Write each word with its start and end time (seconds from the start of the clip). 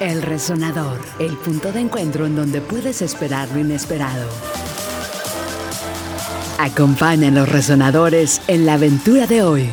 El 0.00 0.22
resonador, 0.22 0.98
el 1.18 1.36
punto 1.36 1.72
de 1.72 1.80
encuentro 1.80 2.26
en 2.26 2.36
donde 2.36 2.60
puedes 2.60 3.02
esperar 3.02 3.48
lo 3.50 3.60
inesperado. 3.60 4.28
Acompaña 6.58 7.28
a 7.28 7.30
los 7.30 7.48
resonadores 7.48 8.40
en 8.48 8.66
la 8.66 8.74
aventura 8.74 9.26
de 9.26 9.42
hoy. 9.42 9.70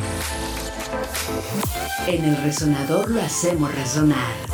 En 2.06 2.24
el 2.24 2.36
resonador 2.36 3.10
lo 3.10 3.20
hacemos 3.20 3.74
resonar. 3.74 4.45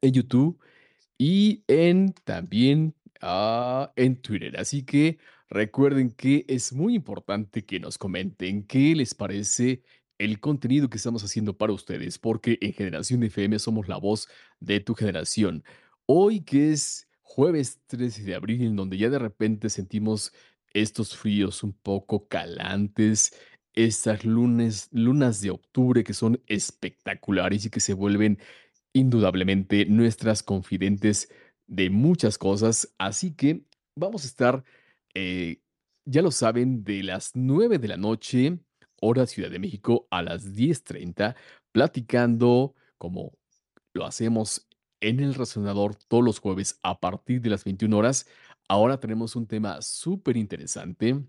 en 0.01 0.13
YouTube 0.13 0.61
y 1.19 1.65
en 1.69 2.13
también 2.25 2.95
ah, 3.21 3.93
en 3.97 4.23
Twitter. 4.23 4.59
Así 4.59 4.85
que 4.85 5.19
recuerden 5.49 6.13
que 6.13 6.45
es 6.49 6.73
muy 6.73 6.95
importante 6.95 7.65
que 7.65 7.81
nos 7.81 7.99
comenten 7.99 8.65
qué 8.65 8.95
les 8.95 9.15
parece 9.15 9.83
el 10.19 10.41
contenido 10.41 10.89
que 10.89 10.97
estamos 10.97 11.25
haciendo 11.25 11.59
para 11.59 11.73
ustedes, 11.73 12.19
porque 12.19 12.59
en 12.63 12.73
Generación 12.73 13.23
FM 13.23 13.59
somos 13.59 13.89
la 13.89 13.99
voz 13.99 14.29
de 14.61 14.81
tu 14.81 14.95
generación. 14.95 15.65
Hoy 16.07 16.41
que 16.41 16.73
es 16.73 17.09
jueves 17.23 17.81
13 17.89 18.23
de 18.23 18.35
abril, 18.35 18.63
en 18.63 18.77
donde 18.77 18.97
ya 18.97 19.11
de 19.11 19.19
repente 19.19 19.69
sentimos 19.69 20.33
estos 20.81 21.17
fríos 21.17 21.63
un 21.63 21.73
poco 21.73 22.29
calantes, 22.29 23.35
estas 23.75 24.25
lunes, 24.25 24.89
lunas 24.93 25.41
de 25.41 25.51
octubre 25.51 26.05
que 26.05 26.15
son 26.15 26.43
espectaculares 26.47 27.65
y 27.65 27.71
que 27.71 27.81
se 27.81 27.95
vuelven 27.95 28.39
indudablemente 28.93 29.87
nuestras 29.87 30.43
confidentes 30.43 31.31
de 31.67 31.91
muchas 31.91 32.39
cosas. 32.39 32.95
Así 32.99 33.35
que 33.35 33.65
vamos 33.95 34.25
a 34.25 34.27
estar, 34.29 34.65
eh, 35.15 35.61
ya 36.05 36.23
lo 36.23 36.31
saben, 36.31 36.85
de 36.85 37.03
las 37.03 37.33
9 37.35 37.79
de 37.79 37.89
la 37.89 37.97
noche, 37.97 38.59
hora 39.01 39.27
Ciudad 39.27 39.51
de 39.51 39.59
México, 39.59 40.07
a 40.11 40.23
las 40.23 40.55
10.30, 40.55 41.37
platicando 41.73 42.75
como 42.99 43.33
lo 43.93 44.05
hacemos 44.05 44.67
en 45.01 45.21
el 45.21 45.35
resonador 45.35 45.95
todos 45.95 46.25
los 46.25 46.39
jueves 46.39 46.79
a 46.83 47.01
partir 47.01 47.41
de 47.41 47.51
las 47.51 47.65
21 47.65 47.97
horas 47.97 48.27
Ahora 48.69 48.99
tenemos 48.99 49.37
un 49.37 49.47
tema 49.47 49.81
súper 49.81 50.37
interesante 50.37 51.25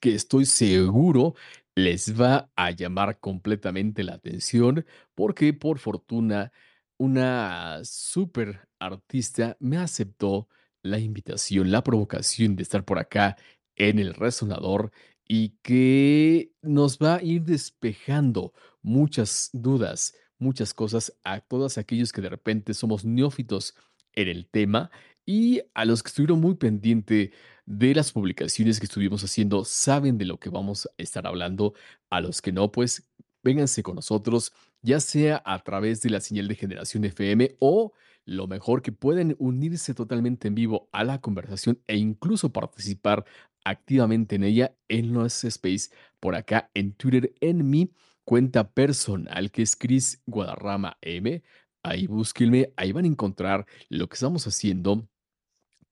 que 0.00 0.14
estoy 0.14 0.46
seguro 0.46 1.34
les 1.74 2.20
va 2.20 2.50
a 2.56 2.70
llamar 2.72 3.18
completamente 3.20 4.02
la 4.04 4.14
atención 4.14 4.84
porque 5.14 5.54
por 5.54 5.78
fortuna 5.78 6.52
una 6.98 7.80
súper 7.84 8.68
artista 8.78 9.56
me 9.60 9.78
aceptó 9.78 10.48
la 10.82 10.98
invitación, 10.98 11.70
la 11.70 11.82
provocación 11.82 12.56
de 12.56 12.62
estar 12.62 12.84
por 12.84 12.98
acá 12.98 13.36
en 13.76 13.98
el 13.98 14.14
resonador 14.14 14.90
y 15.26 15.50
que 15.62 16.52
nos 16.62 16.98
va 16.98 17.16
a 17.16 17.22
ir 17.22 17.42
despejando 17.44 18.52
muchas 18.82 19.50
dudas, 19.52 20.14
muchas 20.38 20.74
cosas 20.74 21.16
a 21.24 21.40
todos 21.40 21.78
aquellos 21.78 22.12
que 22.12 22.20
de 22.20 22.28
repente 22.28 22.74
somos 22.74 23.04
neófitos 23.04 23.74
en 24.14 24.28
el 24.28 24.48
tema 24.48 24.90
y 25.30 25.62
a 25.74 25.84
los 25.84 26.02
que 26.02 26.08
estuvieron 26.08 26.40
muy 26.40 26.56
pendiente 26.56 27.30
de 27.64 27.94
las 27.94 28.10
publicaciones 28.10 28.80
que 28.80 28.86
estuvimos 28.86 29.22
haciendo, 29.22 29.64
saben 29.64 30.18
de 30.18 30.24
lo 30.24 30.40
que 30.40 30.50
vamos 30.50 30.86
a 30.86 30.90
estar 31.00 31.24
hablando. 31.24 31.74
A 32.10 32.20
los 32.20 32.42
que 32.42 32.50
no, 32.50 32.72
pues 32.72 33.08
vénganse 33.44 33.84
con 33.84 33.94
nosotros, 33.94 34.52
ya 34.82 34.98
sea 34.98 35.40
a 35.46 35.60
través 35.60 36.02
de 36.02 36.10
la 36.10 36.20
señal 36.20 36.48
de 36.48 36.56
generación 36.56 37.04
FM 37.04 37.56
o 37.60 37.92
lo 38.24 38.48
mejor 38.48 38.82
que 38.82 38.90
pueden 38.90 39.36
unirse 39.38 39.94
totalmente 39.94 40.48
en 40.48 40.56
vivo 40.56 40.88
a 40.90 41.04
la 41.04 41.20
conversación 41.20 41.80
e 41.86 41.96
incluso 41.96 42.52
participar 42.52 43.24
activamente 43.64 44.34
en 44.34 44.42
ella 44.42 44.74
en 44.88 45.12
los 45.12 45.44
space 45.44 45.90
por 46.18 46.34
acá 46.34 46.72
en 46.74 46.92
Twitter 46.94 47.32
en 47.40 47.70
mi 47.70 47.92
cuenta 48.24 48.72
personal 48.72 49.52
que 49.52 49.62
es 49.62 49.76
Chris 49.76 50.22
Guadarrama 50.26 50.98
M. 51.02 51.40
Ahí 51.84 52.08
búsquenme, 52.08 52.72
ahí 52.76 52.90
van 52.90 53.04
a 53.04 53.08
encontrar 53.08 53.66
lo 53.88 54.08
que 54.08 54.14
estamos 54.14 54.46
haciendo, 54.46 55.08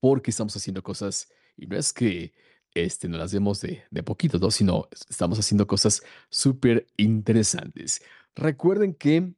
porque 0.01 0.31
estamos 0.31 0.57
haciendo 0.57 0.83
cosas, 0.83 1.29
y 1.57 1.67
no 1.67 1.77
es 1.77 1.93
que 1.93 2.33
este, 2.75 3.09
no 3.09 3.19
las 3.19 3.33
demos 3.33 3.61
de, 3.61 3.85
de 3.91 4.03
poquito, 4.03 4.39
¿no? 4.39 4.51
sino 4.51 4.89
estamos 5.09 5.39
haciendo 5.39 5.67
cosas 5.67 6.03
súper 6.31 6.87
interesantes. 6.97 8.03
Recuerden 8.35 8.95
que, 8.95 9.33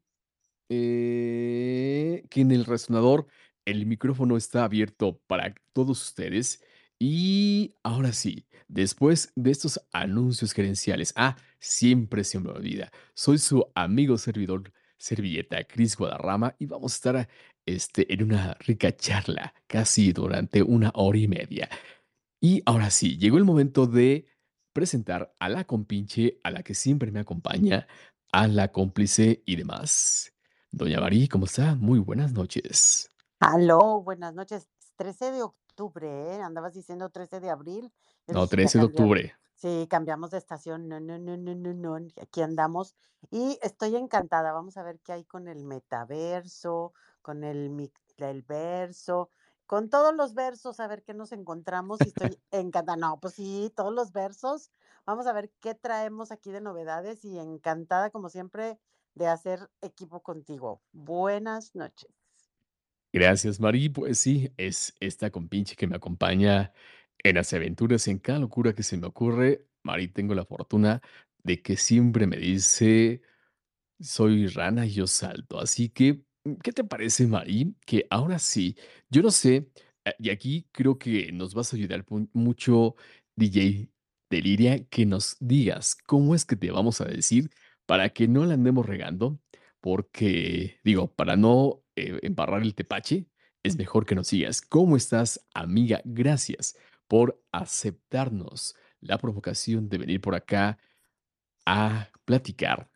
eh, 0.68 2.24
que 2.28 2.40
en 2.40 2.50
el 2.50 2.64
resonador 2.64 3.26
el 3.64 3.86
micrófono 3.86 4.36
está 4.36 4.64
abierto 4.64 5.20
para 5.26 5.54
todos 5.72 6.02
ustedes. 6.02 6.62
Y 6.98 7.76
ahora 7.82 8.12
sí, 8.12 8.46
después 8.68 9.32
de 9.36 9.50
estos 9.50 9.80
anuncios 9.92 10.52
gerenciales, 10.52 11.12
ah, 11.16 11.36
siempre 11.58 12.24
se 12.24 12.40
me 12.40 12.50
olvida, 12.50 12.90
soy 13.14 13.38
su 13.38 13.66
amigo 13.74 14.18
servidor 14.18 14.72
servilleta 14.98 15.64
Cris 15.64 15.96
Guadarrama 15.96 16.54
y 16.58 16.66
vamos 16.66 16.92
a 16.92 16.96
estar 16.96 17.28
este, 17.74 18.12
en 18.12 18.22
una 18.22 18.54
rica 18.60 18.96
charla 18.96 19.54
casi 19.66 20.12
durante 20.12 20.62
una 20.62 20.90
hora 20.94 21.18
y 21.18 21.28
media. 21.28 21.68
Y 22.40 22.62
ahora 22.66 22.90
sí, 22.90 23.18
llegó 23.18 23.38
el 23.38 23.44
momento 23.44 23.86
de 23.86 24.26
presentar 24.72 25.34
a 25.38 25.48
la 25.48 25.64
compinche, 25.64 26.40
a 26.42 26.50
la 26.50 26.62
que 26.62 26.74
siempre 26.74 27.10
me 27.10 27.20
acompaña, 27.20 27.86
a 28.32 28.46
la 28.46 28.72
cómplice 28.72 29.42
y 29.44 29.56
demás. 29.56 30.32
Doña 30.70 31.00
María, 31.00 31.26
¿cómo 31.30 31.46
está? 31.46 31.74
Muy 31.74 31.98
buenas 31.98 32.32
noches. 32.32 33.10
Aló, 33.40 34.02
buenas 34.02 34.34
noches. 34.34 34.68
13 34.96 35.32
de 35.32 35.42
octubre, 35.42 36.08
¿eh? 36.08 36.42
Andabas 36.42 36.74
diciendo 36.74 37.08
13 37.10 37.40
de 37.40 37.50
abril. 37.50 37.92
No, 38.28 38.46
13 38.46 38.78
de 38.78 38.84
octubre. 38.84 39.34
Sí, 39.54 39.86
cambiamos 39.90 40.30
de 40.30 40.38
estación, 40.38 40.88
no, 40.88 41.00
no, 41.00 41.18
no, 41.18 41.36
no, 41.36 41.54
no, 41.54 41.74
no, 41.74 42.08
aquí 42.22 42.40
andamos 42.40 42.94
y 43.30 43.58
estoy 43.62 43.94
encantada. 43.96 44.52
Vamos 44.52 44.78
a 44.78 44.82
ver 44.82 45.00
qué 45.00 45.12
hay 45.12 45.24
con 45.24 45.48
el 45.48 45.64
metaverso, 45.64 46.94
con 47.22 47.44
el, 47.44 47.90
el 48.18 48.42
verso, 48.42 49.30
con 49.66 49.88
todos 49.88 50.14
los 50.14 50.34
versos, 50.34 50.80
a 50.80 50.88
ver 50.88 51.02
qué 51.02 51.14
nos 51.14 51.32
encontramos 51.32 52.00
y 52.00 52.08
estoy 52.08 52.38
encantada. 52.50 52.96
No, 52.96 53.18
pues 53.20 53.34
sí, 53.34 53.72
todos 53.76 53.92
los 53.92 54.12
versos. 54.12 54.70
Vamos 55.06 55.26
a 55.26 55.32
ver 55.32 55.50
qué 55.60 55.74
traemos 55.74 56.32
aquí 56.32 56.50
de 56.50 56.60
novedades 56.60 57.24
y 57.24 57.38
encantada, 57.38 58.10
como 58.10 58.28
siempre, 58.28 58.78
de 59.14 59.26
hacer 59.26 59.70
equipo 59.80 60.22
contigo. 60.22 60.82
Buenas 60.92 61.74
noches. 61.74 62.10
Gracias, 63.12 63.58
Mari. 63.58 63.88
Pues 63.88 64.18
sí, 64.18 64.52
es 64.56 64.94
esta 65.00 65.30
compinche 65.30 65.74
que 65.74 65.86
me 65.86 65.96
acompaña 65.96 66.72
en 67.22 67.36
las 67.36 67.52
aventuras, 67.52 68.08
en 68.08 68.18
cada 68.18 68.38
locura 68.38 68.74
que 68.74 68.82
se 68.82 68.96
me 68.96 69.06
ocurre, 69.06 69.66
Mari, 69.82 70.08
tengo 70.08 70.34
la 70.34 70.44
fortuna 70.44 71.02
de 71.42 71.62
que 71.62 71.76
siempre 71.76 72.26
me 72.26 72.36
dice, 72.36 73.22
soy 74.00 74.46
rana 74.48 74.86
y 74.86 74.92
yo 74.92 75.06
salto. 75.06 75.58
Así 75.60 75.88
que, 75.90 76.24
¿qué 76.62 76.72
te 76.72 76.84
parece, 76.84 77.26
Mari? 77.26 77.74
Que 77.86 78.06
ahora 78.10 78.38
sí, 78.38 78.76
yo 79.10 79.22
no 79.22 79.30
sé, 79.30 79.68
eh, 80.04 80.14
y 80.18 80.30
aquí 80.30 80.66
creo 80.72 80.98
que 80.98 81.32
nos 81.32 81.54
vas 81.54 81.72
a 81.72 81.76
ayudar 81.76 82.04
mucho, 82.32 82.96
DJ 83.36 83.90
Deliria, 84.30 84.84
que 84.86 85.06
nos 85.06 85.36
digas 85.40 85.96
cómo 86.06 86.34
es 86.34 86.44
que 86.44 86.56
te 86.56 86.70
vamos 86.70 87.00
a 87.00 87.04
decir 87.06 87.50
para 87.86 88.10
que 88.10 88.28
no 88.28 88.44
la 88.46 88.54
andemos 88.54 88.86
regando, 88.86 89.40
porque, 89.80 90.78
digo, 90.84 91.12
para 91.14 91.36
no 91.36 91.82
eh, 91.96 92.18
embarrar 92.22 92.62
el 92.62 92.74
tepache, 92.74 93.26
es 93.62 93.76
mejor 93.76 94.06
que 94.06 94.14
nos 94.14 94.28
sigas. 94.28 94.60
¿Cómo 94.62 94.96
estás, 94.96 95.46
amiga? 95.54 96.00
Gracias 96.04 96.76
por 97.08 97.42
aceptarnos 97.52 98.76
la 99.00 99.18
provocación 99.18 99.88
de 99.88 99.98
venir 99.98 100.20
por 100.20 100.34
acá 100.34 100.78
a 101.66 102.10
platicar. 102.24 102.89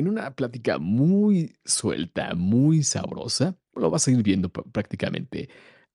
En 0.00 0.08
una 0.08 0.34
plática 0.34 0.78
muy 0.78 1.60
suelta, 1.62 2.34
muy 2.34 2.82
sabrosa, 2.82 3.58
lo 3.74 3.90
vas 3.90 4.08
a 4.08 4.10
ir 4.10 4.22
viendo 4.22 4.48
prácticamente. 4.48 5.50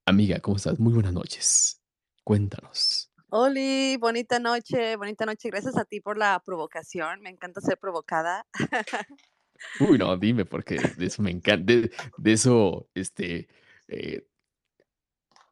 Amiga, 0.05 0.39
¿cómo 0.41 0.57
estás? 0.57 0.79
Muy 0.79 0.93
buenas 0.93 1.11
noches. 1.11 1.81
Cuéntanos. 2.23 3.11
Oli, 3.29 3.97
bonita 3.97 4.37
noche, 4.37 4.95
bonita 4.95 5.25
noche. 5.25 5.49
Gracias 5.49 5.75
a 5.75 5.85
ti 5.85 6.01
por 6.01 6.19
la 6.19 6.39
provocación. 6.45 7.21
Me 7.21 7.31
encanta 7.31 7.61
ser 7.61 7.79
provocada. 7.79 8.45
Uy, 9.79 9.97
no, 9.97 10.15
dime, 10.17 10.45
porque 10.45 10.75
de 10.75 11.05
eso 11.07 11.23
me 11.23 11.31
encanta, 11.31 11.73
de, 11.73 11.91
de 12.19 12.31
eso, 12.31 12.87
este, 12.93 13.47
eh, 13.87 14.27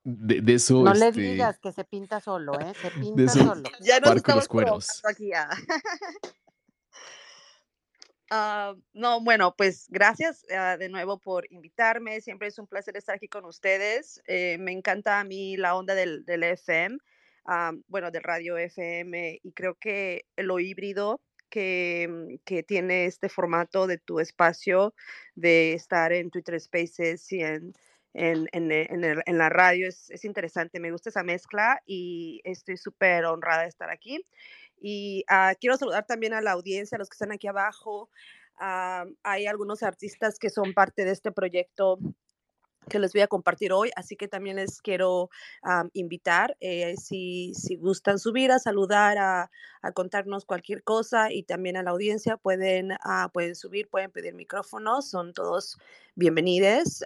de, 0.04 0.42
de 0.42 0.54
eso, 0.54 0.84
No 0.84 0.94
le 0.94 1.08
este, 1.08 1.22
digas 1.22 1.58
que 1.58 1.72
se 1.72 1.86
pinta 1.86 2.20
solo, 2.20 2.60
¿eh? 2.60 2.72
Se 2.80 2.90
de 2.92 3.02
pinta 3.02 3.24
eso 3.24 3.40
solo. 3.46 3.64
Ya 3.82 4.00
los 4.00 4.16
estamos 4.18 5.02
aquí. 5.06 5.34
ah. 5.34 5.50
Ah, 8.36 8.74
no, 8.94 9.22
bueno, 9.22 9.54
pues 9.56 9.86
gracias 9.90 10.44
ah, 10.50 10.76
de 10.76 10.90
nuevo 10.90 11.20
por 11.20 11.46
invitarme. 11.52 12.20
Siempre 12.20 12.48
es 12.48 12.58
un 12.58 12.66
placer 12.66 12.98
estar 12.98 13.16
aquí 13.16 13.28
con 13.28 13.46
ustedes. 13.46 14.24
Eh, 14.26 14.58
me 14.60 14.72
encanta 14.72 15.20
a 15.20 15.24
mí 15.24 15.56
la 15.56 15.76
onda 15.76 15.94
del, 15.94 16.26
FM, 16.28 16.98
ah, 17.46 17.74
bueno, 17.88 18.10
del 18.10 18.24
radio 18.24 18.58
FM, 18.58 19.40
y 19.44 19.52
creo 19.52 19.76
que 19.76 20.26
lo 20.36 20.60
híbrido 20.60 21.22
que, 21.52 22.08
mm, 22.10 22.36
que 22.44 22.64
tiene 22.64 23.06
este 23.06 23.30
formato 23.30 23.86
de 23.86 24.00
tu 24.00 24.20
espacio, 24.20 24.96
de 25.36 25.74
estar 25.74 26.12
en 26.12 26.32
Twitter 26.32 26.60
Spaces 26.60 27.32
y 27.32 27.44
eh, 27.44 27.62
en 28.16 29.38
la 29.38 29.50
radio 29.50 29.88
es, 29.88 30.10
es 30.10 30.26
interesante. 30.26 30.80
Me 30.80 30.92
gusta 30.92 31.10
esa 31.10 31.22
mezcla 31.22 31.82
y 31.86 32.42
estoy 32.46 32.78
súper 32.78 33.26
honrada 33.26 33.62
de 33.62 33.70
estar 33.70 33.92
aquí. 33.92 34.26
Y 34.86 35.24
ah, 35.30 35.54
quiero 35.58 35.78
saludar 35.78 36.06
también 36.06 36.34
a 36.34 36.42
la 36.42 36.52
audiencia, 36.52 36.98
a 36.98 37.00
los 37.00 37.10
que 37.10 37.16
están 37.16 37.32
aquí 37.32 37.48
abajo. 37.48 38.10
Ah, 38.60 39.06
hay 39.24 39.48
algunos 39.48 39.82
artistas 39.82 40.38
que 40.38 40.50
son 40.50 40.74
parte 40.74 41.06
de 41.06 41.12
este 41.12 41.32
proyecto 41.32 42.00
que 42.90 43.00
les 43.00 43.14
voy 43.14 43.22
a 43.22 43.28
compartir 43.28 43.72
hoy, 43.72 43.92
así 43.96 44.18
que 44.18 44.28
también 44.28 44.58
les 44.58 44.82
quiero 44.82 45.30
invitar, 45.94 46.58
eh, 46.60 46.96
si, 46.98 47.54
si 47.56 47.78
gustan 47.78 48.20
subir 48.20 48.52
a 48.52 48.60
saludar, 48.60 49.18
a, 49.18 49.50
contarnos 49.94 50.44
cualquier 50.44 50.84
cosa 50.84 51.32
y 51.32 51.44
también 51.44 51.78
a 51.78 51.84
la 51.84 51.92
audiencia 51.92 52.36
pueden, 52.36 52.92
ah, 53.06 53.30
pueden 53.34 53.56
subir, 53.56 53.88
pueden 53.90 54.12
pedir 54.12 54.34
micrófonos, 54.34 55.10
son 55.10 55.32
todos 55.32 55.78
bienvenidos. 56.16 57.06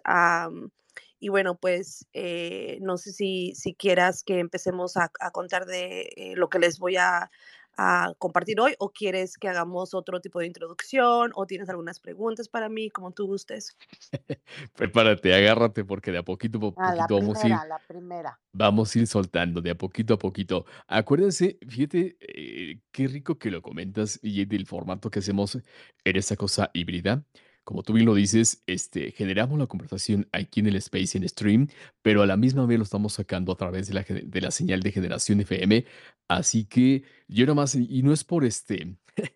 y 1.19 1.29
bueno, 1.29 1.55
pues 1.55 2.07
eh, 2.13 2.79
no 2.81 2.97
sé 2.97 3.11
si, 3.11 3.53
si 3.55 3.75
quieras 3.75 4.23
que 4.23 4.39
empecemos 4.39 4.97
a, 4.97 5.11
a 5.19 5.31
contar 5.31 5.67
de 5.67 6.09
eh, 6.15 6.33
lo 6.35 6.49
que 6.49 6.57
les 6.59 6.79
voy 6.79 6.97
a, 6.97 7.29
a 7.77 8.13
compartir 8.17 8.59
hoy 8.59 8.73
o 8.79 8.91
quieres 8.91 9.37
que 9.37 9.47
hagamos 9.47 9.93
otro 9.93 10.19
tipo 10.19 10.39
de 10.39 10.47
introducción 10.47 11.31
o 11.35 11.45
tienes 11.45 11.69
algunas 11.69 11.99
preguntas 11.99 12.49
para 12.49 12.69
mí, 12.69 12.89
como 12.89 13.11
tú 13.11 13.27
gustes. 13.27 13.77
Prepárate, 14.75 15.33
agárrate, 15.33 15.85
porque 15.85 16.11
de 16.11 16.17
a 16.17 16.23
poquito 16.23 16.73
a 16.77 16.89
A 16.89 16.95
la 16.95 17.07
poquito 17.07 17.19
vamos 17.19 17.43
a 17.43 17.47
ir 17.47 17.55
la 17.67 17.79
primera. 17.87 18.39
Vamos 18.51 18.95
a 18.95 18.99
ir 18.99 19.07
soltando 19.07 19.61
de 19.61 19.69
a 19.69 19.75
poquito 19.75 20.15
a 20.15 20.17
poquito. 20.17 20.65
Acuérdense, 20.87 21.59
fíjate, 21.67 22.17
eh, 22.19 22.79
qué 22.91 23.07
rico 23.07 23.37
que 23.37 23.51
lo 23.51 23.61
comentas 23.61 24.19
y 24.23 24.45
del 24.45 24.65
formato 24.65 25.09
que 25.09 25.19
hacemos 25.19 25.55
en 25.55 26.15
esta 26.15 26.35
cosa 26.35 26.71
híbrida. 26.73 27.23
Como 27.67 27.83
tú 27.83 27.91
bien 27.91 28.05
lo 28.05 28.15
dices, 28.15 28.63
este, 28.65 29.11
generamos 29.11 29.59
la 29.59 29.67
conversación 29.67 30.29
aquí 30.31 30.61
en 30.61 30.67
el 30.67 30.77
Space 30.77 31.17
en 31.17 31.27
Stream, 31.27 31.67
pero 32.01 32.21
a 32.21 32.25
la 32.25 32.37
misma 32.37 32.65
vez 32.65 32.77
lo 32.77 32.85
estamos 32.85 33.11
sacando 33.11 33.51
a 33.51 33.57
través 33.57 33.89
de 33.89 34.41
la, 34.41 34.51
señal 34.51 34.79
de 34.79 34.93
generación 34.93 35.41
FM. 35.41 35.83
Así 36.29 36.63
que 36.63 37.03
yo 37.27 37.45
nomás, 37.45 37.75
y 37.75 37.85
y 37.89 38.03
no 38.03 38.13
es 38.13 38.23
por 38.23 38.45
este, 38.45 38.95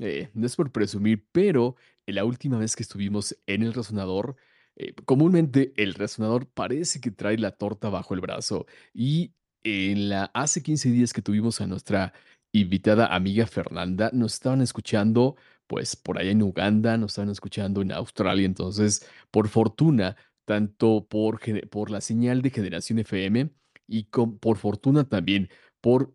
eh, 0.00 0.28
no 0.34 0.44
es 0.44 0.56
por 0.56 0.72
presumir, 0.72 1.24
pero 1.30 1.76
la 2.04 2.24
última 2.24 2.58
vez 2.58 2.74
que 2.74 2.82
estuvimos 2.82 3.38
en 3.46 3.62
el 3.62 3.72
resonador, 3.72 4.34
eh, 4.74 4.94
comúnmente 5.04 5.72
el 5.76 5.94
resonador 5.94 6.48
parece 6.48 7.00
que 7.00 7.12
trae 7.12 7.38
la 7.38 7.52
torta 7.52 7.90
bajo 7.90 8.12
el 8.12 8.20
brazo. 8.20 8.66
Y 8.92 9.34
en 9.62 10.08
la 10.08 10.32
hace 10.34 10.64
15 10.64 10.90
días 10.90 11.12
que 11.12 11.22
tuvimos 11.22 11.60
a 11.60 11.68
nuestra 11.68 12.12
invitada 12.50 13.14
amiga 13.14 13.46
Fernanda, 13.46 14.10
nos 14.12 14.34
estaban 14.34 14.62
escuchando 14.62 15.36
pues 15.68 15.96
por 15.96 16.18
allá 16.18 16.32
en 16.32 16.42
Uganda, 16.42 16.98
nos 16.98 17.12
estaban 17.12 17.30
escuchando 17.30 17.82
en 17.82 17.92
Australia. 17.92 18.46
Entonces, 18.46 19.06
por 19.30 19.48
fortuna, 19.48 20.16
tanto 20.46 21.06
por, 21.08 21.40
por 21.70 21.90
la 21.90 22.00
señal 22.02 22.42
de 22.42 22.50
generación 22.50 23.00
FM 23.00 23.50
y 23.88 24.06
con- 24.06 24.38
por 24.40 24.58
fortuna 24.58 25.08
también 25.08 25.50
por 25.80 26.14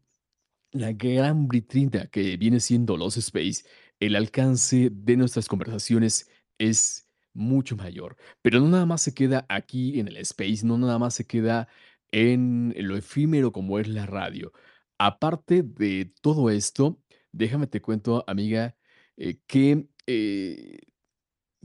la 0.72 0.92
gran 0.94 1.48
vitrina 1.48 2.08
que 2.08 2.38
viene 2.38 2.60
siendo 2.60 2.98
los 2.98 3.18
Space, 3.18 3.64
el 4.00 4.16
alcance 4.16 4.90
de 4.92 5.18
nuestras 5.18 5.48
conversaciones 5.48 6.30
es 6.58 7.10
mucho 7.34 7.76
mayor. 7.76 8.18
Pero 8.42 8.60
no 8.60 8.68
nada 8.70 8.86
más 8.86 9.02
se 9.02 9.14
queda 9.14 9.46
aquí 9.50 10.00
en 10.00 10.08
el 10.08 10.18
Space, 10.18 10.66
no 10.66 10.78
nada 10.78 11.00
más 11.00 11.14
se 11.16 11.26
queda 11.28 11.68
en 12.12 12.74
lo 12.78 12.96
efímero 12.98 13.52
como 13.52 13.80
es 13.80 13.88
la 13.88 14.06
radio. 14.06 14.52
Aparte 14.98 15.64
de 15.64 16.14
todo 16.22 16.50
esto, 16.50 17.02
déjame 17.32 17.68
te 17.68 17.82
cuento, 17.82 18.24
amiga, 18.28 18.76
eh, 19.18 19.38
que 19.48 19.88
eh, 20.08 20.78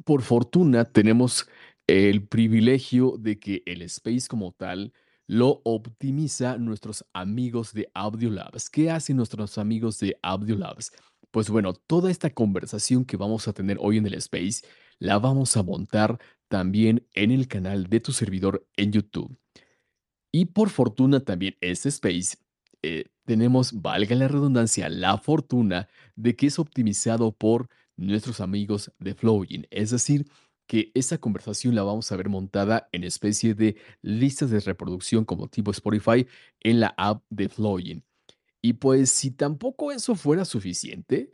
por 0.04 0.22
fortuna 0.22 0.84
tenemos 0.84 1.48
el 1.86 2.26
privilegio 2.26 3.16
de 3.18 3.38
que 3.38 3.62
el 3.66 3.82
space 3.82 4.28
como 4.28 4.52
tal 4.52 4.92
lo 5.26 5.60
optimiza 5.64 6.56
nuestros 6.56 7.04
amigos 7.12 7.72
de 7.74 7.90
Audiolabs. 7.94 8.70
¿Qué 8.70 8.90
hacen 8.90 9.16
nuestros 9.16 9.58
amigos 9.58 9.98
de 9.98 10.18
Audiolabs? 10.22 10.92
Pues 11.30 11.50
bueno, 11.50 11.74
toda 11.74 12.10
esta 12.10 12.30
conversación 12.30 13.04
que 13.04 13.18
vamos 13.18 13.46
a 13.48 13.52
tener 13.52 13.76
hoy 13.80 13.98
en 13.98 14.06
el 14.06 14.14
space 14.14 14.66
la 14.98 15.18
vamos 15.18 15.56
a 15.56 15.62
montar 15.62 16.18
también 16.48 17.06
en 17.14 17.30
el 17.30 17.46
canal 17.46 17.88
de 17.88 18.00
tu 18.00 18.12
servidor 18.12 18.66
en 18.76 18.92
YouTube. 18.92 19.38
Y 20.32 20.46
por 20.46 20.70
fortuna 20.70 21.20
también 21.20 21.56
este 21.60 21.90
space, 21.90 22.38
eh, 22.82 23.06
tenemos, 23.24 23.80
valga 23.80 24.14
la 24.16 24.28
redundancia, 24.28 24.88
la 24.88 25.18
fortuna 25.18 25.88
de 26.16 26.36
que 26.36 26.46
es 26.46 26.58
optimizado 26.58 27.32
por 27.32 27.68
nuestros 27.96 28.40
amigos 28.40 28.92
de 28.98 29.14
Flowin. 29.14 29.66
Es 29.70 29.90
decir, 29.90 30.26
que 30.66 30.92
esta 30.94 31.18
conversación 31.18 31.74
la 31.74 31.82
vamos 31.82 32.12
a 32.12 32.16
ver 32.16 32.28
montada 32.28 32.88
en 32.92 33.04
especie 33.04 33.54
de 33.54 33.76
listas 34.02 34.50
de 34.50 34.60
reproducción 34.60 35.24
como 35.24 35.48
tipo 35.48 35.70
Spotify 35.70 36.26
en 36.60 36.80
la 36.80 36.94
app 36.96 37.24
de 37.30 37.48
Flowin. 37.48 38.04
Y 38.62 38.74
pues 38.74 39.10
si 39.10 39.30
tampoco 39.30 39.92
eso 39.92 40.14
fuera 40.14 40.44
suficiente, 40.44 41.32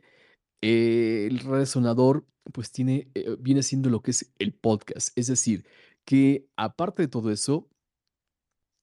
el 0.61 1.39
resonador 1.39 2.25
pues 2.53 2.71
tiene, 2.71 3.09
eh, 3.15 3.35
viene 3.39 3.63
siendo 3.63 3.89
lo 3.89 4.01
que 4.01 4.11
es 4.11 4.31
el 4.39 4.53
podcast. 4.53 5.17
Es 5.17 5.27
decir, 5.27 5.65
que 6.05 6.47
aparte 6.55 7.03
de 7.03 7.07
todo 7.07 7.31
eso, 7.31 7.67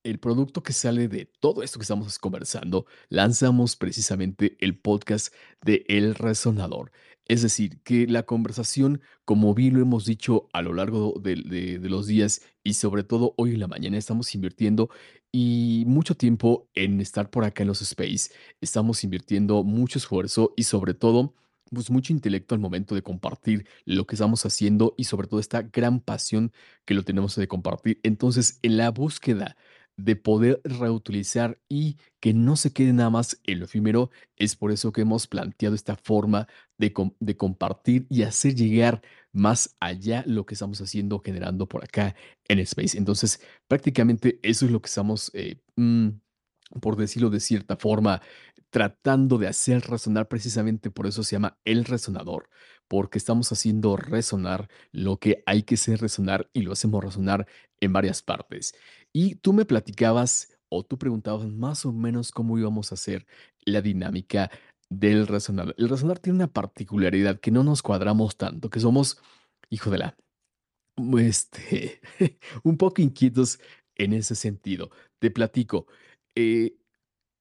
el 0.04 0.18
producto 0.18 0.62
que 0.62 0.72
sale 0.72 1.08
de 1.08 1.26
todo 1.40 1.62
esto 1.62 1.78
que 1.78 1.84
estamos 1.84 2.18
conversando, 2.18 2.86
lanzamos 3.08 3.76
precisamente 3.76 4.56
el 4.60 4.76
podcast 4.76 5.32
de 5.64 5.84
El 5.88 6.14
Resonador. 6.14 6.90
Es 7.28 7.42
decir, 7.42 7.80
que 7.82 8.06
la 8.06 8.24
conversación, 8.24 9.00
como 9.24 9.54
bien 9.54 9.74
lo 9.74 9.80
hemos 9.80 10.04
dicho 10.04 10.48
a 10.52 10.60
lo 10.60 10.74
largo 10.74 11.14
de, 11.20 11.78
los 11.82 12.06
días 12.06 12.42
y 12.64 12.74
sobre 12.74 13.04
todo 13.04 13.34
hoy 13.36 13.54
en 13.54 13.60
la 13.60 13.68
mañana, 13.68 13.96
estamos 13.96 14.34
invirtiendo 14.34 14.90
y 15.30 15.84
mucho 15.86 16.16
tiempo 16.16 16.68
en 16.74 17.00
estar 17.00 17.30
por 17.30 17.44
acá 17.44 17.62
en 17.62 17.68
los 17.68 17.80
space. 17.80 18.32
Estamos 18.60 19.04
invirtiendo 19.04 19.62
mucho 19.62 19.98
esfuerzo 19.98 20.52
y 20.56 20.64
sobre 20.64 20.94
todo, 20.94 21.34
pues 21.70 21.90
mucho 21.90 22.12
intelecto 22.12 22.54
al 22.54 22.60
momento 22.60 22.94
de 22.94 23.02
compartir 23.02 23.66
lo 23.84 24.04
que 24.06 24.16
estamos 24.16 24.44
haciendo 24.44 24.94
y 24.98 25.04
sobre 25.04 25.28
todo 25.28 25.40
esta 25.40 25.62
gran 25.62 26.00
pasión 26.00 26.52
que 26.84 26.94
lo 26.94 27.04
tenemos 27.04 27.36
de 27.36 27.48
compartir. 27.48 28.00
Entonces, 28.02 28.58
en 28.62 28.76
la 28.76 28.90
búsqueda 28.90 29.56
de 29.96 30.16
poder 30.16 30.60
reutilizar 30.64 31.58
y 31.68 31.98
que 32.20 32.34
no 32.34 32.56
se 32.56 32.72
quede 32.72 32.92
nada 32.92 33.10
más 33.10 33.40
en 33.44 33.60
lo 33.60 33.66
efímero. 33.66 34.10
Es 34.36 34.56
por 34.56 34.72
eso 34.72 34.92
que 34.92 35.02
hemos 35.02 35.26
planteado 35.26 35.74
esta 35.74 35.96
forma 35.96 36.48
de, 36.78 36.92
de 37.20 37.36
compartir 37.36 38.06
y 38.08 38.22
hacer 38.22 38.54
llegar 38.54 39.02
más 39.32 39.76
allá 39.80 40.24
lo 40.26 40.46
que 40.46 40.54
estamos 40.54 40.80
haciendo, 40.80 41.20
generando 41.20 41.68
por 41.68 41.84
acá 41.84 42.14
en 42.48 42.58
Space. 42.60 42.96
Entonces, 42.98 43.40
prácticamente 43.68 44.38
eso 44.42 44.66
es 44.66 44.72
lo 44.72 44.80
que 44.80 44.88
estamos, 44.88 45.30
eh, 45.34 45.60
mm, 45.76 46.08
por 46.80 46.96
decirlo 46.96 47.30
de 47.30 47.40
cierta 47.40 47.76
forma, 47.76 48.22
tratando 48.70 49.36
de 49.36 49.48
hacer 49.48 49.82
resonar 49.82 50.28
precisamente 50.28 50.90
por 50.90 51.06
eso 51.06 51.22
se 51.22 51.36
llama 51.36 51.58
el 51.64 51.84
resonador, 51.84 52.48
porque 52.88 53.18
estamos 53.18 53.52
haciendo 53.52 53.96
resonar 53.96 54.68
lo 54.92 55.18
que 55.18 55.42
hay 55.46 55.62
que 55.64 55.74
hacer 55.74 56.00
resonar 56.00 56.48
y 56.54 56.62
lo 56.62 56.72
hacemos 56.72 57.04
resonar 57.04 57.46
en 57.80 57.92
varias 57.92 58.22
partes. 58.22 58.74
Y 59.14 59.36
tú 59.36 59.52
me 59.52 59.64
platicabas 59.64 60.58
o 60.70 60.82
tú 60.84 60.98
preguntabas 60.98 61.46
más 61.46 61.84
o 61.84 61.92
menos 61.92 62.30
cómo 62.30 62.58
íbamos 62.58 62.92
a 62.92 62.94
hacer 62.94 63.26
la 63.64 63.82
dinámica 63.82 64.50
del 64.88 65.26
resonar. 65.26 65.74
El 65.78 65.88
resonar 65.88 66.18
tiene 66.18 66.36
una 66.36 66.52
particularidad 66.52 67.40
que 67.40 67.50
no 67.50 67.62
nos 67.64 67.82
cuadramos 67.82 68.36
tanto, 68.36 68.70
que 68.70 68.80
somos, 68.80 69.20
hijo 69.70 69.90
de 69.90 69.98
la, 69.98 70.16
este, 71.18 72.00
un 72.62 72.76
poco 72.76 73.02
inquietos 73.02 73.60
en 73.96 74.12
ese 74.14 74.34
sentido. 74.34 74.90
Te 75.20 75.30
platico. 75.30 75.86
eh, 76.36 76.76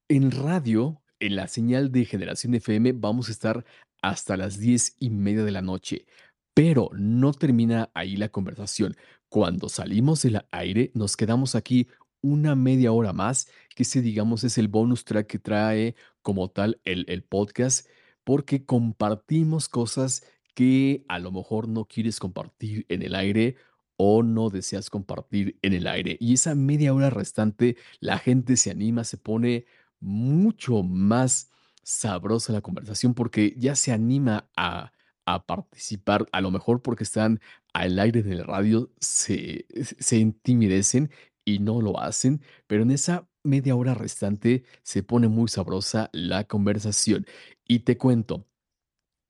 en 0.10 0.32
radio, 0.32 1.02
en 1.22 1.38
la 1.38 1.48
señal 1.48 1.92
de 1.92 2.04
Generación 2.06 2.54
FM, 2.56 2.94
vamos 2.94 3.30
a 3.30 3.32
estar 3.32 3.66
hasta 4.02 4.36
las 4.36 4.60
diez 4.60 4.96
y 5.00 5.10
media 5.10 5.46
de 5.46 5.52
la 5.52 5.62
noche, 5.62 6.06
pero 6.54 6.90
no 6.94 7.32
termina 7.34 7.90
ahí 7.94 8.18
la 8.18 8.30
conversación. 8.30 8.98
Cuando 9.32 9.70
salimos 9.70 10.24
del 10.24 10.42
aire, 10.52 10.92
nos 10.94 11.16
quedamos 11.16 11.56
aquí 11.56 11.88
una 12.20 12.54
media 12.54 12.92
hora 12.92 13.14
más, 13.14 13.48
que 13.74 13.84
ese, 13.84 14.02
digamos, 14.02 14.44
es 14.44 14.58
el 14.58 14.68
bonus 14.68 15.06
track 15.06 15.26
que 15.26 15.40
trae 15.40 15.96
como 16.22 16.50
tal 16.50 16.82
el, 16.84 17.06
el 17.08 17.24
podcast, 17.24 17.88
porque 18.26 18.66
compartimos 18.66 19.70
cosas 19.70 20.26
que 20.54 21.06
a 21.08 21.18
lo 21.18 21.32
mejor 21.32 21.70
no 21.70 21.86
quieres 21.86 22.20
compartir 22.20 22.86
en 22.90 23.04
el 23.04 23.16
aire 23.16 23.56
o 23.96 24.22
no 24.22 24.50
deseas 24.50 24.90
compartir 24.90 25.58
en 25.62 25.72
el 25.72 25.88
aire. 25.88 26.18
Y 26.20 26.34
esa 26.34 26.54
media 26.54 26.94
hora 26.94 27.10
restante, 27.10 27.78
la 28.02 28.18
gente 28.18 28.58
se 28.58 28.70
anima, 28.70 29.06
se 29.06 29.16
pone 29.16 29.64
mucho 30.02 30.84
más 30.84 31.52
sabrosa 31.84 32.52
la 32.52 32.60
conversación 32.60 33.14
porque 33.14 33.56
ya 33.58 33.76
se 33.76 33.94
anima 33.94 34.50
a, 34.58 34.92
a 35.26 35.46
participar, 35.46 36.28
a 36.32 36.42
lo 36.42 36.52
mejor 36.52 36.82
porque 36.82 37.04
están 37.04 37.40
al 37.74 38.00
aire 38.00 38.24
del 38.24 38.44
radio, 38.44 38.92
se, 39.00 39.66
se 40.00 40.18
intimidecen 40.18 41.12
y 41.46 41.60
no 41.60 41.82
lo 41.82 42.00
hacen, 42.00 42.42
pero 42.68 42.84
en 42.84 42.92
esa 42.92 43.28
media 43.44 43.76
hora 43.76 43.94
restante 43.94 44.64
se 44.84 45.04
pone 45.04 45.28
muy 45.28 45.48
sabrosa 45.48 46.10
la 46.14 46.46
conversación. 46.46 47.26
Y 47.66 47.80
te 47.80 47.98
cuento, 47.98 48.46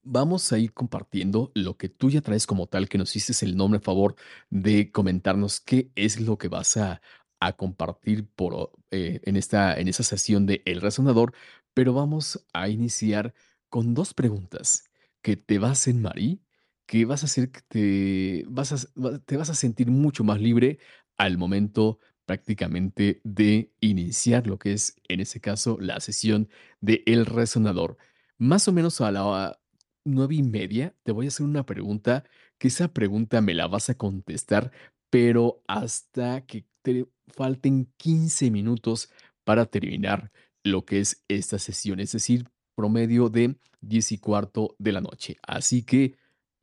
Vamos 0.04 0.52
a 0.52 0.58
ir 0.58 0.74
compartiendo 0.74 1.52
lo 1.54 1.78
que 1.78 1.88
tú 1.88 2.10
ya 2.10 2.22
traes 2.22 2.48
como 2.48 2.66
tal, 2.66 2.90
que 2.90 2.98
nos 2.98 3.16
hiciste 3.16 3.46
el 3.46 3.56
nombre 3.56 3.78
a 3.78 3.82
favor 3.82 4.16
de 4.50 4.92
comentarnos 4.92 5.60
qué 5.60 5.92
es 5.96 6.20
lo 6.20 6.40
que 6.40 6.48
vas 6.48 6.76
a, 6.78 7.02
a 7.40 7.54
compartir 7.54 8.28
por, 8.28 8.72
eh, 8.90 9.22
en, 9.24 9.38
esta, 9.38 9.76
en 9.80 9.88
esta 9.88 10.02
sesión 10.04 10.48
de 10.48 10.64
El 10.66 10.82
Razonador, 10.82 11.34
pero 11.76 11.94
vamos 11.94 12.44
a 12.52 12.68
iniciar 12.70 13.36
con 13.70 13.94
dos 13.94 14.14
preguntas 14.16 14.86
que 15.22 15.38
te 15.38 15.60
vas 15.60 15.88
en 15.88 16.02
Marí, 16.02 16.42
que 16.86 17.06
vas 17.06 17.24
a 17.24 17.26
hacer 17.28 17.52
que 17.52 17.62
te 17.68 18.46
vas 18.48 18.72
a, 18.74 19.20
te 19.20 19.38
vas 19.38 19.50
a 19.50 19.56
sentir 19.56 19.90
mucho 19.92 20.24
más 20.24 20.42
libre 20.42 20.80
al 21.18 21.38
momento 21.38 22.00
prácticamente 22.26 23.22
de 23.24 23.74
iniciar 23.82 24.48
lo 24.48 24.58
que 24.58 24.74
es, 24.74 24.96
en 25.08 25.20
ese 25.20 25.42
caso, 25.42 25.78
la 25.80 26.00
sesión 26.00 26.50
de 26.80 27.04
El 27.06 27.26
Resonador. 27.26 27.98
Más 28.38 28.68
o 28.68 28.72
menos 28.72 29.02
a 29.02 29.12
la 29.12 29.60
nueve 30.06 30.36
y 30.36 30.44
media, 30.44 30.96
te 31.04 31.12
voy 31.12 31.26
a 31.26 31.30
hacer 31.30 31.46
una 31.46 31.66
pregunta, 31.66 32.24
que 32.58 32.70
esa 32.70 32.94
pregunta 32.94 33.42
me 33.42 33.54
la 33.54 33.68
vas 33.68 33.90
a 33.90 33.96
contestar, 33.96 34.72
pero 35.10 35.64
hasta 35.68 36.46
que 36.46 36.66
te 36.82 37.06
falten 37.28 37.92
15 37.98 38.50
minutos 38.52 39.12
para 39.44 39.66
terminar 39.66 40.32
lo 40.64 40.86
que 40.86 41.00
es 41.00 41.24
esta 41.28 41.60
sesión, 41.60 42.00
es 42.00 42.12
decir, 42.12 42.48
promedio 42.76 43.30
de 43.30 43.56
10 43.82 44.12
y 44.14 44.18
cuarto 44.18 44.76
de 44.80 44.92
la 44.92 45.02
noche. 45.02 45.38
Así 45.42 45.84
que, 45.84 46.16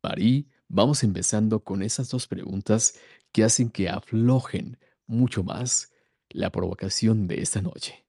Marí, 0.03 0.49
vamos 0.69 1.03
empezando 1.03 1.63
con 1.65 1.83
esas 1.83 2.09
dos 2.11 2.27
preguntas 2.27 2.95
que 3.33 3.45
hacen 3.45 3.71
que 3.71 3.89
aflojen 3.89 4.79
mucho 5.07 5.43
más 5.43 5.93
la 6.31 6.51
provocación 6.51 7.27
de 7.27 7.41
esta 7.41 7.61
noche. 7.61 8.05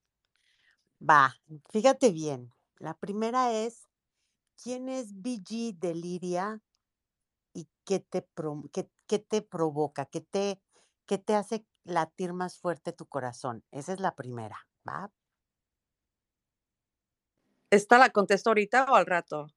Va, 1.01 1.35
fíjate 1.69 2.11
bien. 2.11 2.53
La 2.77 2.93
primera 2.93 3.53
es, 3.53 3.87
¿quién 4.61 4.89
es 4.89 5.13
BG 5.13 5.79
Deliria 5.79 6.61
y 7.53 7.67
qué 7.85 7.99
te, 7.99 8.27
qué, 8.71 8.89
qué 9.07 9.19
te 9.19 9.41
provoca? 9.41 10.05
¿Qué 10.05 10.21
te, 10.21 10.61
qué 11.05 11.17
te 11.17 11.35
hace 11.35 11.65
latir 11.83 12.33
más 12.33 12.57
fuerte 12.57 12.93
tu 12.93 13.05
corazón? 13.05 13.63
Esa 13.71 13.93
es 13.93 13.99
la 13.99 14.15
primera, 14.15 14.57
¿va? 14.87 15.11
¿Esta 17.71 17.97
la 17.97 18.09
contesto 18.09 18.49
ahorita 18.49 18.85
o 18.91 18.95
al 18.95 19.05
rato? 19.05 19.47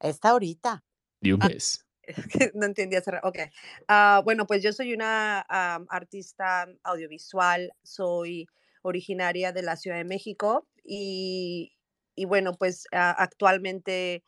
Esta 0.00 0.30
ahorita. 0.30 0.84
De 1.20 1.34
un 1.34 1.40
Ah, 1.40 1.48
mes. 1.48 1.84
no 2.54 2.66
entendí 2.66 2.96
hace 2.96 3.12
ra- 3.12 3.20
Ok. 3.24 3.38
Ah, 3.88 4.22
bueno, 4.24 4.46
pues 4.46 4.62
yo 4.62 4.72
soy 4.72 4.94
una 4.94 5.44
am, 5.48 5.86
artista 5.90 6.66
audiovisual, 6.84 7.72
soy 7.82 8.46
originaria 8.82 9.52
de 9.52 9.62
la 9.62 9.76
Ciudad 9.76 9.96
de 9.98 10.04
México 10.04 10.68
y, 10.84 11.72
y 12.14 12.26
bueno, 12.26 12.54
pues 12.54 12.86
actualmente 12.92 14.24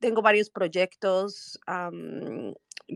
tengo 0.00 0.22
varios 0.22 0.50
proyectos. 0.50 1.58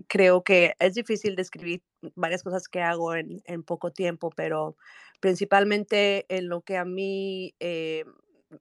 creo 0.09 0.43
que 0.43 0.75
es 0.79 0.95
difícil 0.95 1.37
describir 1.37 1.83
varias 2.15 2.43
cosas 2.43 2.69
que 2.69 2.83
hago 2.83 3.15
en, 3.15 3.41
en 3.45 3.63
poco 3.63 3.93
tiempo, 3.93 4.31
pero 4.31 4.77
principalmente 5.21 6.27
en 6.29 6.49
lo 6.49 6.63
que 6.63 6.77
a 6.77 6.85
mí, 6.85 7.55
eh, 7.61 8.05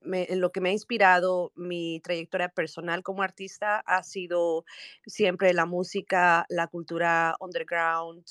en 0.01 0.42
lo 0.42 0.51
que 0.51 0.62
me 0.62 0.70
ha 0.70 0.74
inspirado 0.74 1.51
mi 1.56 2.00
trayectoria 2.01 2.50
personal 2.50 3.04
como 3.04 3.22
artista 3.24 3.80
ha 3.86 4.04
sido 4.04 4.65
siempre 5.06 5.54
la 5.54 5.65
música, 5.65 6.46
la 6.50 6.68
cultura 6.68 7.36
underground, 7.39 8.25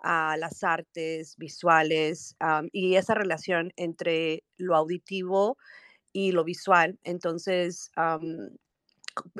ah, 0.00 0.36
las 0.38 0.62
artes 0.64 1.36
visuales 1.36 2.36
y 2.72 2.94
esa 2.96 3.14
relación 3.14 3.72
entre 3.76 4.44
lo 4.56 4.76
auditivo 4.76 5.56
y 6.12 6.32
lo 6.32 6.44
visual. 6.44 6.98
Entonces, 7.04 7.90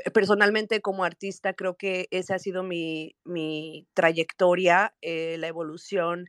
c- 0.05 0.11
personalmente 0.13 0.81
como 0.81 1.05
artista 1.05 1.53
creo 1.55 1.77
que 1.77 2.09
esa 2.11 2.37
ha 2.37 2.39
sido 2.39 2.63
mi, 2.63 3.17
mi 3.25 3.87
trayectoria, 3.95 4.95
eh, 5.03 5.37
la 5.39 5.49
evolución 5.49 6.27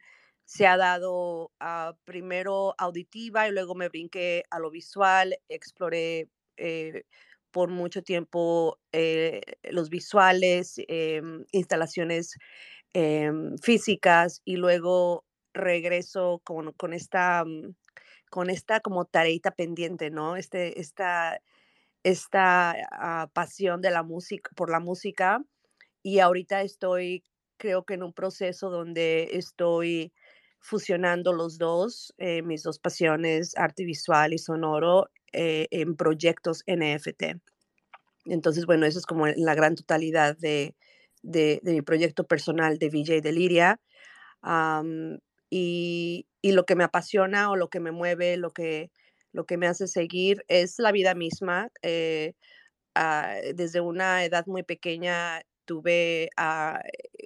se 0.50 0.66
ha 0.66 0.78
dado 0.78 1.52
ah, 1.60 1.94
primero 2.06 2.74
auditiva 2.80 3.48
y 3.48 3.52
luego 3.52 3.76
me 3.76 3.88
brinqué 3.88 4.46
a 4.50 4.58
lo 4.58 4.72
visual, 4.72 5.38
exploré 5.48 6.28
eh, 6.58 7.04
por 7.52 7.70
mucho 7.70 8.02
tiempo 8.02 8.80
eh, 8.92 9.42
los 9.72 9.92
visuales, 9.92 10.74
em, 10.88 11.46
instalaciones 11.52 12.36
em, 12.94 13.58
físicas 13.60 14.42
y 14.44 14.56
luego 14.58 15.24
regreso 15.54 16.42
con, 16.44 16.74
con 16.74 16.94
esta, 16.94 17.46
mm, 17.46 17.76
con 18.32 18.50
esta 18.50 18.80
como 18.80 19.06
tareita 19.06 19.52
pendiente, 19.52 20.10
¿no? 20.10 20.36
Este, 20.36 20.80
esta, 20.80 21.40
esta 22.04 22.76
ah, 22.92 23.30
pasión 23.34 23.82
de 23.82 23.92
la 23.92 24.04
música, 24.04 24.52
por 24.56 24.72
la 24.72 24.80
música 24.80 25.44
y 26.04 26.20
ahorita 26.20 26.64
estoy, 26.64 27.24
creo 27.58 27.86
que 27.86 27.96
en 27.96 28.04
un 28.04 28.14
proceso 28.14 28.70
donde 28.72 29.30
estoy 29.34 30.14
fusionando 30.60 31.34
los 31.34 31.58
dos, 31.58 32.14
eh, 32.18 32.42
mis 32.42 32.64
dos 32.64 32.80
pasiones, 32.80 33.58
arte 33.58 33.86
visual 33.86 34.34
y 34.34 34.38
sonoro, 34.38 35.10
eh, 35.34 35.68
en 35.72 35.96
proyectos 35.96 36.64
NFT. 36.68 37.40
Entonces, 38.26 38.66
bueno, 38.66 38.86
eso 38.86 39.00
es 39.00 39.06
como 39.06 39.28
la 39.28 39.56
gran 39.56 39.76
totalidad 39.76 40.38
de, 40.38 40.76
de, 41.24 41.62
mi 41.64 41.82
proyecto 41.82 42.26
personal 42.26 42.78
de 42.78 42.90
VJ 42.90 43.22
Deliria. 43.22 43.80
Am, 44.42 45.20
y, 45.50 46.28
y 46.42 46.52
lo 46.54 46.66
que 46.66 46.76
me 46.76 46.84
apasiona 46.84 47.50
o 47.52 47.56
lo 47.56 47.70
que 47.70 47.80
me 47.80 47.92
mueve, 47.92 48.38
lo 48.38 48.52
que, 48.52 48.92
lo 49.34 49.46
que 49.46 49.58
me 49.58 49.68
hace 49.68 49.88
seguir 49.88 50.44
es 50.48 50.80
la 50.80 50.92
vida 50.92 51.16
misma. 51.16 51.70
eh, 51.82 52.34
ah, 52.96 53.36
desde 53.56 53.82
una 53.82 54.26
edad 54.26 54.46
muy 54.48 54.64
pequeña 54.64 55.42
tuve 55.70 56.32
ah, 56.38 56.82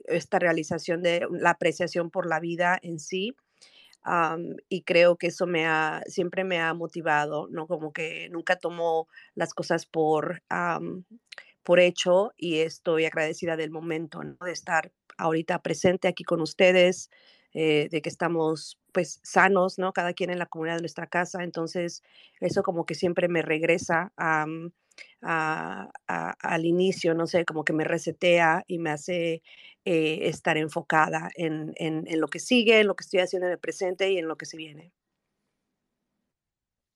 esta 0.08 0.38
realización 0.40 1.02
de 1.02 1.26
la 1.32 1.52
apreciación 1.52 2.12
por 2.12 2.28
la 2.28 2.42
vida 2.42 2.78
en 2.84 3.00
sí. 3.00 3.36
am, 4.04 4.56
y 4.70 4.84
creo 4.84 5.18
que 5.18 5.28
eso 5.28 5.48
me 5.48 5.66
ha, 5.66 6.02
siempre 6.08 6.44
me 6.44 6.60
ha 6.62 6.74
motivado, 6.74 7.48
¿no? 7.52 7.68
Como 7.68 7.94
que 7.94 8.30
nunca 8.32 8.58
tomo 8.58 9.08
las 9.36 9.54
cosas 9.54 9.86
por, 9.86 10.44
am, 10.50 11.06
por 11.64 11.80
hecho 11.80 12.34
y 12.38 12.60
estoy 12.60 13.06
agradecida 13.06 13.56
del 13.58 13.72
momento, 13.72 14.24
¿no? 14.24 14.38
De 14.46 14.52
estar 14.52 14.92
ahorita 15.18 15.62
presente 15.62 16.08
aquí 16.08 16.24
con 16.24 16.42
ustedes, 16.42 17.10
eh, 17.54 17.88
de 17.92 18.02
que 18.02 18.10
estamos 18.10 18.80
pues 18.94 19.20
sanos, 19.24 19.80
¿no? 19.80 19.94
Cada 19.94 20.14
quien 20.14 20.30
en 20.32 20.40
la 20.40 20.46
comunidad 20.48 20.76
de 20.78 20.82
nuestra 20.82 21.08
casa. 21.08 21.44
Entonces, 21.44 22.04
eso 22.42 22.64
como 22.64 22.86
que 22.86 22.96
siempre 22.96 23.28
me 23.30 23.42
regresa 23.42 24.12
a, 24.18 24.46
mm, 24.48 24.72
al 25.22 26.66
inicio, 26.66 27.14
no 27.14 27.28
sé, 27.28 27.46
como 27.46 27.64
que 27.64 27.74
me 27.74 27.84
resetea 27.84 28.64
y 28.68 28.80
me 28.80 28.92
hace 28.92 29.42
eh, 29.86 30.20
estar 30.30 30.58
enfocada 30.58 31.30
en, 31.36 31.74
en, 31.76 32.06
en 32.08 32.22
lo 32.22 32.28
que 32.28 32.40
sigue, 32.40 32.80
en 32.82 32.88
lo 32.88 32.96
que 32.96 33.04
estoy 33.04 33.20
haciendo 33.22 33.48
en 33.48 33.54
el 33.54 33.60
presente 33.60 34.12
y 34.12 34.18
en 34.18 34.28
lo 34.28 34.38
que 34.38 34.46
se 34.46 34.58
viene. 34.58 34.94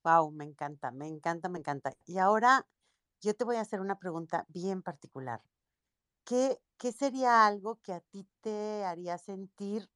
Wow, 0.04 0.32
me 0.32 0.46
encanta, 0.46 0.92
me 0.92 1.08
encanta, 1.08 1.50
me 1.50 1.60
encanta. 1.60 1.94
Y 2.06 2.18
ahora 2.20 2.68
yo 3.22 3.36
te 3.36 3.44
voy 3.44 3.58
a 3.58 3.62
hacer 3.62 3.82
una 3.82 4.00
pregunta 4.00 4.46
bien 4.50 4.82
particular. 4.84 5.42
¿Qué, 6.26 6.62
qué 6.78 6.92
sería 6.94 7.46
algo 7.48 7.82
que 7.82 7.94
a 7.94 8.02
ti 8.02 8.28
te 8.42 8.86
haría 8.86 9.18
sentir 9.18 9.92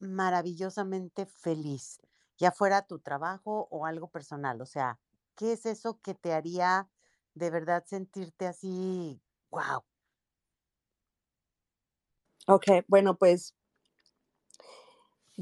maravillosamente 0.00 1.26
feliz, 1.26 1.98
ya 2.38 2.52
fuera 2.52 2.86
tu 2.86 3.00
trabajo 3.00 3.68
o 3.70 3.86
algo 3.86 4.08
personal? 4.10 4.60
O 4.62 4.66
sea, 4.66 5.00
¿qué 5.36 5.52
es 5.54 5.66
eso 5.66 6.00
que 6.02 6.14
te 6.14 6.34
haría 6.34 6.90
de 7.36 7.50
verdad 7.50 7.84
sentirte 7.86 8.46
así, 8.46 9.20
wow? 9.50 9.84
Ok, 12.48 12.66
bueno, 12.88 13.16
pues 13.16 13.54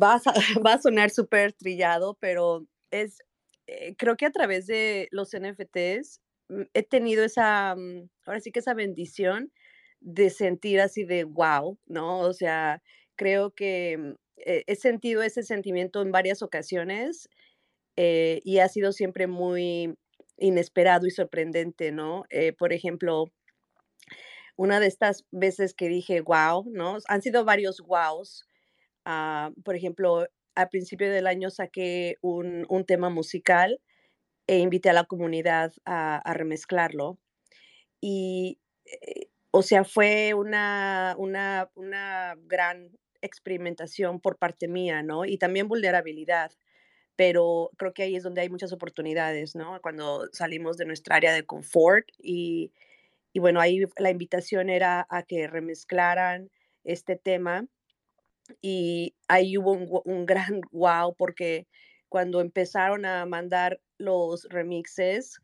va 0.00 0.14
a, 0.16 0.20
va 0.66 0.74
a 0.74 0.80
sonar 0.80 1.10
súper 1.10 1.52
trillado, 1.52 2.14
pero 2.20 2.66
es, 2.90 3.18
eh, 3.66 3.94
creo 3.96 4.16
que 4.16 4.26
a 4.26 4.30
través 4.30 4.66
de 4.66 5.08
los 5.10 5.32
NFTs 5.34 6.20
mm, 6.48 6.62
he 6.74 6.82
tenido 6.82 7.24
esa, 7.24 7.74
mm, 7.76 8.08
ahora 8.26 8.40
sí 8.40 8.52
que 8.52 8.60
esa 8.60 8.74
bendición 8.74 9.52
de 10.00 10.30
sentir 10.30 10.80
así 10.80 11.04
de 11.04 11.24
wow, 11.24 11.78
¿no? 11.86 12.20
O 12.20 12.32
sea, 12.32 12.82
creo 13.16 13.52
que 13.54 13.96
mm, 13.98 14.14
he 14.36 14.64
he 14.66 14.76
sentido 14.76 15.22
ese 15.22 15.42
sentimiento 15.42 16.02
en 16.02 16.12
varias 16.12 16.42
ocasiones, 16.42 17.28
eh, 17.96 18.40
y 18.44 18.58
ha 18.58 18.68
sido 18.68 18.92
siempre 18.92 19.26
muy 19.26 19.96
inesperado 20.38 21.06
y 21.06 21.10
sorprendente, 21.10 21.92
¿no? 21.92 22.24
Eh, 22.30 22.52
por 22.52 22.72
ejemplo 22.72 23.26
una 24.58 24.80
de 24.80 24.86
estas 24.86 25.24
veces 25.30 25.74
que 25.74 25.88
dije: 25.88 26.20
"Guau", 26.20 26.64
¿no? 26.70 26.98
Han 27.08 27.22
sido 27.22 27.44
varios 27.44 27.80
guaus, 27.80 28.46
ah, 29.06 29.52
por 29.64 29.76
ejemplo, 29.76 30.26
al 30.56 30.68
principio 30.70 31.10
del 31.12 31.26
año 31.28 31.50
saqué 31.50 32.16
un 32.22 32.66
un 32.68 32.84
tema 32.86 33.10
musical 33.10 33.80
e 34.48 34.58
invité 34.60 34.90
a 34.90 34.94
la 34.94 35.04
comunidad 35.06 35.72
a 35.86 36.18
a 36.18 36.34
remezclarlo. 36.34 37.18
Y, 38.00 38.60
eh, 38.86 39.28
o 39.52 39.62
sea, 39.62 39.84
fue 39.84 40.34
una 40.34 41.16
una 41.18 41.70
una 41.76 42.36
gran 42.46 42.90
experimentación 43.22 44.20
por 44.20 44.38
parte 44.38 44.68
mía, 44.68 45.02
¿no? 45.02 45.24
Y 45.26 45.38
también 45.38 45.68
vulnerabilidad, 45.68 46.52
pero 47.16 47.70
creo 47.76 47.92
que 47.94 48.02
ahí 48.04 48.16
es 48.16 48.22
donde 48.24 48.40
hay 48.42 48.48
muchas 48.50 48.72
oportunidades, 48.72 49.54
¿no? 49.56 49.80
Cuando 49.82 50.28
salimos 50.32 50.76
de 50.76 50.86
nuestra 50.86 51.16
área 51.16 51.32
de 51.32 51.44
confort 51.46 52.08
y 52.18 52.72
y 53.34 53.40
bueno, 53.40 53.60
ahí 53.60 53.84
la 53.98 54.10
invitación 54.10 54.70
era 54.70 55.06
a 55.10 55.22
que 55.24 55.46
remezclaran 55.48 56.50
este 56.84 57.16
tema, 57.16 57.66
y 58.62 59.14
ahí 59.28 59.56
hubo 59.58 59.72
un 60.04 60.26
gran 60.26 60.60
guau, 60.72 61.14
porque 61.16 61.66
cuando 62.08 62.40
empezaron 62.40 63.04
a 63.06 63.26
mandar 63.26 63.80
los 63.98 64.46
remixes, 64.50 65.40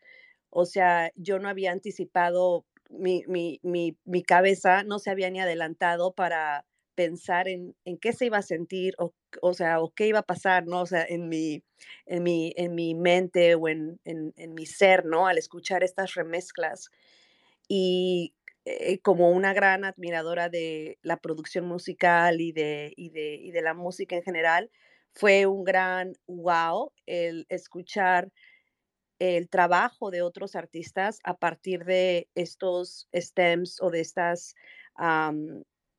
o 0.50 0.66
sea, 0.66 1.12
yo 1.16 1.38
no 1.38 1.48
había 1.48 1.72
anticipado, 1.72 2.66
mi 2.90 3.24
mi 3.28 3.60
mi 3.62 3.96
mi 4.04 4.22
cabeza 4.22 4.84
no 4.84 4.98
se 4.98 5.10
había 5.10 5.30
ni 5.30 5.40
adelantado 5.40 6.12
para 6.14 6.66
pensar 7.00 7.48
en 7.48 7.74
en 7.84 7.98
qué 7.98 8.12
se 8.12 8.26
iba 8.26 8.38
a 8.38 8.42
sentir, 8.42 8.94
o 8.98 9.14
o 9.42 9.52
sea, 9.54 9.80
o 9.80 9.92
qué 9.96 10.06
iba 10.08 10.20
a 10.20 10.30
pasar, 10.32 10.66
¿no? 10.66 10.82
O 10.82 10.86
sea, 10.86 11.04
en 11.08 11.28
mi 11.28 11.62
en 12.06 12.22
mi 12.24 12.52
en 12.56 12.74
mi 12.74 12.94
mente 12.94 13.54
o 13.56 13.68
en 13.68 14.00
en 14.04 14.32
en 14.36 14.54
mi 14.54 14.66
ser, 14.66 15.04
¿no? 15.06 15.26
Al 15.28 15.38
escuchar 15.38 15.82
estas 15.84 16.14
remezclas. 16.14 16.90
Y, 17.68 18.34
eh, 18.66 18.98
como 19.00 19.30
una 19.30 19.52
gran 19.54 19.84
admiradora 19.84 20.48
de 20.50 20.98
la 21.02 21.16
producción 21.18 21.66
musical 21.66 22.40
y 22.40 22.52
de 22.52 22.92
y 22.96 23.10
de 23.10 23.36
y 23.36 23.50
de 23.52 23.62
la 23.62 23.74
música 23.74 24.16
en 24.16 24.22
general, 24.24 24.70
fue 25.14 25.46
un 25.46 25.64
gran 25.64 26.14
guau 26.28 26.92
el 27.06 27.46
escuchar 27.48 28.30
el 29.20 29.48
trabajo 29.50 30.10
de 30.10 30.22
otros 30.22 30.56
artistas 30.56 31.20
a 31.24 31.36
partir 31.38 31.84
de 31.84 32.28
estos 32.34 33.08
stems 33.14 33.78
o 33.82 33.90
de 33.90 34.00
estas, 34.00 34.54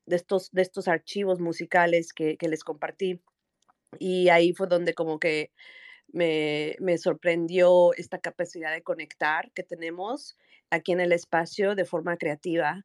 de 0.06 0.16
estos 0.16 0.50
de 0.52 0.62
estos 0.62 0.88
archivos 0.88 1.40
musicales 1.40 2.12
que 2.12 2.36
que 2.36 2.48
les 2.48 2.64
compartí. 2.64 3.20
Y 3.98 4.28
ahí 4.30 4.54
fue 4.54 4.66
donde 4.68 4.94
como 4.94 5.18
que 5.18 5.52
me 6.12 6.76
me 6.80 6.98
sorprendió 6.98 7.94
esta 7.94 8.18
capacidad 8.18 8.72
de 8.72 8.82
conectar 8.82 9.52
que 9.52 9.62
tenemos 9.64 10.36
aquí 10.70 10.92
en 10.92 11.00
el 11.00 11.12
espacio 11.12 11.74
de 11.74 11.84
forma 11.84 12.16
creativa. 12.16 12.84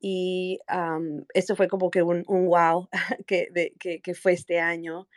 Y, 0.00 0.60
am, 0.68 1.24
eso 1.34 1.56
fue 1.56 1.68
como 1.68 1.90
que 1.90 2.02
un 2.02 2.24
un 2.28 2.46
guau 2.46 2.88
que 3.26 3.48
de 3.52 3.74
que 3.80 4.00
que 4.02 4.14
fue 4.14 4.32
este 4.34 4.60
año. 4.60 5.08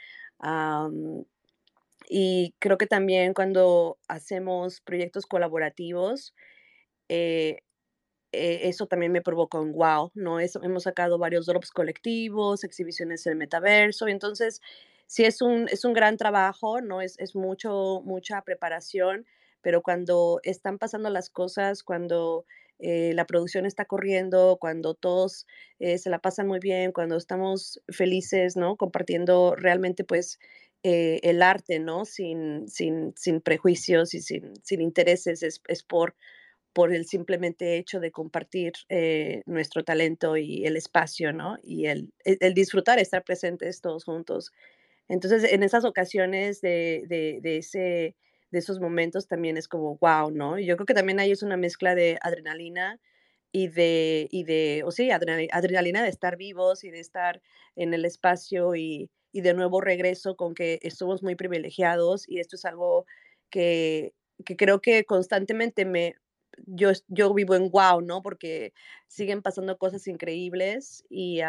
Y 2.10 2.56
creo 2.60 2.78
que 2.78 2.88
también 2.88 3.34
cuando 3.34 4.00
hacemos 4.08 4.82
proyectos 4.82 5.26
colaborativos, 5.26 6.34
eh, 7.10 7.60
e 8.38 8.70
eso 8.70 8.88
también 8.88 9.12
me 9.12 9.22
provoca 9.22 9.60
un 9.60 9.72
guau, 9.74 10.12
¿no? 10.16 10.40
Eso 10.40 10.62
hemos 10.64 10.84
sacado 10.84 11.18
varios 11.18 11.46
drops 11.48 11.72
colectivos, 11.72 12.64
exhibiciones 12.64 13.26
en 13.28 13.34
el 13.34 13.38
metaverso, 13.40 14.08
entonces, 14.08 14.62
sí 15.08 15.26
es 15.26 15.42
un 15.42 15.68
es 15.70 15.86
un 15.86 15.94
gran 15.94 16.18
trabajo, 16.18 16.82
¿no? 16.82 17.02
Es 17.02 17.18
es 17.20 17.36
mucho 17.36 18.02
mucha 18.06 18.42
preparación, 18.44 19.26
pero 19.62 19.82
cuando 19.82 20.40
están 20.44 20.78
pasando 20.80 21.10
las 21.10 21.30
cosas, 21.30 21.84
cuando, 21.84 22.46
eh, 22.80 23.14
la 23.16 23.26
producción 23.26 23.66
está 23.66 23.86
corriendo, 23.86 24.58
cuando 24.62 24.94
todos, 24.96 25.48
eh, 25.80 25.98
se 25.98 26.10
la 26.12 26.20
pasan 26.20 26.48
muy 26.48 26.60
bien, 26.60 26.92
cuando 26.94 27.18
estamos 27.18 27.82
felices, 27.90 28.56
¿no? 28.58 28.76
Compartiendo 28.78 29.56
realmente, 29.56 30.04
pues, 30.04 30.40
eh, 30.84 31.20
el 31.24 31.42
arte, 31.42 31.80
¿no? 31.80 32.06
Sin 32.06 32.68
sin 32.70 33.14
sin 33.18 33.42
prejuicios 33.42 34.14
y 34.14 34.22
sin 34.22 34.54
sin 34.64 34.82
intereses, 34.82 35.44
es 35.44 35.62
es 35.68 35.84
por 35.84 36.16
por 36.78 36.94
el 36.94 37.06
simplemente 37.08 37.78
hecho 37.80 38.00
de 38.02 38.12
compartir, 38.12 38.74
eh, 38.90 39.42
nuestro 39.48 39.84
talento 39.84 40.38
y 40.38 40.66
el 40.68 40.78
espacio, 40.78 41.34
¿no? 41.34 41.58
Y 41.64 41.88
el 41.88 42.14
el 42.26 42.38
el 42.42 42.54
disfrutar 42.56 43.00
estar 43.00 43.24
presentes 43.26 43.82
todos 43.82 44.04
juntos. 44.06 44.52
Entonces, 45.10 45.44
en 45.54 45.64
esas 45.64 45.86
ocasiones 45.86 46.62
de 46.62 47.04
de 47.10 47.40
de 47.42 47.58
ese 47.60 48.16
de 48.52 48.60
esos 48.60 48.80
momentos 48.82 49.28
también 49.28 49.58
es 49.58 49.68
como 49.70 49.98
guau, 49.98 50.32
¿no? 50.32 50.60
Yo 50.60 50.78
creo 50.78 50.86
que 50.88 50.94
también 50.96 51.20
ahí 51.22 51.32
es 51.32 51.44
una 51.44 51.58
mezcla 51.58 51.96
de 51.96 52.18
adrenalina 52.22 53.00
y 53.54 53.68
de 53.70 54.28
y 54.32 54.44
de 54.46 54.84
o 54.86 54.92
sí, 54.92 55.12
adrenali 55.12 55.48
adrenalina 55.54 56.04
de 56.04 56.10
estar 56.10 56.38
vivos 56.38 56.84
y 56.86 56.92
de 56.92 57.00
estar 57.02 57.42
en 57.78 57.94
el 57.96 58.06
espacio, 58.06 58.76
y 58.76 59.10
y 59.34 59.42
de 59.42 59.54
nuevo 59.56 59.82
regreso 59.82 60.36
con 60.38 60.56
que 60.56 60.80
somos 60.96 61.24
muy 61.24 61.36
privilegiados, 61.36 62.28
y 62.30 62.40
esto 62.42 62.56
es 62.58 62.66
algo 62.66 63.06
que 63.52 64.14
que 64.46 64.56
creo 64.58 64.82
que 64.82 65.06
constantemente 65.06 65.86
me 65.86 66.16
yo 66.66 66.92
yo 67.08 67.34
vivo 67.34 67.56
en 67.56 67.70
guau, 67.70 68.02
¿no? 68.02 68.22
Porque 68.22 68.74
siguen 69.08 69.42
pasando 69.42 69.78
cosas 69.78 70.08
increíbles 70.08 71.04
y, 71.10 71.42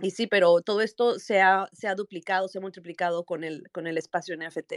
y 0.00 0.10
sí, 0.10 0.26
pero 0.26 0.60
todo 0.62 0.80
esto 0.80 1.18
se 1.18 1.40
ha 1.40 1.68
se 1.72 1.88
ha 1.88 1.94
duplicado, 1.94 2.48
se 2.48 2.58
ha 2.58 2.60
multiplicado 2.60 3.24
con 3.24 3.44
el 3.44 3.70
con 3.72 3.86
el 3.86 3.98
espacio 3.98 4.36
NFT. 4.36 4.72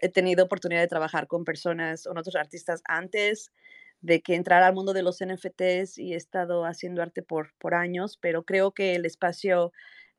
He 0.00 0.08
tenido 0.10 0.44
oportunidad 0.44 0.80
de 0.80 0.88
trabajar 0.88 1.26
con 1.26 1.44
personas, 1.44 2.04
con 2.04 2.18
otros 2.18 2.36
artistas 2.36 2.82
antes 2.86 3.52
de 4.00 4.22
que 4.22 4.34
entrara 4.34 4.66
al 4.66 4.74
mundo 4.74 4.92
de 4.94 5.02
los 5.02 5.20
NFTs, 5.20 5.98
y 5.98 6.14
he 6.14 6.16
estado 6.16 6.64
haciendo 6.64 7.02
arte 7.02 7.22
por 7.22 7.54
por 7.58 7.74
años, 7.74 8.18
pero 8.20 8.44
creo 8.44 8.72
que 8.72 8.94
el 8.94 9.04
espacio 9.06 9.72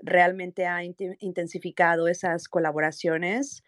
realmente 0.03 0.65
ha 0.67 0.83
inte 0.83 1.15
intensificado 1.19 2.07
esas 2.07 2.47
colaboraciones, 2.47 3.63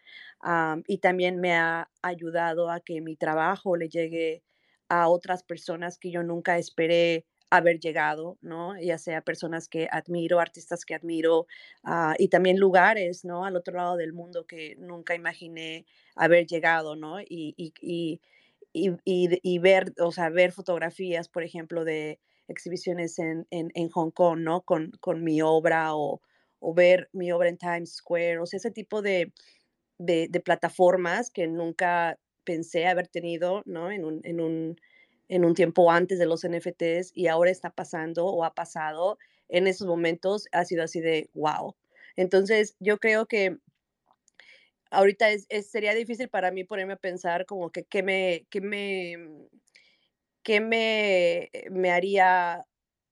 y 0.86 0.98
también 0.98 1.40
me 1.40 1.54
ha 1.54 1.90
ayudado 2.02 2.70
a 2.70 2.80
que 2.80 3.00
mi 3.00 3.16
trabajo 3.16 3.76
le 3.76 3.88
llegue 3.88 4.42
a 4.88 5.08
otras 5.08 5.42
personas 5.42 5.98
que 5.98 6.10
yo 6.10 6.22
nunca 6.22 6.58
esperé 6.58 7.24
haber 7.50 7.78
llegado, 7.80 8.36
¿no? 8.42 8.78
Ya 8.80 8.98
sea 8.98 9.22
personas 9.22 9.68
que 9.68 9.88
admiro, 9.90 10.40
artistas 10.40 10.84
que 10.84 10.94
admiro, 10.94 11.46
ah, 11.84 12.14
y 12.18 12.28
también 12.28 12.58
lugares, 12.58 13.24
¿no? 13.24 13.44
Al 13.46 13.56
otro 13.56 13.76
lado 13.76 13.96
del 13.96 14.12
mundo 14.12 14.46
que 14.46 14.76
nunca 14.78 15.14
imaginé 15.14 15.86
haber 16.16 16.46
llegado, 16.46 16.96
¿no? 16.96 17.20
Y 17.22 17.54
y 17.56 17.72
y 17.82 18.20
y 19.42 19.58
ver, 19.60 19.92
o 20.00 20.10
sea, 20.12 20.30
ver 20.30 20.52
fotografías, 20.52 21.28
por 21.28 21.44
ejemplo, 21.44 21.84
de 21.84 22.18
exhibiciones 22.48 23.18
en 23.18 23.46
en 23.50 23.70
en 23.74 23.88
Hong 23.90 24.10
Kong, 24.10 24.40
¿no? 24.40 24.62
Con 24.62 24.92
con 25.00 25.24
mi 25.24 25.42
obra, 25.42 25.94
o 25.96 26.20
o 26.60 26.74
ver 26.74 27.08
mi 27.12 27.32
obra 27.32 27.48
en 27.50 27.58
Times 27.58 27.94
Square, 27.96 28.38
o 28.40 28.46
sea, 28.46 28.58
ese 28.58 28.70
tipo 28.70 29.02
de 29.02 29.32
de 29.98 30.28
de 30.30 30.40
plataformas 30.40 31.30
que 31.30 31.46
nunca 31.48 32.18
pensé 32.44 32.86
haber 32.86 33.08
tenido, 33.08 33.62
¿no? 33.66 33.90
En 33.92 34.04
un 34.04 34.20
en 34.24 34.40
un 34.40 34.76
en 35.28 35.44
un 35.46 35.54
tiempo 35.54 35.90
antes 35.92 36.18
de 36.18 36.26
los 36.26 36.44
NFTs, 36.44 37.12
y 37.14 37.28
ahora 37.28 37.50
está 37.50 37.70
pasando, 37.70 38.26
o 38.26 38.44
ha 38.44 38.54
pasado. 38.54 39.18
En 39.48 39.66
esos 39.68 39.86
momentos 39.88 40.46
ha 40.52 40.64
sido 40.66 40.84
así 40.84 41.00
de 41.00 41.30
guau. 41.34 41.76
Entonces, 42.16 42.76
yo 42.80 42.98
creo 42.98 43.26
que 43.26 43.58
ahorita 44.92 45.30
es 45.30 45.46
es 45.48 45.70
sería 45.70 45.94
difícil 45.94 46.28
para 46.28 46.50
mí 46.50 46.64
ponerme 46.64 46.94
a 46.94 46.96
pensar 46.96 47.46
como 47.46 47.70
que 47.70 47.84
qué 47.84 48.02
me 48.02 48.46
qué 48.50 48.60
me 48.60 49.16
qué 50.44 50.60
me 50.60 51.50
me 51.70 51.90
haría 51.92 52.66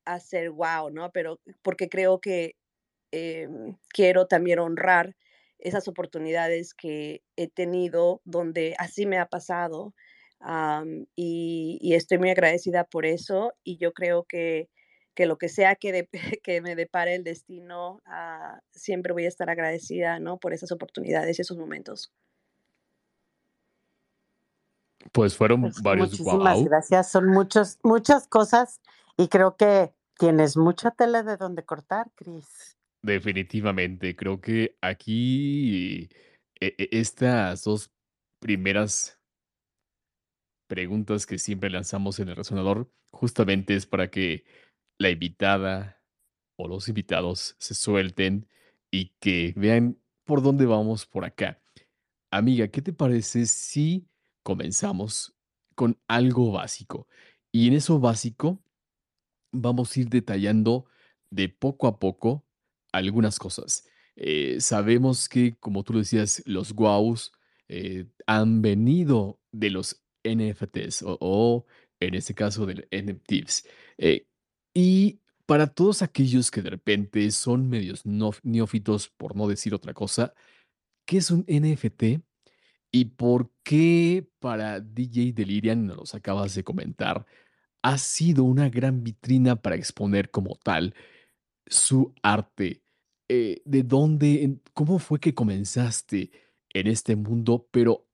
hacer 0.07 0.51
guau, 0.53 0.91
¿no? 0.91 1.13
Pero 1.13 1.41
porque 1.63 1.89
creo 1.91 2.21
que, 2.21 2.57
em, 3.13 3.77
quiero 3.91 4.27
también 4.29 4.59
honrar 4.61 5.17
esas 5.59 5.89
oportunidades 5.89 6.75
que 6.75 7.23
he 7.37 7.49
tenido 7.49 8.21
donde 8.25 8.75
así 8.79 9.07
me 9.07 9.19
ha 9.19 9.27
pasado, 9.27 9.95
y 11.17 11.79
y 11.81 11.95
estoy 11.95 12.19
muy 12.19 12.31
agradecida 12.31 12.85
por 12.85 13.07
eso, 13.07 13.53
y 13.65 13.77
yo 13.79 13.93
creo 13.93 14.25
que 14.25 14.69
que 15.15 15.27
lo 15.27 15.37
que 15.39 15.49
sea 15.51 15.77
que 15.77 15.93
dep 15.93 16.09
que 16.43 16.61
me 16.63 16.75
depare 16.77 17.15
el 17.15 17.25
destino, 17.25 18.01
ah, 18.07 18.61
siempre 18.73 19.13
voy 19.13 19.25
a 19.27 19.29
estar 19.29 19.51
agradecida, 19.51 20.19
¿no? 20.21 20.39
Por 20.39 20.55
esas 20.55 20.73
oportunidades 20.73 21.39
y 21.39 21.43
esos 21.43 21.59
momentos. 21.59 22.11
Pues 25.13 25.37
fueron 25.37 25.61
Pues, 25.61 25.83
varios 25.83 26.11
muchísimas 26.11 26.65
gracias. 26.65 27.11
Son 27.11 27.27
muchos 27.27 27.79
muchas 27.83 28.27
cosas, 28.29 28.81
y 29.17 29.29
creo 29.29 29.57
que 29.57 29.93
tienes 30.19 30.57
mucha 30.57 30.91
tela 30.91 31.23
de 31.23 31.37
donde 31.37 31.65
cortar, 31.65 32.11
Cris. 32.15 32.77
Definitivamente, 33.03 34.15
creo 34.17 34.41
que 34.41 34.77
aquí, 34.81 36.09
e 36.61 36.75
e 36.79 36.89
estas 36.93 37.65
2 37.65 37.91
primeras 38.39 39.19
preguntas 40.71 41.27
que 41.27 41.39
siempre 41.39 41.69
lanzamos 41.69 42.19
en 42.19 42.29
el 42.29 42.37
resonador, 42.37 42.91
justamente 43.13 43.75
es 43.75 43.87
para 43.87 44.11
que 44.11 44.45
la 44.99 45.11
invitada, 45.11 46.01
o 46.57 46.69
los 46.69 46.89
invitados 46.89 47.57
se 47.59 47.75
suelten 47.75 48.49
y 48.91 49.15
que 49.21 49.53
vean 49.57 49.99
por 50.25 50.43
dónde 50.43 50.65
vamos 50.67 51.07
por 51.07 51.25
acá. 51.25 51.61
Amiga, 52.31 52.69
¿qué 52.69 52.81
te 52.81 52.93
parece 52.93 53.47
si 53.47 54.07
comenzamos 54.43 55.35
con 55.75 55.99
algo 56.09 56.53
básico? 56.53 57.09
Y 57.53 57.69
en 57.69 57.75
eso 57.75 58.01
básico 58.01 58.63
vamos 59.53 59.97
a 59.97 60.01
ir 60.01 60.09
detallando 60.09 60.87
de 61.31 61.49
poco 61.49 61.87
a 61.87 61.99
poco 61.99 62.45
algunas 62.93 63.39
cosas. 63.39 63.89
Eh, 64.17 64.61
sabemos 64.61 65.29
que, 65.29 65.57
como 65.59 65.83
tú 65.85 65.95
lo 65.95 65.99
decías, 66.01 66.43
los 66.47 66.73
WOWs 66.73 67.33
eh, 67.69 68.07
han 68.27 68.63
venido 68.63 69.41
de 69.53 69.71
los 69.71 70.03
NFTs 70.25 71.03
o, 71.03 71.19
o 71.21 71.67
en 72.01 72.15
este 72.15 72.35
caso 72.35 72.67
del 72.67 72.87
NFTs. 72.91 73.67
Eh, 73.99 74.27
y 74.75 75.21
para 75.47 75.67
todos 75.67 76.03
aquellos 76.03 76.51
que 76.51 76.63
de 76.63 76.71
repente 76.71 77.31
son 77.31 77.69
medios 77.69 78.05
no- 78.07 78.33
neófitos, 78.43 79.09
por 79.09 79.37
no 79.37 79.49
decir 79.49 79.75
otra 79.75 79.95
cosa, 79.95 80.35
¿qué 81.07 81.19
es 81.19 81.31
un 81.31 81.45
NFT? 81.47 82.23
¿Y 82.93 83.07
por 83.07 83.51
qué 83.63 84.29
para 84.39 84.81
DJ 84.81 85.33
Delirian, 85.33 85.87
nos 85.87 85.97
los 85.97 86.15
acabas 86.15 86.55
de 86.55 86.63
comentar, 86.63 87.27
ha 87.83 87.99
sido 87.99 88.45
una 88.45 88.69
gran 88.69 89.03
vitrina 89.03 89.57
para 89.57 89.77
exponer 89.77 90.31
como 90.31 90.57
tal 90.57 90.95
su 91.67 92.15
arte? 92.23 92.83
Eh, 93.29 93.63
¿de 93.65 93.83
dónde, 93.83 94.59
cómo 94.75 94.99
fue 94.99 95.21
que 95.21 95.35
comenzaste 95.35 96.31
en 96.71 96.87
este 96.87 97.17
mundo? 97.17 97.67
Pero 97.71 98.07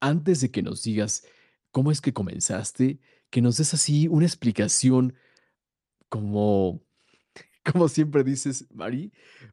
antes 0.00 0.42
de 0.42 0.50
que 0.50 0.62
nos 0.62 0.82
digas 0.82 1.26
cómo 1.70 1.90
es 1.90 2.02
que 2.02 2.12
comenzaste, 2.12 3.00
que 3.30 3.40
nos 3.40 3.56
des 3.56 3.72
así 3.72 4.08
una 4.08 4.26
explicación 4.26 5.14
como, 6.10 6.82
como 7.72 7.88
siempre 7.88 8.24
dices, 8.24 8.66
Mari, 8.74 9.10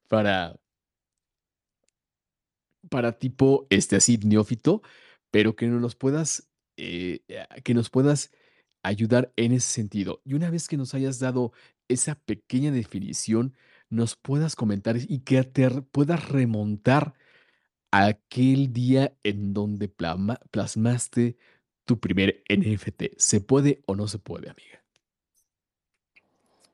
para 0.10 0.60
para 2.89 3.13
tipo, 3.20 3.68
este, 3.70 3.96
así 3.96 4.18
neófito, 4.18 4.82
pero 5.32 5.56
que 5.56 5.68
nos 5.68 5.96
puedas, 5.96 6.50
eh, 6.78 7.22
ah, 7.50 7.62
que 7.62 7.74
nos 7.74 7.89
puedas 7.89 8.32
ayudar 8.84 9.32
en 9.36 9.52
ese 9.54 9.68
sentido. 9.68 10.22
Y 10.24 10.34
una 10.34 10.50
vez 10.50 10.68
que 10.68 10.78
nos 10.78 10.94
hayas 10.94 11.20
dado 11.20 11.52
esa 11.88 12.15
pequeña 12.15 12.72
definición, 12.72 13.56
nos 13.89 14.15
puedas 14.15 14.56
comentar 14.56 14.96
y 14.98 15.20
que 15.20 15.44
te 15.44 15.70
puedas 15.82 16.30
remontar 16.30 17.13
a 17.92 18.06
aquel 18.06 18.72
día 18.72 19.13
en 19.24 19.54
donde 19.54 19.89
plasmaste 19.89 21.38
tu 21.86 22.00
primer 22.00 22.44
NFT. 22.48 23.15
¿Se 23.18 23.42
puede 23.42 23.82
o 23.88 23.96
no 23.96 24.08
se 24.08 24.20
puede, 24.20 24.50
amiga? 24.50 24.84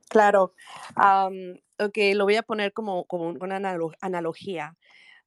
Claro. 0.10 0.54
am, 0.96 1.58
ok, 1.80 1.98
lo 2.14 2.26
voy 2.26 2.36
a 2.36 2.44
poner 2.44 2.74
como, 2.74 3.06
como 3.06 3.30
una 3.30 3.60
analo- 3.60 3.96
analogía. 4.02 4.76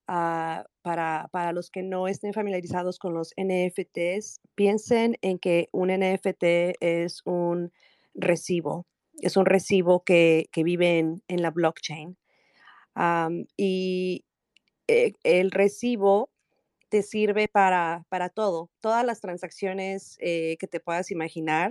Ah, 0.09 0.65
para, 0.83 1.29
para 1.31 1.53
los 1.53 1.71
que 1.71 1.83
no 1.83 2.09
estén 2.09 2.33
familiarizados 2.33 2.99
con 2.99 3.15
los 3.15 3.33
NFTs, 3.37 4.41
piensen 4.55 5.17
en 5.23 5.39
que 5.39 5.69
un 5.73 5.89
NFT 5.89 6.77
es 6.81 7.23
un 7.25 7.73
recibo, 8.15 8.87
es 9.21 9.37
un 9.37 9.47
recibo 9.47 10.03
que, 10.03 10.49
que 10.51 10.65
vive 10.65 10.99
en, 10.99 11.23
en 11.29 11.43
la 11.43 11.51
blockchain. 11.51 12.17
Y 13.57 14.25
eh, 14.89 15.13
el 15.23 15.51
recibo 15.51 16.31
te 16.89 17.03
sirve 17.03 17.49
para, 17.49 18.05
para 18.09 18.29
todo. 18.31 18.71
Todas 18.81 19.05
las 19.05 19.21
transacciones 19.21 20.17
eh, 20.21 20.57
que 20.59 20.67
te 20.67 20.81
puedas 20.81 21.11
imaginar 21.11 21.71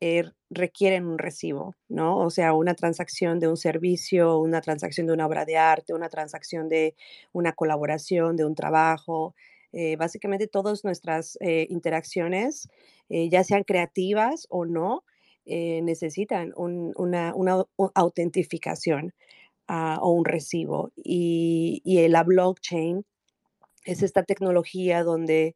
eh, 0.00 0.24
requieren 0.50 1.06
un 1.06 1.18
recibo, 1.18 1.74
¿no? 1.88 2.18
O 2.18 2.30
sea, 2.30 2.52
una 2.54 2.74
transacción 2.74 3.40
de 3.40 3.48
un 3.48 3.56
servicio, 3.56 4.38
una 4.38 4.60
transacción 4.60 5.06
de 5.06 5.12
una 5.14 5.26
obra 5.26 5.44
de 5.44 5.56
arte, 5.56 5.94
una 5.94 6.08
transacción 6.08 6.68
de 6.68 6.94
una 7.32 7.52
colaboración, 7.52 8.36
de 8.36 8.44
un 8.44 8.54
trabajo. 8.54 9.34
eh, 9.72 9.96
básicamente 9.96 10.46
todas 10.46 10.84
nuestras 10.84 11.36
eh, 11.40 11.66
interacciones, 11.70 12.68
eh, 13.10 13.28
ya 13.28 13.44
sean 13.44 13.62
creativas 13.64 14.46
o 14.48 14.64
no, 14.64 15.04
necesitan 15.46 16.52
un- 16.56 16.92
una, 16.96 17.32
una 17.34 17.52
au- 17.76 17.92
autentificación 17.94 19.12
ah, 19.68 19.98
o 20.02 20.10
un 20.12 20.24
recibo. 20.24 20.92
Y, 20.96 21.82
la 22.10 22.24
blockchain 22.24 23.04
es 23.84 24.02
esta 24.02 24.24
tecnología 24.24 25.02
donde 25.04 25.54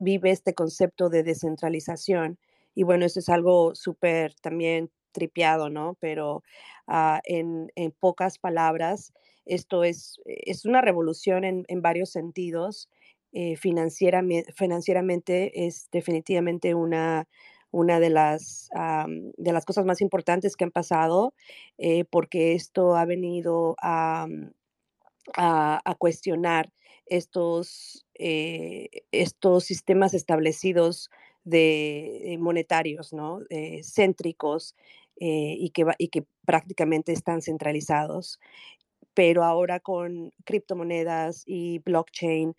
vive 0.00 0.30
este 0.30 0.54
concepto 0.54 1.08
de 1.08 1.22
descentralización. 1.22 2.38
Y 2.74 2.82
bueno, 2.84 3.04
eso 3.06 3.20
es 3.20 3.28
algo 3.28 3.74
súper 3.74 4.34
también 4.36 4.90
tripeado, 5.12 5.68
¿no? 5.70 5.96
Pero 6.00 6.42
ah, 6.86 7.20
en, 7.24 7.70
en 7.76 7.92
pocas 7.92 8.38
palabras, 8.38 9.12
esto 9.44 9.84
es, 9.84 10.20
es 10.26 10.64
una 10.64 10.80
revolución 10.80 11.44
en, 11.44 11.64
en 11.68 11.82
varios 11.82 12.10
sentidos. 12.10 12.88
Eh, 13.32 13.56
financierame- 13.56 14.44
financieramente 14.54 15.66
es 15.66 15.88
definitivamente 15.90 16.74
una, 16.74 17.26
una 17.70 17.98
de 18.00 18.10
las, 18.10 18.68
am, 18.74 19.32
de 19.36 19.52
las 19.52 19.64
cosas 19.64 19.84
más 19.86 20.00
importantes 20.02 20.56
que 20.56 20.64
han 20.64 20.70
pasado, 20.70 21.34
eh, 21.78 22.04
porque 22.04 22.52
esto 22.54 22.96
ha 22.96 23.04
venido 23.06 23.74
a 23.82 24.26
a, 25.36 25.80
a 25.84 25.94
cuestionar 25.94 26.72
estos, 27.06 28.06
eh, 28.14 28.88
estos 29.12 29.64
sistemas 29.64 30.14
establecidos 30.14 31.10
de 31.44 32.34
eh, 32.34 32.38
monetarios, 32.38 33.12
¿no? 33.12 33.40
Céntricos 33.82 34.74
eh, 35.20 35.54
y, 35.58 35.70
que, 35.70 35.86
y 35.98 36.08
que 36.08 36.24
prácticamente 36.46 37.12
están 37.12 37.42
centralizados. 37.42 38.40
Pero 39.14 39.44
ahora 39.44 39.80
con 39.80 40.32
criptomonedas 40.44 41.42
y 41.46 41.78
blockchain, 41.80 42.54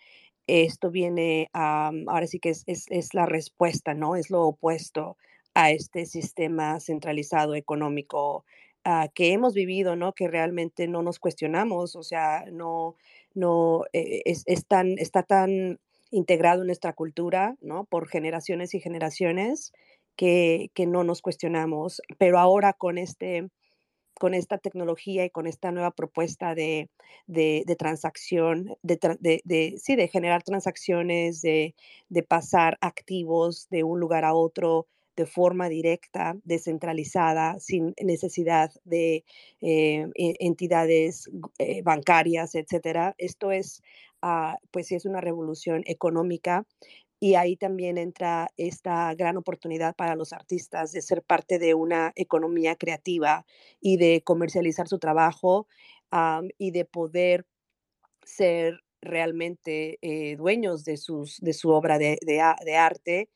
esto 0.48 0.92
viene 0.92 1.50
a, 1.54 1.92
ahora 2.08 2.28
sí 2.28 2.40
que 2.40 2.50
es, 2.50 2.64
es, 2.68 2.86
es 2.90 3.14
la 3.14 3.26
respuesta, 3.26 3.94
¿no? 3.96 4.16
Es 4.16 4.30
lo 4.30 4.44
opuesto 4.44 5.18
a 5.56 5.72
este 5.72 6.06
sistema 6.06 6.80
centralizado 6.80 7.56
económico 7.56 8.46
ah, 8.86 9.10
que 9.16 9.34
hemos 9.34 9.54
vivido, 9.56 9.96
¿no? 9.96 10.14
Que 10.14 10.28
realmente 10.28 10.88
no 10.88 11.02
nos 11.04 11.20
cuestionamos, 11.20 11.96
o 11.96 12.04
sea, 12.04 12.46
no, 12.52 12.96
no 13.34 13.86
eh, 13.94 14.22
es, 14.26 14.44
es 14.46 14.66
tan, 14.68 14.98
está 15.00 15.24
tan 15.24 15.80
integrado 16.14 16.62
en 16.62 16.68
nuestra 16.68 16.94
cultura, 16.94 17.58
¿no? 17.62 17.86
Por 17.86 18.08
generaciones 18.10 18.74
y 18.76 18.80
generaciones 18.82 19.74
que, 20.16 20.72
que 20.76 20.88
no 20.88 21.04
nos 21.04 21.22
cuestionamos. 21.22 22.02
Pero 22.20 22.40
ahora 22.40 22.74
con 22.74 22.98
este 23.00 23.50
con 24.20 24.34
esta 24.34 24.58
tecnología 24.58 25.26
y 25.26 25.30
con 25.30 25.48
esta 25.48 25.72
nueva 25.72 25.92
propuesta 25.92 26.56
de, 26.56 26.90
de, 27.28 27.64
transacción, 27.78 28.78
de, 28.84 28.98
de- 29.44 29.76
sí, 29.78 29.96
de 29.96 30.08
generar 30.08 30.44
transacciones, 30.44 31.42
de, 31.42 31.76
pasar 32.28 32.78
activos 32.82 33.68
de 33.70 33.84
un 33.84 34.00
lugar 34.00 34.24
a 34.24 34.34
otro 34.34 34.88
de 35.16 35.26
forma 35.26 35.70
directa, 35.70 36.36
descentralizada, 36.44 37.60
sin 37.60 37.94
necesidad 38.02 38.72
de 38.84 39.24
eh, 39.62 40.08
e- 40.16 40.36
entidades 40.40 41.30
eh, 41.60 41.82
bancarias, 41.84 42.56
etcétera. 42.56 43.14
Esto 43.18 43.52
es, 43.52 43.82
pues 44.72 44.88
sí, 44.88 44.96
es 44.96 45.06
una 45.06 45.22
revolución 45.22 45.84
económica 45.86 46.66
y 47.20 47.36
ahí 47.36 47.56
también 47.56 47.98
entra 47.98 48.50
esta 48.58 49.14
gran 49.16 49.38
oportunidad 49.38 49.96
para 49.96 50.16
los 50.16 50.34
artistas 50.34 50.92
de 50.92 51.02
ser 51.02 51.24
parte 51.24 51.60
de 51.60 51.74
una 51.74 52.12
economía 52.16 52.76
creativa 52.76 53.46
y 53.80 53.98
de 53.98 54.22
comercializar 54.26 54.88
su 54.88 55.00
trabajo, 55.00 55.68
y 56.58 56.72
de 56.72 56.86
poder 56.86 57.46
ser 58.26 58.82
realmente 59.02 59.98
eh, 60.02 60.36
dueños 60.38 60.86
de, 60.86 60.98
sus, 60.98 61.40
de 61.42 61.54
su 61.54 61.70
obra 61.72 61.98
de, 61.98 62.18
de 62.22 62.76
arte. 62.76 63.30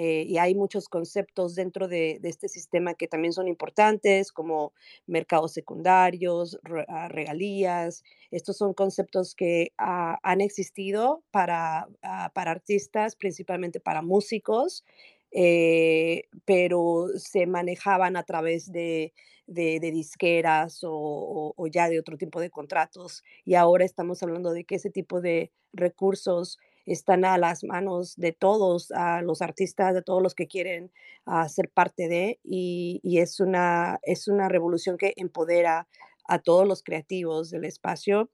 Eh, 0.00 0.24
y 0.28 0.38
hay 0.38 0.54
muchos 0.54 0.88
conceptos 0.88 1.54
dentro 1.56 1.88
de, 1.88 2.18
de 2.20 2.28
este 2.28 2.48
sistema 2.48 2.94
que 2.94 3.08
también 3.08 3.32
son 3.32 3.48
importantes, 3.48 4.30
como 4.32 4.72
mercados 5.06 5.52
secundarios, 5.52 6.58
ah, 6.88 7.08
regalías. 7.08 8.04
Estos 8.30 8.56
son 8.58 8.74
conceptos 8.74 9.34
que 9.34 9.72
ah, 9.78 10.18
han 10.22 10.40
existido 10.40 11.22
para, 11.32 11.88
ah, 12.02 12.30
para 12.34 12.52
artistas, 12.52 13.16
principalmente 13.16 13.80
para 13.80 14.02
músicos, 14.02 14.84
eh, 15.30 16.22
pero 16.44 17.08
se 17.16 17.46
manejaban 17.46 18.16
a 18.16 18.22
través 18.24 18.72
de, 18.72 19.12
de- 19.46 19.78
de 19.80 19.90
disqueras 19.90 20.82
o, 20.84 20.92
o- 20.92 21.54
o 21.56 21.66
ya 21.66 21.88
de 21.88 21.98
otro 21.98 22.16
tipo 22.16 22.40
de 22.40 22.50
contratos. 22.50 23.22
Y 23.44 23.54
ahora 23.54 23.84
estamos 23.84 24.22
hablando 24.22 24.52
de 24.52 24.64
que 24.64 24.76
ese 24.76 24.90
tipo 24.90 25.20
de 25.20 25.52
recursos 25.72 26.58
están 26.92 27.24
a 27.24 27.38
las 27.38 27.64
manos 27.64 28.16
de 28.16 28.32
todos, 28.32 28.90
a 28.92 29.22
los 29.22 29.42
artistas, 29.42 29.94
de 29.94 30.02
todos 30.02 30.22
los 30.22 30.34
que 30.34 30.46
quieren 30.46 30.90
ah, 31.26 31.48
ser 31.48 31.70
parte 31.70 32.08
de, 32.08 32.40
y, 32.42 33.00
es 33.18 33.40
una, 33.40 33.98
es 34.02 34.28
una 34.28 34.48
revolución 34.48 34.96
que 34.96 35.12
empodera 35.16 35.86
a 36.26 36.38
todos 36.38 36.66
los 36.66 36.82
creativos 36.82 37.50
del 37.50 37.64
espacio. 37.64 38.30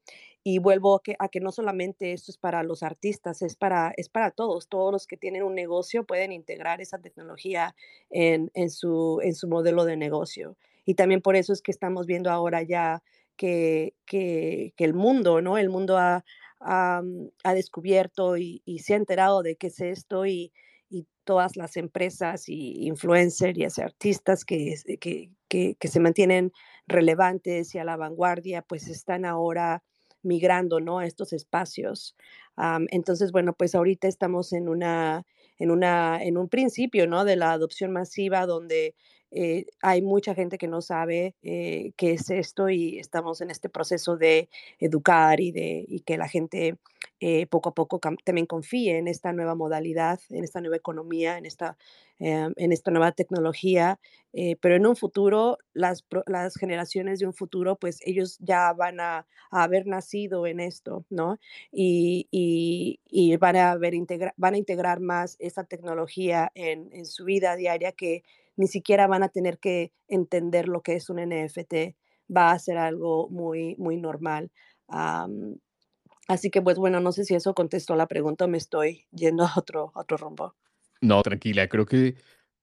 Y 0.46 0.58
vuelvo 0.58 0.96
a 0.96 1.02
que, 1.02 1.16
a 1.18 1.28
que 1.28 1.40
no 1.40 1.52
solamente 1.52 2.12
esto 2.12 2.30
es 2.30 2.36
para 2.36 2.62
los 2.62 2.82
artistas, 2.82 3.40
es 3.40 3.56
para, 3.56 3.94
es 3.96 4.10
para 4.10 4.30
todos. 4.30 4.68
Todos 4.68 4.92
los 4.92 5.06
que 5.06 5.16
tienen 5.16 5.42
un 5.42 5.54
negocio 5.54 6.04
pueden 6.04 6.32
integrar 6.32 6.82
esa 6.82 6.98
tecnología 6.98 7.74
en, 8.10 8.50
en 8.52 8.68
su, 8.68 9.20
en 9.22 9.34
su 9.34 9.48
modelo 9.48 9.86
de 9.86 9.96
negocio. 9.96 10.58
Y 10.84 10.94
también 10.94 11.22
por 11.22 11.34
eso 11.34 11.54
es 11.54 11.62
que 11.62 11.70
estamos 11.70 12.04
viendo 12.04 12.30
ahora 12.30 12.62
ya 12.62 13.02
que, 13.36 13.94
que, 14.06 14.72
el 14.76 14.94
mundo, 14.94 15.40
¿no? 15.40 15.58
El 15.58 15.70
mundo 15.70 15.98
ha, 15.98 16.24
ha, 16.64 17.02
descubierto 17.54 18.36
y, 18.36 18.62
se 18.82 18.94
ha 18.94 18.96
enterado 18.96 19.42
de 19.42 19.56
qué 19.56 19.68
es 19.68 19.80
esto 19.80 20.26
y, 20.26 20.52
todas 21.24 21.56
las 21.56 21.78
empresas 21.78 22.50
y 22.50 22.86
influencers 22.86 23.58
y 23.58 23.80
artistas 23.80 24.44
que, 24.44 24.74
que, 25.00 25.30
que, 25.48 25.88
se 25.88 25.98
mantienen 25.98 26.52
relevantes 26.86 27.74
y 27.74 27.78
a 27.78 27.84
la 27.84 27.96
vanguardia, 27.96 28.60
pues 28.60 28.88
están 28.88 29.24
ahora 29.24 29.82
migrando, 30.22 30.80
¿no? 30.80 30.98
A 30.98 31.06
estos 31.06 31.32
espacios. 31.32 32.14
entonces, 32.90 33.32
bueno, 33.32 33.54
pues 33.54 33.74
ahorita 33.74 34.06
estamos 34.06 34.52
en 34.52 34.68
una, 34.68 35.24
en 35.58 35.70
una, 35.70 36.22
en 36.22 36.36
un 36.36 36.50
principio, 36.50 37.06
¿no? 37.06 37.24
De 37.24 37.36
la 37.36 37.52
adopción 37.52 37.90
masiva 37.90 38.44
donde 38.44 38.94
eh, 39.36 39.66
hay 39.82 40.00
mucha 40.00 40.32
gente 40.32 40.58
que 40.58 40.68
no 40.68 40.80
sabe 40.80 41.34
eh, 41.42 41.92
qué 41.96 42.12
es 42.12 42.30
esto 42.30 42.68
y 42.68 43.00
estamos 43.00 43.40
en 43.40 43.50
este 43.50 43.68
proceso 43.68 44.16
de 44.16 44.48
educar 44.78 45.40
y, 45.40 45.50
de, 45.50 45.84
y 45.88 46.00
que 46.00 46.16
la 46.16 46.28
gente 46.28 46.78
eh, 47.18 47.46
poco 47.48 47.70
a 47.70 47.74
poco 47.74 47.98
también 47.98 48.46
confíe 48.46 48.96
en 48.96 49.08
esta 49.08 49.32
nueva 49.32 49.56
modalidad, 49.56 50.20
en 50.30 50.44
esta 50.44 50.60
nueva 50.60 50.76
economía, 50.76 51.36
en 51.36 51.46
esta, 51.46 51.76
en 52.18 52.72
esta 52.72 52.92
nueva 52.92 53.10
tecnología. 53.10 53.98
pero 54.60 54.76
en 54.76 54.86
un 54.86 54.94
futuro, 54.94 55.58
las, 55.72 56.04
las 56.26 56.54
generaciones 56.54 57.18
de 57.18 57.26
un 57.26 57.34
futuro, 57.34 57.76
pues 57.76 57.98
ellos 58.04 58.38
ya 58.40 58.72
van 58.72 59.00
a, 59.00 59.26
haber 59.50 59.86
nacido 59.86 60.46
en 60.46 60.60
esto, 60.60 61.04
¿no? 61.10 61.38
Y, 61.70 62.26
y, 62.30 63.00
y 63.08 63.36
van, 63.36 63.56
a 63.56 63.76
ver, 63.76 63.94
van 64.36 64.54
a 64.54 64.58
integrar 64.58 65.00
más 65.00 65.36
esta 65.38 65.64
tecnología 65.64 66.50
en, 66.54 66.88
en 66.92 67.06
su 67.06 67.24
vida 67.24 67.54
diaria 67.56 67.92
que 67.92 68.24
ni 68.56 68.66
siquiera 68.66 69.06
van 69.06 69.22
a 69.22 69.28
tener 69.28 69.58
que 69.58 69.92
entender 70.08 70.68
lo 70.68 70.82
que 70.82 70.94
es 70.94 71.10
un 71.10 71.18
NFT, 71.18 71.96
va 72.34 72.52
a 72.52 72.58
ser 72.58 72.78
algo 72.78 73.28
muy, 73.30 73.76
muy 73.78 73.96
normal. 73.96 74.50
así 76.28 76.50
que, 76.50 76.62
pues 76.62 76.76
bueno, 76.78 77.00
no 77.00 77.12
sé 77.12 77.24
si 77.24 77.34
eso 77.34 77.54
contestó 77.54 77.96
la 77.96 78.06
pregunta 78.06 78.46
me 78.46 78.58
estoy 78.58 79.06
yendo 79.10 79.44
a 79.44 79.52
otro, 79.56 79.92
otro 79.94 80.16
rumbo. 80.16 80.54
No, 81.00 81.22
tranquila, 81.22 81.68
creo 81.68 81.86
que 81.86 82.16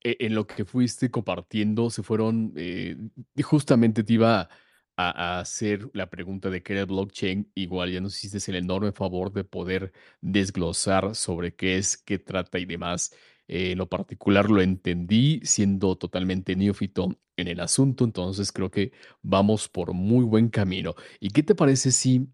e, 0.04 0.18
en 0.20 0.36
lo 0.36 0.48
que 0.48 0.66
fuiste 0.66 1.12
compartiendo 1.12 1.90
se 1.90 2.04
fueron, 2.04 2.54
eh, 2.56 2.98
justamente 3.44 4.04
te 4.04 4.14
iba 4.14 4.50
a, 4.98 5.40
hacer 5.40 5.90
la 5.94 6.10
pregunta 6.10 6.50
de 6.50 6.62
qué 6.64 6.74
era 6.74 6.82
el 6.82 6.88
blockchain, 6.88 7.52
igual 7.56 7.92
ya 7.92 8.02
nos 8.02 8.24
hiciste 8.24 8.52
el 8.52 8.58
enorme 8.58 8.92
favor 8.92 9.32
de 9.32 9.44
poder 9.44 9.94
desglosar 10.22 11.16
sobre 11.16 11.56
qué 11.56 11.78
es, 11.78 11.98
qué 11.98 12.20
trata 12.20 12.60
y 12.60 12.66
demás. 12.66 13.16
Eh, 13.52 13.74
en 13.74 13.80
lo 13.80 13.90
particular 13.90 14.50
lo 14.50 14.62
entendí 14.62 15.42
siendo 15.44 15.98
totalmente 15.98 16.56
neófito 16.56 17.20
en 17.36 17.50
el 17.50 17.60
asunto, 17.60 18.06
entonces 18.06 18.54
creo 18.54 18.72
que 18.72 18.94
vamos 19.22 19.68
por 19.68 19.94
muy 19.94 20.24
buen 20.24 20.48
camino. 20.48 20.96
¿Y 21.20 21.32
qué 21.32 21.44
te 21.44 21.54
parece 21.54 21.92
si 21.92 22.30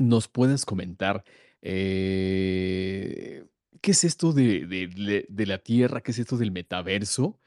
nos 0.00 0.26
puedes 0.26 0.64
comentar 0.66 1.24
eh, 1.62 3.44
qué 3.80 3.92
es 3.92 4.02
esto 4.02 4.32
de, 4.32 4.66
de, 4.66 5.26
de, 5.28 5.46
la 5.46 5.58
Tierra, 5.58 6.00
qué 6.02 6.10
es 6.10 6.18
esto 6.18 6.36
del 6.36 6.50
metaverso 6.50 7.38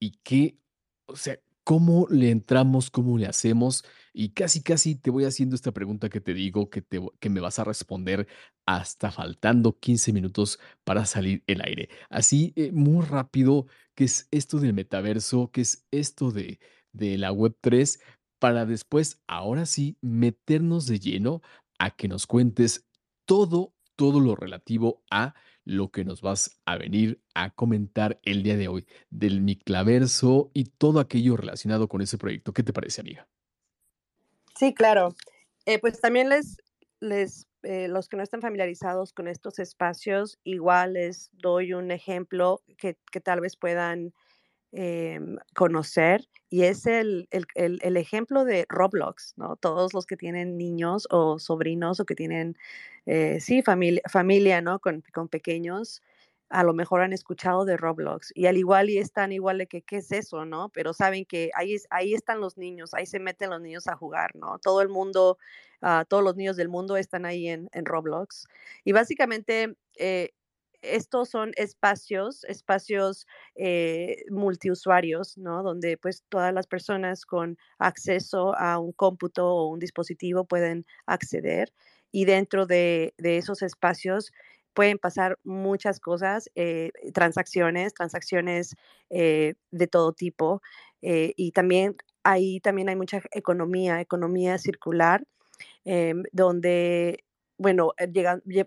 y 0.00 0.12
qué, 0.24 0.58
o 1.06 1.14
sea, 1.14 1.38
¿Cómo 1.70 2.08
le 2.10 2.30
entramos? 2.30 2.90
¿Cómo 2.90 3.16
le 3.16 3.26
hacemos? 3.26 3.84
Y 4.12 4.30
casi, 4.30 4.62
casi 4.62 4.96
te 4.96 5.10
voy 5.10 5.24
haciendo 5.24 5.54
esta 5.54 5.72
pregunta 5.72 6.08
que 6.08 6.20
te 6.20 6.34
digo 6.34 6.70
que, 6.70 6.82
te, 6.82 7.00
que 7.20 7.30
me 7.30 7.40
vas 7.40 7.58
a 7.58 7.64
responder 7.64 8.26
hasta 8.66 9.10
faltando 9.10 9.78
15 9.78 10.12
minutos 10.12 10.58
para 10.84 11.04
salir 11.06 11.42
el 11.46 11.60
aire. 11.62 11.88
Así, 12.08 12.52
eh, 12.56 12.72
muy 12.72 13.04
rápido, 13.04 13.66
¿qué 13.94 14.04
es 14.04 14.28
esto 14.30 14.58
del 14.58 14.74
metaverso? 14.74 15.50
¿Qué 15.52 15.62
es 15.62 15.86
esto 15.90 16.30
de, 16.30 16.58
de 16.92 17.18
la 17.18 17.32
Web3? 17.32 18.00
Para 18.38 18.66
después, 18.66 19.20
ahora 19.26 19.66
sí, 19.66 19.96
meternos 20.00 20.86
de 20.86 20.98
lleno 20.98 21.42
a 21.78 21.90
que 21.90 22.08
nos 22.08 22.26
cuentes 22.26 22.86
todo, 23.26 23.74
todo 23.96 24.20
lo 24.20 24.34
relativo 24.36 25.04
a 25.10 25.34
lo 25.64 25.90
que 25.90 26.04
nos 26.04 26.20
vas 26.20 26.60
a 26.64 26.76
venir 26.76 27.22
a 27.34 27.50
comentar 27.50 28.20
el 28.24 28.42
día 28.42 28.56
de 28.56 28.68
hoy 28.68 28.86
del 29.10 29.40
Miclaverso 29.40 30.50
y 30.54 30.64
todo 30.64 31.00
aquello 31.00 31.36
relacionado 31.36 31.88
con 31.88 32.00
ese 32.02 32.18
proyecto. 32.18 32.52
¿Qué 32.52 32.62
te 32.62 32.72
parece, 32.72 33.00
amiga? 33.02 33.28
Sí, 34.60 34.74
claro. 34.74 35.14
Eh, 35.64 35.78
pues 35.78 36.00
también 36.02 36.28
les, 36.28 36.58
les 37.00 37.46
eh, 37.62 37.88
los 37.88 38.08
que 38.08 38.18
no 38.18 38.22
están 38.22 38.42
familiarizados 38.42 39.14
con 39.14 39.26
estos 39.26 39.58
espacios, 39.58 40.38
igual 40.44 40.92
les 40.92 41.30
doy 41.32 41.72
un 41.72 41.90
ejemplo 41.90 42.62
que, 42.76 42.98
que 43.10 43.20
tal 43.22 43.40
vez 43.40 43.56
puedan 43.56 44.12
Em, 44.72 45.36
conocer 45.52 46.28
y 46.48 46.62
es 46.62 46.86
el, 46.86 47.28
el, 47.56 47.96
ejemplo 47.96 48.44
de 48.44 48.66
Roblox, 48.68 49.34
¿no? 49.36 49.56
Todos 49.56 49.94
los 49.94 50.06
que 50.06 50.16
tienen 50.16 50.56
niños 50.56 51.08
o 51.10 51.40
sobrinos 51.40 51.98
o 51.98 52.04
que 52.04 52.14
tienen, 52.14 52.56
eh, 53.04 53.40
sí, 53.40 53.62
familia, 53.62 54.00
familia, 54.08 54.60
¿no? 54.60 54.78
Con, 54.78 55.02
con, 55.12 55.28
pequeños, 55.28 56.02
a 56.50 56.64
lo 56.64 56.74
mejor 56.74 57.00
han 57.00 57.12
escuchado 57.12 57.64
de 57.64 57.76
Roblox 57.76 58.32
y 58.34 58.46
al 58.46 58.56
igual 58.56 58.90
y 58.90 58.98
están 58.98 59.32
igual 59.32 59.58
de 59.58 59.66
que, 59.66 59.82
¿qué 59.82 59.98
es 59.98 60.12
eso, 60.12 60.44
no? 60.44 60.68
Pero 60.70 60.92
saben 60.92 61.24
que 61.24 61.50
ahí, 61.54 61.76
ahí 61.90 62.12
están 62.12 62.40
los 62.40 62.58
niños, 62.58 62.92
ahí 62.92 63.06
se 63.06 63.20
meten 63.20 63.50
los 63.50 63.60
niños 63.60 63.86
a 63.86 63.96
jugar, 63.96 64.34
¿no? 64.34 64.58
Todo 64.58 64.82
el 64.82 64.88
mundo, 64.88 65.38
uh, 65.82 66.04
todos 66.08 66.24
los 66.24 66.36
niños 66.36 66.56
del 66.56 66.68
mundo 66.68 66.96
están 66.96 67.24
ahí 67.24 67.48
en, 67.48 67.68
en 67.72 67.84
Roblox. 67.86 68.46
Y 68.84 68.92
básicamente... 68.92 69.76
Eh, 69.96 70.30
estos 70.82 71.28
son 71.28 71.52
espacios, 71.56 72.42
espacios 72.44 73.26
eh, 73.54 74.24
multiusuarios, 74.30 75.36
¿no? 75.36 75.62
Donde 75.62 75.98
pues 75.98 76.24
todas 76.30 76.54
las 76.54 76.66
personas 76.66 77.26
con 77.26 77.58
acceso 77.78 78.56
a 78.56 78.78
un 78.78 78.92
cómputo 78.92 79.46
o 79.46 79.68
un 79.68 79.78
dispositivo 79.78 80.46
pueden 80.46 80.86
acceder 81.04 81.70
y 82.12 82.24
dentro 82.24 82.66
de, 82.66 83.14
esos 83.18 83.62
espacios 83.62 84.32
pueden 84.74 84.98
pasar 84.98 85.38
muchas 85.44 86.00
cosas, 86.00 86.50
eh, 86.54 86.90
transacciones, 87.12 87.94
transacciones 87.94 88.76
eh, 89.10 89.54
de 89.70 89.86
todo 89.86 90.12
tipo 90.12 90.62
y 91.02 91.52
también 91.52 91.96
ahí 92.24 92.60
también 92.60 92.90
hay 92.90 92.96
mucha 92.96 93.22
economía, 93.32 94.00
economía 94.02 94.58
circular, 94.58 95.24
em, 95.84 96.24
donde 96.32 97.24
bueno, 97.60 97.92
eh, 97.98 98.64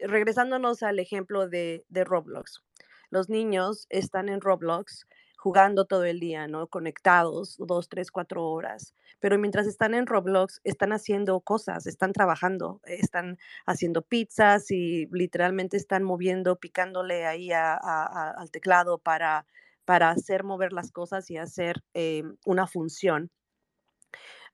regresándonos 0.00 0.82
al 0.82 0.98
ejemplo 0.98 1.48
de, 1.48 1.82
Roblox. 1.90 2.62
Los 3.08 3.30
niños 3.30 3.86
están 3.88 4.28
en 4.28 4.42
Roblox 4.42 5.06
jugando 5.44 5.84
todo 5.84 6.04
el 6.04 6.20
día, 6.20 6.48
¿no? 6.48 6.68
Conectados 6.68 7.56
dos, 7.58 7.90
tres, 7.90 8.10
cuatro 8.10 8.46
horas. 8.48 8.94
Pero 9.20 9.38
mientras 9.38 9.66
están 9.66 9.92
en 9.92 10.06
Roblox, 10.06 10.62
están 10.64 10.94
haciendo 10.94 11.38
cosas, 11.40 11.86
están 11.86 12.14
trabajando, 12.14 12.80
están 12.84 13.36
haciendo 13.66 14.00
pizzas 14.00 14.70
y 14.70 15.06
literalmente 15.12 15.76
están 15.76 16.02
moviendo, 16.02 16.56
picándole 16.56 17.26
ahí 17.26 17.50
al 17.52 18.50
teclado 18.52 18.96
para, 18.96 19.44
para 19.84 20.08
hacer 20.08 20.44
mover 20.44 20.72
las 20.72 20.90
cosas 20.90 21.30
y 21.30 21.36
hacer 21.36 21.84
eh, 21.92 22.22
una 22.46 22.66
función. 22.66 23.30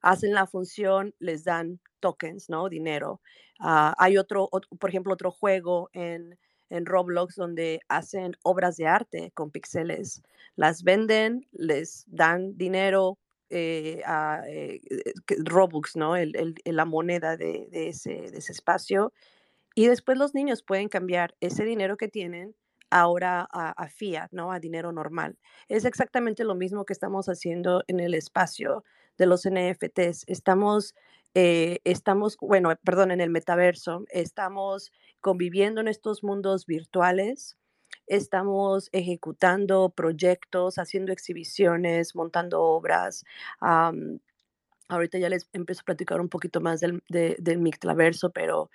Hacen 0.00 0.34
la 0.34 0.48
función, 0.48 1.14
les 1.20 1.44
dan 1.44 1.78
tokens, 2.00 2.50
¿no? 2.50 2.68
Dinero. 2.68 3.20
Ah, 3.60 3.94
hay 3.96 4.18
otro, 4.18 4.48
por 4.80 4.90
ejemplo, 4.90 5.14
otro 5.14 5.30
juego 5.30 5.88
en, 5.92 6.36
en, 6.70 6.86
Roblox 6.86 7.36
donde 7.36 7.80
hacen 7.88 8.32
obras 8.42 8.76
de 8.76 8.86
arte 8.86 9.32
con 9.34 9.50
píxeles. 9.50 10.22
Las 10.56 10.82
venden, 10.82 11.46
les 11.52 12.04
dan 12.08 12.56
dinero 12.56 13.18
eh, 13.50 14.00
a 14.06 14.42
eh, 14.46 14.80
Robux, 15.44 15.96
¿no? 15.96 16.16
El, 16.16 16.54
la 16.64 16.84
moneda 16.84 17.36
de, 17.36 17.68
ese, 17.72 18.30
de 18.30 18.38
ese 18.38 18.52
espacio. 18.52 19.12
Y 19.74 19.86
después 19.86 20.18
los 20.18 20.34
niños 20.34 20.62
pueden 20.62 20.88
cambiar 20.88 21.34
ese 21.40 21.64
dinero 21.64 21.96
que 21.96 22.08
tienen 22.08 22.54
ahora 22.90 23.48
a, 23.52 23.70
a, 23.70 23.88
fiat, 23.88 24.28
¿no? 24.32 24.52
A 24.52 24.60
dinero 24.60 24.92
normal. 24.92 25.38
Es 25.68 25.84
exactamente 25.84 26.44
lo 26.44 26.54
mismo 26.54 26.84
que 26.84 26.92
estamos 26.92 27.28
haciendo 27.28 27.84
en 27.86 28.00
el 28.00 28.14
espacio 28.14 28.84
de 29.16 29.26
los 29.26 29.48
NFTs. 29.48 30.24
Estamos 30.26 30.94
eh, 31.34 31.80
estamos, 31.84 32.36
bueno, 32.40 32.74
perdón, 32.84 33.10
en 33.10 33.20
el 33.20 33.30
metaverso, 33.30 34.04
estamos 34.10 34.92
conviviendo 35.20 35.80
en 35.80 35.88
estos 35.88 36.22
mundos 36.24 36.66
virtuales, 36.66 37.56
estamos 38.06 38.88
ejecutando 38.92 39.90
proyectos, 39.90 40.78
haciendo 40.78 41.12
exhibiciones, 41.12 42.14
montando 42.16 42.62
obras. 42.62 43.24
ahorita 44.88 45.18
ya 45.18 45.28
les 45.28 45.48
empiezo 45.52 45.82
a 45.82 45.84
platicar 45.84 46.20
un 46.20 46.28
poquito 46.28 46.60
más 46.60 46.80
del, 46.80 47.02
del 47.08 47.58
metaverso, 47.58 48.30
pero 48.30 48.70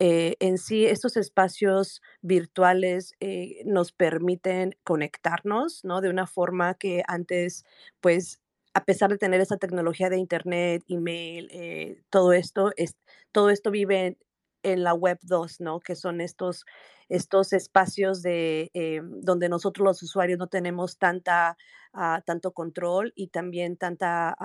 eh, 0.00 0.36
en 0.38 0.58
sí 0.58 0.86
estos 0.86 1.16
espacios 1.16 2.02
virtuales 2.22 3.14
eh, 3.20 3.62
nos 3.64 3.90
permiten 3.92 4.76
conectarnos, 4.84 5.84
¿no? 5.84 6.00
De 6.00 6.08
una 6.08 6.26
forma 6.28 6.74
que 6.74 7.02
antes, 7.08 7.64
pues, 8.00 8.40
a 8.78 8.84
pesar 8.84 9.10
de 9.10 9.18
tener 9.18 9.40
esa 9.40 9.56
tecnología 9.56 10.08
de 10.08 10.18
internet, 10.18 10.84
email, 10.86 11.48
eh, 11.50 12.00
todo 12.10 12.32
esto, 12.32 12.70
es, 12.76 12.96
todo 13.32 13.50
esto 13.50 13.72
vive 13.72 14.16
en, 14.62 14.84
la 14.84 14.94
web 14.94 15.18
2, 15.22 15.60
¿no? 15.60 15.80
Que 15.80 15.96
son 15.96 16.20
estos, 16.20 16.64
estos 17.08 17.52
espacios 17.52 18.22
de, 18.22 18.70
eh, 18.74 19.00
donde 19.02 19.48
nosotros 19.48 19.84
los 19.84 20.02
usuarios 20.04 20.38
no 20.38 20.46
tenemos 20.46 20.96
tanta, 20.96 21.56
ah, 21.92 22.22
tanto 22.24 22.52
control 22.52 23.12
y 23.16 23.28
también 23.28 23.76
tanta 23.76 24.36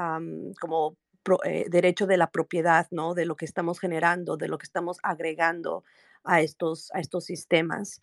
como 0.59 0.97
eh, 1.45 1.65
derecho 1.69 2.07
de 2.07 2.17
la 2.17 2.31
propiedad, 2.31 2.87
¿no? 2.89 3.13
De 3.13 3.25
lo 3.27 3.35
que 3.35 3.45
estamos 3.45 3.79
generando, 3.79 4.35
de 4.35 4.47
lo 4.47 4.57
que 4.57 4.65
estamos 4.65 4.97
agregando 5.03 5.83
a 6.23 6.41
estos, 6.41 6.89
a 6.93 6.99
estos 6.99 7.25
sistemas. 7.25 8.01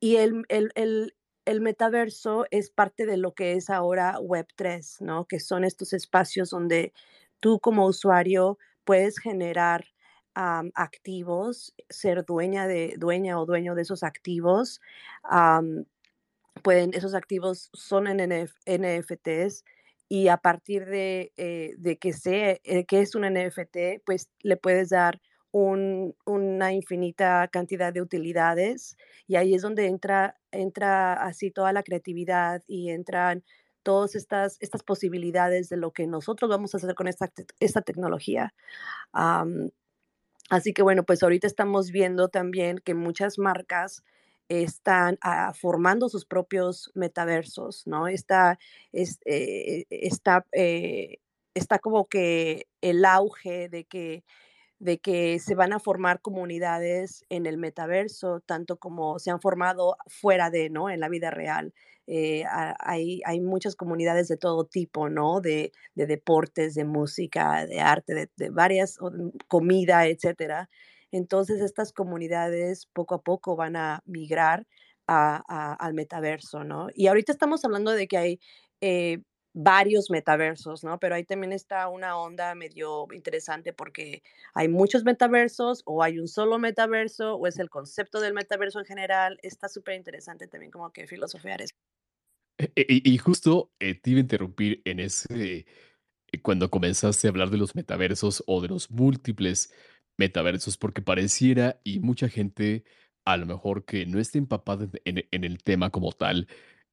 y 0.00 0.16
el, 0.16 0.44
el, 0.48 1.14
metaverso 1.60 2.46
es 2.50 2.70
parte 2.70 3.06
de 3.06 3.16
lo 3.16 3.34
que 3.34 3.52
es 3.52 3.70
ahora 3.70 4.18
Web3, 4.18 5.00
¿no? 5.00 5.26
Que 5.26 5.40
son 5.40 5.64
estos 5.64 5.92
espacios 5.92 6.50
donde 6.50 6.92
tú 7.40 7.60
como 7.60 7.86
usuario 7.86 8.58
puedes 8.84 9.18
generar 9.18 9.84
activos, 10.34 11.74
ser 11.88 12.24
dueña, 12.24 12.66
de, 12.66 12.94
dueña 12.98 13.38
o 13.38 13.46
dueño 13.46 13.74
de 13.74 13.82
esos 13.82 14.02
activos. 14.02 14.80
pueden, 16.62 16.94
esos 16.94 17.14
activos 17.14 17.70
son 17.72 18.06
en 18.06 18.48
NFTs 18.66 19.64
y 20.08 20.28
a 20.28 20.38
partir 20.38 20.86
de, 20.86 21.32
eh, 21.36 21.74
de 21.78 21.96
que 21.98 22.12
sé 22.12 22.60
eh, 22.64 22.84
que 22.84 23.00
es 23.00 23.14
un 23.14 23.22
NFT, 23.22 24.02
pues 24.04 24.28
le 24.40 24.56
puedes 24.56 24.90
dar 24.90 25.20
una 25.52 26.72
infinita 26.72 27.48
cantidad 27.48 27.92
de 27.92 28.02
utilidades 28.02 28.96
y 29.26 29.36
ahí 29.36 29.54
es 29.54 29.62
donde 29.62 29.86
entra, 29.86 30.38
entra 30.52 31.14
así 31.14 31.50
toda 31.50 31.72
la 31.72 31.82
creatividad 31.82 32.62
y 32.66 32.90
entran 32.90 33.44
todas 33.82 34.14
estas, 34.14 34.56
estas 34.60 34.82
posibilidades 34.82 35.68
de 35.68 35.76
lo 35.76 35.92
que 35.92 36.06
nosotros 36.06 36.50
vamos 36.50 36.74
a 36.74 36.78
hacer 36.78 36.94
con 36.94 37.08
esta, 37.08 37.30
esta 37.60 37.82
tecnología. 37.82 38.54
así 40.50 40.72
que 40.72 40.82
bueno, 40.82 41.04
pues 41.04 41.22
ahorita 41.22 41.46
estamos 41.46 41.90
viendo 41.90 42.28
también 42.28 42.78
que 42.78 42.94
muchas 42.94 43.38
marcas 43.38 44.02
están 44.48 45.16
ah, 45.22 45.52
formando 45.54 46.08
sus 46.08 46.26
propios 46.26 46.90
metaversos, 46.94 47.86
¿no? 47.86 48.08
Está, 48.08 48.58
eh, 48.92 49.84
está, 49.90 50.44
eh, 50.52 51.18
está 51.54 51.78
como 51.78 52.08
que 52.08 52.66
el 52.80 53.04
auge 53.04 53.68
de 53.68 53.84
que, 53.84 54.24
de 54.80 54.98
que 54.98 55.38
se 55.38 55.54
van 55.54 55.72
a 55.74 55.78
formar 55.78 56.22
comunidades 56.22 57.24
en 57.28 57.46
el 57.46 57.58
metaverso, 57.58 58.40
tanto 58.40 58.78
como 58.78 59.18
se 59.18 59.30
han 59.30 59.40
formado 59.40 59.96
fuera 60.06 60.50
de, 60.50 60.70
¿no? 60.70 60.88
En 60.90 61.00
la 61.00 61.10
vida 61.10 61.30
real. 61.30 61.74
Eh, 62.06 62.44
hay, 62.80 63.20
hay, 63.26 63.40
muchas 63.40 63.76
comunidades 63.76 64.26
de 64.28 64.38
todo 64.38 64.64
tipo, 64.64 65.10
¿no? 65.10 65.40
De, 65.40 65.72
de 65.94 66.06
deportes, 66.06 66.74
de 66.74 66.84
música, 66.84 67.66
de 67.66 67.80
arte, 67.80 68.30
de, 68.36 68.50
varias, 68.50 68.98
comida, 69.48 70.06
etcétera. 70.06 70.70
Entonces 71.12 71.60
estas 71.60 71.92
comunidades 71.92 72.86
poco 72.92 73.16
a 73.16 73.22
poco 73.22 73.56
van 73.56 73.76
a 73.76 74.02
migrar 74.06 74.66
al 75.06 75.94
metaverso, 75.94 76.64
¿no? 76.64 76.88
Y 76.94 77.08
ahorita 77.08 77.32
estamos 77.32 77.64
hablando 77.64 77.92
de 77.92 78.08
que 78.08 78.16
hay 78.16 78.40
eh, 78.80 79.18
varios 79.52 80.10
metaversos, 80.10 80.84
¿no? 80.84 80.98
Pero 81.00 81.14
ahí 81.14 81.24
también 81.24 81.52
está 81.52 81.88
una 81.88 82.16
onda 82.16 82.54
medio 82.54 83.06
interesante 83.12 83.72
porque 83.72 84.22
hay 84.54 84.68
muchos 84.68 85.04
metaversos 85.04 85.82
o 85.86 86.02
hay 86.02 86.18
un 86.18 86.28
solo 86.28 86.58
metaverso 86.58 87.34
o 87.34 87.46
es 87.46 87.58
el 87.58 87.68
concepto 87.68 88.20
del 88.20 88.34
metaverso 88.34 88.78
en 88.78 88.86
general. 88.86 89.38
Está 89.42 89.68
súper 89.68 89.96
interesante 89.96 90.46
también 90.46 90.70
como 90.70 90.92
que 90.92 91.06
filosofear 91.06 91.62
eso. 91.62 91.74
E, 92.58 92.70
e, 92.76 93.02
y, 93.04 93.18
justo 93.18 93.72
eh, 93.80 93.94
te 93.94 94.10
iba 94.10 94.18
a 94.18 94.20
interrumpir 94.20 94.82
en 94.84 95.00
ese, 95.00 95.26
eh, 95.30 95.66
cuando 96.42 96.70
comenzaste 96.70 97.26
a 97.26 97.30
hablar 97.30 97.50
de 97.50 97.56
los 97.56 97.74
metaversos 97.74 98.44
o 98.46 98.60
de 98.60 98.68
los 98.68 98.90
múltiples 98.90 99.72
metaversos, 100.18 100.76
porque 100.76 101.00
pareciera 101.00 101.80
y 101.82 102.00
mucha 102.00 102.28
gente, 102.28 102.84
a 103.24 103.38
lo 103.38 103.46
mejor 103.46 103.86
que 103.86 104.04
no 104.04 104.20
esté 104.20 104.38
empapada 104.38 104.88
en, 105.04 105.26
en 105.30 105.44
el 105.44 105.62
tema 105.62 105.88
como 105.88 106.12
tal, 106.12 106.48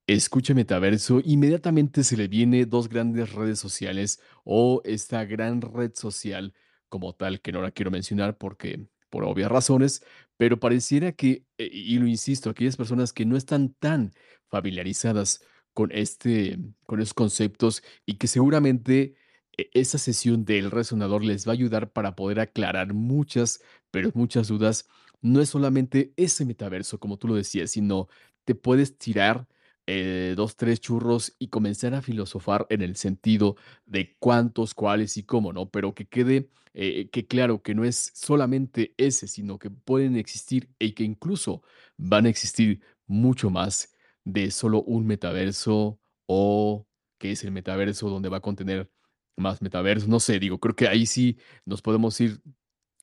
escucha 0.08 0.54
metaverso, 0.54 1.22
inmediatamente 1.24 2.04
se 2.04 2.18
le 2.18 2.28
viene 2.28 2.66
dos 2.66 2.90
grandes 2.90 3.34
redes 3.34 3.60
sociales 3.60 4.22
o 4.46 4.82
esta 4.86 5.26
gran 5.26 5.62
red 5.62 5.92
social 5.96 6.54
como 6.90 7.14
tal, 7.14 7.42
que 7.42 7.52
no 7.52 7.62
la 7.62 7.72
quiero 7.72 7.92
mencionar 7.92 8.38
porque 8.38 8.88
por 9.10 9.26
obvias 9.26 9.52
razones, 9.52 10.04
pero 10.38 10.60
pareciera 10.60 11.12
que, 11.12 11.46
eh, 11.58 11.70
y 11.72 11.98
lo 12.00 12.08
insisto, 12.08 12.50
aquellas 12.50 12.78
personas 12.78 13.14
que 13.14 13.26
no 13.26 13.38
están 13.38 13.74
tan 13.74 14.14
familiarizadas 14.50 15.42
con 15.74 15.92
este, 15.92 16.58
con 16.86 17.02
esos 17.02 17.14
conceptos 17.14 17.84
y 18.06 18.16
que 18.16 18.28
seguramente 18.28 19.16
e, 19.58 19.70
esa 19.74 19.98
sesión 19.98 20.46
del 20.46 20.72
resonador 20.72 21.24
les 21.24 21.48
va 21.48 21.52
a 21.52 21.54
ayudar 21.54 21.92
para 21.92 22.16
poder 22.16 22.40
aclarar 22.40 22.94
muchas, 22.94 23.62
pero 23.92 24.12
muchas 24.14 24.48
dudas. 24.48 24.88
No 25.22 25.42
es 25.42 25.50
solamente 25.50 26.14
ese 26.16 26.46
metaverso, 26.46 27.00
como 27.00 27.18
tú 27.18 27.28
lo 27.28 27.36
decías, 27.36 27.72
sino 27.72 28.08
te 28.46 28.56
puedes 28.56 28.98
tirar 28.98 29.48
eh, 29.88 30.34
dos, 30.36 30.58
tres 30.58 30.82
churros 30.82 31.36
y 31.40 31.48
comenzar 31.48 31.94
a 31.94 32.02
filosofar 32.02 32.68
en 32.70 32.82
el 32.82 32.98
sentido 32.98 33.56
de 33.86 34.16
cuántos, 34.20 34.74
cuáles 34.74 35.18
y 35.18 35.24
cómo, 35.24 35.54
¿no? 35.54 35.70
Pero 35.70 35.96
que 35.96 36.08
quede 36.08 36.50
eh, 36.74 37.10
que 37.10 37.26
claro 37.26 37.62
que 37.64 37.74
no 37.74 37.86
es 37.86 38.12
solamente 38.14 38.94
ese, 38.98 39.28
sino 39.28 39.58
que 39.58 39.70
pueden 39.72 40.16
existir 40.18 40.70
y 40.78 40.92
que 40.92 41.04
incluso 41.04 41.64
van 41.98 42.26
a 42.26 42.30
existir 42.30 42.82
mucho 43.08 43.50
más 43.50 43.94
de 44.26 44.52
solo 44.52 44.84
un 44.84 45.08
metaverso 45.08 46.00
o 46.28 46.86
que 47.18 47.32
es 47.32 47.44
el 47.44 47.52
metaverso 47.52 48.10
donde 48.10 48.30
va 48.30 48.38
a 48.38 48.42
contener 48.42 48.92
más 49.38 49.62
metaverso, 49.62 50.08
no 50.08 50.20
sé, 50.20 50.40
digo, 50.40 50.60
creo 50.60 50.76
que 50.76 50.88
ahí 50.88 51.06
sí 51.06 51.38
nos 51.66 51.82
podemos 51.82 52.20
ir 52.22 52.42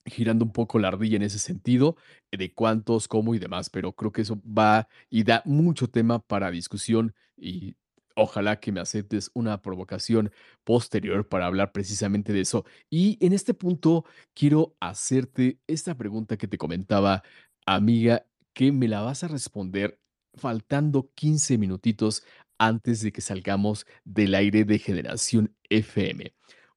girando 0.06 0.44
un 0.44 0.52
poco 0.52 0.78
la 0.78 0.88
ardilla 0.88 1.16
en 1.16 1.22
ese 1.22 1.38
sentido, 1.38 1.96
eh, 2.30 2.36
de 2.36 2.52
cuántos, 2.52 3.08
cómo 3.08 3.34
y 3.34 3.38
demás, 3.38 3.70
pero 3.70 3.92
creo 3.92 4.12
que 4.12 4.22
eso 4.22 4.40
va 4.46 4.88
y 5.10 5.24
da 5.24 5.42
mucho 5.44 5.88
tema 5.88 6.18
para 6.20 6.50
discusión 6.50 7.14
y 7.36 7.76
ojalá 8.16 8.60
que 8.60 8.72
me 8.72 8.80
aceptes 8.80 9.30
una 9.34 9.60
provocación 9.60 10.32
posterior 10.64 11.28
para 11.28 11.46
hablar 11.46 11.72
precisamente 11.72 12.32
de 12.32 12.42
eso. 12.42 12.64
Y 12.90 13.18
en 13.24 13.32
este 13.32 13.54
punto 13.54 14.04
quiero 14.34 14.76
hacerte 14.80 15.58
esta 15.66 15.96
pregunta 15.96 16.36
que 16.36 16.48
te 16.48 16.58
comentaba, 16.58 17.22
amiga, 17.66 18.26
que 18.52 18.72
me 18.72 18.88
la 18.88 19.00
vas 19.00 19.24
a 19.24 19.28
responder 19.28 20.00
faltando 20.36 21.10
15 21.14 21.58
minutitos 21.58 22.24
antes 22.58 23.00
de 23.02 23.12
que 23.12 23.20
salgamos 23.20 23.86
del 24.04 24.34
aire 24.34 24.64
de 24.64 24.78
generación 24.78 25.54
FM. 25.68 26.34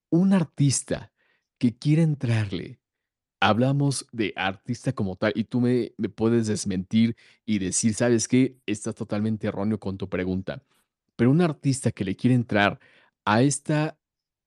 Un 0.10 0.34
artista 0.34 1.12
que 1.60 1.78
quiere 1.78 2.02
entrarle, 2.02 2.80
hablamos 3.40 4.08
de 4.12 4.34
artista 4.36 4.94
como 4.94 5.16
tal 5.16 5.34
y 5.36 5.46
tú 5.46 5.62
me, 5.62 5.92
puedes 6.16 6.48
desmentir 6.48 7.16
y 7.46 7.60
decir, 7.60 7.94
¿sabes 7.94 8.28
qué? 8.28 8.58
Estás 8.66 8.96
totalmente 8.96 9.48
erróneo 9.48 9.80
con 9.80 9.98
tu 9.98 10.10
pregunta. 10.10 10.64
Pero 11.16 11.32
un 11.32 11.42
artista 11.42 11.92
que 11.92 12.06
le 12.06 12.16
quiere 12.16 12.36
entrar 12.36 12.80
a 13.26 13.42
esta, 13.42 14.00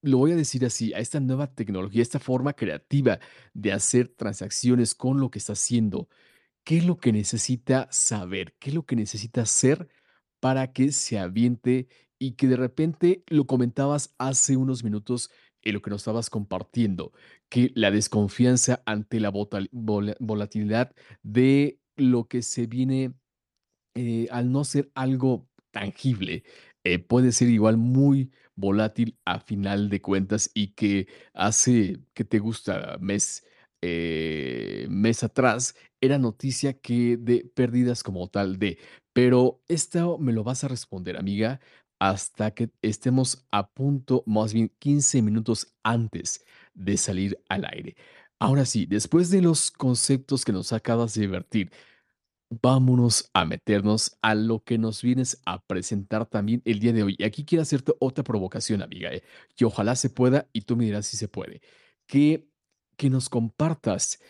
lo 0.03 0.18
voy 0.18 0.33
a 0.33 0.37
decir 0.37 0.64
así, 0.64 0.92
a 0.94 0.98
esta 0.98 1.20
nueva 1.20 1.48
tecnología, 1.48 2.03
esta 2.03 2.20
forma 2.20 2.53
creativa 2.55 3.20
de 3.55 3.72
hacer 3.72 4.09
transacciones 4.09 4.94
con 4.94 5.20
lo 5.20 5.31
que 5.31 5.38
está 5.38 5.55
haciendo, 5.55 6.09
¿qué 6.64 6.79
es 6.79 6.85
lo 6.87 6.98
que 6.98 7.12
necesita 7.12 7.88
saber? 7.90 8.55
¿Qué 8.59 8.70
es 8.70 8.74
lo 8.74 8.85
que 8.87 8.96
necesita 8.96 9.42
hacer 9.42 9.88
para 10.40 10.72
que 10.72 10.92
se 10.92 11.18
aviente 11.18 11.88
y 12.18 12.33
que 12.33 12.48
de 12.48 12.57
repente 12.57 13.24
lo 13.29 13.46
comentabas 13.46 14.14
hace 14.18 14.57
unos 14.57 14.85
minutos 14.85 15.31
en 15.62 15.74
lo 15.74 15.83
que 15.83 15.90
nos 15.90 16.03
estabas 16.03 16.31
compartiendo, 16.31 17.12
que 17.50 17.72
la 17.74 17.90
desconfianza 17.90 18.82
ante 18.86 19.20
la 19.20 19.30
volatilidad 19.30 20.94
de 21.22 21.80
lo 21.96 22.28
que 22.28 22.42
se 22.42 22.66
viene 22.66 23.14
eh, 23.94 24.28
al 24.30 24.52
no 24.52 24.64
ser 24.64 24.90
algo 24.94 25.48
tangible, 25.72 26.44
eh, 26.84 26.98
puede 26.98 27.32
ser 27.32 27.48
igual 27.48 27.76
muy 27.76 28.30
volátil 28.56 29.18
a 29.24 29.40
final 29.40 29.90
de 29.90 30.00
cuentas 30.00 30.50
y 30.54 30.68
que 30.74 31.08
hace 31.34 32.00
que 32.14 32.24
te 32.24 32.38
gusta 32.38 32.98
mes, 33.00 33.44
eh, 33.82 34.86
mes 34.90 35.24
atrás 35.24 35.74
era 36.00 36.18
noticia 36.18 36.74
que 36.74 37.16
de 37.16 37.50
pérdidas 37.54 38.02
como 38.02 38.28
tal 38.28 38.58
de. 38.58 38.78
Pero 39.12 39.60
esto 39.68 40.18
me 40.18 40.32
lo 40.32 40.44
vas 40.44 40.64
a 40.64 40.68
responder, 40.68 41.16
amiga, 41.16 41.60
hasta 41.98 42.52
que 42.52 42.70
estemos 42.82 43.46
a 43.50 43.68
punto, 43.68 44.22
más 44.26 44.54
bien 44.54 44.72
15 44.78 45.20
minutos 45.22 45.74
antes 45.82 46.44
de 46.74 46.96
salir 46.96 47.38
al 47.48 47.64
aire. 47.66 47.96
Ahora 48.38 48.64
sí, 48.64 48.87
después 48.87 49.30
de 49.30 49.42
los 49.42 49.70
conceptos 49.70 50.44
que 50.44 50.52
nos 50.52 50.72
acabas 50.72 51.14
de 51.14 51.22
divertir, 51.22 51.70
vámonos 52.51 53.30
a 53.32 53.45
meternos 53.45 54.16
a 54.22 54.34
lo 54.34 54.64
que 54.64 54.78
nos 54.78 55.03
vienes 55.03 55.40
a 55.47 55.62
presentar 55.64 56.26
también 56.26 56.62
el 56.64 56.80
día 56.80 56.92
de 56.92 57.03
hoy. 57.03 57.16
Y 57.18 57.24
aquí 57.24 57.45
quiero 57.45 57.62
hacerte 57.62 57.92
otra 58.01 58.24
provocación, 58.24 58.82
amiga, 58.82 59.12
¿eh? 59.12 59.22
que 59.57 59.64
ojalá 59.64 59.95
se 59.95 60.11
pueda 60.11 60.49
y 60.53 60.62
tú 60.62 60.76
me 60.76 60.84
dirás 60.84 61.07
si 61.07 61.16
se 61.16 61.28
puede. 61.28 61.62
Que, 62.07 62.49
que 62.97 63.11
nos 63.11 63.28
compartas, 63.28 64.20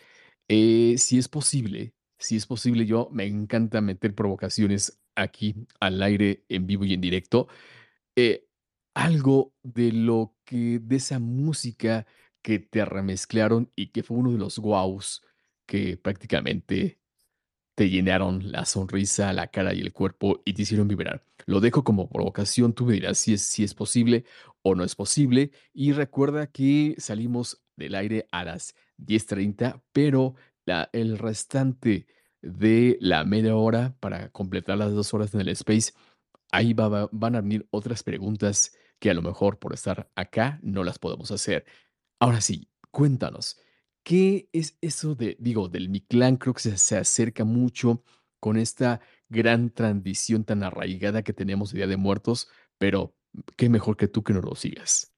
eh, 0.47 0.95
si 0.97 1.17
es 1.17 1.27
posible, 1.27 1.93
si 2.19 2.35
es 2.35 2.45
posible, 2.45 2.85
yo 2.85 3.09
me 3.11 3.25
encanta 3.25 3.81
meter 3.81 4.13
provocaciones 4.13 5.01
aquí 5.15 5.55
al 5.79 6.01
aire, 6.03 6.45
en 6.49 6.67
vivo 6.67 6.85
y 6.85 6.93
en 6.93 7.01
directo. 7.01 7.47
Eh, 8.15 8.47
algo 8.93 9.53
de 9.63 9.91
lo 9.91 10.35
que, 10.45 10.79
de 10.79 10.97
esa 10.97 11.19
música 11.19 12.05
que 12.41 12.59
te 12.59 12.85
remezclaron 12.85 13.71
y 13.75 13.87
que 13.87 14.03
fue 14.03 14.17
uno 14.17 14.31
de 14.31 14.37
los 14.37 14.59
guaus 14.59 15.23
que 15.65 15.97
prácticamente 15.97 16.99
te 17.75 17.89
llenaron 17.89 18.51
la 18.51 18.65
sonrisa, 18.65 19.33
la 19.33 19.47
cara 19.47 19.73
y 19.73 19.81
el 19.81 19.93
cuerpo 19.93 20.41
y 20.45 20.53
te 20.53 20.63
hicieron 20.63 20.87
vibrar. 20.87 21.25
Lo 21.45 21.59
dejo 21.59 21.83
como 21.83 22.09
provocación, 22.09 22.73
tú 22.73 22.85
me 22.85 22.93
dirás 22.93 23.17
si 23.17 23.33
es, 23.33 23.41
si 23.41 23.63
es 23.63 23.73
posible 23.73 24.25
o 24.61 24.75
no 24.75 24.83
es 24.83 24.95
posible. 24.95 25.51
Y 25.73 25.93
recuerda 25.93 26.47
que 26.47 26.95
salimos 26.97 27.63
del 27.75 27.95
aire 27.95 28.27
a 28.31 28.43
las 28.43 28.75
10:30, 28.97 29.81
pero 29.93 30.35
el 30.93 31.17
restante 31.17 32.07
de 32.41 32.97
la 33.01 33.23
media 33.25 33.55
hora 33.55 33.95
para 33.99 34.29
completar 34.29 34.77
las 34.77 34.93
2 34.93 35.13
horas 35.13 35.33
en 35.33 35.41
el 35.41 35.49
space, 35.49 35.93
ahí 36.51 36.73
va 36.73 36.87
va 36.89 37.09
van 37.11 37.35
a 37.35 37.41
venir 37.41 37.67
otras 37.71 38.03
preguntas 38.03 38.75
que 38.99 39.09
a 39.09 39.13
lo 39.13 39.21
mejor 39.21 39.59
por 39.59 39.73
estar 39.73 40.09
acá 40.15 40.59
no 40.63 40.83
las 40.83 40.99
podemos 40.99 41.31
hacer. 41.31 41.65
Ahora 42.21 42.39
sí, 42.39 42.69
cuéntanos, 42.91 43.59
¿qué 44.03 44.47
es 44.53 44.77
eso 44.81 45.15
de 45.15 45.35
digo, 45.39 45.69
del 45.69 45.89
Mictlán? 45.89 46.37
Creo 46.37 46.53
que 46.53 46.61
se 46.61 46.77
se 46.77 46.95
acerca 46.97 47.45
mucho 47.45 48.03
con 48.39 48.57
esta 48.57 49.01
gran 49.29 49.71
tradición 49.71 50.43
tan 50.45 50.61
arraigada 50.61 51.23
que 51.23 51.33
tenemos 51.33 51.71
de 51.71 51.79
Día 51.79 51.87
de 51.87 51.97
Muertos, 51.97 52.47
pero 52.77 53.15
qué 53.57 53.69
mejor 53.69 53.97
que 53.97 54.07
tú 54.07 54.23
que 54.23 54.33
nos 54.33 54.45
lo 54.45 54.53
sigas. 54.53 55.11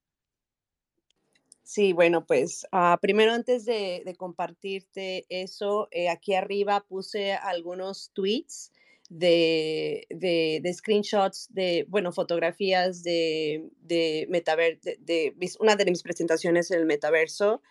Sí, 1.64 1.92
bueno, 1.92 2.26
pues, 2.26 2.66
ah, 2.72 2.98
primero 3.02 3.34
antes 3.34 3.66
de 3.66 4.04
de 4.06 4.16
compartirte 4.16 5.26
eso, 5.30 5.90
eh, 5.92 6.08
aquí 6.10 6.36
arriba 6.36 6.86
puse 6.88 7.34
algunos 7.34 8.12
tweets 8.14 8.72
de 9.20 10.08
de 10.10 10.60
de 10.64 10.74
screenshots 10.74 11.48
de, 11.54 11.86
bueno, 11.88 12.12
fotografías 12.12 13.04
de 13.04 13.70
de 13.82 14.26
metaver 14.30 14.80
de 14.82 15.36
una 15.60 15.76
de 15.76 15.86
mis 15.86 16.02
presentaciones 16.04 16.72
en 16.72 16.80
el 16.80 16.86
metaverso. 16.86 17.62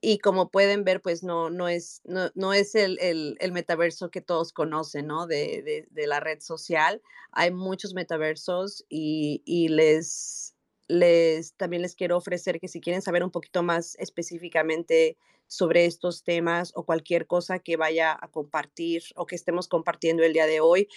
Y 0.00 0.18
como 0.18 0.50
pueden 0.50 0.84
ver, 0.84 1.00
pues 1.02 1.24
no 1.24 1.50
no 1.50 1.68
es 1.68 2.00
no 2.04 2.30
no 2.34 2.52
es 2.52 2.74
el 2.76 2.98
el 3.00 3.36
el 3.40 3.52
metaverso 3.52 4.10
que 4.10 4.20
todos 4.20 4.52
conocen, 4.52 5.06
¿no? 5.08 5.26
De 5.26 5.86
de 5.90 6.06
la 6.06 6.20
red 6.20 6.40
social. 6.40 7.02
Hay 7.32 7.50
muchos 7.50 7.94
metaversos 7.94 8.84
y 8.88 9.42
y 9.44 9.68
les 9.68 10.54
les 10.88 11.54
también 11.54 11.82
les 11.82 11.96
quiero 11.96 12.16
ofrecer 12.16 12.60
que 12.60 12.68
si 12.68 12.80
quieren 12.80 13.02
saber 13.02 13.24
un 13.24 13.32
poquito 13.32 13.62
más 13.64 13.96
específicamente 13.98 15.16
sobre 15.46 15.86
estos 15.86 16.24
temas 16.24 16.72
o 16.74 16.84
cualquier 16.84 17.26
cosa 17.26 17.58
que 17.58 17.76
vaya 17.76 18.16
a 18.20 18.28
compartir 18.28 19.02
o 19.14 19.26
que 19.26 19.36
estemos 19.36 19.68
compartiendo 19.68 20.22
el 20.22 20.32
día 20.32 20.46
de 20.46 20.60
hoy, 20.60 20.88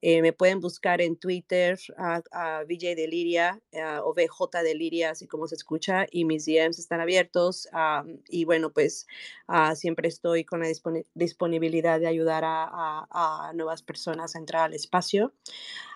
eh, 0.00 0.22
me 0.22 0.32
pueden 0.32 0.60
buscar 0.60 1.00
en 1.00 1.16
Twitter 1.16 1.78
a 1.96 2.22
a 2.32 2.64
VJ 2.64 2.94
Deliria, 2.94 3.60
ah, 3.74 4.00
o 4.04 4.14
VJ 4.14 4.62
Deliria, 4.62 5.10
así 5.10 5.26
como 5.26 5.46
se 5.46 5.54
escucha, 5.54 6.06
y 6.10 6.24
mis 6.24 6.46
DMs 6.46 6.78
están 6.78 7.00
abiertos. 7.00 7.68
Am, 7.72 8.20
y 8.28 8.44
bueno, 8.44 8.72
pues, 8.72 9.06
ah, 9.46 9.74
siempre 9.74 10.08
estoy 10.08 10.44
con 10.44 10.60
la 10.60 10.68
disponi 10.68 11.04
disponibilidad 11.14 12.00
de 12.00 12.06
ayudar 12.06 12.44
a 12.46 13.52
nuevas 13.54 13.82
personas 13.82 14.34
a 14.34 14.38
entrar 14.38 14.62
al 14.64 14.74
espacio. 14.74 15.32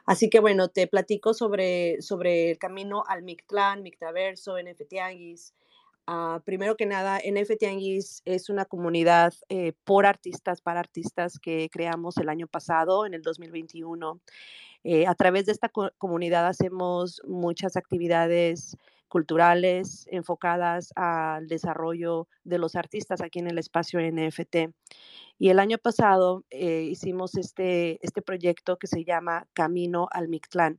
Así 0.05 0.31
que 0.31 0.41
bueno, 0.41 0.69
te 0.69 0.87
platico 0.87 1.35
sobre 1.35 2.03
sobre 2.03 2.51
el 2.53 2.59
camino 2.59 3.05
al 3.07 3.23
Mictlán, 3.23 3.83
Mictaverso, 3.83 4.59
NFT 4.59 4.89
Tianguis. 4.89 5.55
Ah, 6.07 6.43
primero 6.45 6.77
que 6.77 6.85
nada, 6.85 7.19
NFT 7.25 7.59
Tianguis 7.59 8.23
es 8.25 8.49
una 8.51 8.65
comunidad, 8.65 9.35
eh, 9.49 9.73
por 9.85 10.05
artistas, 10.05 10.61
para 10.61 10.81
artistas 10.81 11.39
que 11.39 11.69
creamos 11.71 12.17
el 12.17 12.29
año 12.29 12.49
pasado, 12.49 13.07
en 13.07 13.15
el 13.15 13.23
2021. 13.23 14.21
Eh, 14.85 15.07
a 15.07 15.15
través 15.15 15.47
de 15.47 15.53
esta 15.53 15.69
co 15.69 15.91
comunidad 15.99 16.47
hacemos 16.49 17.23
muchas 17.25 17.77
actividades 17.77 18.77
culturales 19.09 20.07
enfocadas 20.11 20.93
al 20.97 21.47
desarrollo 21.47 22.29
de 22.45 22.59
los 22.59 22.75
artistas 22.77 23.21
aquí 23.21 23.39
en 23.39 23.49
el 23.49 23.59
espacio 23.59 24.01
NFT. 24.01 24.75
Y 25.39 25.51
el 25.51 25.61
año 25.61 25.79
pasado, 25.79 26.45
eh, 26.51 26.83
hicimos 26.91 27.37
este 27.37 27.99
este 28.05 28.23
proyecto 28.23 28.77
que 28.79 28.89
se 28.89 29.05
llama 29.05 29.47
Camino 29.55 30.09
al 30.13 30.29
Mictlán. 30.29 30.79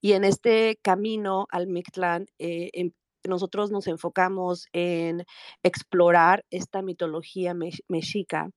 Y 0.00 0.12
en 0.12 0.24
este 0.24 0.78
camino 0.82 1.46
al 1.50 1.66
Mictlán, 1.66 2.26
eh, 2.38 2.70
em, 2.72 2.92
nosotros 3.28 3.70
nos 3.72 3.86
enfocamos 3.88 4.66
en 4.72 5.24
explorar 5.62 6.44
esta 6.50 6.82
mitología 6.82 7.54
mex 7.54 7.82
mexica, 7.88 8.50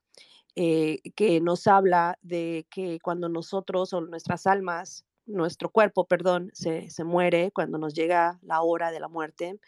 eh, 0.55 0.99
que 1.15 1.41
nos 1.41 1.67
habla 1.67 2.17
de 2.23 2.67
que 2.71 2.99
cuando 3.01 3.29
nosotros 3.29 3.93
o 3.93 4.01
nuestras 4.01 4.47
almas, 4.47 5.05
nuestro 5.27 5.69
cuerpo, 5.71 6.05
perdón, 6.07 6.51
se 6.53 6.89
se 6.91 7.03
muere, 7.05 7.51
cuando 7.53 7.77
nos 7.79 7.93
llega 7.95 8.39
la 8.43 8.61
hora 8.63 8.91
de 8.91 8.99
la 9.01 9.09
muerte, 9.09 9.59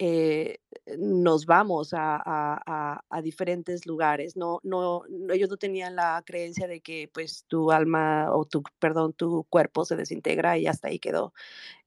eh, 0.00 0.58
nos 0.98 1.46
vamos 1.46 1.90
a 1.94 3.00
a 3.10 3.22
diferentes 3.22 3.86
lugares. 3.86 4.36
No 4.36 4.60
no 4.64 5.02
ellos 5.32 5.50
no 5.50 5.56
tenían 5.58 5.96
la 5.96 6.22
creencia 6.26 6.66
de 6.68 6.80
que, 6.82 7.10
pues, 7.14 7.44
tu 7.48 7.72
alma 7.72 8.28
o 8.34 8.44
tu 8.46 8.62
perdón, 8.80 9.12
tu 9.14 9.44
cuerpo 9.50 9.84
se 9.86 9.96
desintegra 9.96 10.58
y 10.58 10.66
hasta 10.68 10.88
ahí 10.88 10.98
quedó. 11.00 11.32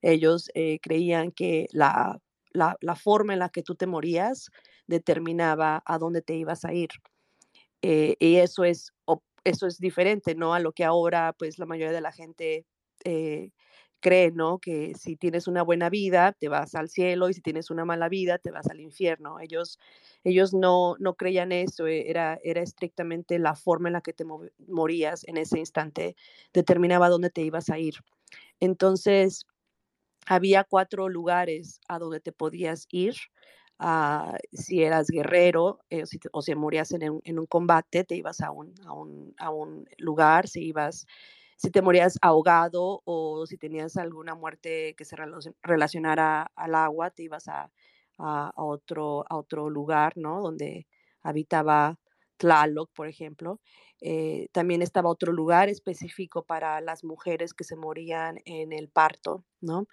Ellos, 0.02 0.52
eh, 0.56 0.80
creían 0.82 1.32
que 1.34 1.68
la 1.74 2.22
la 2.56 2.78
la 2.82 2.96
forma 2.96 3.34
en 3.34 3.40
la 3.40 3.50
que 3.50 3.64
tú 3.64 3.76
te 3.76 3.88
morías 3.88 4.50
determinaba 4.88 5.84
a 5.86 6.00
dónde 6.00 6.22
te 6.24 6.36
ibas 6.36 6.66
a 6.66 6.74
ir. 6.74 6.90
Eh, 7.84 8.16
y 8.20 8.38
eso 8.38 8.64
es 8.66 8.94
eso 9.46 9.68
es 9.68 9.80
diferente, 9.80 10.36
¿no? 10.36 10.54
A 10.56 10.60
lo 10.62 10.74
que 10.74 10.86
ahora, 10.86 11.34
pues, 11.40 11.60
la 11.60 11.66
mayoría 11.68 11.94
de 11.94 12.02
la 12.02 12.12
gente, 12.14 12.66
eh, 13.06 13.52
cree, 14.02 14.32
¿no? 14.32 14.60
Que 14.60 14.94
si 14.96 15.18
tienes 15.18 15.48
una 15.48 15.64
buena 15.64 15.90
vida, 15.90 16.34
te 16.34 16.50
vas 16.50 16.76
al 16.76 16.90
cielo, 16.90 17.30
y 17.30 17.34
si 17.36 17.42
tienes 17.42 17.72
una 17.72 17.86
mala 17.86 18.10
vida, 18.10 18.38
te 18.40 18.52
vas 18.52 18.68
al 18.70 18.80
infierno. 18.82 19.40
Ellos 19.42 19.80
ellos 20.26 20.54
no 20.54 20.96
no 21.00 21.16
creían 21.16 21.52
eso, 21.54 21.88
e 21.88 22.10
era 22.12 22.40
era 22.44 22.62
estrictamente 22.62 23.40
la 23.40 23.56
forma 23.56 23.90
en 23.90 23.94
la 23.94 24.02
que 24.02 24.14
te 24.14 24.26
morías 24.68 25.24
en 25.28 25.38
ese 25.38 25.60
instante, 25.60 26.16
determinaba 26.54 27.08
a 27.08 27.10
dónde 27.10 27.30
te 27.32 27.42
ibas 27.44 27.70
a 27.72 27.80
ir. 27.80 27.96
Entonces, 28.62 29.46
había 30.26 30.64
4 30.66 31.10
lugares 31.10 31.80
a 31.88 32.00
donde 32.00 32.20
te 32.22 32.32
podías 32.34 32.88
ir, 32.92 33.16
ah, 33.80 34.38
si 34.54 34.84
eras 34.84 35.08
guerrero, 35.10 35.80
eh, 35.90 36.04
o 36.34 36.42
si 36.42 36.56
morías 36.56 36.92
en 36.94 37.10
un 37.12 37.22
en 37.26 37.40
un 37.40 37.46
combate, 37.48 38.04
te 38.06 38.16
ibas 38.16 38.42
a 38.42 38.52
un 38.52 38.74
a 38.86 38.94
un 38.94 39.34
a 39.40 39.50
un 39.52 39.86
lugar, 40.00 40.48
si 40.48 40.66
ibas 40.68 41.06
si 41.58 41.72
te 41.72 41.82
morías 41.82 42.18
ahogado, 42.22 43.02
o 43.06 43.46
si 43.48 43.58
tenías 43.58 43.98
alguna 43.98 44.36
muerte 44.36 44.94
que 44.98 45.06
se 45.06 45.16
relacio 45.16 45.54
relacionara 45.64 46.52
al 46.56 46.76
agua, 46.76 47.12
te 47.12 47.24
ibas 47.24 47.48
a 47.50 47.72
a 48.20 48.50
a 48.56 48.64
otro 48.64 49.26
a 49.30 49.38
otro 49.38 49.70
lugar, 49.70 50.14
¿no? 50.18 50.42
Donde 50.42 50.88
habitaba 51.24 51.98
Tlaloc, 52.38 52.92
por 52.96 53.08
ejemplo. 53.08 53.60
Eh, 54.02 54.48
también 54.52 54.82
estaba 54.82 55.10
otro 55.10 55.34
lugar 55.34 55.70
específico 55.70 56.44
para 56.46 56.82
las 56.82 57.04
mujeres 57.04 57.54
que 57.54 57.64
se 57.64 57.76
morían 57.78 58.38
en 58.46 58.74
el 58.74 58.90
parto, 58.90 59.46
¿no? 59.62 59.88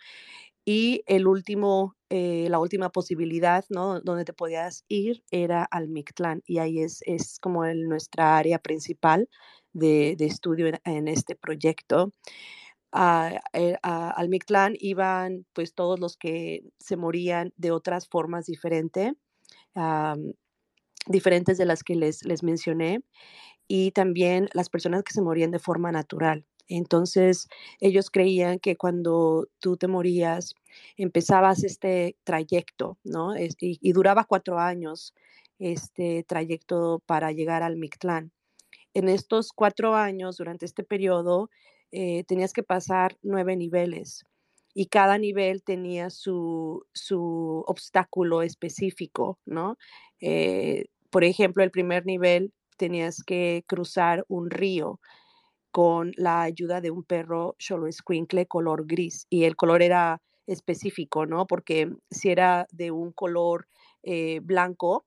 Y 0.67 1.03
el 1.07 1.27
último, 1.29 1.97
eh, 2.11 2.49
la 2.51 2.61
última 2.61 2.91
posibilidad, 2.91 3.65
¿no? 3.71 4.01
Donde 4.01 4.25
te 4.27 4.33
podías 4.35 4.85
ir 4.89 5.25
era 5.33 5.65
al 5.65 5.89
Mictlán, 5.89 6.43
y 6.47 6.59
ahí 6.59 6.81
es 6.81 7.03
es 7.07 7.39
como 7.41 7.65
el 7.67 7.89
nuestra 7.89 8.39
área 8.39 8.59
principal 8.61 9.29
de 9.75 10.17
de 10.19 10.27
estudio 10.27 10.69
en 10.69 10.81
en 10.85 11.09
este 11.09 11.37
proyecto. 11.37 12.13
Ah, 12.93 13.41
eh, 13.55 13.77
a 13.83 14.11
al 14.13 14.29
Mictlán 14.31 14.77
iban, 14.81 15.47
pues, 15.55 15.75
todos 15.75 16.01
los 16.01 16.17
que 16.19 16.63
se 16.79 16.97
morían 16.97 17.53
de 17.57 17.73
otras 17.73 18.09
formas 18.09 18.47
diferente, 18.47 19.15
am, 19.75 20.35
diferentes 21.07 21.59
de 21.59 21.67
las 21.67 21.85
que 21.85 21.97
les 21.97 22.25
les 22.25 22.43
mencioné, 22.43 23.03
y 23.69 23.93
también 23.93 24.49
las 24.55 24.69
personas 24.71 25.03
que 25.05 25.13
se 25.15 25.23
morían 25.23 25.51
de 25.53 25.59
forma 25.61 25.93
natural. 25.93 26.47
Entonces, 26.69 27.49
ellos 27.81 28.11
creían 28.11 28.59
que 28.61 28.77
cuando 28.77 29.49
tú 29.61 29.77
te 29.79 29.89
morías, 29.89 30.55
empezabas 30.97 31.65
este 31.65 32.17
trayecto, 32.25 32.99
¿no? 33.05 33.35
Y 33.39 33.93
duraba 33.93 34.25
4 34.25 34.59
años 34.61 35.15
este 35.59 36.25
trayecto 36.25 37.03
para 37.07 37.33
llegar 37.33 37.63
al 37.65 37.77
Mictlán. 37.77 38.33
En 38.95 39.09
estos 39.09 39.53
4 39.55 39.97
años, 39.97 40.39
durante 40.39 40.67
este 40.67 40.85
periodo, 40.85 41.51
eh, 41.93 42.25
tenías 42.27 42.53
que 42.55 42.63
pasar 42.65 43.17
9 43.23 43.57
niveles, 43.57 44.25
y 44.75 44.87
cada 44.87 45.19
nivel 45.19 45.63
tenía 45.63 46.11
su 46.11 46.85
su 46.95 47.65
obstáculo 47.67 48.43
específico, 48.43 49.39
¿no? 49.47 49.77
Eh, 50.21 50.87
por 51.11 51.25
ejemplo, 51.25 51.63
el 51.65 51.71
primer 51.71 52.07
nivel 52.07 52.53
tenías 52.79 53.23
que 53.25 53.65
cruzar 53.69 54.25
un 54.29 54.51
río 54.51 55.01
con 55.73 56.13
la 56.17 56.43
ayuda 56.43 56.81
de 56.83 56.91
un 56.91 57.05
perro 57.05 57.57
xoloescuincle 57.59 58.47
color 58.47 58.87
gris, 58.87 59.27
y 59.31 59.45
el 59.45 59.57
color 59.57 59.83
era 59.83 60.21
específico, 60.47 61.27
¿no? 61.27 61.47
Porque 61.47 61.91
si 62.11 62.31
era 62.31 62.67
de 62.73 62.91
un 62.93 63.13
color, 63.13 63.67
eh, 64.03 64.41
blanco, 64.43 65.07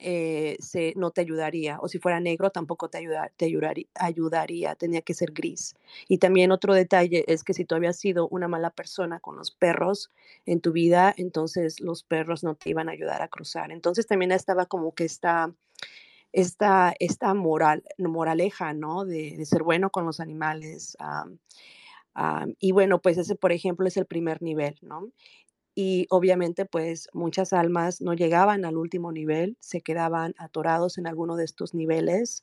eh, 0.00 0.56
se 0.60 0.94
no 0.96 1.10
te 1.12 1.20
ayudaría, 1.22 1.78
o 1.80 1.88
si 1.88 1.98
fuera 1.98 2.20
negro, 2.20 2.50
tampoco 2.50 2.88
te 2.90 2.98
ayuda 2.98 3.30
te 3.36 3.46
ayudari 3.46 3.88
ayudaría, 3.94 4.74
tenía 4.76 5.02
que 5.02 5.14
ser 5.14 5.32
gris. 5.32 5.74
Y 6.08 6.18
también 6.18 6.52
otro 6.52 6.74
detalle 6.74 7.24
es 7.28 7.44
que 7.44 7.54
si 7.54 7.64
tú 7.64 7.74
habías 7.76 7.98
sido 7.98 8.28
una 8.28 8.48
mala 8.48 8.70
persona 8.70 9.20
con 9.20 9.36
los 9.36 9.50
perros 9.52 10.10
en 10.46 10.60
tu 10.60 10.72
vida, 10.72 11.14
entonces 11.16 11.80
los 11.80 12.02
perros 12.04 12.44
no 12.44 12.54
te 12.56 12.70
iban 12.70 12.88
a 12.88 12.92
ayudar 12.92 13.22
a 13.22 13.28
cruzar. 13.28 13.72
Entonces, 13.72 14.06
también 14.06 14.32
estaba 14.32 14.66
como 14.66 14.94
que 14.94 15.04
esta 15.04 15.54
esta 16.32 16.94
esta 17.00 17.34
moral 17.34 17.84
moraleja, 17.98 18.74
¿no? 18.74 19.04
De 19.06 19.36
de 19.38 19.46
ser 19.46 19.62
bueno 19.64 19.90
con 19.90 20.06
los 20.06 20.20
animales, 20.20 20.96
y 22.60 22.72
bueno, 22.72 23.00
pues 23.00 23.18
ese, 23.18 23.36
por 23.36 23.52
ejemplo, 23.52 23.86
es 23.88 23.96
el 23.96 24.06
primer 24.06 24.42
nivel, 24.42 24.76
¿no? 24.82 25.10
Y 25.74 26.06
obviamente, 26.10 26.66
pues 26.66 27.08
muchas 27.12 27.52
almas 27.52 28.00
no 28.00 28.14
llegaban 28.14 28.64
al 28.64 28.76
último 28.76 29.12
nivel, 29.12 29.56
se 29.60 29.80
quedaban 29.82 30.34
atorados 30.38 30.98
en 30.98 31.06
alguno 31.06 31.36
de 31.36 31.44
estos 31.44 31.74
niveles. 31.74 32.42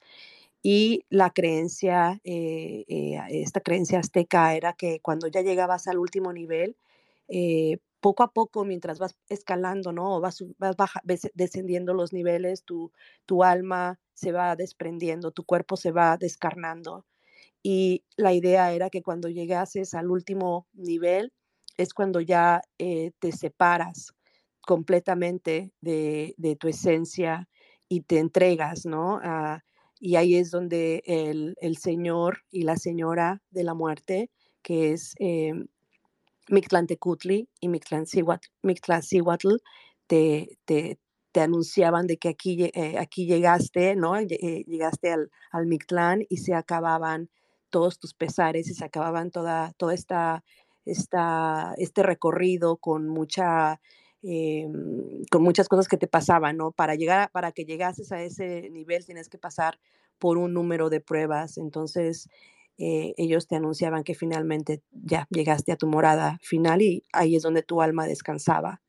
Y 0.64 1.06
la 1.10 1.32
creencia, 1.32 2.20
eh, 2.24 2.86
eh, 2.88 3.20
esta 3.30 3.62
creencia 3.62 4.00
azteca 4.00 4.56
era 4.56 4.74
que 4.74 5.00
cuando 5.02 5.28
ya 5.28 5.42
llegabas 5.42 5.88
al 5.88 6.00
último 6.00 6.34
nivel, 6.34 6.78
eh, 7.28 7.78
poco 8.02 8.24
a 8.24 8.32
poco, 8.34 8.66
mientras 8.66 9.00
vas 9.00 9.16
escalando, 9.30 9.92
¿no? 9.94 10.20
vas, 10.22 10.44
vas 10.58 10.76
descendiendo 11.34 11.94
los 11.94 12.14
niveles, 12.14 12.64
tu, 12.64 12.92
tu 13.26 13.44
alma 13.44 14.00
se 14.14 14.32
va 14.32 14.56
desprendiendo, 14.56 15.32
tu 15.32 15.44
cuerpo 15.46 15.78
se 15.78 15.92
va 15.92 16.18
descarnando. 16.18 17.06
Y 17.64 18.04
la 18.18 18.34
idea 18.34 18.74
era 18.74 18.90
que 18.90 19.04
cuando 19.04 19.30
llegases 19.30 19.94
al 19.94 20.10
último 20.12 20.68
nivel 20.74 21.34
es 21.78 21.94
cuando 21.94 22.22
ya 22.22 22.62
eh, 22.78 23.12
te 23.20 23.32
separas 23.32 24.14
completamente 24.62 25.72
de, 25.82 26.58
tu 26.60 26.68
esencia 26.68 27.48
y 27.88 28.02
te 28.02 28.20
entregas, 28.20 28.86
¿no? 28.86 29.20
Ah, 29.24 29.64
y 30.00 30.16
ahí 30.16 30.36
es 30.36 30.52
donde 30.52 31.04
el, 31.06 31.78
señor 31.78 32.44
y 32.52 32.64
la 32.64 32.76
señora 32.76 33.42
de 33.50 33.64
la 33.64 33.74
muerte, 33.74 34.30
que 34.62 34.92
es 34.92 35.16
eh, 35.20 35.54
Mictlantecutli 36.50 37.50
y 37.60 37.70
Mictlancihuatl, 37.70 39.56
te, 40.08 40.58
te, 40.66 41.00
te 41.32 41.42
anunciaban 41.42 42.08
de 42.08 42.18
que 42.18 42.30
aquí, 42.30 42.64
eh, 42.64 42.98
aquí 42.98 43.26
llegaste, 43.26 43.96
¿no? 43.96 44.18
Eh, 44.18 44.64
llegaste 44.68 45.12
al, 45.12 45.30
al 45.52 45.68
Mictlán 45.68 46.26
y 46.30 46.38
se 46.38 46.54
acababan 46.54 47.30
todos 47.70 48.00
tus 48.00 48.14
pesares 48.14 48.68
y 48.70 48.74
se 48.74 48.86
acababan 48.86 49.30
toda, 49.30 49.74
toda 49.78 49.94
esta, 49.94 50.44
esta, 50.88 51.74
este 51.78 52.04
recorrido 52.04 52.78
con 52.78 53.08
mucha... 53.08 53.80
Em, 54.24 55.24
con 55.30 55.44
muchas 55.44 55.70
cosas 55.70 55.88
que 55.88 55.96
te 55.96 56.08
pasaban, 56.08 56.58
¿no? 56.58 56.72
Para 56.72 56.96
llegar, 56.96 57.30
para 57.32 57.52
que 57.52 57.66
llegases 57.66 58.12
a 58.12 58.22
ese 58.24 58.68
nivel 58.72 59.06
tienes 59.06 59.30
que 59.30 59.38
pasar 59.38 59.80
por 60.18 60.38
un 60.40 60.54
número 60.54 60.90
de 60.90 61.02
pruebas. 61.02 61.58
Entonces, 61.60 62.28
eh, 62.80 63.14
ellos 63.18 63.48
te 63.48 63.56
anunciaban 63.56 64.04
que 64.04 64.16
finalmente 64.16 64.82
ya 64.92 65.28
llegaste 65.30 65.72
a 65.72 65.78
tu 65.78 65.88
morada 65.88 66.40
final 66.42 66.82
y 66.82 67.06
ahí 67.14 67.36
es 67.36 67.44
donde 67.44 67.62
tu 67.62 67.82
alma 67.82 68.08
descansaba. 68.08 68.82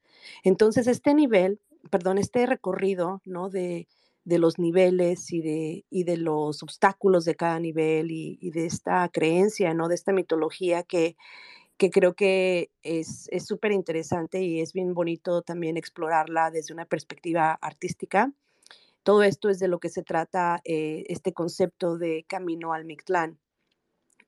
Entonces, 0.45 0.87
este 0.87 1.15
nivel, 1.15 1.61
perdón, 1.91 2.19
este 2.19 2.47
recorrido, 2.47 3.21
¿no? 3.27 3.51
De, 3.51 3.87
de 4.29 4.39
los 4.39 4.59
niveles 4.59 5.33
y 5.33 5.41
de, 5.41 5.87
y 5.89 6.05
de 6.05 6.19
los 6.19 6.63
obstáculos 6.63 7.25
de 7.25 7.35
cada 7.35 7.59
nivel 7.59 8.11
y, 8.11 8.51
de 8.51 8.67
esta 8.67 9.09
creencia, 9.09 9.73
¿no? 9.73 9.89
De 9.89 9.95
esta 9.95 10.13
mitología 10.13 10.83
que, 10.83 11.17
que 11.79 11.91
creo 11.91 12.15
que 12.15 12.71
es 12.83 13.29
súper 13.47 13.73
interesante 13.73 14.43
y 14.43 14.61
es 14.61 14.73
bien 14.73 14.95
bonito 14.95 15.43
también 15.43 15.77
explorarla 15.77 16.51
desde 16.51 16.75
una 16.75 16.85
perspectiva 16.85 17.53
artística. 17.63 18.33
Todo 19.05 19.23
esto 19.23 19.49
es 19.49 19.59
de 19.61 19.69
lo 19.69 19.79
que 19.79 19.89
se 19.89 20.03
trata 20.03 20.61
eh, 20.65 21.05
este 21.09 21.33
concepto 21.33 21.97
de 21.97 22.25
camino 22.29 22.75
al 22.75 22.85
Mictlán. 22.85 23.39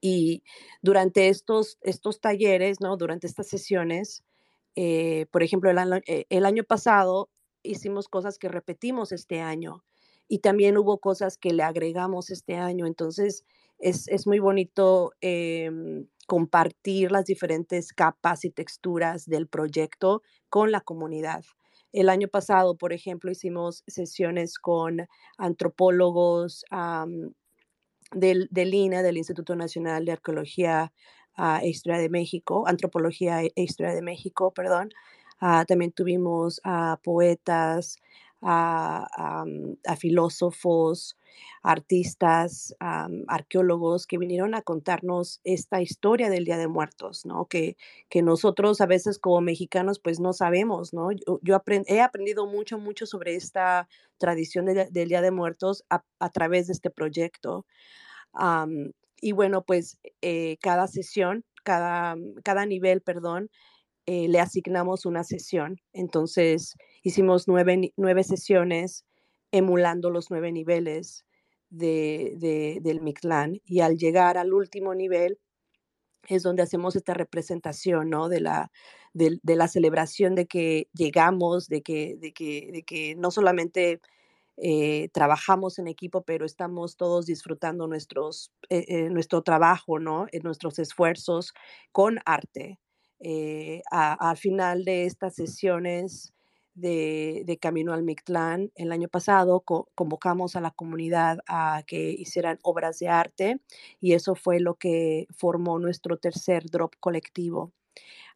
Y 0.00 0.42
durante 0.80 1.28
estos, 1.28 1.78
estos 1.82 2.20
talleres, 2.20 2.80
¿no? 2.80 2.96
durante 2.96 3.26
estas 3.26 3.48
sesiones, 3.48 4.22
eh, 4.76 5.26
por 5.30 5.42
ejemplo, 5.42 5.70
el 5.70 6.02
eh, 6.06 6.24
el 6.30 6.46
año 6.46 6.64
pasado 6.64 7.28
hicimos 7.62 8.08
cosas 8.08 8.38
que 8.38 8.48
repetimos 8.48 9.12
este 9.12 9.40
año 9.40 9.84
y 10.28 10.38
también 10.38 10.78
hubo 10.78 10.98
cosas 10.98 11.36
que 11.36 11.52
le 11.52 11.64
agregamos 11.64 12.30
este 12.30 12.54
año. 12.54 12.86
Entonces, 12.86 13.44
es, 13.80 14.08
es 14.08 14.26
muy 14.26 14.38
bonito 14.38 15.12
em, 15.20 16.06
compartir 16.30 17.10
las 17.10 17.24
diferentes 17.24 17.92
capas 17.92 18.44
y 18.44 18.50
texturas 18.50 19.26
del 19.26 19.48
proyecto 19.48 20.22
con 20.48 20.70
la 20.70 20.80
comunidad. 20.80 21.42
El 21.92 22.08
año 22.08 22.28
pasado, 22.28 22.76
por 22.76 22.92
ejemplo, 22.92 23.32
hicimos 23.32 23.82
sesiones 23.88 24.60
con 24.60 25.08
antropólogos, 25.38 26.64
del, 28.12 28.46
del 28.52 28.74
INA, 28.74 29.02
del 29.02 29.16
Instituto 29.16 29.56
Nacional 29.56 30.04
de 30.04 30.12
Arqueología 30.12 30.92
e 31.36 31.68
Historia 31.68 31.98
de 31.98 32.08
México, 32.08 32.62
Antropología 32.68 33.42
e 33.42 33.52
Historia 33.56 33.92
de 33.92 34.02
México, 34.02 34.52
perdón. 34.52 34.90
Ah, 35.40 35.64
también 35.66 35.90
tuvimos 35.90 36.60
a 36.62 37.00
poetas, 37.02 37.96
a, 38.42 39.44
filósofos, 39.98 41.16
artistas, 41.62 42.74
arqueólogos 42.80 44.06
que 44.06 44.18
vinieron 44.18 44.54
a 44.54 44.62
contarnos 44.62 45.40
esta 45.44 45.82
historia 45.82 46.30
del 46.30 46.44
Día 46.44 46.58
de 46.58 46.68
Muertos, 46.68 47.26
¿no? 47.26 47.46
Que, 47.46 47.76
que 48.08 48.22
nosotros 48.22 48.80
a 48.80 48.86
veces 48.86 49.18
como 49.18 49.40
mexicanos 49.40 49.98
pues 49.98 50.20
no 50.20 50.32
sabemos, 50.32 50.92
¿no? 50.92 51.10
Yo, 51.42 51.62
he 51.86 52.00
aprendido 52.00 52.46
mucho, 52.46 52.78
mucho 52.78 53.06
sobre 53.06 53.36
esta 53.36 53.88
tradición 54.18 54.66
del 54.66 55.08
Día 55.08 55.22
de 55.22 55.30
Muertos 55.30 55.84
a, 55.90 56.04
a 56.18 56.30
través 56.30 56.66
de 56.66 56.72
este 56.72 56.90
proyecto 56.90 57.66
y 59.20 59.32
bueno, 59.32 59.64
pues 59.64 59.98
eh, 60.22 60.56
cada 60.62 60.86
sesión, 60.86 61.44
cada, 61.64 62.16
cada 62.42 62.66
nivel, 62.66 63.02
perdón, 63.02 63.50
eh, 64.06 64.28
le 64.28 64.40
asignamos 64.40 65.06
una 65.06 65.24
sesión. 65.24 65.80
Entonces 65.92 66.74
hicimos 67.02 67.48
nueve, 67.48 67.92
nueve 67.96 68.24
sesiones 68.24 69.04
emulando 69.52 70.10
los 70.10 70.30
nueve 70.30 70.52
niveles 70.52 71.24
de, 71.70 72.78
del 72.82 73.00
Mictlán 73.00 73.60
y 73.64 73.80
al 73.80 73.96
llegar 73.96 74.38
al 74.38 74.52
último 74.52 74.94
nivel 74.94 75.38
es 76.28 76.42
donde 76.42 76.62
hacemos 76.62 76.96
esta 76.96 77.14
representación, 77.14 78.10
¿no? 78.10 78.28
De 78.28 78.40
la, 78.40 78.70
de, 79.14 79.40
la 79.42 79.68
celebración 79.68 80.34
de 80.34 80.46
que 80.46 80.88
llegamos, 80.92 81.68
de 81.68 81.82
que, 81.82 82.16
de 82.18 82.32
que, 82.32 82.70
de 82.72 82.82
que 82.82 83.14
no 83.16 83.30
solamente 83.30 84.00
eh, 84.56 85.08
trabajamos 85.12 85.78
en 85.78 85.88
equipo, 85.88 86.22
pero 86.22 86.44
estamos 86.44 86.96
todos 86.96 87.26
disfrutando 87.26 87.86
nuestros, 87.86 88.52
eh, 88.68 88.84
eh, 88.88 89.10
nuestro 89.10 89.42
trabajo, 89.42 89.98
¿no? 89.98 90.26
nuestros 90.42 90.78
esfuerzos 90.78 91.54
con 91.92 92.18
arte. 92.26 92.78
Al 93.90 94.36
final 94.36 94.84
de 94.84 95.06
estas 95.06 95.34
sesiones 95.34 96.32
de, 96.74 97.58
Camino 97.60 97.92
al 97.92 98.02
Mictlán, 98.02 98.70
el 98.74 98.92
año 98.92 99.08
pasado 99.08 99.62
convocamos 99.94 100.56
a 100.56 100.60
la 100.60 100.70
comunidad 100.70 101.38
a 101.46 101.82
que 101.86 102.10
hicieran 102.10 102.58
obras 102.62 102.98
de 102.98 103.08
arte 103.08 103.60
y 104.00 104.14
eso 104.14 104.34
fue 104.34 104.60
lo 104.60 104.74
que 104.74 105.26
formó 105.36 105.78
nuestro 105.78 106.16
tercer 106.16 106.70
drop 106.70 106.94
colectivo. 107.00 107.72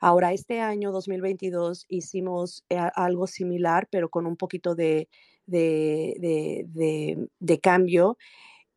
Ahora, 0.00 0.32
este 0.32 0.60
año 0.60 0.92
2022 0.92 1.86
hicimos 1.88 2.64
algo 2.94 3.26
similar, 3.26 3.88
pero 3.90 4.10
con 4.10 4.26
un 4.26 4.36
poquito 4.36 4.74
de, 4.74 5.08
de, 5.46 7.28
cambio, 7.62 8.18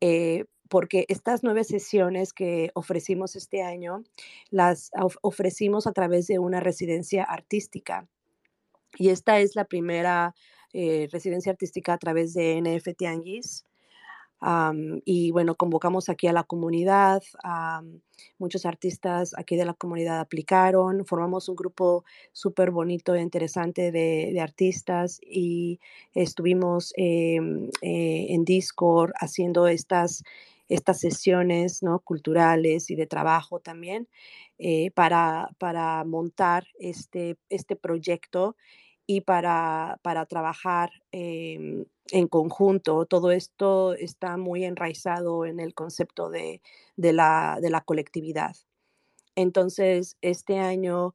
eh, 0.00 0.44
porque 0.68 1.04
estas 1.08 1.42
nueve 1.42 1.64
sesiones 1.64 2.32
que 2.32 2.70
ofrecimos 2.74 3.36
este 3.36 3.62
año 3.62 4.04
las 4.50 4.90
ofrecimos 5.22 5.86
a 5.86 5.92
través 5.92 6.26
de 6.26 6.38
una 6.38 6.60
residencia 6.60 7.24
artística. 7.24 8.08
Y 8.96 9.10
esta 9.10 9.38
es 9.38 9.54
la 9.56 9.64
primera 9.64 10.34
eh, 10.72 11.08
residencia 11.10 11.52
artística 11.52 11.92
a 11.92 11.98
través 11.98 12.34
de 12.34 12.60
NF 12.60 12.96
Tianguis 12.96 13.64
y 15.04 15.30
bueno, 15.32 15.56
convocamos 15.56 16.08
aquí 16.08 16.28
a 16.28 16.32
la 16.32 16.44
comunidad, 16.44 17.22
muchos 18.38 18.66
artistas 18.66 19.34
aquí 19.36 19.56
de 19.56 19.64
la 19.64 19.74
comunidad 19.74 20.20
aplicaron, 20.20 21.04
formamos 21.04 21.48
un 21.48 21.56
grupo 21.56 22.04
súper 22.32 22.70
bonito 22.70 23.14
e 23.14 23.20
interesante 23.20 23.90
de, 23.90 24.38
artistas 24.40 25.20
y 25.22 25.80
estuvimos 26.14 26.92
em, 26.96 27.68
eh, 27.82 28.26
en 28.30 28.44
Discord 28.44 29.10
haciendo 29.18 29.66
estas, 29.66 30.22
estas 30.68 31.00
sesiones 31.00 31.82
¿no? 31.82 32.00
culturales 32.00 32.90
y 32.90 32.94
de 32.94 33.06
trabajo 33.06 33.60
también 33.60 34.08
eh, 34.58 34.90
para, 34.92 35.50
para 35.58 36.04
montar 36.04 36.66
este, 36.78 37.36
este 37.48 37.76
proyecto 37.76 38.56
y 39.10 39.22
para, 39.22 39.98
para 40.02 40.26
trabajar 40.26 40.90
em, 41.12 41.86
en 42.10 42.28
conjunto. 42.28 43.06
Todo 43.06 43.32
esto 43.32 43.94
está 43.94 44.36
muy 44.36 44.64
enraizado 44.64 45.46
en 45.46 45.60
el 45.60 45.72
concepto 45.72 46.28
de, 46.28 46.60
la, 46.96 47.82
colectividad. 47.86 48.54
Entonces, 49.34 50.18
este 50.20 50.58
año 50.58 51.14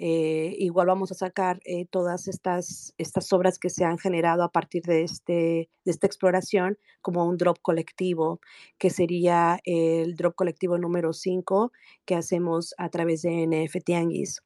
eh, 0.00 0.54
igual 0.58 0.86
vamos 0.86 1.10
a 1.10 1.16
sacar 1.16 1.60
eh, 1.64 1.84
todas 1.86 2.28
estas, 2.28 2.94
estas 2.98 3.32
obras 3.32 3.58
que 3.58 3.68
se 3.68 3.84
han 3.84 3.98
generado 3.98 4.44
a 4.44 4.52
partir 4.52 4.84
de, 4.84 5.02
este, 5.02 5.68
de 5.84 5.90
esta 5.90 6.06
exploración 6.06 6.78
como 7.02 7.26
un 7.26 7.36
drop 7.36 7.58
colectivo, 7.60 8.40
que 8.78 8.90
sería 8.90 9.58
el 9.64 10.14
drop 10.14 10.36
colectivo 10.36 10.78
número 10.78 11.12
5 11.12 11.72
que 12.04 12.14
hacemos 12.14 12.74
a 12.78 12.90
través 12.90 13.22
de 13.22 13.44
NF 13.44 13.82
Tianguis. 13.84 14.40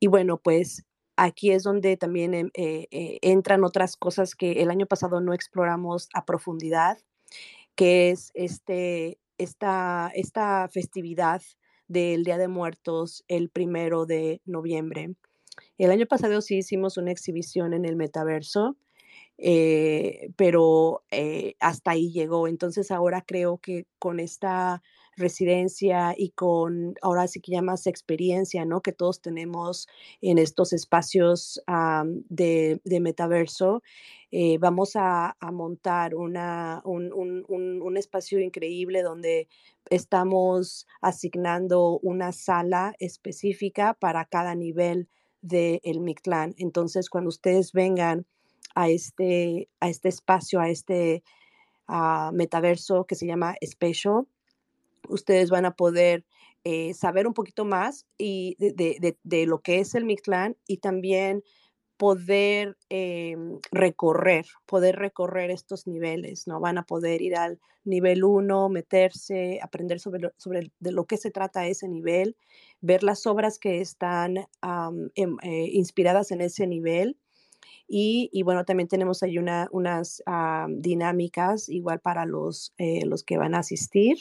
Y 0.00 0.06
bueno, 0.06 0.38
pues 0.38 0.86
aquí 1.16 1.50
es 1.50 1.62
donde 1.62 1.98
también 1.98 2.32
em, 2.32 2.50
eh, 2.54 3.18
entran 3.20 3.64
otras 3.64 3.98
cosas 3.98 4.34
que 4.34 4.62
el 4.62 4.70
año 4.70 4.86
pasado 4.86 5.20
no 5.20 5.34
exploramos 5.34 6.08
a 6.14 6.24
profundidad, 6.24 6.98
que 7.74 8.10
es 8.10 8.30
este, 8.32 9.18
esta, 9.36 10.10
esta 10.14 10.68
festividad 10.68 11.42
del 11.88 12.24
Día 12.24 12.38
de 12.38 12.48
Muertos 12.48 13.24
el 13.28 13.48
primero 13.50 14.06
de 14.06 14.40
noviembre. 14.44 15.14
El 15.78 15.90
año 15.90 16.06
pasado 16.06 16.40
sí 16.40 16.58
hicimos 16.58 16.96
una 16.96 17.12
exhibición 17.12 17.72
en 17.72 17.84
el 17.84 17.96
metaverso, 17.96 18.76
eh, 19.38 20.30
pero 20.36 21.04
eh, 21.10 21.54
hasta 21.60 21.92
ahí 21.92 22.10
llegó. 22.10 22.48
Entonces 22.48 22.90
ahora 22.90 23.22
creo 23.22 23.58
que 23.58 23.86
con 23.98 24.20
esta 24.20 24.82
residencia 25.16 26.14
y 26.16 26.30
con 26.30 26.94
ahora 27.02 27.26
sí 27.26 27.40
que 27.40 27.52
ya 27.52 27.62
más 27.62 27.86
experiencia, 27.86 28.64
¿no? 28.64 28.80
Que 28.80 28.92
todos 28.92 29.20
tenemos 29.20 29.88
en 30.20 30.38
estos 30.38 30.72
espacios 30.72 31.62
de, 32.28 32.80
metaverso, 33.00 33.82
eh, 34.30 34.58
vamos 34.58 34.92
a, 34.96 35.36
montar 35.52 36.14
una, 36.14 36.82
un, 36.84 37.96
espacio 37.96 38.40
increíble 38.40 39.02
donde 39.02 39.48
estamos 39.88 40.86
asignando 41.00 41.98
una 42.02 42.32
sala 42.32 42.94
específica 42.98 43.94
para 43.94 44.24
cada 44.26 44.54
nivel 44.54 45.08
del 45.40 45.80
el 45.84 46.00
Mictlán. 46.00 46.54
Entonces, 46.58 47.08
cuando 47.08 47.28
ustedes 47.28 47.72
vengan 47.72 48.26
a 48.74 48.88
este, 48.90 49.68
a 49.80 49.88
este 49.88 50.08
espacio, 50.08 50.60
a 50.60 50.68
este 50.68 51.22
ah, 51.88 52.30
metaverso 52.34 53.04
que 53.04 53.14
se 53.14 53.26
llama 53.26 53.54
Special, 53.64 54.26
ustedes 55.08 55.50
van 55.50 55.64
a 55.64 55.74
poder 55.74 56.24
eh, 56.64 56.94
saber 56.94 57.26
un 57.26 57.34
poquito 57.34 57.64
más 57.64 58.06
y 58.18 58.56
de, 58.58 59.46
lo 59.46 59.60
que 59.60 59.78
es 59.78 59.94
el 59.94 60.04
Mictlán 60.04 60.56
y 60.66 60.78
también 60.78 61.44
poder 61.96 62.76
em, 62.88 63.58
recorrer, 63.70 64.46
poder 64.66 64.96
recorrer 64.96 65.50
estos 65.50 65.86
niveles, 65.86 66.46
¿no? 66.46 66.60
Van 66.60 66.78
a 66.78 66.82
poder 66.84 67.22
ir 67.22 67.36
al 67.36 67.60
nivel 67.84 68.24
1, 68.24 68.68
meterse, 68.68 69.60
aprender 69.62 70.00
sobre, 70.00 70.20
lo, 70.20 70.32
sobre 70.36 70.72
de 70.80 70.92
lo 70.92 71.06
que 71.06 71.16
se 71.16 71.30
trata 71.30 71.66
ese 71.66 71.88
nivel, 71.88 72.36
ver 72.80 73.02
las 73.02 73.26
obras 73.26 73.58
que 73.58 73.80
están 73.80 74.38
em, 75.14 75.36
eh, 75.42 75.68
inspiradas 75.72 76.32
en 76.32 76.40
ese 76.40 76.66
nivel. 76.66 77.16
Y, 77.88 78.42
bueno, 78.42 78.64
también 78.64 78.88
tenemos 78.88 79.22
ahí 79.22 79.38
una, 79.38 79.68
unas 79.70 80.22
dinámicas 80.68 81.68
igual 81.68 82.00
para 82.00 82.24
los, 82.24 82.74
eh, 82.78 83.06
los 83.06 83.22
que 83.22 83.38
van 83.38 83.54
a 83.54 83.60
asistir. 83.60 84.16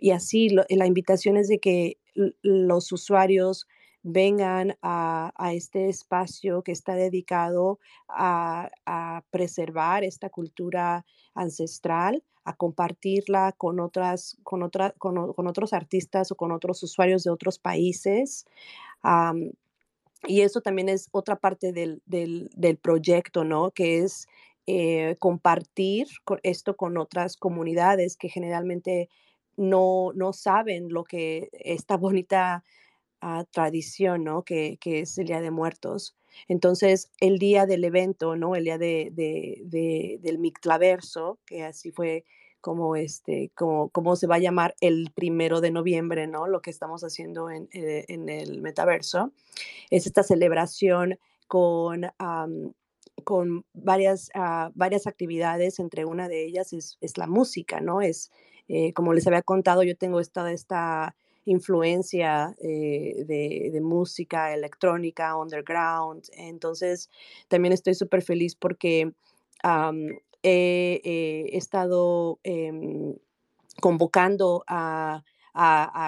Y 0.00 0.10
así 0.10 0.50
la 0.50 0.86
invitación 0.86 1.36
es 1.36 1.48
de 1.48 1.58
que 1.58 1.98
los 2.42 2.92
usuarios 2.92 3.66
vengan 4.02 4.76
a, 4.82 5.32
este 5.52 5.88
espacio 5.88 6.62
que 6.62 6.72
está 6.72 6.94
dedicado 6.94 7.78
a, 8.08 8.70
preservar 9.30 10.04
esta 10.04 10.30
cultura 10.30 11.04
ancestral, 11.34 12.22
a 12.44 12.54
compartirla 12.54 13.52
con, 13.52 13.80
otras, 13.80 14.38
con, 14.42 14.62
otra, 14.62 14.92
con, 14.98 15.18
otros 15.18 15.72
artistas 15.72 16.30
o 16.32 16.36
con 16.36 16.52
otros 16.52 16.82
usuarios 16.82 17.24
de 17.24 17.30
otros 17.30 17.58
países. 17.58 18.46
y 20.26 20.40
eso 20.40 20.60
también 20.60 20.88
es 20.88 21.08
otra 21.12 21.36
parte 21.36 21.72
del, 21.72 22.78
proyecto, 22.80 23.44
¿no? 23.44 23.70
Que 23.72 23.98
es 23.98 24.28
eh, 24.66 25.16
compartir 25.18 26.08
esto 26.42 26.76
con 26.76 26.98
otras 26.98 27.36
comunidades 27.36 28.16
que 28.16 28.28
generalmente 28.28 29.08
no, 29.58 30.12
no 30.14 30.32
saben 30.32 30.88
lo 30.88 31.04
que 31.04 31.50
esta 31.52 31.96
bonita 31.96 32.64
tradición, 33.50 34.24
¿no? 34.24 34.44
Que, 34.44 34.78
es 34.84 35.18
el 35.18 35.26
Día 35.26 35.40
de 35.40 35.50
Muertos. 35.50 36.16
Entonces, 36.46 37.10
el 37.20 37.38
día 37.38 37.66
del 37.66 37.84
evento, 37.84 38.36
¿no? 38.36 38.54
El 38.54 38.64
día 38.64 38.78
de, 38.78 39.10
del 40.20 40.38
Mictlaverso, 40.38 41.38
que 41.44 41.64
así 41.64 41.90
fue 41.90 42.24
como, 42.60 42.96
este, 42.96 43.50
como, 43.54 43.88
como 43.90 44.16
se 44.16 44.26
va 44.26 44.36
a 44.36 44.40
llamar 44.40 44.74
el 44.80 45.10
primero 45.14 45.60
de 45.60 45.70
noviembre, 45.70 46.26
¿no? 46.26 46.46
Lo 46.46 46.60
que 46.60 46.70
estamos 46.70 47.02
haciendo 47.02 47.50
en, 47.50 47.68
eh, 47.72 48.04
el 48.08 48.60
metaverso, 48.60 49.32
es 49.90 50.06
esta 50.06 50.22
celebración 50.22 51.18
con, 51.46 52.06
con 53.24 53.64
varias, 53.72 54.30
ah, 54.34 54.70
varias 54.74 55.06
actividades, 55.06 55.78
entre 55.78 56.04
una 56.04 56.28
de 56.28 56.44
ellas 56.44 56.72
es, 56.72 56.98
la 57.16 57.26
música, 57.26 57.80
¿no? 57.80 58.00
Es, 58.00 58.30
eh, 58.68 58.92
como 58.92 59.12
les 59.12 59.26
había 59.26 59.42
contado, 59.42 59.82
yo 59.82 59.96
tengo 59.96 60.20
esta, 60.20 60.50
esta 60.52 61.14
influencia 61.44 62.54
eh, 62.60 63.24
de, 63.26 63.80
música 63.80 64.52
electrónica, 64.52 65.36
underground. 65.36 66.24
Entonces, 66.32 67.08
también 67.48 67.72
estoy 67.72 67.94
súper 67.94 68.22
feliz 68.22 68.54
porque 68.54 69.12
he, 70.42 71.50
estado 71.52 72.38
em, 72.42 73.14
convocando 73.80 74.64
a, 74.66 75.22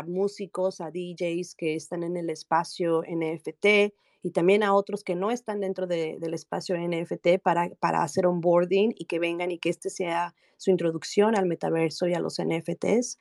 músicos, 0.06 0.80
a 0.80 0.90
DJs 0.90 1.54
que 1.54 1.74
están 1.74 2.02
en 2.04 2.16
el 2.16 2.30
espacio 2.30 3.02
NFT 3.02 3.92
y 4.22 4.30
también 4.30 4.62
a 4.62 4.74
otros 4.74 5.04
que 5.04 5.14
no 5.14 5.30
están 5.30 5.60
dentro 5.60 5.86
del 5.86 6.34
espacio 6.34 6.76
NFT 6.76 7.38
para, 7.42 7.70
para 7.80 8.02
hacer 8.02 8.26
onboarding 8.26 8.94
y 8.96 9.06
que 9.06 9.18
vengan 9.18 9.50
y 9.50 9.58
que 9.58 9.70
este 9.70 9.90
sea 9.90 10.34
su 10.56 10.70
introducción 10.70 11.36
al 11.36 11.46
metaverso 11.46 12.06
y 12.06 12.14
a 12.14 12.20
los 12.20 12.38
NFTs. 12.40 13.18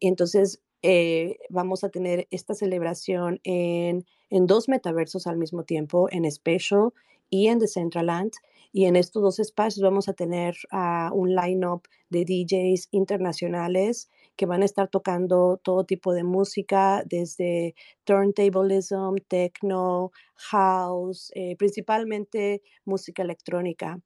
entonces, 0.00 0.60
eh, 0.82 1.38
vamos 1.48 1.84
a 1.84 1.90
tener 1.90 2.26
esta 2.32 2.54
celebración 2.54 3.40
en, 3.44 4.04
dos 4.30 4.68
metaversos 4.68 5.26
al 5.28 5.36
mismo 5.36 5.62
tiempo, 5.62 6.08
en 6.10 6.30
Special 6.30 6.92
y 7.30 7.46
en 7.46 7.60
Decentraland. 7.60 8.32
Y 8.72 8.86
en 8.86 8.96
estos 8.96 9.22
dos 9.22 9.38
espacios 9.38 9.82
vamos 9.82 10.08
a 10.08 10.14
tener 10.14 10.56
uh, 10.72 11.14
un 11.14 11.34
line-up 11.34 11.82
de 12.08 12.24
DJs 12.24 12.88
internacionales 12.90 14.10
que 14.36 14.46
van 14.46 14.62
a 14.62 14.64
estar 14.66 14.88
tocando 14.88 15.58
todo 15.62 15.84
tipo 15.84 16.12
de 16.12 16.24
música, 16.24 17.02
desde 17.06 17.74
turntablism, 18.04 19.16
techno, 19.28 20.12
house, 20.36 21.30
eh, 21.34 21.56
principalmente 21.56 22.62
música 22.84 23.22
electrónica. 23.22 24.00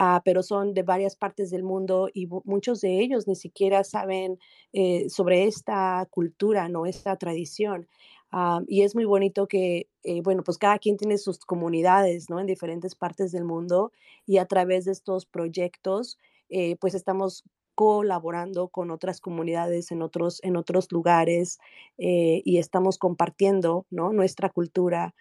Ah, 0.00 0.22
pero 0.24 0.42
son 0.44 0.74
de 0.74 0.82
varias 0.84 1.16
partes 1.16 1.50
del 1.50 1.64
mundo 1.64 2.08
y 2.14 2.28
muchos 2.44 2.80
de 2.80 3.00
ellos 3.00 3.26
ni 3.26 3.34
siquiera 3.34 3.82
saben 3.82 4.38
eh, 4.72 5.08
sobre 5.10 5.44
esta 5.44 6.06
cultura, 6.10 6.68
¿no? 6.68 6.86
Esta 6.86 7.16
tradición. 7.16 7.88
Ah, 8.30 8.60
y 8.68 8.82
es 8.82 8.94
muy 8.94 9.06
bonito 9.06 9.48
que, 9.48 9.88
eh, 10.04 10.20
bueno, 10.22 10.44
pues 10.44 10.58
cada 10.58 10.78
quien 10.78 10.96
tiene 10.98 11.18
sus 11.18 11.38
comunidades, 11.40 12.30
¿no? 12.30 12.38
En 12.40 12.46
diferentes 12.46 12.94
partes 12.94 13.32
del 13.32 13.44
mundo 13.44 13.90
y 14.26 14.38
a 14.38 14.46
través 14.46 14.84
de 14.84 14.92
estos 14.92 15.26
proyectos, 15.26 16.16
eh, 16.48 16.76
pues 16.76 16.94
estamos 16.94 17.42
colaborando 17.78 18.66
con 18.66 18.90
otras 18.90 19.20
comunidades 19.20 19.92
en 19.92 20.02
otros, 20.02 20.40
en 20.42 20.56
otros 20.56 20.90
lugares 20.90 21.60
y 21.96 22.58
estamos 22.58 22.98
compartiendo, 22.98 23.86
¿no? 23.88 24.12
Nuestra 24.12 24.48
cultura 24.48 25.14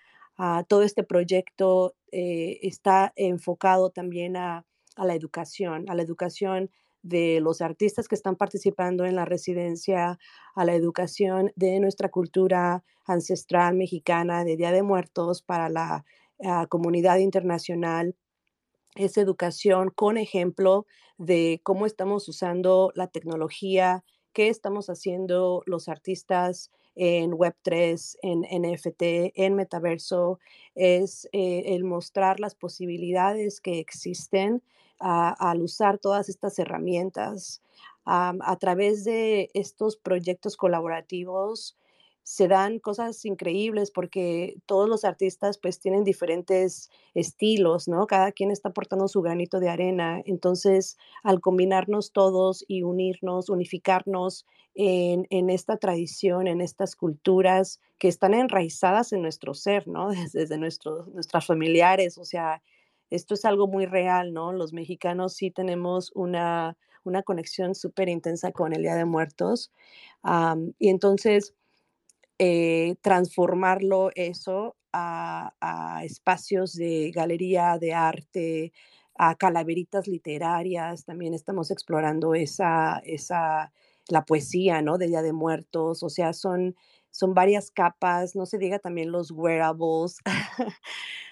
todo 0.67 0.83
este 0.83 1.03
proyecto 1.03 1.95
eh, 2.11 2.59
está 2.61 3.11
enfocado 3.15 3.89
también 3.89 4.37
a, 4.37 4.65
la 4.97 5.13
educación, 5.15 5.85
a 5.89 5.95
la 5.95 6.03
educación 6.03 6.69
de 7.03 7.39
los 7.41 7.61
artistas 7.61 8.07
que 8.07 8.15
están 8.15 8.35
participando 8.35 9.05
en 9.05 9.15
la 9.15 9.25
residencia, 9.25 10.19
a 10.55 10.65
la 10.65 10.73
educación 10.73 11.51
de 11.55 11.79
nuestra 11.79 12.09
cultura 12.09 12.83
ancestral 13.05 13.75
mexicana 13.75 14.43
de 14.43 14.57
Día 14.57 14.71
de 14.71 14.83
Muertos 14.83 15.41
para 15.41 15.69
la 15.69 16.03
ah, 16.43 16.65
comunidad 16.67 17.17
internacional. 17.17 18.15
Es 18.97 19.15
educación 19.19 19.91
con 19.91 20.17
ejemplo 20.17 20.87
de 21.19 21.61
cómo 21.61 21.85
estamos 21.85 22.27
usando 22.27 22.91
la 22.95 23.05
tecnología, 23.05 24.03
qué 24.33 24.49
estamos 24.49 24.89
haciendo 24.89 25.61
los 25.67 25.87
artistas 25.87 26.71
en 26.95 27.31
Web3, 27.31 28.17
en 28.23 28.41
NFT, 28.41 29.33
en 29.35 29.53
metaverso, 29.53 30.39
es 30.73 31.29
eh, 31.31 31.75
el 31.75 31.83
mostrar 31.83 32.39
las 32.39 32.55
posibilidades 32.55 33.61
que 33.61 33.77
existen 33.77 34.63
al 34.99 35.61
usar 35.61 35.99
todas 35.99 36.27
estas 36.27 36.57
herramientas. 36.57 37.61
a 38.03 38.57
través 38.59 39.03
de 39.03 39.51
estos 39.53 39.97
proyectos 39.97 40.55
colaborativos, 40.55 41.76
se 42.27 42.49
dan 42.49 42.79
cosas 42.79 43.23
increíbles 43.23 43.89
porque 43.89 44.57
todos 44.65 44.89
los 44.89 45.05
artistas 45.05 45.57
pues 45.57 45.79
tienen 45.79 46.03
diferentes 46.03 46.89
estilos, 47.13 47.87
¿no? 47.87 48.05
Cada 48.05 48.33
quien 48.33 48.51
está 48.51 48.67
aportando 48.67 49.07
su 49.07 49.21
granito 49.21 49.61
de 49.61 49.69
arena. 49.69 50.21
Entonces, 50.25 50.97
al 51.23 51.39
combinarnos 51.39 52.11
todos 52.11 52.65
y 52.67 52.83
unirnos, 52.83 53.47
unificarnos 53.47 54.45
en, 54.75 55.49
esta 55.49 55.77
tradición, 55.77 56.47
en 56.47 56.59
estas 56.59 56.97
culturas 56.97 57.79
que 57.97 58.09
están 58.09 58.33
enraizadas 58.33 59.13
en 59.13 59.21
nuestro 59.21 59.53
ser, 59.53 59.87
¿no? 59.87 60.09
Desde, 60.33 60.57
nuestros 60.57 61.07
nuestras 61.13 61.45
familiares, 61.45 62.17
o 62.17 62.25
sea, 62.25 62.61
esto 63.09 63.35
es 63.35 63.45
algo 63.45 63.67
muy 63.67 63.85
real, 63.85 64.33
¿no? 64.33 64.51
Los 64.51 64.73
mexicanos 64.73 65.33
sí 65.33 65.49
tenemos 65.49 66.11
una, 66.13 66.75
una 67.05 67.23
conexión 67.23 67.73
súper 67.73 68.09
intensa 68.09 68.51
con 68.51 68.73
el 68.73 68.81
Día 68.81 68.95
de 68.95 69.05
Muertos. 69.05 69.71
y 70.77 70.89
entonces, 70.89 71.53
eh, 72.39 72.95
transformarlo 73.01 74.11
eso 74.15 74.75
a, 74.93 76.01
espacios 76.03 76.73
de 76.73 77.11
galería, 77.11 77.77
de 77.79 77.93
arte, 77.93 78.73
a 79.15 79.35
calaveritas 79.35 80.07
literarias. 80.07 81.05
También 81.05 81.33
estamos 81.33 81.71
explorando 81.71 82.35
esa, 82.35 83.01
esa, 83.03 83.71
la 84.07 84.25
poesía, 84.25 84.81
¿no? 84.81 84.97
De 84.97 85.07
Día 85.07 85.21
de 85.21 85.33
Muertos, 85.33 86.03
o 86.03 86.09
sea, 86.09 86.33
son, 86.33 86.75
son 87.11 87.33
varias 87.33 87.71
capas, 87.71 88.35
no 88.35 88.45
se 88.45 88.57
diga 88.57 88.79
también 88.79 89.11
los 89.11 89.31
wearables, 89.31 90.17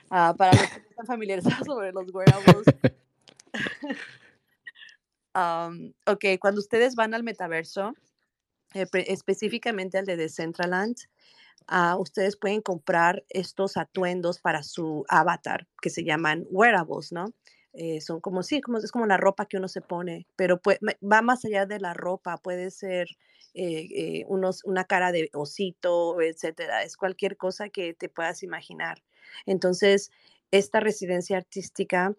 ah, 0.10 0.34
para 0.38 0.54
los 0.54 0.68
que 0.68 0.80
no 0.80 0.90
están 0.90 1.06
familiarizados 1.06 1.60
sobre 1.66 1.92
los 1.92 2.14
wearables. 2.14 2.66
ok, 6.08 6.26
cuando 6.40 6.60
ustedes 6.60 6.96
van 6.96 7.14
al 7.14 7.24
metaverso, 7.24 7.94
específicamente 8.76 9.98
al 9.98 10.06
de 10.06 10.18
Decentraland, 10.18 10.98
uh, 11.72 12.00
ustedes 12.00 12.36
pueden 12.36 12.62
comprar 12.62 13.24
estos 13.30 13.78
atuendos 13.78 14.40
para 14.40 14.64
su 14.64 15.06
avatar 15.10 15.68
que 15.82 15.90
se 15.90 16.04
llaman 16.04 16.46
wearables, 16.50 17.12
¿no? 17.12 17.34
Eh, 17.78 18.00
son 18.00 18.22
como, 18.22 18.42
sí, 18.42 18.62
como, 18.62 18.78
es 18.78 18.92
como 18.92 19.06
la 19.06 19.18
ropa 19.18 19.46
que 19.48 19.58
uno 19.58 19.68
se 19.68 19.82
pone, 19.82 20.28
pero 20.38 20.62
va 21.04 21.22
más 21.22 21.44
allá 21.44 21.66
de 21.66 21.80
la 21.80 21.94
ropa, 21.94 22.38
puede 22.38 22.72
ser 22.72 23.08
eh, 23.54 23.88
eh, 23.94 24.26
unos, 24.28 24.64
una 24.64 24.86
cara 24.86 25.12
de 25.12 25.30
osito, 25.34 26.22
etcétera, 26.22 26.84
es 26.84 26.96
cualquier 26.96 27.36
cosa 27.36 27.68
que 27.68 27.94
te 27.94 28.08
puedas 28.08 28.44
imaginar. 28.44 29.04
Entonces, 29.46 30.10
esta 30.52 30.80
residencia 30.80 31.36
artística, 31.38 32.16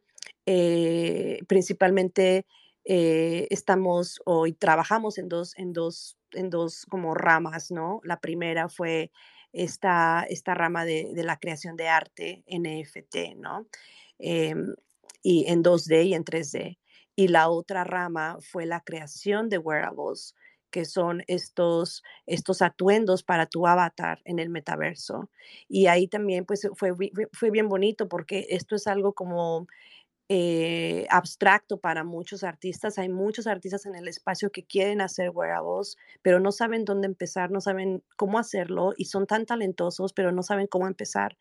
principalmente 1.47 2.45
estamos 2.85 4.21
hoy 4.27 4.53
trabajamos 4.53 5.17
en 5.19 5.29
dos, 5.29 5.57
en 5.57 5.73
dos, 5.73 6.19
en 6.37 6.51
dos 6.51 6.87
como 6.87 7.15
ramas, 7.15 7.71
¿no? 7.71 8.01
La 8.05 8.21
primera 8.21 8.69
fue 8.69 9.11
esta, 9.53 10.25
esta 10.29 10.55
rama 10.55 10.85
de, 10.85 11.13
de 11.15 11.25
la 11.25 11.39
creación 11.39 11.77
de 11.77 11.89
arte 11.89 12.45
NFT, 12.47 13.37
¿no? 13.37 13.67
Em, 14.19 14.75
y 15.23 15.47
en 15.49 15.63
2D 15.63 16.07
y 16.07 16.15
en 16.15 16.25
3D. 16.25 16.79
Y 17.17 17.29
la 17.29 17.49
otra 17.49 17.85
rama 17.85 18.39
fue 18.41 18.67
la 18.67 18.81
creación 18.81 19.49
de 19.49 19.59
wearables, 19.59 20.35
que 20.71 20.85
son 20.85 21.23
estos, 21.27 22.03
estos 22.27 22.61
atuendos 22.61 23.23
para 23.23 23.47
tu 23.47 23.67
avatar 23.67 24.21
en 24.25 24.39
el 24.39 24.51
metaverso. 24.51 25.31
Y 25.69 25.87
ahí 25.87 26.09
también 26.09 26.45
pues 26.45 26.69
fue, 26.75 26.93
fue 27.33 27.51
bien 27.51 27.69
bonito 27.69 28.09
porque 28.09 28.47
esto 28.51 28.77
es 28.77 28.87
algo 28.87 29.15
como 29.15 29.67
eh, 30.29 31.07
abstracto 31.11 31.79
para 31.79 32.03
muchos 32.05 32.43
artistas. 32.45 32.99
Hay 32.99 33.09
muchos 33.09 33.47
artistas 33.47 33.87
en 33.87 33.95
el 33.95 34.09
espacio 34.09 34.51
que 34.51 34.65
quieren 34.65 35.01
hacer 35.01 35.31
wearables, 35.31 35.97
pero 36.23 36.41
no 36.41 36.53
saben 36.53 36.85
dónde 36.85 37.07
empezar, 37.07 37.51
no 37.51 37.61
saben 37.61 38.03
cómo 38.17 38.39
hacerlo 38.39 38.93
y 38.97 39.05
son 39.07 39.27
tan 39.27 39.47
talentosos, 39.47 40.13
pero 40.13 40.33
no 40.33 40.43
saben 40.43 40.67
cómo 40.67 40.87
empezar 40.89 41.37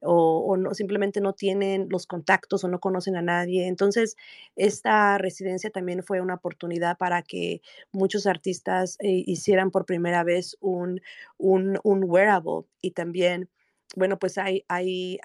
o, 0.00 0.56
no, 0.56 0.74
simplemente 0.74 1.20
no 1.20 1.32
tienen 1.34 1.88
los 1.90 2.06
contactos 2.06 2.64
o 2.64 2.68
no 2.68 2.80
conocen 2.80 3.16
a 3.16 3.22
nadie. 3.22 3.66
Entonces, 3.66 4.16
esta 4.56 5.18
residencia 5.18 5.70
también 5.70 6.02
fue 6.02 6.20
una 6.20 6.34
oportunidad 6.34 6.96
para 6.98 7.22
que 7.22 7.60
muchos 7.92 8.26
artistas 8.26 8.96
eh, 9.00 9.24
hicieran 9.26 9.70
por 9.70 9.84
primera 9.86 10.24
vez 10.24 10.56
un, 10.60 11.00
un, 11.38 11.78
un 11.82 12.04
wearable 12.04 12.66
y 12.80 12.92
también, 12.92 13.50
bueno, 13.96 14.18
pues 14.18 14.38
hay... 14.38 14.64
hay 14.68 15.18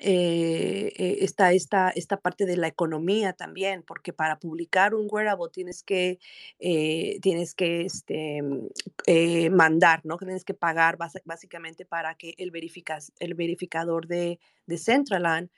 eh, 0.00 0.92
eh, 0.96 1.18
está 1.20 1.52
esta, 1.52 1.90
esta 1.90 2.18
parte 2.18 2.46
de 2.46 2.56
la 2.56 2.68
economía 2.68 3.32
también, 3.32 3.82
porque 3.82 4.12
para 4.12 4.38
publicar 4.38 4.94
un 4.94 5.08
wearable 5.10 5.50
tienes 5.52 5.82
que, 5.82 6.18
eh, 6.58 7.18
tienes 7.22 7.54
que 7.54 7.82
este, 7.82 8.42
mm, 8.42 9.54
mandar, 9.54 10.00
¿no? 10.04 10.18
Tienes 10.18 10.44
que 10.44 10.54
pagar 10.54 10.98
básicamente 11.24 11.84
para 11.84 12.14
que 12.16 12.34
el, 12.38 12.50
verificas, 12.50 13.12
el 13.20 13.34
verificador 13.34 14.06
de, 14.06 14.38
de 14.66 14.78
Centraland 14.78 15.50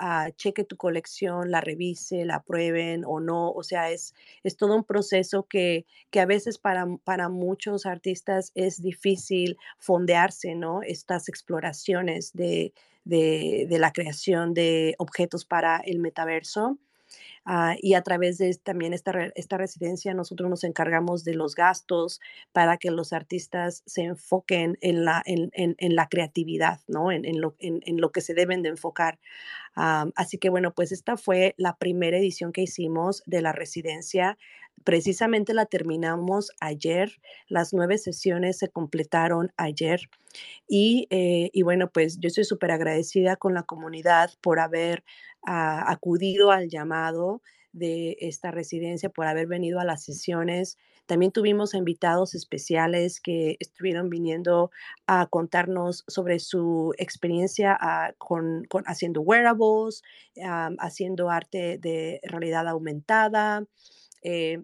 uh, 0.00 0.30
cheque 0.36 0.64
tu 0.64 0.76
colección, 0.76 1.50
la 1.50 1.60
revise, 1.60 2.24
la 2.24 2.36
aprueben 2.36 3.04
o 3.06 3.20
no. 3.20 3.50
O 3.50 3.62
sea, 3.62 3.90
es, 3.90 4.14
es 4.42 4.56
todo 4.56 4.76
un 4.76 4.84
proceso 4.84 5.46
que, 5.46 5.86
que 6.10 6.20
a 6.20 6.26
veces 6.26 6.58
para, 6.58 6.86
para 7.04 7.28
muchos 7.28 7.86
artistas 7.86 8.52
es 8.54 8.82
difícil 8.82 9.56
fondearse, 9.78 10.54
¿no? 10.54 10.82
Estas 10.82 11.28
exploraciones 11.28 12.32
de, 12.32 12.72
de, 13.04 13.66
de 13.68 13.78
la 13.78 13.92
creación 13.92 14.54
de 14.54 14.94
objetos 14.98 15.44
para 15.44 15.78
el 15.78 15.98
metaverso. 15.98 16.78
Uh, 17.46 17.76
y 17.82 17.94
a 17.94 18.02
través 18.02 18.38
de 18.38 18.54
también 18.54 18.94
esta, 18.94 19.12
esta 19.34 19.58
residencia 19.58 20.14
nosotros 20.14 20.48
nos 20.48 20.64
encargamos 20.64 21.24
de 21.24 21.34
los 21.34 21.54
gastos 21.54 22.20
para 22.52 22.78
que 22.78 22.90
los 22.90 23.12
artistas 23.12 23.82
se 23.84 24.02
enfoquen 24.02 24.78
en 24.80 25.04
la, 25.04 25.22
en, 25.26 25.50
en, 25.52 25.74
en 25.78 25.94
la 25.94 26.08
creatividad, 26.08 26.80
¿no? 26.88 27.12
En, 27.12 27.40
lo, 27.40 27.54
en, 27.58 27.82
lo 27.98 28.12
que 28.12 28.22
se 28.22 28.32
deben 28.32 28.62
de 28.62 28.70
enfocar. 28.70 29.18
Um, 29.76 30.12
así 30.16 30.38
que 30.38 30.48
bueno, 30.48 30.72
pues 30.72 30.92
esta 30.92 31.16
fue 31.16 31.54
la 31.58 31.76
primera 31.76 32.16
edición 32.16 32.52
que 32.52 32.62
hicimos 32.62 33.22
de 33.26 33.42
la 33.42 33.52
residencia. 33.52 34.38
Precisamente 34.82 35.54
la 35.54 35.66
terminamos 35.66 36.50
ayer. 36.60 37.20
Las 37.48 37.72
nueve 37.72 37.98
sesiones 37.98 38.58
se 38.58 38.68
completaron 38.68 39.52
ayer. 39.56 40.08
Y, 40.68 41.06
eh, 41.10 41.50
y 41.52 41.62
bueno, 41.62 41.90
pues 41.90 42.18
yo 42.18 42.28
estoy 42.28 42.44
súper 42.44 42.70
agradecida 42.72 43.36
con 43.36 43.54
la 43.54 43.62
comunidad 43.62 44.30
por 44.40 44.58
haber 44.58 45.04
acudido 45.46 46.50
al 46.50 46.68
llamado 46.68 47.42
de 47.72 48.16
esta 48.20 48.50
residencia, 48.52 49.08
por 49.08 49.26
haber 49.26 49.46
venido 49.46 49.80
a 49.80 49.84
las 49.84 50.04
sesiones. 50.04 50.78
También 51.06 51.32
tuvimos 51.32 51.74
invitados 51.74 52.34
especiales 52.34 53.20
que 53.20 53.56
estuvieron 53.58 54.08
viniendo 54.08 54.70
a 55.06 55.26
contarnos 55.26 56.04
sobre 56.06 56.38
su 56.38 56.94
experiencia 56.98 57.76
ah, 57.78 58.14
con, 58.16 58.66
haciendo 58.86 59.20
wearables, 59.20 60.02
haciendo 60.78 61.30
arte 61.30 61.78
de 61.78 62.20
realidad 62.22 62.68
aumentada. 62.68 63.66
Eh, 64.22 64.62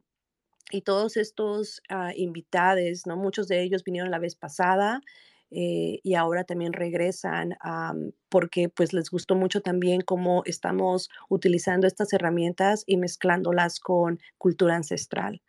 y 0.73 0.83
todos 0.83 1.17
estos 1.17 1.83
uh, 1.91 2.13
invitados, 2.15 3.05
¿no? 3.05 3.17
muchos 3.17 3.49
de 3.49 3.63
ellos 3.63 3.83
vinieron 3.83 4.13
la 4.13 4.21
vez 4.21 4.37
pasada 4.37 5.03
eh, 5.51 6.01
y 6.03 6.15
ahora 6.15 6.45
también 6.45 6.73
regresan 6.73 7.57
porque 8.29 8.69
pues 8.69 8.93
les 8.93 9.11
gustó 9.11 9.35
mucho 9.35 9.61
también 9.61 10.01
cómo 10.01 10.43
estamos 10.47 11.11
utilizando 11.29 11.87
estas 11.87 12.13
herramientas 12.13 12.85
y 12.87 12.97
mezclándolas 12.97 13.81
con 13.81 14.21
cultura 14.39 14.77
ancestral. 14.77 15.43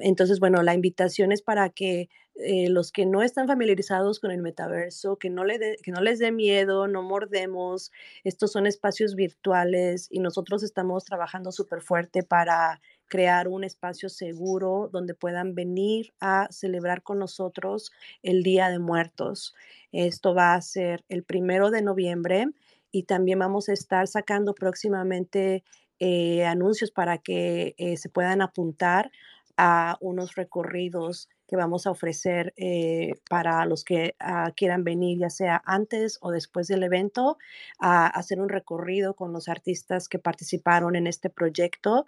entonces, 0.00 0.40
bueno, 0.40 0.62
la 0.62 0.74
invitación 0.74 1.32
es 1.32 1.42
para 1.42 1.70
que 1.70 2.08
eh, 2.36 2.70
los 2.70 2.92
que 2.92 3.04
no 3.04 3.22
están 3.22 3.46
familiarizados 3.46 4.18
con 4.18 4.30
el 4.30 4.40
metaverso, 4.40 5.18
que 5.18 5.28
no, 5.28 5.44
le 5.44 5.76
que 5.82 5.92
no 5.92 6.00
les 6.00 6.18
dé 6.18 6.32
miedo, 6.32 6.88
no 6.88 7.02
mordemos, 7.02 7.92
estos 8.24 8.52
son 8.52 8.66
espacios 8.66 9.14
virtuales 9.14 10.08
y 10.10 10.18
nosotros 10.18 10.62
estamos 10.62 11.04
trabajando 11.04 11.52
súper 11.52 11.82
fuerte 11.82 12.22
para 12.22 12.80
crear 13.12 13.46
un 13.46 13.62
espacio 13.62 14.08
seguro 14.08 14.88
donde 14.90 15.12
puedan 15.14 15.54
venir 15.54 16.14
a 16.18 16.48
celebrar 16.50 17.02
con 17.02 17.18
nosotros 17.18 17.92
el 18.22 18.42
Día 18.42 18.70
de 18.70 18.78
Muertos. 18.78 19.54
Esto 19.92 20.34
va 20.34 20.54
a 20.54 20.62
ser 20.62 21.04
el 21.10 21.22
primero 21.22 21.70
de 21.70 21.82
noviembre 21.82 22.46
y 22.90 23.02
también 23.02 23.38
vamos 23.38 23.68
a 23.68 23.74
estar 23.74 24.08
sacando 24.08 24.54
próximamente 24.54 25.62
eh, 25.98 26.46
anuncios 26.46 26.90
para 26.90 27.18
que 27.18 27.74
eh, 27.76 27.98
se 27.98 28.08
puedan 28.08 28.40
apuntar 28.40 29.12
a 29.58 29.98
unos 30.00 30.34
recorridos 30.34 31.28
que 31.52 31.56
vamos 31.56 31.86
a 31.86 31.90
ofrecer 31.90 32.54
eh, 32.56 33.12
para 33.28 33.66
los 33.66 33.84
que 33.84 34.16
ah, 34.20 34.52
quieran 34.56 34.84
venir, 34.84 35.18
ya 35.18 35.28
sea 35.28 35.62
antes 35.66 36.16
o 36.22 36.30
después 36.30 36.66
del 36.66 36.82
evento, 36.82 37.36
a 37.78 38.06
hacer 38.06 38.40
un 38.40 38.48
recorrido 38.48 39.12
con 39.12 39.34
los 39.34 39.50
artistas 39.50 40.08
que 40.08 40.18
participaron 40.18 40.96
en 40.96 41.06
este 41.06 41.28
proyecto. 41.28 42.06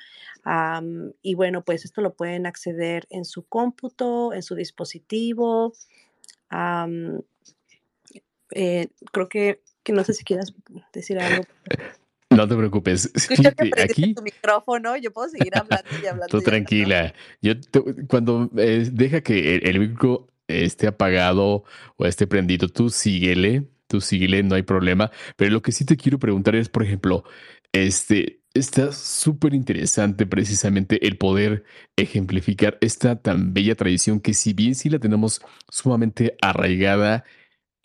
y 1.20 1.34
bueno, 1.34 1.62
pues 1.62 1.84
esto 1.84 2.00
lo 2.00 2.14
pueden 2.14 2.46
acceder 2.46 3.06
en 3.10 3.26
su 3.26 3.44
cómputo, 3.46 4.32
en 4.32 4.42
su 4.42 4.54
dispositivo. 4.54 5.74
Eh, 8.50 8.88
creo 9.12 9.28
que, 9.28 9.60
que 9.82 9.92
no 9.92 10.04
sé 10.04 10.14
si 10.14 10.24
quieras 10.24 10.54
decir 10.94 11.18
algo. 11.18 11.44
No 12.36 12.48
te 12.48 12.56
preocupes. 12.56 13.10
aquí 13.82 14.14
tu 14.14 14.22
micrófono, 14.22 14.96
yo 14.96 15.12
puedo 15.12 15.28
seguir 15.28 15.56
hablando 15.56 15.90
y 16.02 16.06
hablando. 16.06 16.28
Tú 16.28 16.40
tranquila. 16.42 17.14
Yo 17.40 17.54
cuando 18.08 18.50
eh, 18.56 18.88
deja 18.90 19.20
que 19.20 19.56
el, 19.56 19.80
micro 19.80 20.28
esté 20.48 20.86
apagado 20.86 21.64
o 21.96 22.06
esté 22.06 22.26
prendido, 22.26 22.68
tú 22.68 22.90
síguele, 22.90 23.68
tú 23.86 24.00
síguele, 24.00 24.42
no 24.42 24.54
hay 24.54 24.62
problema. 24.62 25.10
Pero 25.36 25.52
lo 25.52 25.62
que 25.62 25.72
sí 25.72 25.84
te 25.84 25.96
quiero 25.96 26.18
preguntar 26.18 26.54
es, 26.56 26.68
por 26.68 26.82
ejemplo, 26.82 27.24
este 27.72 28.40
está 28.54 28.92
súper 28.92 29.52
interesante 29.52 30.26
precisamente 30.26 31.04
el 31.06 31.18
poder 31.18 31.64
ejemplificar 31.96 32.78
esta 32.80 33.20
tan 33.20 33.52
bella 33.52 33.74
tradición 33.74 34.20
que 34.20 34.32
si 34.32 34.52
bien 34.52 34.76
sí 34.76 34.88
la 34.88 35.00
tenemos 35.00 35.40
sumamente 35.68 36.36
arraigada 36.40 37.24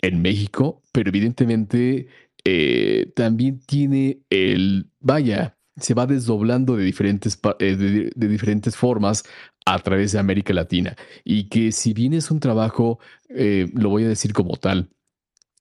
en 0.01 0.21
México, 0.21 0.81
pero 0.91 1.09
evidentemente 1.09 2.07
eh, 2.43 3.11
también 3.15 3.59
tiene 3.65 4.21
el, 4.29 4.89
vaya, 4.99 5.57
se 5.75 5.93
va 5.93 6.05
desdoblando 6.05 6.75
de 6.75 6.83
diferentes, 6.83 7.39
eh, 7.59 7.75
de, 7.75 8.27
diferentes 8.27 8.75
formas 8.75 9.23
a 9.65 9.79
través 9.79 10.11
de 10.11 10.19
América 10.19 10.53
Latina. 10.53 10.95
Y 11.23 11.49
que 11.49 11.71
si 11.71 11.93
bien 11.93 12.13
es 12.13 12.31
un 12.31 12.39
trabajo, 12.39 12.99
eh, 13.29 13.69
lo 13.73 13.89
voy 13.89 14.03
a 14.05 14.09
decir 14.09 14.33
como 14.33 14.55
tal, 14.57 14.89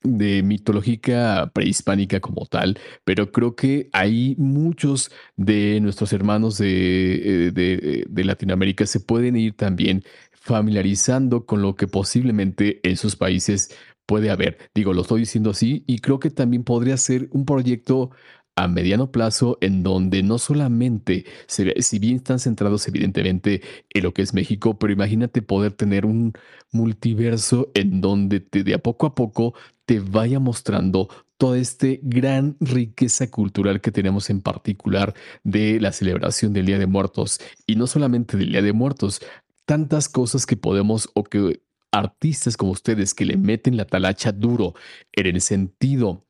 de 0.02 0.44
mitológica 0.44 1.50
prehispánica 1.52 2.20
como 2.20 2.46
tal, 2.46 2.78
pero 3.04 3.32
creo 3.32 3.56
que 3.56 3.90
hay 3.92 4.36
muchos 4.38 5.10
de 5.36 5.80
nuestros 5.80 6.12
hermanos 6.12 6.56
de, 6.56 7.50
de, 7.52 8.04
de 8.08 8.24
Latinoamérica 8.24 8.86
se 8.86 9.00
pueden 9.00 9.36
ir 9.36 9.54
también 9.54 10.04
familiarizando 10.48 11.44
con 11.44 11.60
lo 11.60 11.76
que 11.76 11.88
posiblemente 11.88 12.80
en 12.88 12.96
sus 12.96 13.16
países 13.16 13.76
puede 14.08 14.30
haber. 14.30 14.56
Digo, 14.74 14.94
lo 14.94 15.02
estoy 15.02 15.20
diciendo 15.20 15.50
así 15.50 15.84
y 15.86 15.98
creo 15.98 16.18
que 16.18 16.30
también 16.30 16.64
podría 16.64 16.96
ser 16.96 17.28
un 17.30 17.44
proyecto 17.44 18.10
a 18.56 18.66
mediano 18.66 19.12
plazo 19.12 19.58
en 19.60 19.82
donde 19.82 20.22
no 20.22 20.38
solamente, 20.38 21.26
se 21.46 21.80
si 21.82 21.98
bien 21.98 22.16
están 22.16 22.40
centrados 22.40 22.88
evidentemente 22.88 23.60
en 23.90 24.02
lo 24.02 24.14
que 24.14 24.22
es 24.22 24.32
México, 24.32 24.78
pero 24.78 24.92
imagínate 24.94 25.42
poder 25.42 25.72
tener 25.72 26.06
un 26.06 26.32
multiverso 26.72 27.70
en 27.74 28.00
donde 28.00 28.40
te, 28.40 28.64
de 28.64 28.74
a 28.74 28.78
poco 28.78 29.06
a 29.06 29.14
poco 29.14 29.54
te 29.84 30.00
vaya 30.00 30.40
mostrando 30.40 31.08
toda 31.36 31.58
esta 31.58 31.86
gran 32.02 32.56
riqueza 32.60 33.30
cultural 33.30 33.80
que 33.82 33.92
tenemos 33.92 34.30
en 34.30 34.40
particular 34.40 35.14
de 35.44 35.80
la 35.80 35.92
celebración 35.92 36.52
del 36.54 36.66
Día 36.66 36.78
de 36.78 36.86
Muertos 36.86 37.40
y 37.66 37.76
no 37.76 37.86
solamente 37.86 38.38
del 38.38 38.52
Día 38.52 38.62
de 38.62 38.72
Muertos, 38.72 39.20
tantas 39.66 40.08
cosas 40.08 40.46
que 40.46 40.56
podemos 40.56 41.10
o 41.14 41.24
que 41.24 41.60
artistas 41.92 42.56
como 42.56 42.72
ustedes 42.72 43.14
que 43.14 43.24
le 43.24 43.36
meten 43.36 43.76
la 43.76 43.84
talacha 43.84 44.32
duro 44.32 44.74
en 45.12 45.26
el 45.26 45.40
sentido 45.40 46.26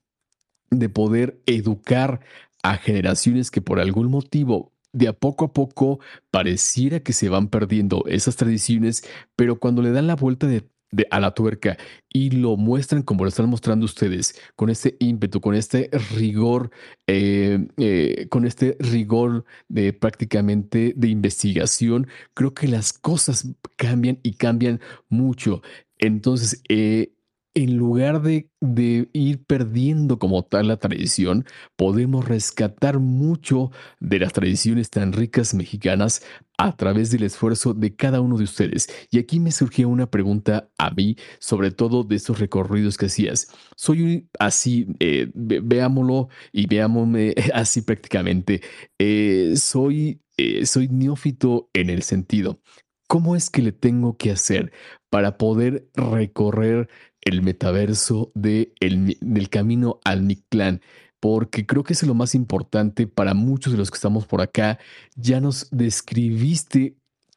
de 0.71 0.89
poder 0.89 1.41
educar 1.47 2.21
a 2.63 2.77
generaciones 2.77 3.51
que 3.51 3.61
por 3.61 3.81
algún 3.81 4.11
motivo 4.11 4.73
de 4.93 5.09
a 5.09 5.13
poco 5.13 5.47
a 5.47 5.53
poco 5.53 6.01
pareciera 6.31 7.01
que 7.01 7.13
se 7.13 7.29
van 7.29 7.49
perdiendo 7.49 8.05
esas 8.07 8.37
tradiciones, 8.37 9.05
pero 9.37 9.59
cuando 9.59 9.83
le 9.83 9.93
dan 9.93 10.07
la 10.07 10.17
vuelta 10.17 10.47
de, 10.47 10.69
de, 10.91 11.07
a 11.11 11.21
la 11.21 11.33
tuerca 11.33 11.77
y 12.09 12.31
lo 12.31 12.57
muestran 12.57 13.03
como 13.03 13.25
lo 13.25 13.29
están 13.29 13.49
mostrando 13.49 13.85
ustedes, 13.85 14.41
con 14.57 14.71
este 14.71 14.97
ímpetu, 14.99 15.41
con 15.41 15.55
este 15.55 15.91
rigor, 16.19 16.71
eh, 17.07 17.67
eh, 17.77 18.27
con 18.29 18.47
este 18.47 18.77
rigor 18.81 19.45
de 19.69 19.93
prácticamente 19.93 20.95
de 20.97 21.09
investigación, 21.09 22.09
creo 22.35 22.55
que 22.55 22.69
las 22.69 22.93
cosas 22.93 23.49
cambian 23.77 24.19
y 24.23 24.35
cambian 24.35 24.81
mucho. 25.09 25.63
Entonces, 25.99 26.63
eh, 26.69 27.13
en 27.55 27.77
lugar 27.77 28.23
de, 28.23 28.49
de, 28.61 29.09
ir 29.13 29.45
perdiendo 29.45 30.19
como 30.19 30.45
tal 30.45 30.69
la 30.69 30.77
tradición, 30.77 31.45
podemos 31.77 32.27
rescatar 32.29 33.01
mucho 33.01 33.73
de 33.99 34.21
las 34.21 34.33
tradiciones 34.33 34.91
tan 34.91 35.13
ricas 35.13 35.55
mexicanas 35.55 36.23
a 36.59 36.77
través 36.77 37.11
del 37.11 37.23
esfuerzo 37.23 37.73
de 37.73 37.95
cada 37.95 38.21
uno 38.21 38.37
de 38.37 38.45
ustedes. 38.45 38.89
Y 39.11 39.19
aquí 39.19 39.41
me 39.41 39.53
surgió 39.53 39.89
una 39.89 40.11
pregunta 40.11 40.69
a 40.77 40.91
mí, 40.91 41.17
sobre 41.39 41.71
todo 41.71 42.03
de 42.03 42.17
estos 42.17 42.41
recorridos 42.41 42.99
que 42.99 43.07
hacías. 43.07 43.49
Soy 43.77 44.29
así, 44.39 44.89
eh, 44.99 45.31
veámoslo 45.35 46.29
y 46.53 46.67
veámosme 46.67 47.35
así 47.55 47.83
prácticamente. 47.83 48.61
Eh, 48.99 49.55
soy, 49.57 50.21
eh, 50.37 50.67
soy 50.67 50.89
neófito 50.89 51.71
en 51.73 51.91
el 51.91 52.03
sentido. 52.03 52.61
¿Cómo 53.07 53.37
es 53.37 53.51
que 53.51 53.63
le 53.63 53.73
tengo 53.73 54.17
que 54.19 54.33
hacer 54.33 54.73
para 55.09 55.39
poder 55.39 55.89
recorrer 55.95 56.89
el 57.23 57.43
metaverso 57.43 58.33
de 58.35 58.73
el, 58.81 59.17
del 59.21 59.49
camino 59.49 60.01
al 60.05 60.23
Mictlán, 60.23 60.83
porque 61.21 61.67
creo 61.67 61.85
que 61.85 61.93
es 61.93 62.03
lo 62.03 62.15
más 62.15 62.35
importante 62.35 63.07
para 63.07 63.35
muchos 63.35 63.73
de 63.73 63.79
los 63.79 63.91
que 63.91 63.97
estamos 63.97 64.27
por 64.27 64.41
acá. 64.41 64.79
Ya 65.17 65.41
nos 65.41 65.69
describiste 65.71 66.97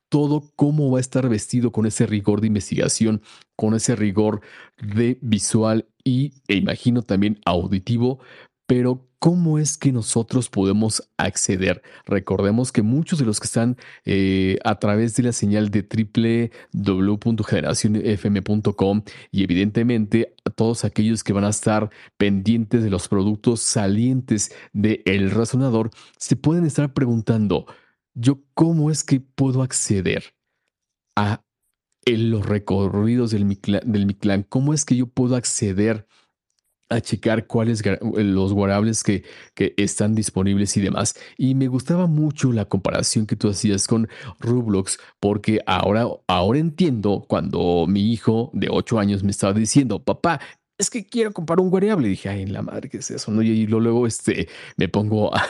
todo 0.09 0.43
cómo 0.55 0.91
va 0.91 0.97
a 0.97 1.01
estar 1.01 1.27
vestido 1.29 1.71
con 1.71 1.85
ese 1.85 2.05
rigor 2.05 2.41
de 2.41 2.47
investigación, 2.47 3.21
con 3.55 3.73
ese 3.73 3.95
rigor 3.95 4.41
de 4.77 5.17
visual 5.21 5.87
y, 6.03 6.33
e 6.47 6.55
imagino 6.55 7.01
también 7.01 7.39
auditivo, 7.45 8.19
pero 8.67 9.07
¿cómo 9.21 9.57
es 9.59 9.77
que 9.77 9.91
nosotros 9.91 10.49
podemos 10.49 11.07
acceder? 11.15 11.83
Recordemos 12.07 12.71
que 12.71 12.81
muchos 12.81 13.19
de 13.19 13.25
los 13.25 13.39
que 13.39 13.45
están 13.45 13.77
eh, 14.03 14.57
a 14.63 14.79
través 14.79 15.15
de 15.15 15.21
la 15.21 15.31
señal 15.31 15.69
de 15.69 15.83
www.generacionfm.com 16.73 19.03
y 19.31 19.43
evidentemente 19.43 20.33
todos 20.55 20.85
aquellos 20.85 21.23
que 21.23 21.33
van 21.33 21.43
a 21.43 21.49
estar 21.49 21.91
pendientes 22.17 22.83
de 22.83 22.89
los 22.89 23.07
productos 23.07 23.61
salientes 23.61 24.55
del 24.73 25.03
el 25.05 25.29
razonador, 25.29 25.91
se 26.17 26.35
pueden 26.35 26.65
estar 26.65 26.91
preguntando, 26.91 27.67
¿yo 28.15 28.39
cómo 28.55 28.89
es 28.89 29.03
que 29.03 29.19
puedo 29.19 29.61
acceder 29.61 30.33
a 31.15 31.43
los 32.07 32.43
recorridos 32.43 33.29
del 33.29 33.45
Mictlán, 33.45 33.83
del 33.85 34.07
Mictlán? 34.07 34.47
¿Cómo 34.49 34.73
es 34.73 34.83
que 34.83 34.95
yo 34.95 35.05
puedo 35.05 35.35
acceder 35.35 36.07
a 36.07 36.20
a 36.91 37.01
checar 37.01 37.47
cuáles 37.47 37.81
los 38.01 38.53
guarables 38.53 39.03
que, 39.03 39.23
que, 39.53 39.73
están 39.77 40.13
disponibles 40.13 40.75
y 40.77 40.81
demás. 40.81 41.15
Y 41.37 41.55
me 41.55 41.67
gustaba 41.67 42.07
mucho 42.07 42.51
la 42.51 42.65
comparación 42.65 43.25
que 43.25 43.35
tú 43.35 43.49
hacías 43.49 43.87
con 43.87 44.09
Roblox, 44.39 44.99
porque 45.19 45.61
ahora, 45.65 46.07
ahora 46.27 46.59
entiendo 46.59 47.25
cuando 47.27 47.85
mi 47.87 48.11
hijo 48.11 48.51
de 48.53 48.67
8 48.69 48.99
años 48.99 49.23
me 49.23 49.31
estaba 49.31 49.53
diciendo, 49.53 50.03
papá, 50.03 50.39
es 50.81 50.89
que 50.89 51.05
quiero 51.05 51.31
comprar 51.31 51.59
un 51.59 51.69
variable. 51.69 52.07
Y 52.07 52.11
dije, 52.11 52.29
ay, 52.29 52.45
la 52.47 52.61
madre, 52.63 52.89
¿qué 52.89 52.97
es 52.97 53.11
eso? 53.11 53.31
¿no? 53.31 53.41
Y 53.41 53.67
luego 53.67 54.07
este, 54.07 54.49
me 54.77 54.89
pongo 54.89 55.33
a, 55.35 55.45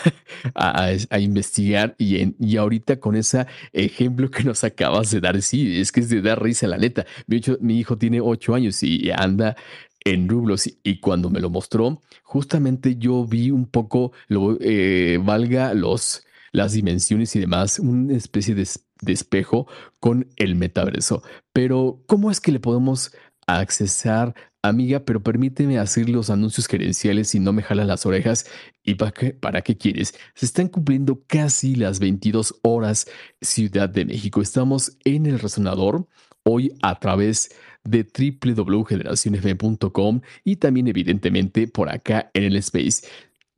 a, 0.54 0.89
a 1.10 1.20
investigar 1.20 1.96
y, 1.98 2.20
en, 2.20 2.36
y 2.39 2.58
ahorita 2.58 3.00
con 3.00 3.16
ese 3.16 3.48
ejemplo 3.72 4.30
que 4.30 4.44
nos 4.44 4.64
acabas 4.64 5.10
de 5.12 5.22
dar, 5.22 5.42
sí, 5.42 5.80
es 5.80 5.92
que 5.92 6.02
es 6.02 6.10
de 6.10 6.22
dar 6.22 6.42
risa, 6.44 6.68
la 6.68 6.78
neta. 6.78 7.06
Mi, 7.28 7.38
hecho, 7.38 7.58
mi 7.62 7.80
hijo 7.80 7.98
tiene 7.98 8.20
ocho 8.22 8.54
años 8.54 8.84
y 8.84 9.10
anda 9.12 9.56
en 10.04 10.28
rublos 10.28 10.70
y 10.84 10.99
cuando 10.99 11.30
me 11.30 11.39
lo 11.39 11.49
mostró, 11.49 12.02
justamente 12.24 12.97
yo 12.97 13.26
vi 13.26 13.52
un 13.52 13.66
poco, 13.66 14.12
lo, 14.28 14.58
eh, 14.60 15.20
valga 15.24 15.74
los, 15.74 16.26
las 16.52 16.74
dimensiones 16.74 17.36
y 17.36 17.39
demás, 17.39 17.80
una 17.80 18.16
especie 18.16 18.56
de, 18.56 18.68
espejo 19.08 19.68
con 19.99 20.28
el 20.36 20.56
metaverso. 20.56 21.24
Pero, 21.54 22.04
¿cómo 22.08 22.30
es 22.30 22.39
que 22.39 22.52
le 22.52 22.60
podemos 22.60 23.12
accesar, 23.47 24.36
amiga? 24.62 24.99
Pero 25.06 25.24
permíteme 25.24 25.80
hacer 25.80 26.08
los 26.10 26.30
anuncios 26.30 26.68
gerenciales 26.68 27.34
y 27.34 27.39
no 27.39 27.52
me 27.52 27.64
jalan 27.64 27.88
las 27.88 28.06
orejas. 28.06 28.45
¿Y 28.84 28.95
para 28.95 29.12
qué, 29.12 29.34
para 29.34 29.62
qué 29.62 29.76
quieres? 29.76 30.14
Se 30.36 30.45
están 30.45 30.68
cumpliendo 30.68 31.24
casi 31.28 31.76
las 31.76 31.99
22 31.99 32.60
horas 32.62 33.08
Ciudad 33.41 33.89
de 33.89 34.06
México. 34.06 34.41
Estamos 34.41 34.97
en 35.04 35.26
el 35.26 35.39
resonador 35.39 36.08
hoy 36.43 36.74
a 36.82 36.99
través 36.99 37.49
de 37.49 37.56
de 37.84 38.03
www.generacionfm.com 38.03 40.21
y 40.43 40.57
también 40.57 40.88
evidentemente 40.88 41.67
por 41.67 41.89
acá 41.89 42.29
en 42.34 42.43
el 42.43 42.55
Space. 42.57 43.07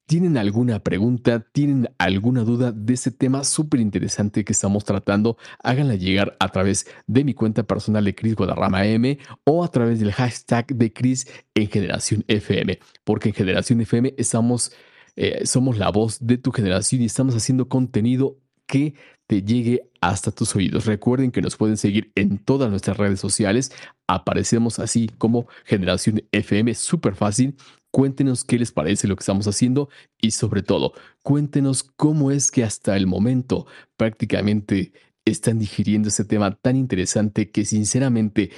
¿Tienen 0.05 0.37
alguna 0.37 0.79
pregunta? 0.79 1.45
¿Tienen 1.53 1.89
alguna 1.97 2.43
duda 2.43 2.73
de 2.73 2.93
este 2.93 3.09
tema 3.09 3.45
súper 3.45 3.79
interesante 3.79 4.43
que 4.43 4.51
estamos 4.51 4.83
tratando? 4.83 5.37
Háganla 5.63 5.95
llegar 5.95 6.35
a 6.41 6.49
través 6.49 6.87
de 7.07 7.23
mi 7.23 7.33
cuenta 7.33 7.63
personal 7.63 8.03
de 8.03 8.13
Cris 8.13 8.35
Guadarrama 8.35 8.85
M 8.85 9.17
o 9.45 9.63
a 9.63 9.69
través 9.69 10.01
del 10.01 10.11
hashtag 10.11 10.67
de 10.67 10.91
Cris 10.91 11.25
en 11.55 11.69
Generación 11.69 12.25
FM, 12.27 12.79
porque 13.05 13.29
en 13.29 13.35
Generación 13.35 13.79
FM 13.79 14.13
estamos, 14.17 14.73
eh, 15.15 15.45
somos 15.45 15.77
la 15.77 15.89
voz 15.89 16.17
de 16.19 16.37
tu 16.37 16.51
generación 16.51 17.01
y 17.01 17.05
estamos 17.05 17.33
haciendo 17.33 17.69
contenido 17.69 18.37
que 18.67 18.95
te 19.25 19.41
llegue 19.41 19.89
hasta 20.07 20.31
tus 20.31 20.55
oídos. 20.55 20.85
Recuerden 20.85 21.31
que 21.31 21.41
nos 21.41 21.55
pueden 21.55 21.77
seguir 21.77 22.11
en 22.15 22.37
todas 22.37 22.69
nuestras 22.69 22.97
redes 22.97 23.19
sociales. 23.19 23.71
Aparecemos 24.07 24.79
así 24.79 25.09
como 25.17 25.47
Generación 25.65 26.23
FM, 26.31 26.73
súper 26.75 27.15
fácil. 27.15 27.55
Cuéntenos 27.91 28.43
qué 28.43 28.57
les 28.57 28.71
parece 28.71 29.07
lo 29.07 29.15
que 29.15 29.21
estamos 29.21 29.47
haciendo 29.47 29.89
y 30.19 30.31
sobre 30.31 30.63
todo, 30.63 30.93
cuéntenos 31.21 31.83
cómo 31.83 32.31
es 32.31 32.49
que 32.49 32.63
hasta 32.63 32.97
el 32.97 33.05
momento 33.05 33.67
prácticamente 33.97 34.93
están 35.25 35.59
digiriendo 35.59 36.09
este 36.09 36.25
tema 36.25 36.55
tan 36.55 36.75
interesante 36.75 37.49
que 37.49 37.65
sinceramente 37.65 38.51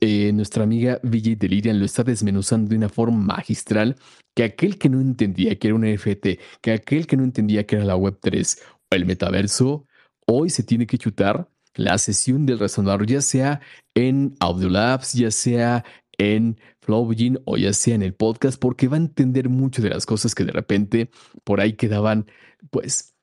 eh, 0.00 0.32
nuestra 0.32 0.64
amiga 0.64 0.98
Villa 1.02 1.34
Delirian 1.36 1.78
lo 1.78 1.84
está 1.84 2.04
desmenuzando 2.04 2.70
de 2.70 2.76
una 2.76 2.88
forma 2.88 3.18
magistral 3.18 3.96
que 4.34 4.44
aquel 4.44 4.78
que 4.78 4.88
no 4.88 5.00
entendía 5.00 5.58
que 5.58 5.68
era 5.68 5.74
un 5.74 5.82
NFT, 5.82 6.26
que 6.60 6.72
aquel 6.72 7.06
que 7.06 7.16
no 7.16 7.24
entendía 7.24 7.66
que 7.66 7.76
era 7.76 7.84
la 7.84 7.96
Web3 7.96 8.58
o 8.90 8.94
el 8.94 9.04
metaverso, 9.04 9.85
hoy 10.26 10.50
se 10.50 10.62
tiene 10.62 10.86
que 10.86 10.98
chutar 10.98 11.48
la 11.74 11.98
sesión 11.98 12.46
del 12.46 12.58
resonador, 12.58 13.06
ya 13.06 13.20
sea 13.20 13.60
en 13.94 14.34
Audiolabs, 14.40 15.12
ya 15.12 15.30
sea 15.30 15.84
en 16.18 16.58
Flowgin 16.80 17.38
o 17.44 17.56
ya 17.56 17.72
sea 17.72 17.94
en 17.94 18.02
el 18.02 18.14
podcast, 18.14 18.58
porque 18.58 18.88
va 18.88 18.96
a 18.96 19.00
entender 19.00 19.48
mucho 19.48 19.82
de 19.82 19.90
las 19.90 20.06
cosas 20.06 20.34
que 20.34 20.44
de 20.44 20.52
repente 20.52 21.10
por 21.44 21.60
ahí 21.60 21.74
quedaban, 21.74 22.26
pues, 22.70 23.14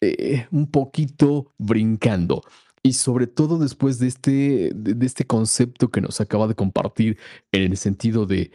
eh, 0.00 0.46
un 0.50 0.70
poquito 0.70 1.52
brincando. 1.58 2.42
Y 2.82 2.94
sobre 2.94 3.26
todo 3.28 3.58
después 3.58 3.98
de 3.98 4.08
este, 4.08 4.72
de, 4.74 5.06
este 5.06 5.24
concepto 5.24 5.90
que 5.90 6.00
nos 6.00 6.20
acaba 6.20 6.48
de 6.48 6.56
compartir 6.56 7.18
en 7.52 7.70
el 7.70 7.76
sentido 7.76 8.26
de 8.26 8.50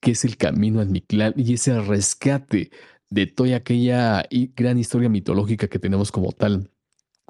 qué 0.00 0.12
es 0.12 0.24
el 0.24 0.36
camino 0.36 0.80
al 0.80 0.88
Mictlán 0.88 1.34
y 1.36 1.54
ese 1.54 1.80
rescate 1.80 2.70
de 3.10 3.26
toda 3.26 3.56
aquella 3.56 4.24
gran 4.56 4.78
historia 4.78 5.08
mitológica 5.08 5.68
que 5.68 5.78
tenemos 5.78 6.12
como 6.12 6.32
tal 6.32 6.70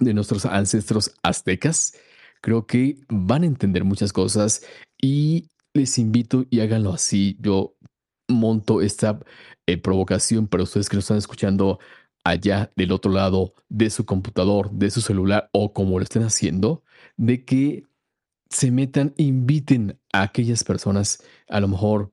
de 0.00 0.14
nuestros 0.14 0.46
ancestros 0.46 1.14
aztecas, 1.22 1.94
creo 2.40 2.66
que 2.66 2.98
van 3.08 3.42
a 3.42 3.46
entender 3.46 3.84
muchas 3.84 4.12
cosas 4.12 4.64
y 5.00 5.48
les 5.74 5.98
invito 5.98 6.44
y 6.50 6.60
háganlo 6.60 6.92
así. 6.92 7.36
Yo 7.40 7.76
monto 8.28 8.82
esta 8.82 9.20
eh, 9.66 9.78
provocación 9.78 10.46
para 10.46 10.62
ustedes 10.62 10.88
que 10.88 10.96
nos 10.96 11.04
están 11.04 11.18
escuchando 11.18 11.78
allá 12.24 12.70
del 12.76 12.92
otro 12.92 13.10
lado 13.10 13.54
de 13.68 13.90
su 13.90 14.04
computador, 14.04 14.70
de 14.70 14.90
su 14.90 15.00
celular 15.00 15.48
o 15.52 15.72
como 15.72 15.98
lo 15.98 16.04
estén 16.04 16.22
haciendo, 16.22 16.82
de 17.16 17.44
que 17.44 17.84
se 18.50 18.70
metan, 18.70 19.14
inviten 19.16 19.98
a 20.12 20.22
aquellas 20.22 20.64
personas, 20.64 21.22
a 21.48 21.60
lo 21.60 21.68
mejor, 21.68 22.12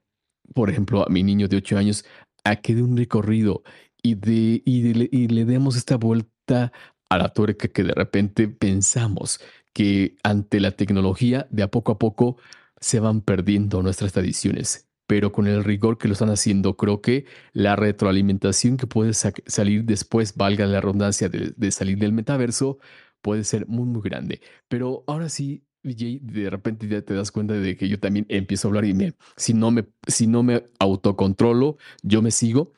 por 0.53 0.69
ejemplo, 0.69 1.05
a 1.05 1.09
mi 1.09 1.23
niño 1.23 1.47
de 1.47 1.57
8 1.57 1.77
años, 1.77 2.05
a 2.43 2.57
que 2.57 2.75
dé 2.75 2.83
un 2.83 2.97
recorrido 2.97 3.63
y, 4.01 4.15
de, 4.15 4.61
y, 4.65 5.27
le 5.27 5.45
demos 5.45 5.75
esta 5.75 5.97
vuelta 5.97 6.71
a 7.09 7.17
la 7.17 7.29
tuerca 7.29 7.67
que 7.67 7.83
de 7.83 7.93
repente 7.93 8.47
pensamos 8.47 9.39
que 9.73 10.15
ante 10.23 10.59
la 10.59 10.71
tecnología, 10.71 11.47
de 11.51 11.63
a 11.63 11.71
poco 11.71 11.91
a 11.93 11.99
poco, 11.99 12.37
se 12.79 12.99
van 12.99 13.21
perdiendo 13.21 13.81
nuestras 13.83 14.13
tradiciones. 14.13 14.87
Pero 15.07 15.31
con 15.31 15.47
el 15.47 15.63
rigor 15.63 15.97
que 15.97 16.07
lo 16.07 16.13
están 16.13 16.29
haciendo, 16.29 16.77
creo 16.77 17.01
que 17.01 17.25
la 17.53 17.75
retroalimentación 17.75 18.77
que 18.77 18.87
puede 18.87 19.13
salir 19.13 19.83
después, 19.85 20.35
valga 20.35 20.65
la 20.65 20.81
redundancia 20.81 21.29
de, 21.29 21.53
de 21.55 21.71
salir 21.71 21.97
del 21.99 22.11
metaverso, 22.13 22.79
puede 23.21 23.43
ser 23.43 23.67
muy, 23.67 23.85
muy 23.85 24.01
grande. 24.01 24.41
Pero 24.67 25.03
ahora 25.07 25.29
sí, 25.29 25.63
de 25.93 26.49
repente 26.49 26.87
ya 26.87 27.01
te 27.01 27.13
das 27.13 27.31
cuenta 27.31 27.53
de 27.53 27.77
que 27.77 27.87
yo 27.87 27.99
también 27.99 28.25
empiezo 28.29 28.67
a 28.67 28.69
hablar 28.69 28.85
y 28.85 28.93
me, 28.93 29.13
si 29.37 29.53
no 29.53 29.71
me, 29.71 29.85
si 30.07 30.27
no 30.27 30.41
me 30.43 30.63
autocontrolo, 30.79 31.77
yo 32.01 32.21
me 32.21 32.31
sigo. 32.31 32.73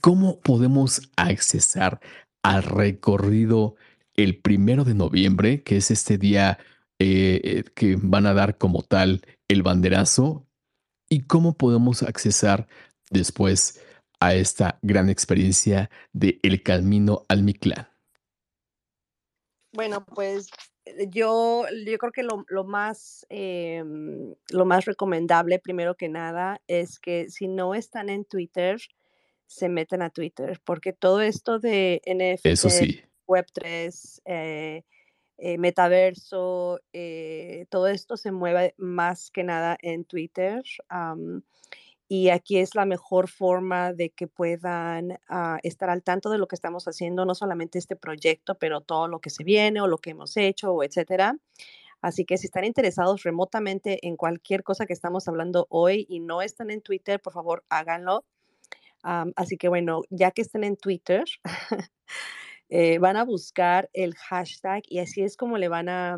¿Cómo 0.00 0.40
podemos 0.40 1.10
accesar 1.16 2.00
al 2.42 2.62
recorrido 2.62 3.76
el 4.14 4.40
primero 4.40 4.84
de 4.84 4.94
noviembre, 4.94 5.62
que 5.62 5.76
es 5.76 5.90
este 5.90 6.18
día 6.18 6.58
eh, 6.98 7.40
eh, 7.42 7.64
que 7.74 7.96
van 8.00 8.26
a 8.26 8.34
dar 8.34 8.58
como 8.58 8.82
tal 8.82 9.22
el 9.48 9.62
banderazo? 9.62 10.46
¿Y 11.08 11.22
cómo 11.22 11.56
podemos 11.56 12.02
accesar 12.02 12.68
después 13.10 13.82
a 14.20 14.34
esta 14.34 14.78
gran 14.82 15.10
experiencia 15.10 15.90
de 16.12 16.38
El 16.42 16.62
Camino 16.62 17.24
al 17.28 17.42
Mictlán? 17.42 17.88
Bueno, 19.72 20.04
pues 20.04 20.50
eh, 20.84 21.08
yo, 21.10 21.64
yo 21.86 21.98
creo 21.98 22.12
que 22.12 22.22
lo, 22.22 22.44
lo 22.48 22.64
más, 22.64 23.26
em, 23.30 24.34
lo 24.50 24.64
más 24.64 24.84
recomendable, 24.84 25.58
primero 25.58 25.96
que 25.96 26.08
nada, 26.08 26.60
es 26.66 26.98
que 26.98 27.30
si 27.30 27.48
no 27.48 27.74
están 27.74 28.08
en 28.08 28.24
Twitter, 28.24 28.80
se 29.52 29.68
meten 29.68 30.02
a 30.02 30.10
Twitter, 30.10 30.60
porque 30.64 30.92
todo 30.92 31.20
esto 31.20 31.58
de 31.58 32.00
Eso 32.04 32.68
NFT, 32.68 33.04
Web3, 33.26 34.22
eh, 34.24 34.84
eh, 35.38 35.58
metaverso, 35.58 36.80
todo 37.68 37.88
esto 37.88 38.16
se 38.16 38.32
mueve 38.32 38.74
más 38.78 39.30
que 39.30 39.44
nada 39.44 39.76
en 39.80 40.04
Twitter 40.04 40.62
y 42.14 42.28
aquí 42.28 42.58
es 42.58 42.74
la 42.74 42.84
mejor 42.84 43.26
forma 43.26 43.94
de 43.94 44.10
que 44.10 44.26
puedan 44.26 45.18
ah, 45.30 45.58
estar 45.62 45.88
al 45.88 46.02
tanto 46.02 46.28
de 46.28 46.36
lo 46.36 46.46
que 46.46 46.54
estamos 46.54 46.86
haciendo, 46.86 47.24
no 47.24 47.34
solamente 47.34 47.78
este 47.78 47.96
proyecto, 47.96 48.56
pero 48.56 48.82
todo 48.82 49.08
lo 49.08 49.20
que 49.20 49.30
se 49.30 49.44
viene 49.44 49.80
o 49.80 49.86
lo 49.86 49.96
que 49.96 50.10
hemos 50.10 50.36
hecho, 50.36 50.74
o 50.74 50.82
etcétera. 50.82 51.38
Así 52.02 52.26
que 52.26 52.36
si 52.36 52.44
están 52.44 52.66
interesados 52.66 53.22
remotamente 53.22 54.06
en 54.06 54.18
cualquier 54.18 54.62
cosa 54.62 54.84
que 54.84 54.92
estamos 54.92 55.26
hablando 55.26 55.66
hoy 55.70 56.04
y 56.06 56.20
no 56.20 56.42
están 56.42 56.70
en 56.70 56.82
Twitter, 56.82 57.18
por 57.18 57.32
favor 57.32 57.64
háganlo. 57.70 58.26
Así 59.02 59.56
que 59.56 59.68
bueno, 59.68 60.02
ya 60.10 60.30
que 60.30 60.42
estén 60.42 60.64
en 60.64 60.76
Twitter, 60.76 61.24
Eh, 62.74 62.98
van 62.98 63.18
a 63.18 63.24
buscar 63.26 63.90
el 63.92 64.14
hashtag 64.14 64.82
y 64.88 65.00
así 65.00 65.20
es 65.20 65.36
como 65.36 65.58
le 65.58 65.68
van 65.68 65.90
a, 65.90 66.16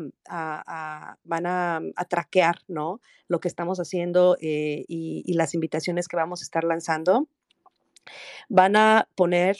van 1.25 1.45
a, 1.45 1.81
traquear, 2.07 2.59
¿no? 2.69 3.01
Lo 3.27 3.41
que 3.41 3.49
estamos 3.49 3.77
haciendo 3.79 4.37
eh, 4.39 4.85
y, 4.87 5.33
las 5.33 5.53
invitaciones 5.53 6.07
que 6.07 6.15
vamos 6.15 6.41
a 6.41 6.45
estar 6.45 6.63
lanzando. 6.63 7.27
Van 8.47 8.77
a 8.77 9.09
poner 9.15 9.57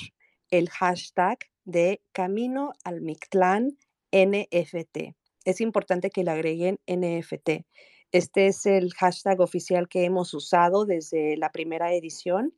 el 0.51 0.69
hashtag 0.69 1.39
de 1.65 2.01
Camino 2.13 2.71
al 2.86 3.01
Mictlán 3.01 3.78
NFT. 4.13 5.17
Es 5.43 5.59
importante 5.59 6.09
que 6.11 6.23
le 6.23 6.32
agreguen 6.32 6.80
NFT. 6.88 7.65
Este 8.13 8.47
es 8.47 8.65
el 8.65 8.93
hashtag 8.93 9.41
oficial 9.41 9.89
que 9.89 10.05
hemos 10.05 10.34
usado 10.34 10.86
desde 10.86 11.36
la 11.36 11.51
primera 11.51 11.93
edición 11.93 12.53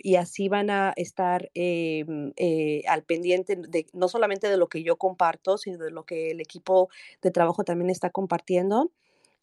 y 0.00 0.16
así 0.16 0.48
van 0.48 0.70
a 0.70 0.92
estar 0.96 1.50
em, 1.54 2.32
eh, 2.36 2.82
al 2.88 3.04
pendiente 3.04 3.56
de 3.56 3.86
no 3.92 4.08
solamente 4.08 4.48
de 4.48 4.56
lo 4.56 4.68
que 4.68 4.82
yo 4.82 4.96
comparto, 4.96 5.58
sino 5.58 5.78
de 5.78 5.90
lo 5.90 6.04
que 6.04 6.30
el 6.32 6.40
equipo 6.40 6.88
de 7.22 7.30
trabajo 7.30 7.64
también 7.64 7.90
está 7.90 8.10
compartiendo. 8.10 8.90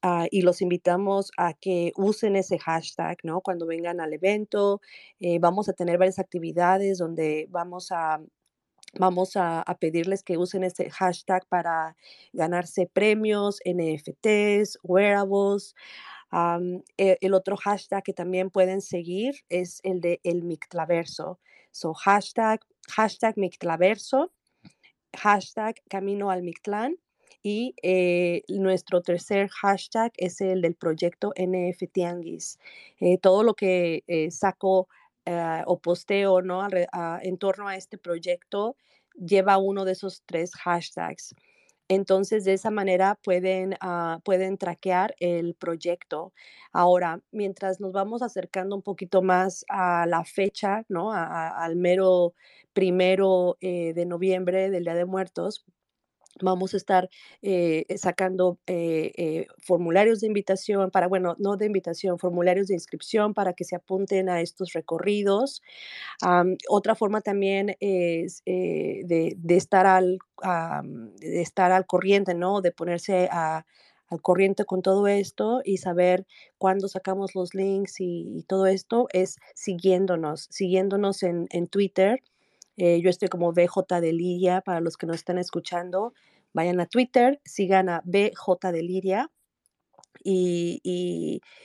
Ah, 0.03 0.27
y 0.29 0.41
los 0.43 0.61
invitamos 0.61 1.31
a 1.37 1.53
que 1.53 1.91
usen 1.95 2.35
ese 2.35 2.59
hashtag, 2.59 3.17
¿no? 3.23 3.41
Cuando 3.41 3.65
vengan 3.65 3.99
al 3.99 4.13
evento, 4.13 4.79
eh, 5.19 5.39
vamos 5.39 5.69
a 5.69 5.73
tener 5.73 5.97
varias 5.97 6.19
actividades 6.19 6.99
donde 6.99 7.47
vamos 7.49 7.91
a 7.91 8.21
vamos 8.93 9.35
a, 9.35 9.61
a, 9.61 9.77
pedirles 9.77 10.23
que 10.23 10.37
usen 10.37 10.63
ese 10.63 10.89
hashtag 10.89 11.45
para 11.47 11.95
ganarse 12.33 12.87
premios, 12.87 13.59
NFTs, 13.65 14.79
wearables. 14.83 15.75
E, 16.31 17.17
el 17.21 17.33
otro 17.33 17.55
hashtag 17.57 18.03
que 18.03 18.13
también 18.13 18.49
pueden 18.49 18.81
seguir 18.81 19.35
es 19.49 19.79
el 19.83 20.01
de 20.01 20.19
el 20.23 20.43
Mictlaverso. 20.43 21.39
So 21.71 21.93
hashtag, 21.93 22.61
hashtag 22.89 23.37
Mictlaverso, 23.37 24.31
hashtag 25.15 25.75
Camino 25.89 26.29
al 26.29 26.43
Mictlán 26.43 26.97
y 27.43 27.75
eh, 27.81 28.41
nuestro 28.49 29.01
tercer 29.01 29.49
hashtag 29.49 30.11
es 30.17 30.41
el 30.41 30.61
del 30.61 30.75
proyecto 30.75 31.33
NFTianguis. 31.37 32.59
Eh, 32.99 33.17
todo 33.17 33.43
lo 33.43 33.53
que 33.53 34.03
eh, 34.07 34.31
saco 34.31 34.87
o 35.65 35.79
posteo 35.79 36.41
¿no? 36.41 36.65
en 37.21 37.37
torno 37.37 37.67
a 37.67 37.75
este 37.75 37.97
proyecto 37.97 38.77
lleva 39.13 39.57
uno 39.57 39.83
de 39.83 39.91
esos 39.91 40.23
tres 40.25 40.55
hashtags. 40.55 41.35
Entonces, 41.89 42.43
de 42.43 42.53
esa 42.53 42.69
manera 42.71 43.15
pueden, 43.23 43.75
ah, 43.81 44.19
pueden 44.25 44.57
traquear 44.57 45.15
el 45.19 45.55
proyecto. 45.55 46.33
Ahora, 46.73 47.21
mientras 47.31 47.79
nos 47.79 47.93
vamos 47.93 48.21
acercando 48.21 48.75
un 48.75 48.81
poquito 48.81 49.21
más 49.21 49.65
a 49.69 50.05
la 50.05 50.25
fecha, 50.25 50.83
¿no? 50.89 51.11
al 51.13 51.75
mero 51.77 52.33
primero 52.73 53.57
eh, 53.61 53.93
de 53.93 54.05
noviembre 54.05 54.69
del 54.69 54.83
Día 54.83 54.95
de 54.95 55.05
Muertos, 55.05 55.65
Vamos 56.41 56.73
a 56.73 56.77
estar 56.77 57.09
eh, 57.41 57.85
sacando 57.97 58.59
eh, 58.67 59.47
formularios 59.59 60.21
de 60.21 60.27
invitación 60.27 60.91
para, 60.91 61.07
bueno, 61.07 61.35
no 61.39 61.57
de 61.57 61.65
invitación, 61.65 62.19
formularios 62.19 62.67
de 62.67 62.75
inscripción 62.75 63.33
para 63.33 63.53
que 63.53 63.63
se 63.63 63.75
apunten 63.75 64.29
a 64.29 64.41
estos 64.41 64.73
recorridos. 64.73 65.61
otra 66.69 66.95
forma 66.95 67.21
también 67.21 67.75
es 67.79 68.43
de, 68.45 69.37
estar 69.49 69.85
al, 69.85 70.19
estar 71.21 71.71
al 71.71 71.85
corriente, 71.85 72.33
¿no? 72.33 72.61
De 72.61 72.71
ponerse 72.71 73.29
al 73.31 74.21
corriente 74.21 74.65
con 74.65 74.81
todo 74.81 75.07
esto 75.07 75.61
y 75.63 75.77
saber 75.77 76.25
cuándo 76.57 76.87
sacamos 76.87 77.35
los 77.35 77.53
links 77.53 77.99
y, 77.99 78.45
todo 78.47 78.67
esto 78.67 79.07
es 79.11 79.37
siguiéndonos, 79.55 80.47
siguiéndonos 80.49 81.23
en, 81.23 81.47
en 81.51 81.67
Twitter. 81.67 82.21
Eh, 82.77 83.01
yo 83.01 83.09
estoy 83.09 83.27
como 83.27 83.51
BJ 83.51 84.01
de 84.01 84.13
Liria 84.13 84.61
para 84.61 84.79
los 84.81 84.97
que 84.97 85.07
nos 85.07 85.17
están 85.17 85.37
escuchando. 85.37 86.13
Vayan 86.53 86.79
a 86.79 86.85
Twitter, 86.85 87.39
sigan 87.43 87.89
a 87.89 88.01
BJ 88.05 88.71
de 88.71 88.83
Liria 88.83 89.31
y, 90.23 90.81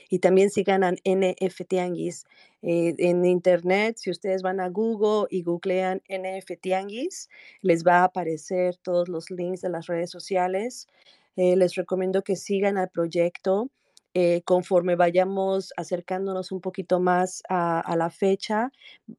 y, 0.09 0.19
también 0.19 0.49
sigan 0.49 0.83
a 0.83 0.91
NFT 0.91 1.73
Anguis. 1.79 2.25
Eh, 2.61 2.95
en 2.97 3.25
internet, 3.25 3.97
si 3.97 4.09
ustedes 4.09 4.41
van 4.41 4.59
a 4.59 4.69
Google 4.69 5.27
y 5.29 5.43
googlean 5.43 6.01
NFT 6.07 6.67
Anguis, 6.73 7.29
les 7.61 7.83
va 7.83 7.99
a 7.99 8.03
aparecer 8.05 8.77
todos 8.77 9.09
los 9.09 9.29
links 9.31 9.61
de 9.61 9.69
las 9.69 9.87
redes 9.87 10.09
sociales. 10.09 10.87
Eh, 11.35 11.55
les 11.55 11.75
recomiendo 11.75 12.21
que 12.23 12.35
sigan 12.35 12.77
al 12.77 12.89
proyecto. 12.89 13.69
Eh, 14.15 14.43
conforme 14.45 14.95
vayamos 14.95 15.73
acercándonos 15.75 16.51
un 16.51 16.61
poquito 16.61 16.99
más 16.99 17.41
a, 17.49 17.95
la 17.97 18.11
fecha, 18.11 18.71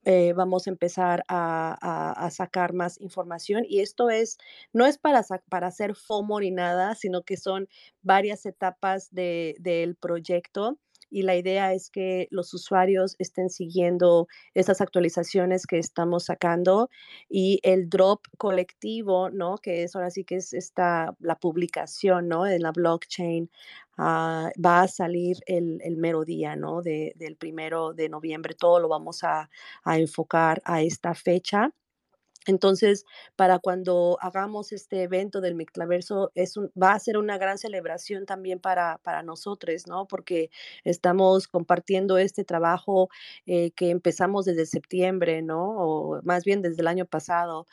eh, 0.05 0.33
vamos 0.35 0.67
a 0.67 0.71
empezar 0.71 1.25
a, 1.29 2.29
sacar 2.31 2.73
más 2.75 3.01
información. 3.01 3.65
Y 3.69 3.81
esto 3.81 4.11
es, 4.11 4.39
no 4.73 4.87
es 4.87 4.99
para, 4.99 5.25
para 5.49 5.67
hacer 5.69 5.95
FOMO 5.97 6.41
ni 6.41 6.51
nada, 6.53 6.95
sino 6.95 7.23
que 7.23 7.37
son 7.37 7.69
varias 8.03 8.47
etapas 8.47 9.09
del 9.13 9.97
proyecto 9.97 10.79
y 11.15 11.23
la 11.23 11.37
idea 11.37 11.73
es 11.73 11.91
que 11.91 12.27
los 12.33 12.53
usuarios 12.55 13.15
estén 13.21 13.49
siguiendo 13.49 14.27
estas 14.53 14.81
actualizaciones 14.81 15.65
que 15.65 15.79
estamos 15.79 16.25
sacando 16.25 16.91
y 17.29 17.61
el 17.63 17.89
drop 17.89 18.27
colectivo, 18.37 19.31
¿no? 19.31 19.59
Que 19.59 19.85
es 19.85 19.95
ahora 19.95 20.11
sí 20.11 20.25
que 20.25 20.37
es 20.37 20.53
esta, 20.53 21.15
la 21.21 21.37
publicación, 21.37 22.27
¿no? 22.27 22.49
En 22.49 22.63
la 22.63 22.73
blockchain 22.73 23.49
ah, 23.97 24.51
va 24.63 24.83
a 24.83 24.89
salir 24.89 25.37
el, 25.47 25.79
el 25.83 25.97
mero 25.97 26.25
día, 26.25 26.57
¿no? 26.57 26.83
del 26.83 27.37
primero 27.39 27.95
de 27.95 28.09
noviembre. 28.09 28.55
Todo 28.59 28.81
lo 28.81 28.89
vamos 28.89 29.23
a, 29.23 29.49
a 29.85 29.99
enfocar 29.99 30.63
a 30.65 30.83
esta 30.83 31.15
fecha. 31.15 31.73
Entonces, 32.47 33.05
para 33.37 33.59
cuando 33.59 34.19
hagamos 34.21 34.73
este 34.73 35.03
evento 35.03 35.41
del 35.41 35.55
Mictlaverso, 35.55 36.31
es 36.35 36.57
un, 36.57 36.71
va 36.81 36.93
a 36.93 36.99
ser 36.99 37.17
una 37.19 37.39
gran 37.39 37.59
celebración 37.59 38.27
también 38.27 38.61
para, 38.61 38.99
para 38.99 39.23
nosotros, 39.23 39.87
¿no? 39.87 40.07
Porque 40.07 40.51
estamos 40.85 41.49
compartiendo 41.49 42.19
este 42.19 42.45
trabajo 42.45 43.09
eh, 43.47 43.71
que 43.73 43.91
empezamos 43.91 44.45
desde 44.45 44.67
septiembre, 44.67 45.43
¿no? 45.43 45.63
O 45.79 46.23
más 46.23 46.45
bien 46.45 46.63
desde 46.63 46.83
el 46.83 46.89
año 46.89 47.07
pasado 47.07 47.67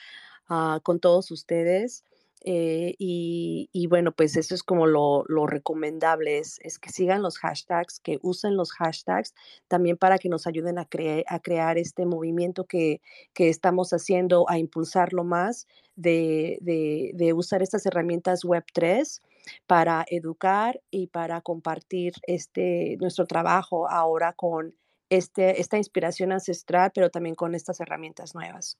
uh, 0.50 0.80
con 0.84 1.00
todos 1.00 1.32
ustedes. 1.32 2.04
Eh, 2.44 2.96
y, 2.98 3.88
bueno, 3.88 4.12
pues 4.12 4.36
eso 4.36 4.56
es 4.56 4.64
como 4.64 4.88
lo, 4.88 5.24
recomendable, 5.48 6.40
es, 6.40 6.60
que 6.80 6.90
sigan 6.90 7.22
los 7.22 7.38
hashtags, 7.38 8.00
que 8.00 8.18
usen 8.22 8.58
los 8.58 8.72
hashtags 8.74 9.34
también 9.68 9.98
para 9.98 10.18
que 10.18 10.30
nos 10.30 10.48
ayuden 10.48 10.80
a, 10.80 10.86
cre 10.86 11.24
a 11.28 11.40
crear 11.40 11.78
este 11.78 12.06
movimiento 12.06 12.66
que, 12.66 13.02
estamos 13.36 13.92
haciendo, 13.94 14.50
a 14.50 14.58
impulsarlo 14.58 15.24
más, 15.24 15.68
de 15.96 17.34
usar 17.36 17.62
estas 17.62 17.86
herramientas 17.86 18.44
Web3 18.44 19.22
para 19.68 20.06
educar 20.10 20.82
y 20.92 21.08
para 21.08 21.42
compartir 21.42 22.14
este, 22.24 22.98
nuestro 23.00 23.26
trabajo 23.26 23.90
ahora 23.90 24.34
con 24.34 24.76
este, 25.10 25.60
esta 25.60 25.78
inspiración 25.78 26.32
ancestral, 26.32 26.92
pero 26.94 27.10
también 27.10 27.36
con 27.36 27.56
estas 27.56 27.80
herramientas 27.80 28.34
nuevas. 28.34 28.78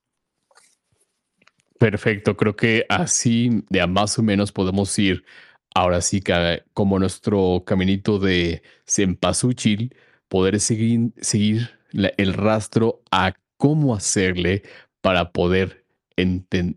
Perfecto, 1.82 2.38
creo 2.38 2.56
que 2.56 2.86
así 2.90 3.64
de 3.72 3.82
a 3.82 3.88
más 3.88 4.20
o 4.20 4.22
menos 4.22 4.52
podemos 4.52 5.00
ir 5.00 5.26
ahora 5.74 6.02
sí 6.02 6.22
que 6.22 6.64
como 6.76 7.00
nuestro 7.00 7.64
caminito 7.66 8.20
de 8.20 8.62
Cempasúchil, 8.86 9.96
poder 10.28 10.60
seguir, 10.60 11.12
seguir 11.22 11.72
la, 11.90 12.12
el 12.18 12.34
rastro 12.36 13.02
a 13.10 13.34
cómo 13.58 13.96
hacerle 13.96 14.62
para 15.02 15.32
poder 15.32 15.84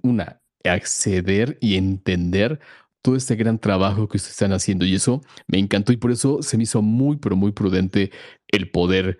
una, 0.02 0.40
acceder 0.64 1.59
y 1.61 1.76
entender 1.76 2.59
todo 3.02 3.16
este 3.16 3.36
gran 3.36 3.59
trabajo 3.59 4.09
que 4.09 4.16
ustedes 4.16 4.32
están 4.32 4.55
haciendo. 4.55 4.86
Y 4.86 4.94
eso 4.94 5.20
me 5.48 5.59
encantó 5.59 5.92
y 5.92 5.98
por 5.98 6.12
eso 6.12 6.42
se 6.42 6.57
me 6.57 6.62
hizo 6.62 6.80
muy, 6.80 7.18
pero 7.18 7.36
muy 7.36 7.52
prudente 7.52 8.11
el 8.48 8.70
poder 8.70 9.18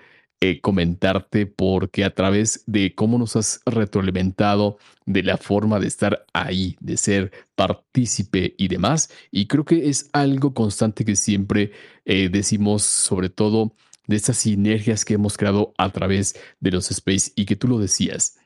eh, 0.51 0.61
comentarte 0.61 1.47
porque 1.47 2.05
a 2.05 2.15
través 2.15 2.65
de 2.67 2.95
cómo 2.95 3.19
nos 3.19 3.37
has 3.37 3.61
retroalimentado, 3.65 4.79
de 5.07 5.23
la 5.23 5.39
forma 5.39 5.79
de 5.81 5.87
estar 5.87 6.27
ahí, 6.33 6.77
de 6.81 6.97
ser 6.97 7.33
partícipe 7.55 8.55
y 8.59 8.69
demás. 8.69 9.11
Y 9.31 9.47
creo 9.47 9.65
que 9.65 9.89
es 9.89 10.11
algo 10.13 10.53
constante 10.53 11.05
que 11.05 11.17
siempre 11.17 11.73
eh, 12.05 12.29
decimos, 12.31 12.83
sobre 12.83 13.29
todo 13.29 13.75
de 14.07 14.17
estas 14.17 14.37
sinergias 14.39 15.05
que 15.05 15.15
hemos 15.15 15.37
creado 15.37 15.73
a 15.79 15.91
través 15.91 16.35
de 16.61 16.71
los 16.71 16.91
space 16.91 17.33
y 17.37 17.47
que 17.47 17.57
tú 17.57 17.69
lo 17.69 17.79
decías 17.79 18.39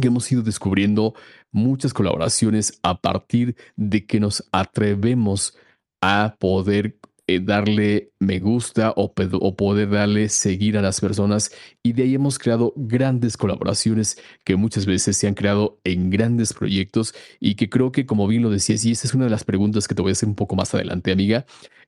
que 0.00 0.08
hemos 0.08 0.30
ido 0.30 0.42
descubriendo 0.42 1.14
muchas 1.52 1.94
colaboraciones 1.94 2.80
a 2.82 3.00
partir 3.00 3.56
de 3.76 4.06
que 4.06 4.18
nos 4.18 4.44
atrevemos 4.50 5.56
a 6.00 6.36
poder 6.38 6.98
eh, 7.26 7.40
darle 7.40 8.12
me 8.18 8.38
gusta 8.38 8.92
o, 8.96 9.14
poder 9.14 9.90
darle 9.90 10.28
seguir 10.28 10.76
a 10.76 10.82
las 10.82 11.00
personas 11.00 11.50
y 11.82 11.92
de 11.94 12.02
ahí 12.02 12.14
hemos 12.14 12.38
creado 12.38 12.72
grandes 12.76 13.36
colaboraciones 13.36 14.18
que 14.44 14.56
muchas 14.56 14.84
veces 14.84 15.16
se 15.16 15.26
han 15.26 15.34
creado 15.34 15.80
en 15.84 16.10
grandes 16.10 16.52
proyectos 16.52 17.14
y 17.40 17.54
que 17.54 17.70
creo 17.70 17.92
que 17.92 18.04
como 18.04 18.26
bien 18.26 18.42
lo 18.42 18.50
decías 18.50 18.84
y 18.84 18.92
esta 18.92 19.06
es 19.06 19.14
una 19.14 19.24
de 19.24 19.30
las 19.30 19.44
preguntas 19.44 19.88
que 19.88 19.94
te 19.94 20.02
voy 20.02 20.10
a 20.10 20.12
hacer 20.12 20.28
un 20.28 20.34
poco 20.34 20.54
más 20.54 20.74
adelante 20.74 21.12
amiga 21.12 21.46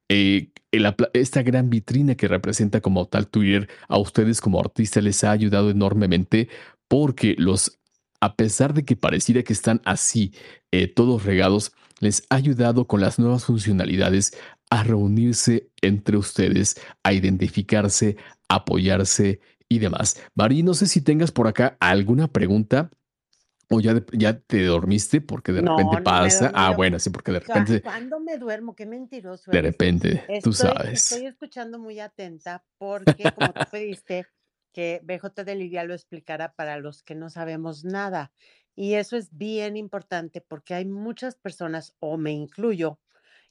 eh, 0.08 0.50
esta 1.12 1.42
gran 1.42 1.68
vitrina 1.68 2.14
que 2.14 2.28
representa 2.28 2.80
como 2.80 3.06
tal 3.06 3.28
Twitter 3.28 3.68
a 3.88 3.98
ustedes 3.98 4.40
como 4.40 4.60
artistas 4.60 5.02
les 5.04 5.22
ha 5.24 5.32
ayudado 5.32 5.70
enormemente 5.70 6.48
porque 6.88 7.34
los 7.38 7.78
a 8.20 8.34
pesar 8.34 8.74
de 8.74 8.84
que 8.84 8.96
pareciera 8.96 9.42
que 9.42 9.52
están 9.52 9.80
así 9.84 10.32
eh, 10.72 10.88
todos 10.88 11.24
regados, 11.24 11.72
les 12.00 12.24
ha 12.28 12.36
ayudado 12.36 12.86
con 12.86 13.00
las 13.00 13.18
nuevas 13.18 13.44
funcionalidades 13.44 14.36
a 14.70 14.82
reunirse 14.82 15.70
entre 15.80 16.16
ustedes, 16.16 16.80
a 17.02 17.12
identificarse, 17.12 18.16
apoyarse 18.48 19.40
y 19.68 19.78
demás. 19.78 20.22
Mari, 20.34 20.62
no 20.62 20.74
sé 20.74 20.86
si 20.86 21.00
tengas 21.00 21.32
por 21.32 21.46
acá 21.48 21.76
alguna 21.80 22.28
pregunta 22.28 22.90
o 23.68 23.80
ya, 23.80 24.04
ya 24.12 24.38
te 24.38 24.64
dormiste 24.64 25.20
porque 25.20 25.52
de 25.52 25.62
repente 25.62 26.02
pasa. 26.02 26.52
ah, 26.54 26.72
bueno, 26.76 26.98
sí, 26.98 27.10
porque 27.10 27.32
de 27.32 27.40
repente. 27.40 27.82
¿Cuándo 27.82 28.20
me 28.20 28.38
duermo? 28.38 28.76
Qué 28.76 28.86
mentiroso. 28.86 29.50
De 29.50 29.62
repente, 29.62 30.24
tú 30.42 30.52
sabes. 30.52 31.10
Estoy 31.10 31.26
escuchando 31.26 31.78
muy 31.78 31.98
atenta 31.98 32.64
porque, 32.78 33.32
como 33.34 33.52
tú 33.52 33.64
pediste, 33.70 34.26
que 34.72 35.00
BJ 35.02 35.44
de 35.44 35.54
Lidia 35.56 35.84
lo 35.84 35.94
explicara 35.94 36.52
para 36.54 36.78
los 36.78 37.02
que 37.02 37.14
no 37.14 37.30
sabemos 37.30 37.84
nada. 37.84 38.32
Y 38.76 38.94
eso 38.94 39.16
es 39.16 39.36
bien 39.36 39.76
importante 39.76 40.40
porque 40.42 40.74
hay 40.74 40.84
muchas 40.84 41.34
personas, 41.34 41.96
o 41.98 42.18
me 42.18 42.32
incluyo, 42.32 43.00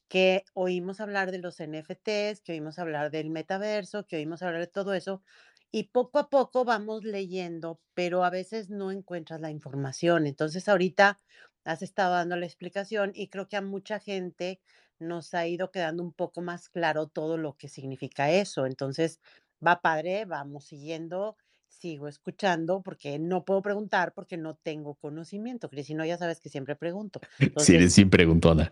que 0.07 0.45
oímos 0.53 0.99
hablar 1.01 1.31
de 1.31 1.39
los 1.39 1.59
NFTs, 1.59 2.41
que 2.41 2.53
oímos 2.53 2.79
hablar 2.79 3.11
del 3.11 3.29
metaverso, 3.31 4.05
que 4.07 4.17
oímos 4.17 4.41
hablar 4.43 4.61
de 4.61 4.67
todo 4.67 4.93
eso, 4.93 5.23
y 5.71 5.85
poco 5.85 6.19
a 6.19 6.29
poco 6.29 6.63
vamos 6.65 7.03
leyendo, 7.03 7.81
pero 7.93 8.23
a 8.23 8.29
veces 8.29 8.69
no 8.69 8.91
encuentras 8.91 9.41
la 9.41 9.51
información. 9.51 10.27
Entonces 10.27 10.67
ahorita 10.69 11.19
has 11.65 11.81
estado 11.81 12.13
dando 12.13 12.35
la 12.37 12.45
explicación 12.45 13.11
y 13.15 13.27
creo 13.29 13.47
que 13.49 13.57
a 13.57 13.61
mucha 13.61 13.99
gente 13.99 14.61
nos 14.99 15.33
ha 15.33 15.47
ido 15.47 15.71
quedando 15.71 16.03
un 16.03 16.13
poco 16.13 16.41
más 16.41 16.69
claro 16.69 17.07
todo 17.07 17.37
lo 17.37 17.57
que 17.57 17.67
significa 17.67 18.31
eso. 18.31 18.65
Entonces 18.65 19.19
va 19.65 19.81
padre, 19.81 20.25
vamos 20.25 20.65
siguiendo 20.65 21.37
sigo 21.79 22.07
escuchando 22.07 22.81
porque 22.81 23.19
no 23.19 23.43
puedo 23.45 23.61
preguntar 23.61 24.13
porque 24.13 24.37
no 24.37 24.55
tengo 24.55 24.95
conocimiento, 24.95 25.69
si 25.83 25.93
no 25.93 26.05
ya 26.05 26.17
sabes 26.17 26.39
que 26.39 26.49
siempre 26.49 26.75
pregunto. 26.75 27.19
sí, 27.57 27.75
eres 27.75 27.93
sin 27.93 28.09
preguntona. 28.09 28.71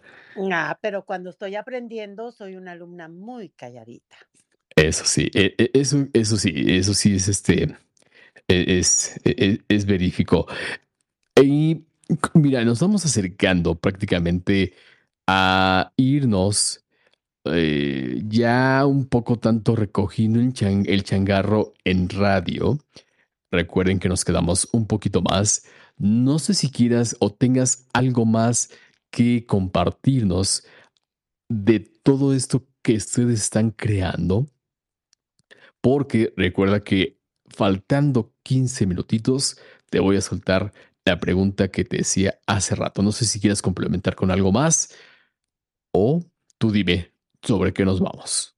Ah, 0.51 0.77
pero 0.81 1.05
cuando 1.05 1.29
estoy 1.29 1.55
aprendiendo 1.55 2.31
soy 2.31 2.55
una 2.55 2.71
alumna 2.71 3.07
muy 3.07 3.49
calladita. 3.49 4.17
Eso 4.75 5.05
sí, 5.05 5.29
e, 5.33 5.53
e, 5.57 5.71
eso, 5.73 6.07
eso 6.13 6.37
sí, 6.37 6.51
eso 6.67 6.93
sí 6.93 7.15
es 7.15 7.27
este, 7.27 7.75
e, 8.47 8.79
es, 8.79 9.19
es, 9.23 9.59
es 9.67 9.85
verífico. 9.85 10.47
Y 11.41 11.83
mira, 12.33 12.63
nos 12.63 12.79
vamos 12.79 13.05
acercando 13.05 13.75
prácticamente 13.75 14.73
a 15.27 15.91
irnos 15.95 16.82
eh, 17.45 18.21
ya 18.27 18.85
un 18.85 19.05
poco 19.05 19.37
tanto 19.37 19.75
recogiendo 19.75 20.39
el, 20.39 20.53
el 20.87 21.03
changarro 21.03 21.73
en 21.83 22.09
radio. 22.09 22.79
Recuerden 23.51 23.99
que 23.99 24.09
nos 24.09 24.25
quedamos 24.25 24.67
un 24.71 24.87
poquito 24.87 25.21
más. 25.21 25.65
No 25.97 26.39
sé 26.39 26.53
si 26.53 26.71
quieras 26.71 27.15
o 27.19 27.31
tengas 27.31 27.87
algo 27.93 28.25
más 28.25 28.69
que 29.11 29.45
compartirnos 29.45 30.65
de 31.49 31.79
todo 31.79 32.33
esto 32.33 32.65
que 32.81 32.95
ustedes 32.95 33.41
están 33.41 33.71
creando. 33.71 34.47
Porque 35.81 36.33
recuerda 36.37 36.83
que 36.83 37.19
faltando 37.47 38.33
15 38.43 38.85
minutitos, 38.87 39.59
te 39.89 39.99
voy 39.99 40.17
a 40.17 40.21
soltar 40.21 40.73
la 41.05 41.19
pregunta 41.19 41.67
que 41.69 41.83
te 41.83 41.97
decía 41.97 42.39
hace 42.47 42.75
rato. 42.75 43.03
No 43.03 43.11
sé 43.11 43.25
si 43.25 43.39
quieres 43.39 43.61
complementar 43.61 44.15
con 44.15 44.31
algo 44.31 44.51
más 44.51 44.95
o 45.93 46.23
tú 46.57 46.71
dime, 46.71 47.12
sobre 47.43 47.73
qué 47.73 47.85
nos 47.85 47.99
vamos. 47.99 48.55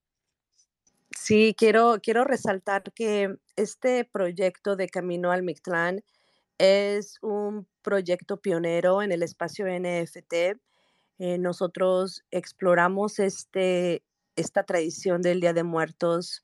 Sí, 1.11 1.55
quiero, 1.57 1.97
quiero 2.01 2.23
resaltar 2.23 2.83
que 2.93 3.35
este 3.55 4.05
proyecto 4.05 4.75
de 4.75 4.87
Camino 4.87 5.31
al 5.31 5.43
Mictlán 5.43 6.03
es 6.57 7.17
un 7.21 7.67
proyecto 7.81 8.37
pionero 8.37 9.01
en 9.01 9.11
el 9.11 9.23
espacio 9.23 9.65
NFT. 9.67 10.59
Eh, 11.17 11.37
nosotros 11.39 12.23
exploramos 12.31 13.19
este, 13.19 14.03
esta 14.35 14.63
tradición 14.63 15.21
del 15.21 15.41
Día 15.41 15.53
de 15.53 15.63
Muertos 15.63 16.43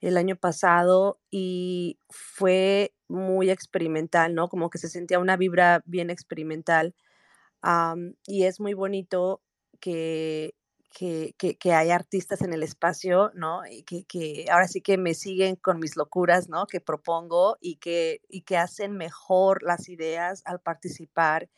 el 0.00 0.16
año 0.16 0.36
pasado 0.36 1.20
y 1.30 1.98
fue 2.08 2.94
muy 3.08 3.50
experimental, 3.50 4.34
¿no? 4.34 4.48
Como 4.48 4.70
que 4.70 4.78
se 4.78 4.88
sentía 4.88 5.18
una 5.18 5.36
vibra 5.36 5.82
bien 5.84 6.10
experimental. 6.10 6.94
y 8.26 8.44
es 8.44 8.60
muy 8.60 8.74
bonito 8.74 9.42
que 9.80 10.54
que, 10.92 11.34
que, 11.36 11.72
hay 11.72 11.90
artistas 11.90 12.42
en 12.42 12.52
el 12.52 12.62
espacio, 12.62 13.30
¿no? 13.34 13.66
Y 13.66 13.82
que, 13.82 14.04
que, 14.04 14.46
ahora 14.50 14.68
sí 14.68 14.80
que 14.80 14.98
me 14.98 15.14
siguen 15.14 15.56
con 15.56 15.78
mis 15.78 15.96
locuras, 15.96 16.48
¿no? 16.48 16.66
Que 16.66 16.80
propongo 16.80 17.58
y 17.60 17.76
que, 17.76 18.22
y 18.28 18.42
que 18.42 18.56
hacen 18.56 18.96
mejor 18.96 19.62
las 19.62 19.88
ideas 19.88 20.42
al 20.46 20.60
participar 20.60 21.48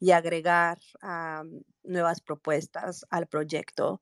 y 0.00 0.12
agregar 0.12 0.78
nuevas 1.84 2.20
propuestas 2.20 3.06
al 3.10 3.26
proyecto. 3.26 4.00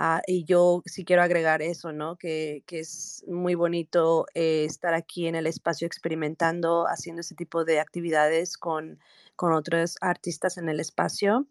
Ah, 0.00 0.22
y 0.28 0.44
yo 0.44 0.82
sí 0.86 1.04
quiero 1.04 1.22
agregar 1.22 1.60
eso, 1.60 1.92
¿no? 1.92 2.16
Que, 2.16 2.62
que 2.66 2.80
es 2.80 3.24
muy 3.26 3.56
bonito 3.56 4.26
eh, 4.34 4.64
estar 4.64 4.94
aquí 4.94 5.26
en 5.26 5.34
el 5.34 5.46
espacio 5.48 5.86
experimentando, 5.86 6.86
haciendo 6.86 7.20
ese 7.20 7.34
tipo 7.34 7.64
de 7.64 7.80
actividades 7.80 8.56
con, 8.56 9.00
con 9.34 9.52
otros 9.52 9.96
artistas 10.00 10.56
en 10.56 10.68
el 10.68 10.78
espacio. 10.78 11.48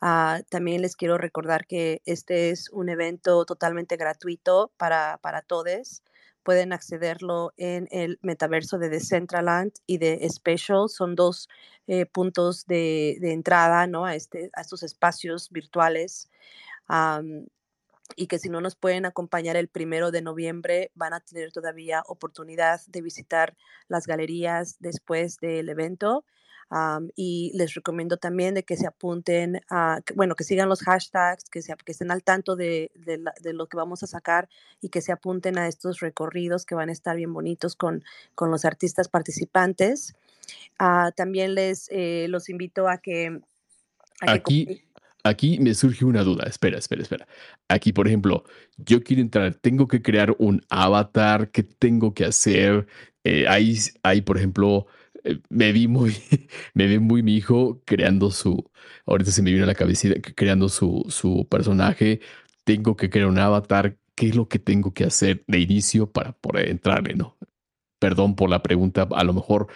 Ah, 0.00 0.40
también 0.48 0.82
les 0.82 0.96
quiero 0.96 1.18
recordar 1.18 1.66
que 1.66 2.02
este 2.06 2.50
es 2.50 2.70
un 2.70 2.88
evento 2.88 3.44
totalmente 3.44 3.96
gratuito 3.96 4.72
para, 4.76 5.18
para 5.18 5.42
todos. 5.42 6.02
pueden 6.42 6.72
accederlo 6.72 7.52
en 7.58 7.86
el 7.90 8.18
metaverso 8.22 8.78
de 8.78 8.88
Decentraland 8.88 9.72
y 9.86 9.98
de 9.98 10.26
Special. 10.30 10.88
Son 10.88 11.14
dos 11.14 11.48
eh, 11.86 12.06
puntos 12.06 12.66
de, 12.66 13.18
entrada 13.22 13.86
¿no? 13.86 14.06
a, 14.06 14.14
este, 14.14 14.50
a 14.54 14.62
estos 14.62 14.82
espacios 14.82 15.50
virtuales. 15.50 16.30
y 18.16 18.26
que 18.26 18.38
si 18.38 18.48
no 18.48 18.60
nos 18.60 18.74
pueden 18.74 19.06
acompañar 19.06 19.56
el 19.56 19.68
primero 19.68 20.10
de 20.10 20.22
noviembre, 20.22 20.90
van 20.94 21.12
a 21.12 21.20
tener 21.20 21.52
todavía 21.52 22.02
oportunidad 22.06 22.80
de 22.88 23.02
visitar 23.02 23.56
las 23.88 24.06
galerías 24.06 24.76
después 24.80 25.38
del 25.38 25.68
evento 25.68 26.24
y 27.16 27.50
les 27.54 27.74
recomiendo 27.74 28.16
también 28.16 28.54
de 28.54 28.62
que 28.62 28.76
se 28.76 28.86
apunten, 28.86 29.60
a, 29.70 30.00
bueno, 30.14 30.36
que 30.36 30.44
sigan 30.44 30.68
los 30.68 30.82
hashtags, 30.82 31.50
que, 31.50 31.62
se, 31.62 31.74
que 31.84 31.92
estén 31.92 32.12
al 32.12 32.22
tanto 32.22 32.54
de, 32.54 32.92
de, 32.94 33.52
lo 33.52 33.66
que 33.66 33.76
vamos 33.76 34.02
a 34.04 34.06
sacar 34.06 34.48
y 34.80 34.88
que 34.88 35.00
se 35.00 35.10
apunten 35.10 35.58
a 35.58 35.66
estos 35.66 35.98
recorridos 35.98 36.64
que 36.64 36.76
van 36.76 36.88
a 36.88 36.92
estar 36.92 37.16
bien 37.16 37.32
bonitos 37.32 37.74
con, 37.74 38.04
con 38.36 38.52
los 38.52 38.64
artistas 38.64 39.08
participantes. 39.08 40.14
Ah, 40.78 41.10
también 41.16 41.54
les 41.54 41.88
eh, 41.90 42.26
los 42.28 42.48
invito 42.48 42.88
a 42.88 42.98
que... 42.98 43.40
Aquí, 44.20 44.84
aquí 45.24 45.58
me 45.58 45.74
surge 45.74 46.04
una 46.04 46.22
duda. 46.22 46.44
Espera, 46.46 46.78
espera, 46.78 47.02
espera. 47.02 47.26
Aquí, 47.68 47.92
por 47.92 48.06
ejemplo, 48.06 48.44
yo 48.76 49.02
quiero 49.02 49.22
entrar, 49.22 49.54
tengo 49.54 49.88
que 49.88 50.02
crear 50.02 50.36
un 50.38 50.64
avatar, 50.68 51.50
¿qué 51.50 51.64
tengo 51.64 52.14
que 52.14 52.26
hacer? 52.26 52.86
Eh, 53.24 53.46
hay, 53.48 53.76
hay, 54.02 54.20
por 54.22 54.36
ejemplo, 54.36 54.86
me 55.48 55.72
vi 55.72 55.88
muy, 55.88 56.14
me 56.74 56.86
vi 56.86 56.98
muy 56.98 57.22
mi 57.22 57.36
hijo 57.36 57.82
creando 57.84 58.30
su, 58.30 58.70
ahorita 59.06 59.30
se 59.30 59.42
me 59.42 59.52
vino 59.52 59.64
a 59.64 59.66
la 59.66 59.74
cabeza 59.74 60.08
creando 60.34 60.68
su, 60.68 61.04
su 61.08 61.46
personaje. 61.50 62.20
Tengo 62.64 62.96
que 62.96 63.10
crear 63.10 63.28
un 63.28 63.38
avatar. 63.38 63.98
¿Qué 64.14 64.28
es 64.28 64.36
lo 64.36 64.48
que 64.48 64.58
tengo 64.58 64.92
que 64.92 65.04
hacer 65.04 65.44
de 65.46 65.60
inicio 65.60 66.10
para 66.10 66.32
poder 66.32 66.68
entrarle, 66.68 67.14
no? 67.14 67.38
Perdón 67.98 68.36
por 68.36 68.50
la 68.50 68.62
pregunta, 68.62 69.08
a 69.12 69.24
lo 69.24 69.32
mejor 69.34 69.68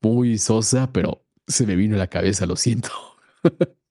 muy 0.00 0.38
sosa, 0.38 0.92
pero 0.92 1.24
se 1.46 1.66
me 1.66 1.76
vino 1.76 1.96
a 1.96 1.98
la 1.98 2.08
cabeza, 2.08 2.46
lo 2.46 2.56
siento. 2.56 2.90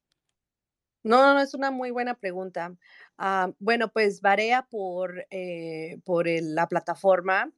No, 1.03 1.33
no, 1.33 1.41
es 1.41 1.53
una 1.53 1.69
muy 1.69 1.91
buena 1.91 2.15
pregunta. 2.15 2.73
Ah, 3.17 3.51
bueno, 3.59 3.89
pues 3.91 4.21
varía 4.21 4.63
por, 4.69 5.25
eh, 5.31 5.99
por 6.05 6.27
la 6.27 6.67
plataforma. 6.67 7.51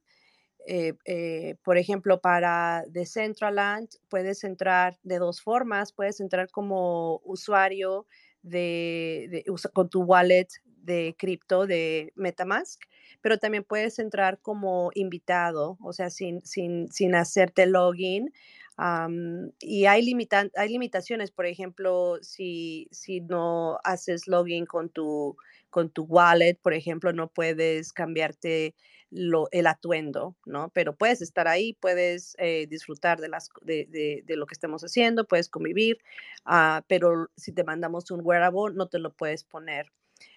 Eh, 0.66 0.94
eh, 1.04 1.54
por 1.62 1.78
ejemplo, 1.78 2.20
para 2.20 2.84
Decentraland 2.88 3.88
puedes 4.08 4.42
entrar 4.44 4.98
de 5.04 5.18
dos 5.18 5.40
formas. 5.40 5.92
Puedes 5.92 6.20
entrar 6.20 6.50
como 6.50 7.20
usuario 7.24 8.06
de, 8.42 9.44
con 9.72 9.88
tu 9.88 10.02
wallet 10.02 10.48
de 10.64 11.14
cripto 11.18 11.66
de 11.66 12.12
Metamask, 12.14 12.80
pero 13.20 13.38
también 13.38 13.64
puedes 13.64 13.98
entrar 13.98 14.40
como 14.40 14.90
invitado, 14.94 15.76
o 15.82 15.92
sea, 15.92 16.10
sin, 16.10 16.44
sin, 16.44 16.88
sin 16.92 17.14
hacerte 17.14 17.66
login. 17.66 18.32
Y 18.78 19.86
hay, 19.86 20.28
hay 20.56 20.68
limitaciones, 20.68 21.30
por 21.30 21.46
ejemplo, 21.46 22.18
si, 22.22 22.88
si 22.90 23.20
no 23.20 23.78
haces 23.84 24.26
login 24.26 24.66
con 24.66 24.90
tu, 24.90 25.36
con 25.70 25.90
tu 25.90 26.04
wallet, 26.04 26.58
por 26.60 26.74
ejemplo, 26.74 27.12
no 27.12 27.28
puedes 27.28 27.92
cambiarte 27.92 28.74
el 29.10 29.66
atuendo, 29.66 30.36
¿no? 30.44 30.70
Pero 30.74 30.94
puedes 30.96 31.22
estar 31.22 31.48
ahí, 31.48 31.74
puedes 31.74 32.34
eh, 32.38 32.66
disfrutar 32.68 33.20
de, 33.20 33.28
las, 33.28 33.50
de, 33.62 34.24
lo 34.28 34.46
que 34.46 34.54
estemos 34.54 34.82
haciendo, 34.82 35.26
puedes 35.26 35.48
convivir, 35.48 35.98
ah, 36.44 36.84
pero 36.88 37.30
si 37.36 37.52
te 37.52 37.64
mandamos 37.64 38.10
un 38.10 38.20
wearable, 38.22 38.74
no 38.74 38.88
te 38.88 38.98
lo 38.98 39.12
puedes 39.12 39.44
poner 39.44 39.92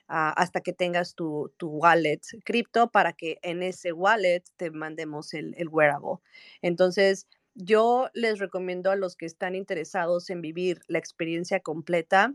ah, 0.08 0.34
hasta 0.38 0.62
que 0.62 0.72
tengas 0.72 1.16
tu, 1.16 1.52
wallet 1.62 2.22
cripto 2.46 2.90
para 2.92 3.14
que 3.14 3.40
en 3.42 3.64
ese 3.64 3.92
wallet 3.92 4.44
te 4.56 4.72
mandemos 4.72 5.34
el, 5.34 5.56
el 5.58 5.68
wearable. 5.68 6.20
Entonces, 6.62 7.28
yo 7.60 8.10
les 8.14 8.40
recomiendo 8.40 8.90
a 8.90 8.96
los 8.96 9.16
que 9.18 9.26
están 9.26 9.54
interesados 9.54 10.30
en 10.30 10.42
vivir 10.42 10.82
la 10.88 10.98
experiencia 11.00 11.60
completa, 11.60 12.34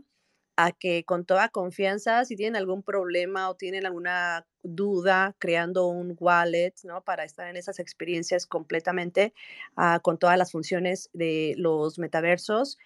a 0.57 0.71
que 0.71 1.03
con 1.03 1.25
toda 1.25 1.49
confianza, 1.49 2.23
si 2.25 2.35
tienen 2.35 2.55
algún 2.55 2.83
problema 2.83 3.49
o 3.49 3.55
tienen 3.55 3.85
alguna 3.85 4.47
duda 4.63 5.35
creando 5.39 5.87
un 5.87 6.15
wallet, 6.19 6.73
¿no? 6.83 7.03
Para 7.03 7.25
estar 7.25 7.49
en 7.49 7.57
esas 7.57 7.79
experiencias 7.79 8.45
completamente 8.45 9.33
ah, 9.75 9.99
con 10.01 10.17
todas 10.17 10.37
las 10.37 10.51
funciones 10.51 11.09
de 11.13 11.55
los 11.57 11.99
metaversos, 11.99 12.77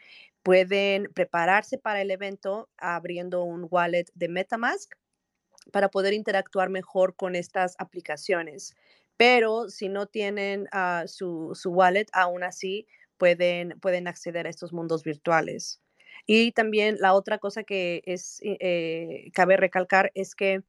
pueden 0.44 1.12
prepararse 1.14 1.78
para 1.78 2.02
el 2.02 2.10
evento 2.12 2.70
abriendo 2.78 3.44
un 3.44 3.68
wallet 3.70 4.06
de 4.16 4.30
Metamask 4.30 4.94
para 5.72 5.90
poder 5.90 6.14
interactuar 6.14 6.70
mejor 6.70 7.16
con 7.16 7.36
estas 7.36 7.76
aplicaciones. 7.80 8.76
Pero 9.20 9.68
si 9.68 9.90
no 9.90 10.08
tienen 10.08 10.70
ah, 10.72 11.04
su, 11.06 11.52
su 11.54 11.72
wallet, 11.72 12.06
aún 12.14 12.42
así 12.44 12.88
pueden, 13.18 13.78
pueden 13.82 14.08
acceder 14.08 14.48
a 14.48 14.50
estos 14.50 14.72
mundos 14.72 15.04
virtuales. 15.04 15.82
Y 16.26 16.54
también 16.54 16.96
la 17.02 17.14
otra 17.14 17.38
cosa 17.38 17.64
que 17.64 18.02
es, 18.06 18.40
eh, 18.44 19.30
cabe 19.34 19.58
recalcar 19.58 20.10
es 20.16 20.36
que 20.36 20.64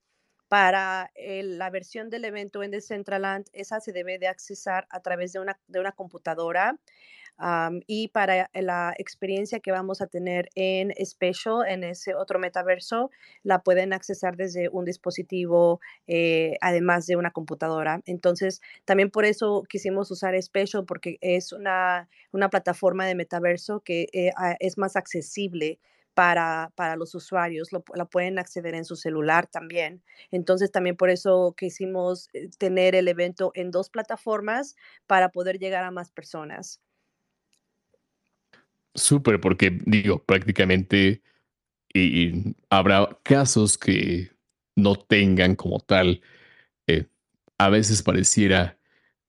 para 0.48 1.12
la 1.16 1.70
versión 1.70 2.10
del 2.10 2.24
evento 2.24 2.64
en 2.64 2.72
Decentraland, 2.72 3.46
esa 3.52 3.78
se 3.78 3.92
debe 3.92 4.18
de 4.18 4.26
accesar 4.26 4.88
a 4.90 5.00
través 5.00 5.32
de 5.32 5.38
una, 5.38 5.60
de 5.68 5.78
una 5.78 5.92
computadora 5.92 6.76
y 7.86 8.08
para 8.08 8.50
la 8.52 8.94
experiencia 8.98 9.60
que 9.60 9.72
vamos 9.72 10.00
a 10.00 10.06
tener 10.06 10.48
en 10.54 10.92
Special, 11.04 11.66
en 11.66 11.84
ese 11.84 12.14
otro 12.14 12.38
metaverso, 12.38 13.10
la 13.42 13.62
pueden 13.62 13.92
accesar 13.92 14.36
desde 14.36 14.68
un 14.68 14.84
dispositivo, 14.84 15.80
eh, 16.06 16.56
además 16.60 17.06
de 17.06 17.16
una 17.16 17.30
computadora. 17.30 18.02
Entonces, 18.06 18.60
también 18.84 19.10
por 19.10 19.24
eso 19.24 19.62
quisimos 19.68 20.10
usar 20.10 20.40
Special, 20.42 20.84
porque 20.84 21.18
es 21.20 21.52
una, 21.52 22.08
una 22.32 22.50
plataforma 22.50 23.06
de 23.06 23.14
metaverso 23.14 23.80
que 23.80 24.08
eh, 24.12 24.32
es 24.60 24.78
más 24.78 24.96
accesible 24.96 25.78
para, 26.14 26.72
para, 26.74 26.96
los 26.96 27.14
usuarios, 27.14 27.72
lo, 27.72 27.84
la 27.94 28.04
pueden 28.04 28.38
acceder 28.38 28.74
en 28.74 28.84
su 28.84 28.96
celular 28.96 29.46
también. 29.46 30.02
Entonces, 30.30 30.70
también 30.70 30.96
por 30.96 31.08
eso 31.10 31.54
quisimos 31.56 32.28
eh, 32.34 32.48
tener 32.58 32.94
el 32.94 33.08
evento 33.08 33.52
en 33.54 33.70
dos 33.70 33.90
plataformas 33.90 34.76
para 35.06 35.30
poder 35.30 35.58
llegar 35.58 35.84
a 35.84 35.90
más 35.90 36.10
personas. 36.10 36.80
Súper, 38.94 39.40
porque 39.40 39.78
digo, 39.86 40.24
prácticamente 40.24 41.22
y, 41.92 42.54
habrá 42.70 43.18
casos 43.22 43.78
que 43.78 44.30
no 44.76 44.96
tengan 44.96 45.56
como 45.56 45.80
tal. 45.80 46.22
Eh, 46.86 47.06
a 47.58 47.68
veces 47.68 48.02
pareciera 48.02 48.78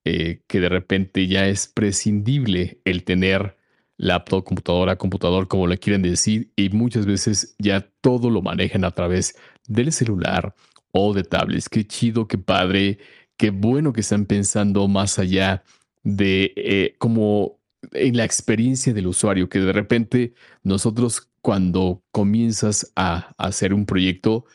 eh, 0.06 0.42
que 0.48 0.60
de 0.60 0.70
repente 0.70 1.28
ya 1.28 1.48
es 1.48 1.68
prescindible 1.68 2.82
el 2.86 3.04
tener 3.04 3.58
laptop, 3.98 4.44
computadora, 4.44 4.98
computador, 4.98 5.48
como 5.48 5.68
le 5.68 5.78
quieren 5.78 6.02
decir, 6.02 6.52
y 6.56 6.70
muchas 6.70 7.06
veces 7.06 7.56
ya 7.60 7.82
todo 8.02 8.30
lo 8.32 8.42
manejan 8.42 8.84
a 8.84 8.92
través 8.92 9.38
del 9.68 9.92
celular 9.92 10.56
o 10.92 11.14
de 11.14 11.24
tablets. 11.24 11.70
Qué 11.70 11.86
chido, 11.86 12.28
qué 12.28 12.38
padre, 12.38 12.98
qué 13.38 13.52
bueno 13.52 13.94
que 13.94 14.02
están 14.02 14.26
pensando 14.26 14.88
más 14.88 15.20
allá 15.20 15.64
de 16.04 16.54
eh, 16.56 16.96
como 16.98 17.61
en 17.94 18.18
la 18.18 18.26
experiencia 18.26 18.94
del 18.94 19.08
usuario, 19.08 19.50
que 19.50 19.60
de 19.60 19.74
repente 19.74 20.34
nosotros 20.64 21.30
cuando 21.42 22.04
comienzas 22.12 22.92
a 22.96 23.34
hacer 23.38 23.74
un 23.74 23.86
proyecto, 23.86 24.46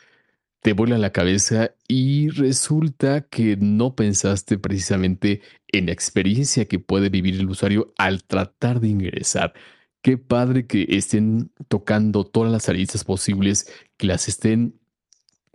te 0.60 0.72
vuela 0.72 0.98
la 0.98 1.12
cabeza 1.12 1.72
y 1.88 2.28
resulta 2.30 3.22
que 3.22 3.56
no 3.56 3.94
pensaste 3.94 4.58
precisamente 4.58 5.40
en 5.68 5.86
la 5.86 5.92
experiencia 5.92 6.66
que 6.66 6.78
puede 6.78 7.08
vivir 7.08 7.36
el 7.36 7.48
usuario 7.48 7.92
al 7.98 8.24
tratar 8.24 8.80
de 8.80 8.88
ingresar. 8.88 9.54
Qué 10.02 10.18
padre 10.18 10.66
que 10.66 10.86
estén 10.90 11.52
tocando 11.68 12.24
todas 12.24 12.52
las 12.52 12.68
aristas 12.68 13.04
posibles, 13.04 13.72
que 13.96 14.06
las 14.06 14.28
estén 14.28 14.78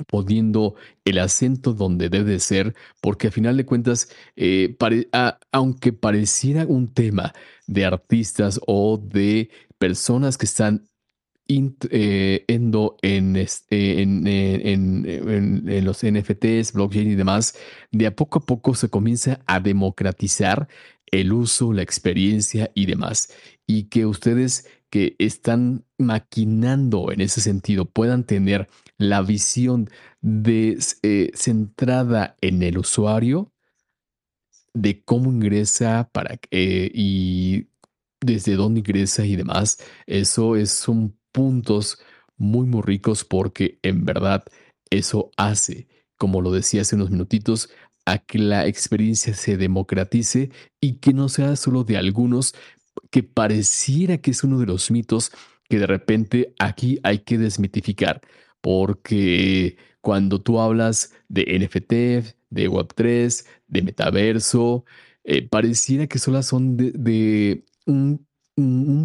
poniendo 0.08 0.76
el 1.06 1.20
acento 1.20 1.74
donde 1.74 2.10
debe 2.10 2.40
ser, 2.40 2.76
porque 3.02 3.28
a 3.28 3.32
final 3.32 3.58
de 3.58 3.66
cuentas, 3.66 4.10
eh, 4.36 4.76
aunque 5.52 5.94
pareciera 5.94 6.66
un 6.66 6.94
tema 6.94 7.34
de 7.68 7.86
artistas 7.86 8.60
o 8.68 8.98
de 8.98 9.50
personas 9.78 10.38
que 10.38 10.46
están 10.46 10.86
eh, 11.90 12.46
en, 12.48 12.74
en, 14.28 15.86
los 15.86 16.06
NFTs, 16.06 16.74
blockchain 16.74 17.12
y 17.12 17.16
demás, 17.16 17.56
de 17.92 18.08
a 18.08 18.16
poco 18.16 18.40
a 18.40 18.46
poco 18.46 18.74
se 18.74 18.90
comienza 18.90 19.42
a 19.48 19.60
democratizar 19.60 20.68
el 21.08 21.34
uso, 21.34 21.74
la 21.74 21.82
experiencia 21.82 22.72
y 22.74 22.86
demás. 22.86 23.34
Y 23.68 23.84
que 23.86 24.06
ustedes 24.06 24.68
que 24.92 25.16
están 25.18 25.86
maquinando 25.98 27.12
en 27.12 27.22
ese 27.22 27.42
sentido 27.42 27.86
puedan 27.86 28.26
tener 28.26 28.68
la 28.98 29.22
visión 29.22 29.90
de, 30.22 30.78
eh, 31.02 31.32
centrada 31.34 32.36
en 32.42 32.62
el 32.62 32.78
usuario, 32.78 33.52
de 34.74 35.02
cómo 35.04 35.32
ingresa 35.32 36.10
para, 36.12 36.40
eh, 36.52 36.92
y 36.94 37.68
desde 38.20 38.56
dónde 38.56 38.82
ingresa 38.82 39.26
y 39.26 39.36
demás, 39.36 39.80
eso 40.06 40.56
es, 40.56 40.72
son 40.72 41.18
puntos 41.32 41.98
muy, 42.38 42.68
muy 42.68 42.82
ricos 42.82 43.24
porque 43.24 43.80
en 43.84 44.06
verdad 44.06 44.44
eso 44.90 45.32
hace, 45.38 45.88
como 46.18 46.42
lo 46.42 46.52
decía 46.52 46.82
hace 46.82 46.96
unos 46.96 47.12
minutitos, 47.12 47.70
a 48.06 48.18
que 48.18 48.40
la 48.40 48.68
experiencia 48.68 49.34
se 49.34 49.58
democratice 49.58 50.52
y 50.82 50.96
que 50.96 51.14
no 51.14 51.30
sea 51.30 51.56
solo 51.56 51.84
de 51.84 51.98
algunos, 51.98 52.56
que 53.12 53.24
pareciera 53.24 54.18
que 54.18 54.32
es 54.32 54.44
uno 54.44 54.58
de 54.58 54.66
los 54.66 54.90
mitos 54.90 55.32
que 55.70 55.80
de 55.80 55.88
repente 55.88 56.54
aquí 56.60 57.00
hay 57.04 57.20
que 57.20 57.38
desmitificar, 57.38 58.22
porque 58.62 59.78
cuando 60.02 60.42
tú 60.42 60.60
hablas 60.60 61.14
de 61.30 61.46
NFT, 61.60 61.92
de 62.50 62.70
Web3, 62.70 63.46
de 63.68 63.82
metaverso, 63.82 64.86
eh, 65.24 65.48
pareciera 65.48 66.08
que 66.08 66.20
solo 66.20 66.42
son 66.44 66.78
de, 66.78 67.64
un, 67.86 68.28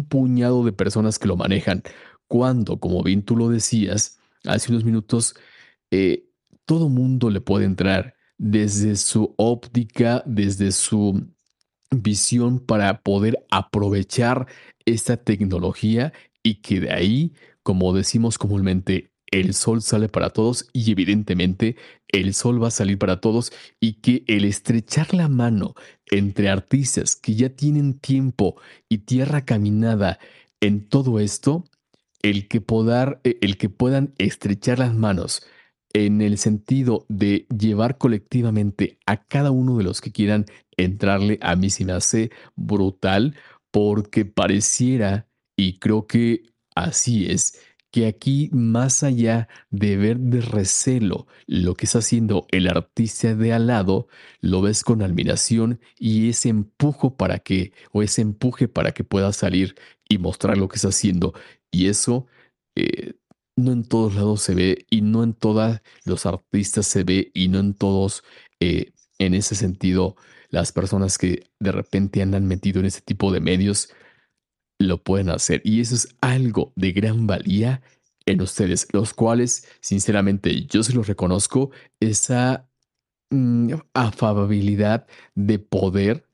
puñado 0.09 0.63
de 0.65 0.73
personas 0.73 1.19
que 1.19 1.27
lo 1.27 1.37
manejan, 1.37 1.83
cuando, 2.27 2.79
como 2.79 3.03
bien 3.03 3.23
tú 3.23 3.37
lo 3.37 3.49
decías 3.49 4.19
hace 4.45 4.71
unos 4.71 4.83
minutos, 4.83 5.35
eh, 5.91 6.27
todo 6.65 6.89
mundo 6.89 7.29
le 7.29 7.41
puede 7.41 7.65
entrar 7.65 8.15
desde 8.37 8.95
su 8.97 9.33
óptica, 9.37 10.23
desde 10.25 10.71
su 10.71 11.27
visión 11.91 12.59
para 12.59 13.01
poder 13.01 13.45
aprovechar 13.49 14.47
esta 14.85 15.17
tecnología 15.17 16.13
y 16.43 16.55
que 16.55 16.79
de 16.79 16.91
ahí, 16.91 17.33
como 17.63 17.93
decimos 17.93 18.37
comúnmente, 18.37 19.11
el 19.31 19.53
sol 19.53 19.81
sale 19.81 20.07
para 20.07 20.29
todos 20.29 20.67
y 20.71 20.89
evidentemente 20.91 21.75
el 22.07 22.33
sol 22.33 22.63
va 22.63 22.69
a 22.69 22.71
salir 22.71 22.97
para 22.97 23.19
todos 23.19 23.51
y 23.79 23.93
que 23.93 24.23
el 24.27 24.45
estrechar 24.45 25.13
la 25.13 25.27
mano 25.27 25.75
entre 26.09 26.49
artistas 26.49 27.15
que 27.15 27.35
ya 27.35 27.49
tienen 27.49 27.99
tiempo 27.99 28.55
y 28.87 28.99
tierra 28.99 29.43
caminada 29.43 30.19
en 30.61 30.87
todo 30.87 31.19
esto, 31.19 31.65
el 32.21 32.47
que, 32.47 32.63
eh, 33.23 33.37
el 33.41 33.57
que 33.57 33.69
puedan 33.69 34.13
estrechar 34.17 34.79
las 34.79 34.95
manos 34.95 35.45
en 36.05 36.21
el 36.21 36.37
sentido 36.37 37.05
de 37.09 37.47
llevar 37.57 37.97
colectivamente 37.97 38.99
a 39.05 39.23
cada 39.23 39.51
uno 39.51 39.77
de 39.77 39.83
los 39.83 40.01
que 40.01 40.11
quieran 40.11 40.45
entrarle, 40.77 41.39
a 41.41 41.55
mí 41.55 41.69
se 41.69 41.85
me 41.85 41.93
hace 41.93 42.31
brutal 42.55 43.35
porque 43.71 44.25
pareciera, 44.25 45.27
y 45.55 45.79
creo 45.79 46.07
que 46.07 46.43
así 46.75 47.27
es, 47.27 47.59
que 47.91 48.05
aquí, 48.07 48.49
más 48.51 49.03
allá 49.03 49.47
de 49.69 49.97
ver 49.97 50.19
de 50.19 50.41
recelo 50.41 51.27
lo 51.47 51.75
que 51.75 51.85
está 51.85 51.99
haciendo 51.99 52.45
el 52.51 52.67
artista 52.67 53.33
de 53.33 53.53
al 53.53 53.67
lado, 53.67 54.07
lo 54.41 54.61
ves 54.61 54.83
con 54.83 55.01
admiración 55.01 55.79
y 55.97 56.29
ese 56.29 56.49
empujo 56.49 57.15
para 57.15 57.39
que, 57.39 57.73
o 57.91 58.03
ese 58.03 58.21
empuje 58.21 58.67
para 58.67 58.91
que 58.91 59.03
pueda 59.03 59.33
salir 59.33 59.75
y 60.09 60.17
mostrar 60.17 60.57
lo 60.57 60.67
que 60.67 60.75
está 60.75 60.89
haciendo. 60.89 61.33
Y 61.71 61.87
eso 61.87 62.27
eh, 62.75 63.13
no 63.57 63.73
en 63.73 63.83
todos 63.83 64.15
lados 64.15 64.41
se 64.41 64.55
ve 64.55 64.85
y 64.89 65.01
no 65.01 65.23
en 65.23 65.33
todos 65.33 65.81
los 66.05 66.25
artistas 66.25 66.85
se 66.85 67.03
ve 67.03 67.31
y 67.33 67.49
no 67.49 67.59
en 67.59 67.73
todos, 67.73 68.23
eh, 68.59 68.93
en 69.17 69.33
ese 69.33 69.55
sentido, 69.55 70.15
las 70.49 70.71
personas 70.71 71.17
que 71.17 71.49
de 71.59 71.71
repente 71.71 72.21
andan 72.21 72.47
metido 72.47 72.79
en 72.79 72.85
ese 72.85 73.01
tipo 73.01 73.33
de 73.33 73.41
medios 73.41 73.89
lo 74.79 75.03
pueden 75.03 75.29
hacer. 75.29 75.61
Y 75.65 75.81
eso 75.81 75.95
es 75.95 76.15
algo 76.21 76.71
de 76.75 76.91
gran 76.91 77.25
valía 77.25 77.81
en 78.27 78.41
ustedes, 78.41 78.87
los 78.93 79.13
cuales, 79.13 79.67
sinceramente, 79.81 80.65
yo 80.67 80.83
se 80.83 80.93
los 80.93 81.07
reconozco, 81.07 81.71
esa 81.99 82.69
mm, 83.31 83.73
afabilidad 83.93 85.07
de 85.33 85.57
poder 85.57 86.26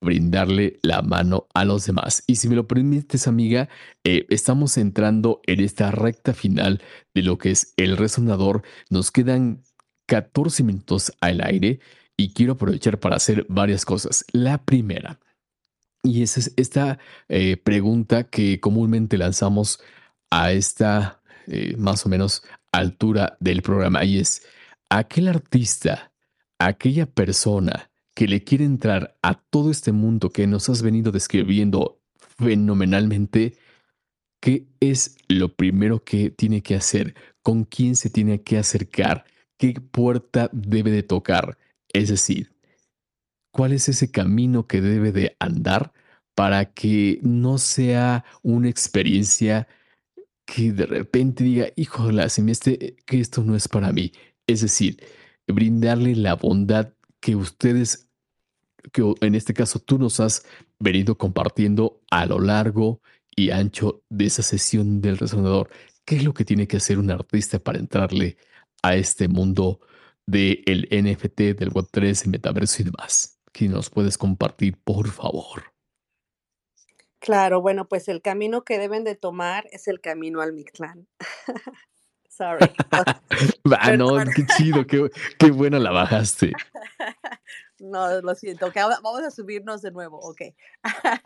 brindarle 0.00 0.78
la 0.82 1.02
mano 1.02 1.46
a 1.54 1.64
los 1.64 1.86
demás. 1.86 2.22
Y 2.26 2.36
si 2.36 2.48
me 2.48 2.56
lo 2.56 2.66
permites, 2.66 3.28
amiga, 3.28 3.68
eh, 4.04 4.26
estamos 4.30 4.76
entrando 4.78 5.40
en 5.46 5.60
esta 5.60 5.90
recta 5.90 6.34
final 6.34 6.82
de 7.14 7.22
lo 7.22 7.38
que 7.38 7.50
es 7.50 7.74
el 7.76 7.96
resonador. 7.96 8.62
Nos 8.88 9.10
quedan 9.10 9.62
14 10.06 10.62
minutos 10.64 11.12
al 11.20 11.40
aire 11.42 11.80
y 12.16 12.32
quiero 12.32 12.54
aprovechar 12.54 12.98
para 12.98 13.16
hacer 13.16 13.46
varias 13.48 13.84
cosas. 13.84 14.24
La 14.32 14.64
primera, 14.64 15.20
y 16.02 16.22
esa 16.22 16.40
es 16.40 16.52
esta 16.56 16.98
eh, 17.28 17.56
pregunta 17.56 18.24
que 18.24 18.60
comúnmente 18.60 19.18
lanzamos 19.18 19.80
a 20.30 20.52
esta 20.52 21.22
eh, 21.46 21.76
más 21.76 22.06
o 22.06 22.08
menos 22.08 22.42
altura 22.72 23.36
del 23.40 23.62
programa 23.62 24.04
y 24.04 24.18
es, 24.18 24.46
¿aquel 24.88 25.28
artista, 25.28 26.12
aquella 26.58 27.06
persona 27.06 27.89
que 28.20 28.28
le 28.28 28.44
quiere 28.44 28.66
entrar 28.66 29.16
a 29.22 29.32
todo 29.32 29.70
este 29.70 29.92
mundo 29.92 30.28
que 30.28 30.46
nos 30.46 30.68
has 30.68 30.82
venido 30.82 31.10
describiendo 31.10 32.02
fenomenalmente, 32.18 33.56
¿qué 34.42 34.66
es 34.78 35.16
lo 35.26 35.56
primero 35.56 36.04
que 36.04 36.28
tiene 36.28 36.62
que 36.62 36.74
hacer? 36.74 37.14
¿Con 37.42 37.64
quién 37.64 37.96
se 37.96 38.10
tiene 38.10 38.42
que 38.42 38.58
acercar? 38.58 39.24
¿Qué 39.56 39.72
puerta 39.80 40.50
debe 40.52 40.90
de 40.90 41.02
tocar? 41.02 41.56
Es 41.94 42.10
decir, 42.10 42.52
cuál 43.52 43.72
es 43.72 43.88
ese 43.88 44.10
camino 44.10 44.66
que 44.66 44.82
debe 44.82 45.12
de 45.12 45.34
andar 45.38 45.94
para 46.34 46.66
que 46.66 47.20
no 47.22 47.56
sea 47.56 48.26
una 48.42 48.68
experiencia 48.68 49.66
que 50.44 50.72
de 50.72 50.84
repente 50.84 51.42
diga, 51.42 51.68
híjole, 51.74 52.28
se 52.28 52.42
me 52.42 52.52
este, 52.52 52.96
que 53.06 53.18
esto 53.18 53.42
no 53.42 53.56
es 53.56 53.66
para 53.66 53.92
mí. 53.92 54.12
Es 54.46 54.60
decir, 54.60 55.02
brindarle 55.46 56.14
la 56.16 56.34
bondad 56.34 56.92
que 57.20 57.36
ustedes, 57.36 58.09
que 58.92 59.14
en 59.20 59.34
este 59.34 59.54
caso 59.54 59.78
tú 59.78 59.98
nos 59.98 60.20
has 60.20 60.44
venido 60.78 61.16
compartiendo 61.16 62.00
a 62.10 62.26
lo 62.26 62.38
largo 62.38 63.00
y 63.34 63.50
ancho 63.50 64.02
de 64.08 64.26
esa 64.26 64.42
sesión 64.42 65.00
del 65.00 65.18
resonador. 65.18 65.70
¿Qué 66.04 66.16
es 66.16 66.24
lo 66.24 66.34
que 66.34 66.44
tiene 66.44 66.66
que 66.66 66.78
hacer 66.78 66.98
un 66.98 67.10
artista 67.10 67.58
para 67.58 67.78
entrarle 67.78 68.36
a 68.82 68.96
este 68.96 69.28
mundo 69.28 69.80
del 70.26 70.88
NFT, 70.90 71.58
del 71.58 71.72
Web3, 71.72 72.24
el 72.24 72.30
metaverso 72.30 72.82
y 72.82 72.84
demás. 72.86 73.38
¿Qué 73.52 73.68
nos 73.68 73.90
puedes 73.90 74.16
compartir, 74.16 74.78
por 74.82 75.08
favor? 75.08 75.64
Claro, 77.18 77.60
bueno, 77.60 77.88
pues 77.88 78.08
el 78.08 78.22
camino 78.22 78.64
que 78.64 78.78
deben 78.78 79.04
de 79.04 79.14
tomar 79.14 79.66
es 79.72 79.88
el 79.88 80.00
camino 80.00 80.40
al 80.40 80.52
Mictlán. 80.52 81.06
Sorry. 82.28 82.70
ah, 82.90 83.96
no, 83.98 84.16
qué 84.34 84.46
chido, 84.56 84.86
qué, 84.86 85.10
qué, 85.38 85.50
buena 85.50 85.78
la 85.78 85.90
bajaste. 85.90 86.52
no, 87.80 88.20
lo 88.20 88.34
siento. 88.34 88.72
vamos 88.74 89.22
a 89.22 89.30
subirnos 89.30 89.82
de 89.82 89.90
nuevo, 89.90 90.18
ok. 90.18 90.42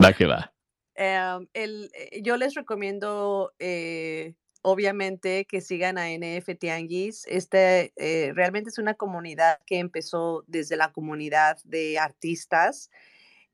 va 0.03 0.13
que 0.13 0.25
va. 0.25 0.51
Em, 0.97 1.49
el, 1.53 1.91
eh, 1.93 2.21
yo 2.21 2.37
les 2.37 2.53
recomiendo 2.53 3.51
eh, 3.59 4.33
obviamente 4.65 5.45
que 5.45 5.61
sigan 5.61 5.97
a 5.97 6.09
NF 6.09 6.57
Tianguis. 6.57 7.25
Este 7.27 7.93
eh, 7.97 8.31
realmente 8.33 8.71
es 8.71 8.79
una 8.79 8.95
comunidad 8.95 9.59
que 9.65 9.77
empezó 9.77 10.43
desde 10.47 10.75
la 10.75 10.91
comunidad 10.91 11.57
de 11.65 11.99
artistas. 11.99 12.89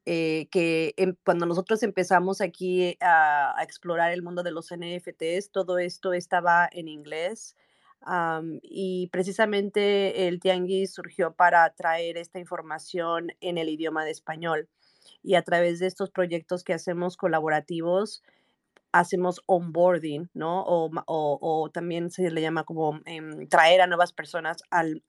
Eh, 0.06 0.48
que 0.52 0.94
em, 0.98 1.15
cuando 1.23 1.45
nosotros 1.45 1.84
empezamos 1.84 2.41
aquí 2.41 2.98
a, 3.02 3.53
explorar 3.61 4.11
el 4.11 4.23
mundo 4.23 4.41
de 4.41 4.52
los 4.52 4.72
NFTs, 4.72 5.52
todo 5.52 5.78
esto 5.80 6.14
estaba 6.14 6.68
en 6.72 6.88
inglés. 6.88 7.56
Y 8.64 9.07
precisamente 9.11 10.28
el 10.28 10.40
Tianguis 10.40 10.94
surgió 10.94 11.34
para 11.34 11.69
traer 11.73 12.18
esta 12.18 12.40
información 12.40 13.32
en 13.41 13.57
el 13.57 13.69
idioma 13.69 14.06
de 14.06 14.11
español. 14.11 14.69
Y 15.23 15.36
a 15.36 15.44
través 15.44 15.80
de 15.80 15.88
estos 15.88 16.10
proyectos 16.10 16.64
que 16.64 16.73
hacemos 16.73 17.15
colaborativos, 17.15 18.23
hacemos 18.91 19.41
onboarding, 19.45 20.30
¿no? 20.34 20.64
O, 20.68 21.69
también 21.73 22.10
se 22.10 22.30
le 22.30 22.41
llama 22.41 22.64
como 22.64 22.99
em, 23.06 23.48
traer 23.48 23.82
a 23.82 23.88
nuevas 23.88 24.14
personas 24.14 24.64
al, 24.69 25.03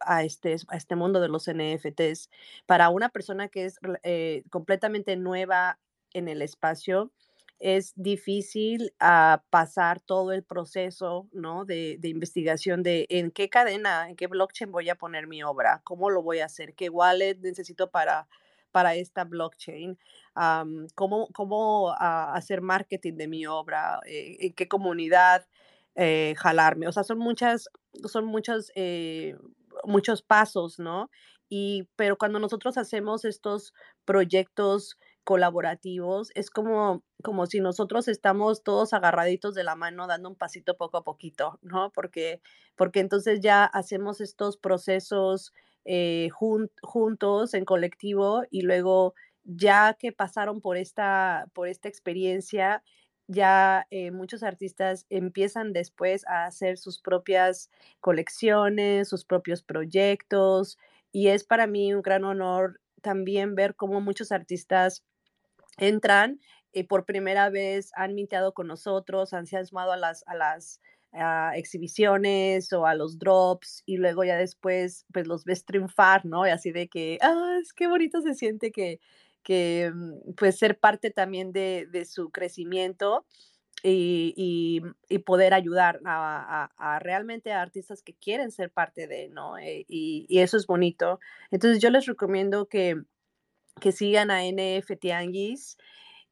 a, 0.00 0.24
este, 0.24 0.56
a 0.68 0.76
este 0.76 0.96
mundo 0.96 1.20
de 1.20 1.28
los 1.28 1.48
NFTs. 1.48 2.30
Para 2.66 2.90
una 2.90 3.08
persona 3.08 3.48
que 3.48 3.64
es 3.66 3.78
eh, 4.02 4.42
completamente 4.50 5.16
nueva 5.16 5.78
en 6.12 6.28
el 6.28 6.42
espacio, 6.42 7.12
es 7.58 7.92
difícil 7.96 8.92
ah, 9.00 9.42
pasar 9.50 10.00
todo 10.00 10.32
el 10.32 10.42
proceso 10.42 11.28
¿no? 11.32 11.64
de, 11.64 11.96
de, 12.00 12.08
investigación 12.08 12.82
de 12.82 13.06
en 13.08 13.30
qué 13.30 13.48
cadena, 13.48 14.08
en 14.08 14.16
qué 14.16 14.26
blockchain 14.26 14.70
voy 14.72 14.90
a 14.90 14.96
poner 14.96 15.26
mi 15.26 15.42
obra, 15.42 15.80
cómo 15.84 16.10
lo 16.10 16.22
voy 16.22 16.40
a 16.40 16.46
hacer, 16.46 16.74
qué 16.74 16.88
wallet 16.90 17.38
necesito 17.40 17.90
para 17.90 18.28
para 18.74 18.96
esta 18.96 19.22
blockchain, 19.22 19.96
cómo, 20.96 21.28
cómo 21.32 21.94
ah, 21.96 22.32
hacer 22.34 22.60
marketing 22.60 23.12
de 23.14 23.28
mi 23.28 23.46
obra, 23.46 24.00
eh, 24.04 24.36
en 24.40 24.52
qué 24.52 24.66
comunidad 24.66 25.46
eh, 25.94 26.34
jalarme. 26.36 26.88
O 26.88 26.92
sea, 26.92 27.04
son 27.04 27.18
muchas, 27.18 27.68
son 28.08 28.24
muchos, 28.24 28.72
eh, 28.74 29.36
muchos 29.84 30.22
pasos, 30.22 30.80
¿no? 30.80 31.08
Y, 31.48 31.88
pero 31.94 32.18
cuando 32.18 32.40
nosotros 32.40 32.76
hacemos 32.76 33.24
estos 33.24 33.74
proyectos 34.04 34.98
colaborativos, 35.24 36.30
es 36.34 36.50
como, 36.50 37.02
como 37.22 37.46
si 37.46 37.60
nosotros 37.60 38.08
estamos 38.08 38.62
todos 38.62 38.92
agarraditos 38.92 39.54
de 39.54 39.64
la 39.64 39.74
mano, 39.74 40.06
dando 40.06 40.28
un 40.28 40.36
pasito 40.36 40.76
poco 40.76 40.98
a 40.98 41.04
poquito, 41.04 41.58
¿no? 41.62 41.90
Porque, 41.92 42.40
porque 42.76 43.00
entonces 43.00 43.40
ya 43.40 43.64
hacemos 43.64 44.20
estos 44.20 44.56
procesos 44.56 45.52
eh, 45.84 46.28
juntos, 46.30 47.54
en 47.54 47.64
colectivo, 47.64 48.42
y 48.50 48.62
luego 48.62 49.14
ya 49.44 49.94
que 49.98 50.12
pasaron 50.12 50.60
por 50.60 50.76
esta, 50.76 51.46
por 51.54 51.68
esta 51.68 51.88
experiencia, 51.88 52.82
ya 53.26 53.86
eh, 53.90 54.10
muchos 54.10 54.42
artistas 54.42 55.06
empiezan 55.08 55.72
después 55.72 56.26
a 56.26 56.44
hacer 56.46 56.78
sus 56.78 57.00
propias 57.00 57.70
colecciones, 58.00 59.08
sus 59.08 59.24
propios 59.24 59.62
proyectos, 59.62 60.78
y 61.12 61.28
es 61.28 61.44
para 61.44 61.66
mí 61.66 61.94
un 61.94 62.02
gran 62.02 62.24
honor 62.24 62.80
también 63.02 63.54
ver 63.54 63.76
cómo 63.76 64.00
muchos 64.00 64.32
artistas 64.32 65.04
entran 65.78 66.40
y 66.72 66.84
por 66.84 67.04
primera 67.04 67.50
vez 67.50 67.90
han 67.94 68.14
minteado 68.14 68.52
con 68.52 68.66
nosotros, 68.66 69.32
han 69.32 69.46
se 69.46 69.56
han 69.56 69.66
sumado 69.66 69.92
a 69.92 69.96
las, 69.96 70.24
a 70.26 70.34
las 70.34 70.80
ah, 71.12 71.52
exhibiciones 71.54 72.72
o 72.72 72.86
a 72.86 72.94
los 72.94 73.18
drops 73.18 73.82
y 73.86 73.96
luego 73.96 74.24
ya 74.24 74.36
después 74.36 75.06
pues 75.12 75.26
los 75.26 75.44
ves 75.44 75.64
triunfar, 75.64 76.24
¿no? 76.26 76.46
Y 76.46 76.50
así 76.50 76.72
de 76.72 76.88
que, 76.88 77.18
ah, 77.22 77.58
es 77.62 77.72
que 77.72 77.86
bonito 77.86 78.20
se 78.22 78.34
siente 78.34 78.72
que, 78.72 79.00
que 79.42 79.92
mm, 79.94 80.34
pues 80.36 80.58
ser 80.58 80.78
parte 80.78 81.10
también 81.10 81.52
de, 81.52 81.86
de 81.90 82.04
su 82.04 82.30
crecimiento 82.30 83.24
y, 83.86 84.82
y, 85.08 85.18
poder 85.18 85.52
ayudar 85.52 86.00
a, 86.06 86.70
a, 86.78 86.98
realmente 87.00 87.52
a 87.52 87.60
artistas 87.60 88.02
que 88.02 88.14
quieren 88.14 88.50
ser 88.50 88.70
parte 88.70 89.06
de, 89.06 89.28
¿no? 89.28 89.58
Eh, 89.58 89.84
y, 89.88 90.24
y, 90.28 90.38
eso 90.40 90.56
es 90.56 90.66
bonito. 90.66 91.20
Entonces 91.50 91.82
yo 91.82 91.90
les 91.90 92.06
recomiendo 92.06 92.66
que, 92.66 93.02
que 93.80 93.92
sigan 93.92 94.30
a 94.30 94.42
NFT 94.42 95.06
Anguis 95.12 95.76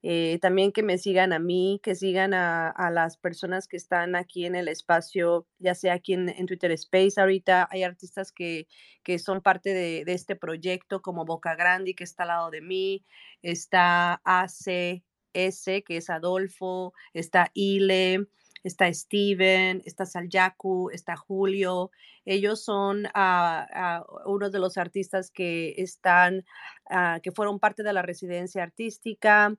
eh, 0.05 0.40
también 0.43 0.73
que 0.73 0.82
me 0.82 0.98
sigan 0.98 1.32
a 1.32 1.39
mí, 1.39 1.81
que 1.82 1.94
sigan 1.94 2.35
a, 2.35 2.90
las 2.90 3.16
personas 3.16 3.69
que 3.69 3.77
están 3.77 4.16
aquí 4.16 4.47
en 4.47 4.56
el 4.56 4.66
espacio, 4.66 5.47
ya 5.60 5.77
sea 5.77 5.94
aquí 5.94 6.14
en, 6.14 6.47
Twitter 6.47 6.73
Space. 6.73 7.20
Ahorita 7.20 7.69
hay 7.70 7.85
artistas 7.85 8.32
que, 8.32 8.66
que 9.05 9.20
son 9.20 9.43
parte 9.43 9.73
de, 9.73 10.05
este 10.09 10.35
proyecto, 10.35 11.02
como 11.02 11.24
Boca 11.24 11.55
Grande, 11.55 11.94
que 11.94 12.05
está 12.05 12.24
al 12.24 12.28
lado 12.31 12.51
de 12.51 12.62
mí. 12.62 13.05
Está 13.43 14.20
ACS, 14.24 15.05
que 15.32 15.97
es 15.97 16.10
Adolfo. 16.10 16.94
Está 17.14 17.51
Ile. 17.55 18.27
Está 18.64 18.93
Steven, 18.93 19.82
está 19.84 20.06
Salyaku, 20.06 20.90
está 20.90 21.16
Julio. 21.16 21.90
Ellos 22.24 22.64
son 22.64 23.06
uh, 23.06 24.02
uno 24.26 24.51
de 24.51 24.59
los 24.59 24.78
artistas 24.78 25.30
que 25.30 25.74
están, 25.78 26.44
ah, 26.89 27.20
que 27.22 27.32
fueron 27.32 27.59
parte 27.59 27.82
de 27.82 27.93
la 27.93 28.02
residencia 28.02 28.62
artística 28.62 29.56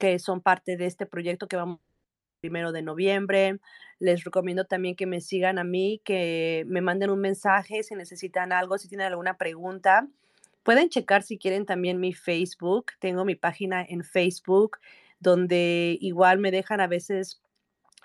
que 0.00 0.18
son 0.18 0.40
parte 0.40 0.76
de 0.76 0.86
este 0.86 1.06
proyecto 1.06 1.46
que 1.46 1.56
vamos 1.56 1.78
primero 2.40 2.72
de 2.72 2.82
noviembre. 2.82 3.60
Les 3.98 4.24
recomiendo 4.24 4.64
también 4.64 4.96
que 4.96 5.06
me 5.06 5.20
sigan 5.20 5.58
a 5.58 5.64
mí, 5.64 6.00
que 6.04 6.64
me 6.66 6.80
manden 6.80 7.10
un 7.10 7.20
mensaje 7.20 7.82
si 7.82 7.94
necesitan 7.94 8.50
algo, 8.50 8.78
si 8.78 8.88
tienen 8.88 9.08
alguna 9.08 9.36
pregunta. 9.36 10.08
Pueden 10.62 10.88
checar 10.88 11.22
si 11.22 11.38
quieren 11.38 11.66
también 11.66 12.00
mi 12.00 12.14
Facebook. 12.14 12.92
Tengo 12.98 13.26
mi 13.26 13.34
página 13.34 13.84
en 13.86 14.02
Facebook 14.02 14.78
donde 15.20 15.98
igual 16.00 16.38
me 16.38 16.50
dejan 16.50 16.80
a 16.80 16.86
veces 16.86 17.42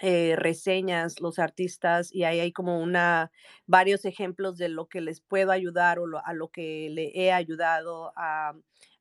eh, 0.02 0.36
reseñas 0.38 1.22
los 1.22 1.40
artistas 1.40 2.14
y 2.14 2.24
ahí 2.24 2.40
hay 2.40 2.52
como 2.52 2.80
una 2.82 3.32
varios 3.66 4.06
ejemplos 4.06 4.58
de 4.58 4.70
lo 4.70 4.88
que 4.88 5.02
les 5.02 5.22
puedo 5.22 5.52
ayudar 5.52 6.00
o 6.00 6.06
a 6.24 6.34
lo 6.34 6.50
que 6.50 6.90
le 6.92 7.12
he 7.16 7.32
ayudado 7.32 8.12
a 8.16 8.54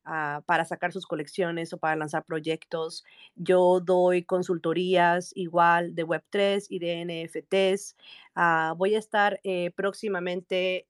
para 0.04 0.64
sacar 0.64 0.92
sus 0.92 1.06
colecciones 1.06 1.72
o 1.72 1.78
para 1.78 1.96
lanzar 1.96 2.24
proyectos. 2.24 3.04
Yo 3.36 3.80
doy 3.80 4.22
consultorías 4.24 5.32
igual 5.34 5.94
de 5.94 6.04
Web3 6.04 6.66
y 6.68 6.78
de 6.78 7.04
NFTs. 7.04 7.96
Ah, 8.34 8.74
voy 8.76 8.96
a 8.96 8.98
estar 8.98 9.40
eh, 9.44 9.70
próximamente 9.74 10.86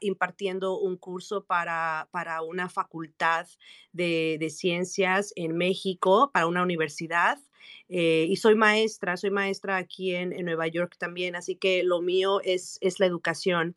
impartiendo 0.00 0.78
un 0.78 0.96
curso 0.96 1.44
para, 1.44 2.08
para 2.10 2.42
una 2.42 2.68
facultad 2.68 3.46
de, 3.92 4.36
de, 4.38 4.50
ciencias 4.50 5.32
en 5.36 5.56
México, 5.56 6.30
para 6.32 6.46
una 6.46 6.62
universidad. 6.62 7.38
Eh, 7.88 8.26
y 8.28 8.36
soy 8.36 8.54
maestra, 8.54 9.16
soy 9.16 9.30
maestra 9.30 9.76
aquí 9.76 10.14
en, 10.14 10.30
Nueva 10.44 10.68
York 10.68 10.96
también, 10.98 11.36
así 11.36 11.56
que 11.56 11.82
lo 11.82 12.00
mío 12.00 12.40
es, 12.42 12.78
es 12.80 13.00
la 13.00 13.06
educación. 13.06 13.76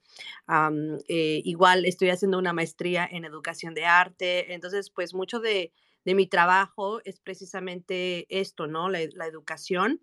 Eh, 1.07 1.41
igual 1.43 1.85
estoy 1.85 2.09
haciendo 2.09 2.37
una 2.37 2.53
maestría 2.53 3.07
en 3.09 3.25
educación 3.25 3.73
de 3.73 3.85
arte, 3.85 4.53
entonces 4.53 4.89
pues 4.89 5.13
mucho 5.13 5.39
de, 5.39 5.71
mi 6.05 6.27
trabajo 6.27 7.01
es 7.05 7.19
precisamente 7.19 8.25
esto, 8.29 8.67
¿no? 8.67 8.89
La 8.89 8.99
educación. 8.99 10.01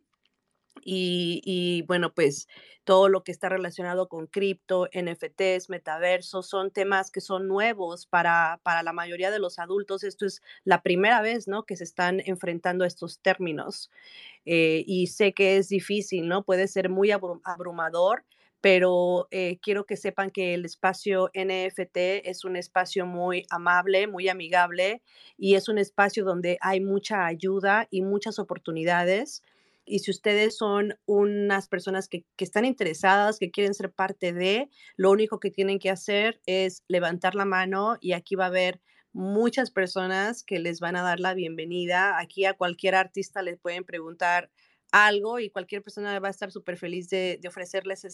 Y, 0.83 1.83
bueno, 1.87 2.15
pues 2.15 2.49
todo 2.85 3.09
lo 3.09 3.23
que 3.23 3.33
está 3.33 3.49
relacionado 3.49 4.09
con 4.09 4.27
cripto, 4.27 4.89
NFTs, 4.93 5.69
metaversos, 5.69 6.49
son 6.49 6.71
temas 6.71 7.11
que 7.11 7.21
son 7.21 7.47
nuevos 7.49 8.07
para, 8.07 8.61
para 8.63 8.83
la 8.83 8.93
mayoría 8.93 9.31
de 9.31 9.39
los 9.39 9.59
adultos. 9.59 10.05
Esto 10.05 10.27
es 10.27 10.43
la 10.65 10.83
primera 10.83 11.21
vez, 11.21 11.49
¿no? 11.49 11.65
Que 11.65 11.77
se 11.77 11.85
están 11.85 12.21
enfrentando 12.25 12.85
a 12.85 12.89
estos 12.89 13.21
términos. 13.21 13.91
Eh, 14.45 14.85
y 14.87 15.09
sé 15.09 15.33
que 15.35 15.59
es 15.59 15.69
difícil, 15.69 16.29
¿no? 16.29 16.45
Puede 16.45 16.67
ser 16.69 16.89
muy 16.89 17.11
abrumador, 17.11 18.25
pero 18.61 19.29
eh, 19.31 19.59
quiero 19.63 19.87
que 19.87 19.97
sepan 19.97 20.31
que 20.31 20.55
el 20.55 20.65
espacio 20.65 21.31
NFT 21.35 21.97
es 22.25 22.45
un 22.45 22.57
espacio 22.57 23.07
muy 23.07 23.47
amable, 23.51 24.07
muy 24.07 24.29
amigable 24.29 25.03
y 25.37 25.55
es 25.55 25.69
un 25.69 25.79
espacio 25.79 26.25
donde 26.25 26.59
hay 26.61 26.81
mucha 26.81 27.27
ayuda 27.27 27.87
y 27.91 28.03
muchas 28.03 28.39
oportunidades 28.39 29.43
y 29.91 29.99
si 29.99 30.11
ustedes 30.11 30.57
son 30.57 30.95
unas 31.05 31.69
personas 31.69 32.09
que, 32.09 32.25
están 32.39 32.65
interesadas, 32.65 33.39
que 33.39 33.51
quieren 33.51 33.75
ser 33.75 33.93
parte 33.93 34.33
de, 34.33 34.71
lo 34.97 35.11
único 35.11 35.41
que 35.41 35.51
tienen 35.51 35.79
que 35.79 35.91
hacer 35.91 36.41
es 36.47 36.85
levantar 36.89 37.35
la 37.35 37.45
mano 37.45 37.97
y 38.01 38.13
aquí 38.13 38.37
va 38.37 38.45
a 38.45 38.49
haber 38.49 38.81
muchas 39.13 39.73
personas 39.73 40.45
que 40.45 40.61
les 40.61 40.79
van 40.79 40.95
a 40.95 41.03
dar 41.03 41.19
la 41.19 41.35
bienvenida. 41.35 42.19
Aquí 42.19 42.45
a 42.45 42.55
cualquier 42.55 42.95
artista 42.95 43.43
les 43.43 43.59
pueden 43.59 43.85
preguntar 43.85 44.51
algo 44.93 45.41
y 45.41 45.51
cualquier 45.51 45.83
persona 45.83 46.19
va 46.21 46.29
a 46.29 46.31
estar 46.31 46.53
súper 46.53 46.77
feliz 46.77 47.09
de, 47.11 47.41
ofrecerles 47.47 48.05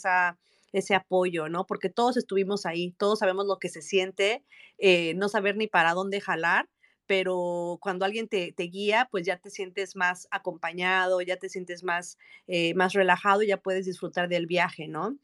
ese 0.73 0.95
apoyo, 0.95 1.49
¿no? 1.51 1.67
Porque 1.67 1.91
todos 1.91 2.17
estuvimos 2.17 2.65
ahí, 2.65 2.93
todos 2.93 3.19
sabemos 3.19 3.47
lo 3.47 3.59
que 3.59 3.69
se 3.69 3.83
siente, 3.83 4.45
eh, 4.79 5.13
no 5.15 5.29
saber 5.29 5.57
ni 5.57 5.67
para 5.67 5.93
dónde 5.93 6.21
jalar 6.21 6.69
pero 7.07 7.79
cuando 7.81 8.05
alguien 8.05 8.29
te, 8.29 8.53
guía, 8.57 9.09
pues 9.11 9.27
ya 9.27 9.39
te 9.39 9.51
sientes 9.51 9.97
más 9.97 10.29
acompañado, 10.31 11.21
ya 11.23 11.37
te 11.37 11.49
sientes 11.49 11.85
más, 11.85 12.19
eh, 12.47 12.75
más 12.75 12.93
relajado 12.93 13.43
ya 13.43 13.59
puedes 13.59 13.87
disfrutar 13.87 14.29
del 14.29 14.47
viaje, 14.47 14.89
¿no? 14.89 15.17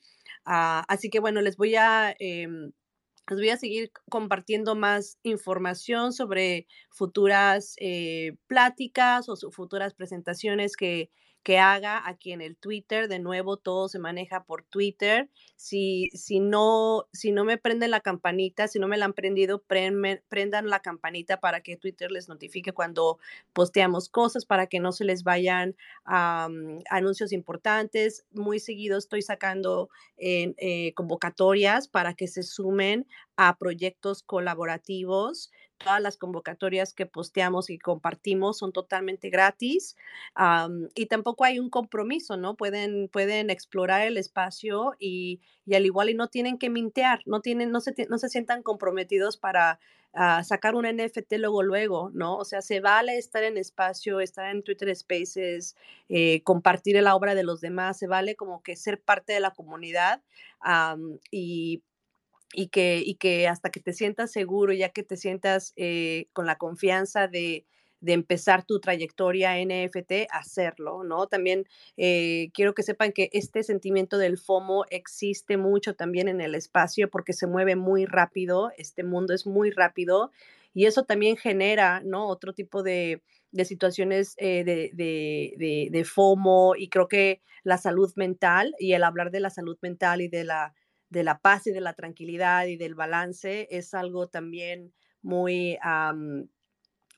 Ah, 0.45 0.85
así 0.89 1.11
que 1.11 1.21
bueno, 1.21 1.41
les 1.41 1.57
voy 1.57 1.77
a... 1.77 2.15
Em, 2.19 2.73
les 3.29 3.39
voy 3.39 3.51
a 3.51 3.57
seguir 3.57 3.93
compartiendo 4.11 4.75
más 4.75 5.17
información 5.23 6.13
sobre 6.13 6.67
futuras 6.91 7.77
eh, 7.79 8.35
pláticas 8.49 9.29
o 9.29 9.37
futuras 9.53 9.95
presentaciones 9.95 10.77
que, 10.77 11.09
que 11.43 11.59
haga 11.59 12.09
aquí 12.09 12.33
en 12.33 12.41
el 12.41 12.57
Twitter. 12.57 13.09
De 13.09 13.19
nuevo, 13.19 13.57
todo 13.57 13.89
se 13.89 13.99
maneja 13.99 14.45
por 14.45 14.63
Twitter. 14.63 15.29
Si, 15.57 16.09
si, 16.13 16.41
no, 16.41 17.07
si 17.13 17.33
no 17.33 17.45
me 17.45 17.59
prenden 17.59 17.91
la 17.91 18.01
campanita, 18.01 18.69
si 18.69 18.79
no 18.79 18.89
me 18.89 18.97
la 18.97 19.07
han 19.07 19.13
prendido, 19.13 19.63
prendan 19.63 20.69
la 20.69 20.81
campanita 20.81 21.41
para 21.41 21.61
que 21.61 21.77
Twitter 21.77 22.11
les 22.11 22.29
notifique 22.29 22.73
cuando 22.73 23.19
posteamos 23.53 24.09
cosas, 24.09 24.45
para 24.45 24.67
que 24.67 24.81
no 24.81 24.93
se 24.93 25.05
les 25.05 25.23
vayan 25.25 25.77
anuncios 26.05 27.33
importantes. 27.33 28.25
Muy 28.33 28.59
seguido 28.59 28.99
estoy 28.99 29.23
sacando 29.23 29.91
eh, 30.17 30.93
convocatorias 30.95 31.89
para 31.89 32.15
que 32.15 32.29
se 32.29 32.43
sumen 32.43 33.07
a 33.37 33.57
proyectos 33.57 34.23
colaborativos 34.23 35.51
todas 35.83 36.01
las 36.01 36.17
convocatorias 36.17 36.93
que 36.93 37.07
posteamos 37.07 37.71
y 37.71 37.79
compartimos 37.79 38.59
son 38.59 38.73
totalmente 38.73 39.31
gratis 39.31 39.97
y 40.95 41.07
tampoco 41.07 41.45
hay 41.45 41.59
un 41.59 41.71
compromiso, 41.71 42.37
¿no? 42.37 42.57
Pueden, 42.57 43.09
pueden 43.09 43.51
explorar 43.51 44.07
el 44.07 44.17
espacio 44.17 44.95
y, 44.99 45.41
al 45.73 45.87
igual 45.87 46.11
y 46.11 46.15
no 46.15 46.29
tienen 46.29 46.59
que 46.59 46.71
mintear, 46.71 47.21
no, 47.27 47.41
tienen, 47.41 47.71
no, 47.71 47.81
se, 47.81 47.95
no 48.09 48.19
se 48.19 48.29
sientan 48.29 48.63
comprometidos 48.63 49.37
para 49.37 49.79
ah, 50.15 50.43
sacar 50.45 50.75
un 50.75 50.87
NFT 50.87 51.35
luego, 51.39 51.63
luego, 51.63 52.11
¿no? 52.15 52.37
O 52.37 52.45
sea, 52.45 52.63
se 52.63 52.81
vale 52.81 53.19
estar 53.19 53.43
en 53.43 53.57
espacio, 53.57 54.21
estar 54.21 54.51
en 54.51 54.63
Twitter 54.63 54.95
Spaces, 54.95 55.77
eh, 56.09 56.43
compartir 56.43 57.01
la 57.03 57.15
obra 57.15 57.35
de 57.35 57.45
los 57.45 57.61
demás, 57.61 57.99
se 57.99 58.07
vale 58.07 58.37
como 58.37 58.63
que 58.63 58.77
ser 58.77 59.01
parte 59.01 59.33
de 59.33 59.41
la 59.41 59.53
comunidad 59.53 60.23
y 61.31 61.83
y 62.53 62.69
que, 62.69 63.03
y 63.05 63.15
que 63.17 63.49
hasta 63.49 63.71
que 63.71 63.81
te 63.81 63.93
sientas 63.93 64.33
seguro, 64.33 64.73
ya 64.73 64.91
que 64.91 65.03
te 65.03 65.17
sientas 65.17 65.73
eh, 65.77 66.27
con 66.33 66.47
la 66.47 66.57
confianza 66.57 67.29
de, 67.29 67.67
de, 68.01 68.13
empezar 68.13 68.65
tu 68.65 68.81
trayectoria 68.81 69.55
NFT, 69.57 70.29
hacerlo, 70.31 71.05
¿no? 71.05 71.27
También 71.27 71.67
eh, 71.97 72.51
quiero 72.55 72.75
que 72.75 72.83
sepan 72.83 73.13
que 73.13 73.31
este 73.33 73.63
sentimiento 73.63 74.19
del 74.19 74.39
FOMO 74.39 74.85
existe 74.91 75.57
mucho 75.57 75.95
también 75.95 76.29
en 76.29 76.41
el 76.41 76.55
espacio 76.55 77.11
porque 77.11 77.33
se 77.33 77.47
mueve 77.47 77.77
muy 77.77 78.05
rápido, 78.07 78.71
este 78.77 79.05
mundo 79.05 79.35
es 79.35 79.47
muy 79.47 79.71
rápido 79.71 80.31
y 80.75 80.87
eso 80.87 81.05
también 81.05 81.37
genera, 81.37 82.01
¿no? 82.05 82.27
Otro 82.29 82.53
tipo 82.55 82.83
de, 82.83 83.23
de 83.53 83.65
situaciones 83.65 84.35
eh, 84.39 84.65
de, 84.65 84.91
de, 84.95 85.89
de 85.91 86.05
FOMO 86.05 86.75
y 86.77 86.89
creo 86.89 87.09
que 87.09 87.43
la 87.65 87.79
salud 87.79 88.13
mental 88.17 88.75
y 88.79 88.95
el 88.95 89.05
hablar 89.05 89.31
de 89.31 89.41
la 89.41 89.51
salud 89.51 89.79
mental 89.83 90.21
y 90.21 90.29
de 90.29 90.45
la 90.45 90.75
de 91.13 91.23
la 91.23 91.39
paz 91.39 91.67
y 91.67 91.73
de 91.73 91.83
la 91.83 91.93
tranquilidad 91.93 92.67
y 92.67 92.77
del 92.77 92.95
balance 92.95 93.69
es 93.71 93.93
algo 93.93 94.29
también 94.29 94.93
muy, 95.21 95.79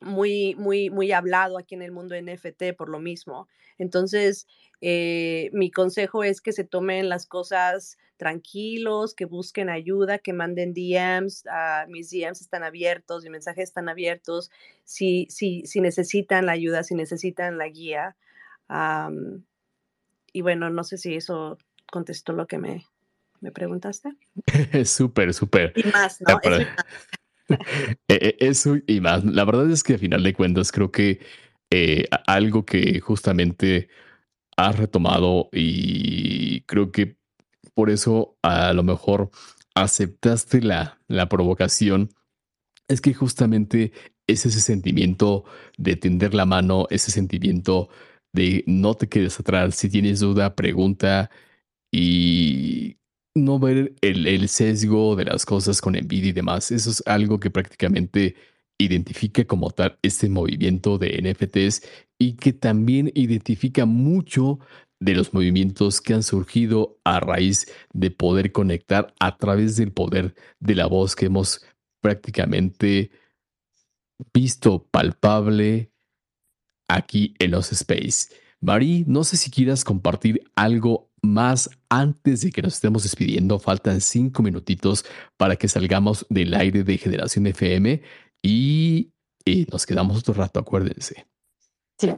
muy, 0.00 0.56
muy, 0.56 0.90
muy 0.90 1.12
hablado 1.12 1.58
aquí 1.58 1.76
en 1.76 1.82
el 1.82 1.92
mundo 1.92 2.16
NFT 2.20 2.74
por 2.76 2.88
lo 2.88 2.98
mismo. 2.98 3.48
Entonces, 3.78 4.48
eh, 4.80 5.48
mi 5.52 5.70
consejo 5.70 6.24
es 6.24 6.40
que 6.40 6.52
se 6.52 6.64
tomen 6.64 7.08
las 7.08 7.26
cosas 7.26 7.96
tranquilos, 8.16 9.14
que 9.14 9.26
busquen 9.26 9.70
ayuda, 9.70 10.18
que 10.18 10.32
manden 10.32 10.74
DMs, 10.74 11.44
ah, 11.48 11.86
mis 11.88 12.10
DMs 12.10 12.40
están 12.40 12.64
abiertos, 12.64 13.22
mis 13.22 13.30
mensajes 13.30 13.68
están 13.68 13.88
abiertos, 13.88 14.50
si, 14.82 15.26
si, 15.30 15.64
si 15.66 15.80
necesitan 15.80 16.46
la 16.46 16.52
ayuda, 16.52 16.82
si 16.82 16.96
necesitan 16.96 17.58
la 17.58 17.68
guía. 17.68 18.16
y 20.32 20.42
bueno, 20.42 20.68
no 20.70 20.82
sé 20.82 20.98
si 20.98 21.14
eso 21.14 21.58
contestó 21.90 22.32
lo 22.32 22.46
que 22.48 22.58
me, 22.58 22.86
me 23.40 23.52
preguntaste. 23.52 24.16
súper, 24.84 25.34
súper. 25.34 25.72
Y 25.76 25.84
más, 25.90 26.20
¿no? 26.20 26.38
E, 28.08 28.14
e, 28.14 28.36
eso 28.40 28.76
y 28.86 29.00
más. 29.00 29.22
La 29.22 29.44
verdad 29.44 29.70
es 29.70 29.82
que 29.82 29.94
a 29.94 29.98
final 29.98 30.22
de 30.22 30.32
cuentas 30.32 30.72
creo 30.72 30.90
que 30.90 31.20
eh, 31.70 32.06
algo 32.26 32.64
que 32.64 33.00
justamente 33.00 33.88
has 34.56 34.78
retomado 34.78 35.50
y 35.52 36.62
creo 36.62 36.90
que 36.90 37.18
por 37.74 37.90
eso 37.90 38.38
a 38.42 38.72
lo 38.72 38.82
mejor 38.82 39.30
aceptaste 39.74 40.62
la, 40.62 41.00
la 41.08 41.28
provocación, 41.28 42.08
es 42.88 43.00
que 43.00 43.12
justamente 43.12 43.92
es 44.26 44.46
ese 44.46 44.60
sentimiento 44.60 45.44
de 45.76 45.96
tender 45.96 46.34
la 46.34 46.46
mano, 46.46 46.86
ese 46.90 47.10
sentimiento 47.10 47.88
de 48.32 48.64
no 48.66 48.94
te 48.94 49.08
quedes 49.08 49.38
atrás, 49.38 49.74
si 49.74 49.88
tienes 49.88 50.20
duda, 50.20 50.54
pregunta 50.54 51.30
y 51.92 52.98
no 53.34 53.58
ver 53.58 53.94
el, 54.00 54.48
sesgo 54.48 55.16
de 55.16 55.24
las 55.24 55.44
cosas 55.44 55.80
con 55.80 55.96
envidia 55.96 56.30
y 56.30 56.32
demás. 56.32 56.70
Eso 56.70 56.90
es 56.90 57.02
algo 57.06 57.40
que 57.40 57.50
prácticamente 57.50 58.36
identifica 58.78 59.44
como 59.44 59.70
tal 59.70 59.98
este 60.02 60.28
movimiento 60.28 60.98
de 60.98 61.20
NFTs 61.20 61.82
y 62.18 62.34
que 62.34 62.52
también 62.52 63.10
identifica 63.14 63.86
mucho 63.86 64.58
de 65.00 65.14
los 65.14 65.34
movimientos 65.34 66.00
que 66.00 66.14
han 66.14 66.22
surgido 66.22 66.98
a 67.04 67.20
raíz 67.20 67.70
de 67.92 68.10
poder 68.10 68.52
conectar 68.52 69.12
a 69.20 69.36
través 69.36 69.76
del 69.76 69.92
poder 69.92 70.34
de 70.60 70.74
la 70.74 70.86
voz 70.86 71.14
que 71.14 71.26
hemos 71.26 71.64
prácticamente 72.00 73.10
visto 74.32 74.86
palpable 74.90 75.90
aquí 76.88 77.34
en 77.38 77.50
los 77.50 77.72
Space. 77.72 78.34
Mari, 78.60 79.04
no 79.06 79.24
sé 79.24 79.36
si 79.36 79.50
quieras 79.50 79.84
compartir 79.84 80.42
algo 80.54 81.10
más 81.24 81.70
antes 81.88 82.42
de 82.42 82.50
que 82.50 82.62
nos 82.62 82.74
estemos 82.74 83.02
despidiendo. 83.02 83.58
Faltan 83.58 84.00
cinco 84.00 84.42
minutitos 84.42 85.04
para 85.36 85.56
que 85.56 85.68
salgamos 85.68 86.26
del 86.28 86.54
aire 86.54 86.84
de 86.84 86.98
Generación 86.98 87.46
FM 87.46 88.02
y, 88.42 89.12
y 89.44 89.66
nos 89.70 89.86
quedamos 89.86 90.18
otro 90.18 90.34
rato, 90.34 90.60
acuérdense. 90.60 91.26
Sí, 91.96 92.12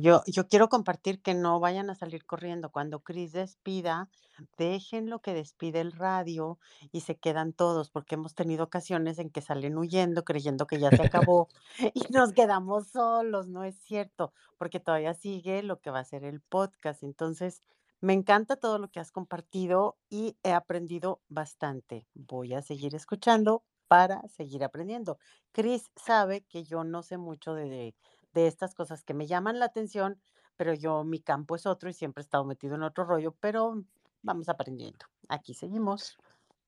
yo, 0.00 0.22
yo 0.26 0.46
quiero 0.46 0.68
compartir 0.68 1.22
que 1.22 1.34
no 1.34 1.58
vayan 1.58 1.88
a 1.88 1.94
salir 1.94 2.26
corriendo. 2.26 2.70
Cuando 2.70 3.00
Chris 3.00 3.32
despida, 3.32 4.10
dejen 4.58 5.08
lo 5.08 5.20
que 5.20 5.32
despide 5.32 5.80
el 5.80 5.92
radio 5.92 6.58
y 6.92 7.00
se 7.00 7.16
quedan 7.16 7.52
todos, 7.54 7.90
porque 7.90 8.16
hemos 8.16 8.34
tenido 8.34 8.64
ocasiones 8.64 9.18
en 9.18 9.30
que 9.30 9.40
salen 9.40 9.78
huyendo, 9.78 10.24
creyendo 10.24 10.66
que 10.66 10.78
ya 10.78 10.90
se 10.90 11.02
acabó 11.02 11.48
y 11.94 12.04
nos 12.12 12.32
quedamos 12.32 12.88
solos, 12.88 13.48
no 13.48 13.64
es 13.64 13.76
cierto, 13.76 14.32
porque 14.58 14.80
todavía 14.80 15.14
sigue 15.14 15.62
lo 15.62 15.80
que 15.80 15.90
va 15.90 16.00
a 16.00 16.04
ser 16.04 16.24
el 16.24 16.40
podcast. 16.40 17.02
Entonces, 17.02 17.62
me 18.02 18.12
encanta 18.12 18.56
todo 18.56 18.78
lo 18.78 18.90
que 18.90 19.00
has 19.00 19.10
compartido 19.10 19.96
y 20.10 20.36
he 20.42 20.52
aprendido 20.52 21.22
bastante. 21.28 22.06
Voy 22.12 22.52
a 22.52 22.60
seguir 22.60 22.94
escuchando 22.94 23.64
para 23.88 24.28
seguir 24.28 24.62
aprendiendo. 24.64 25.18
Chris 25.52 25.90
sabe 25.96 26.42
que 26.42 26.64
yo 26.64 26.84
no 26.84 27.02
sé 27.02 27.16
mucho 27.16 27.54
de 27.54 27.94
de 28.34 28.46
estas 28.46 28.74
cosas 28.74 29.02
que 29.04 29.14
me 29.14 29.26
llaman 29.26 29.58
la 29.58 29.66
atención, 29.66 30.20
pero 30.56 30.74
yo 30.74 31.04
mi 31.04 31.20
campo 31.20 31.56
es 31.56 31.66
otro 31.66 31.90
y 31.90 31.92
siempre 31.92 32.22
he 32.22 32.24
estado 32.24 32.44
metido 32.44 32.74
en 32.74 32.82
otro 32.82 33.04
rollo, 33.04 33.34
pero 33.40 33.84
vamos 34.22 34.48
aprendiendo. 34.48 35.06
Aquí 35.28 35.54
seguimos. 35.54 36.16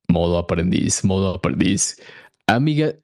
Modo 0.09 0.39
aprendiz, 0.39 1.05
modo 1.05 1.35
aprendiz. 1.35 2.01
Amiga 2.47 2.94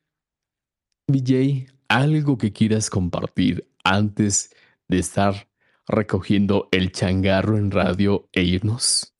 BJ, 1.07 1.67
algo 1.89 2.37
que 2.39 2.53
quieras 2.53 2.91
compartir 2.91 3.69
antes 3.85 4.55
de 4.89 4.99
estar 4.99 5.49
recogiendo 5.91 6.69
el 6.71 6.93
changarro 6.93 7.59
en 7.59 7.71
radio 7.71 8.29
e 8.33 8.43
irnos. 8.43 9.15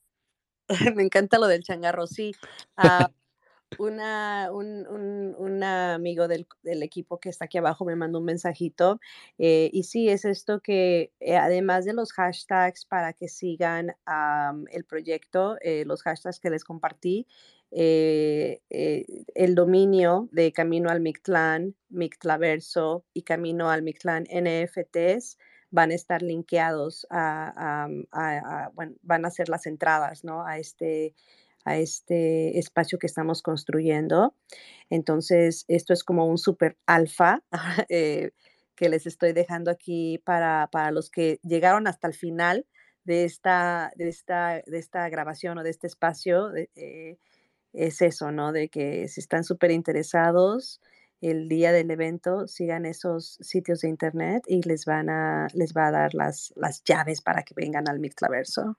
Me 0.97 1.03
encanta 1.03 1.39
lo 1.39 1.47
del 1.47 1.63
changarro, 1.63 2.07
sí. 2.07 2.35
Ah, 2.77 3.11
una, 3.79 4.51
un, 4.53 4.87
un, 5.39 5.63
amigo 5.63 6.29
del, 6.29 6.47
del, 6.63 6.83
equipo 6.83 7.21
que 7.21 7.29
está 7.29 7.45
aquí 7.45 7.59
abajo 7.59 7.85
me 7.85 7.97
mandó 7.97 8.19
un 8.19 8.25
mensajito 8.25 9.01
eh, 9.39 9.71
y 9.73 9.85
sí, 9.85 10.09
es 10.09 10.25
esto 10.25 10.61
que 10.61 11.13
eh, 11.21 11.37
además 11.37 11.85
de 11.85 11.93
los 11.93 12.13
hashtags 12.13 12.85
para 12.85 13.13
que 13.13 13.29
sigan 13.29 13.95
el 14.71 14.85
proyecto, 14.85 15.57
eh, 15.61 15.85
los 15.87 16.03
hashtags 16.03 16.41
que 16.41 16.51
les 16.51 16.65
compartí, 16.65 17.27
el 17.73 19.55
dominio 19.55 20.29
de 20.33 20.53
Camino 20.53 20.91
al 20.91 21.01
Mictlán, 21.01 21.77
Mictlaverso 21.89 23.05
y 23.15 23.23
Camino 23.23 23.71
al 23.71 23.83
Mictlán 23.83 24.25
NFTs 24.25 25.39
van 25.71 25.91
a 25.91 25.95
estar 25.95 26.23
linkeados 26.23 27.07
a, 27.11 27.87
a, 28.13 28.71
bueno, 28.75 28.95
van 29.03 29.25
a 29.25 29.31
ser 29.31 29.49
las 29.49 29.67
entradas, 29.67 30.25
¿no? 30.25 30.45
A 30.47 30.59
este 30.59 31.15
a 31.65 31.77
este 31.77 32.59
espacio 32.59 32.99
que 32.99 33.07
estamos 33.07 33.43
construyendo. 33.43 34.35
Entonces, 34.89 35.65
esto 35.69 35.93
es 35.93 36.05
como 36.05 36.27
un 36.27 36.39
super 36.39 36.79
alfa 36.87 37.43
eh, 37.89 38.31
que 38.75 38.89
les 38.89 39.07
estoy 39.07 39.33
dejando 39.33 39.71
aquí 39.71 40.19
para, 40.25 40.69
para, 40.73 40.91
los 40.91 41.11
que 41.11 41.39
llegaron 41.43 41.87
hasta 41.87 42.09
el 42.09 42.15
final 42.15 42.67
de 43.05 43.25
esta, 43.25 43.93
de 43.97 44.09
esta, 44.09 44.63
de 44.67 44.79
esta 44.79 45.09
grabación 45.11 45.59
o 45.59 45.63
de 45.63 45.71
este 45.71 45.87
espacio. 45.87 46.51
Eh, 46.57 47.19
es 47.73 48.03
eso, 48.03 48.33
¿no? 48.33 48.53
De 48.53 48.69
que 48.69 49.07
si 49.09 49.21
están 49.21 49.45
súper 49.45 49.71
interesados, 49.71 50.81
el 51.21 51.49
día 51.49 51.73
del 51.73 51.91
evento 51.91 52.47
sigan 52.47 52.87
esos 52.87 53.37
sitios 53.41 53.81
de 53.81 53.89
internet 53.89 54.43
y 54.47 54.63
les 54.63 54.85
van 54.85 55.11
a 55.11 55.49
les 55.55 55.75
va 55.75 55.89
a 55.89 55.91
dar 55.91 56.15
las, 56.15 56.53
las 56.57 56.83
llaves 56.85 57.21
para 57.21 57.43
que 57.43 57.55
vengan 57.55 57.89
al 57.89 58.01
Mixlaverso. 58.01 58.79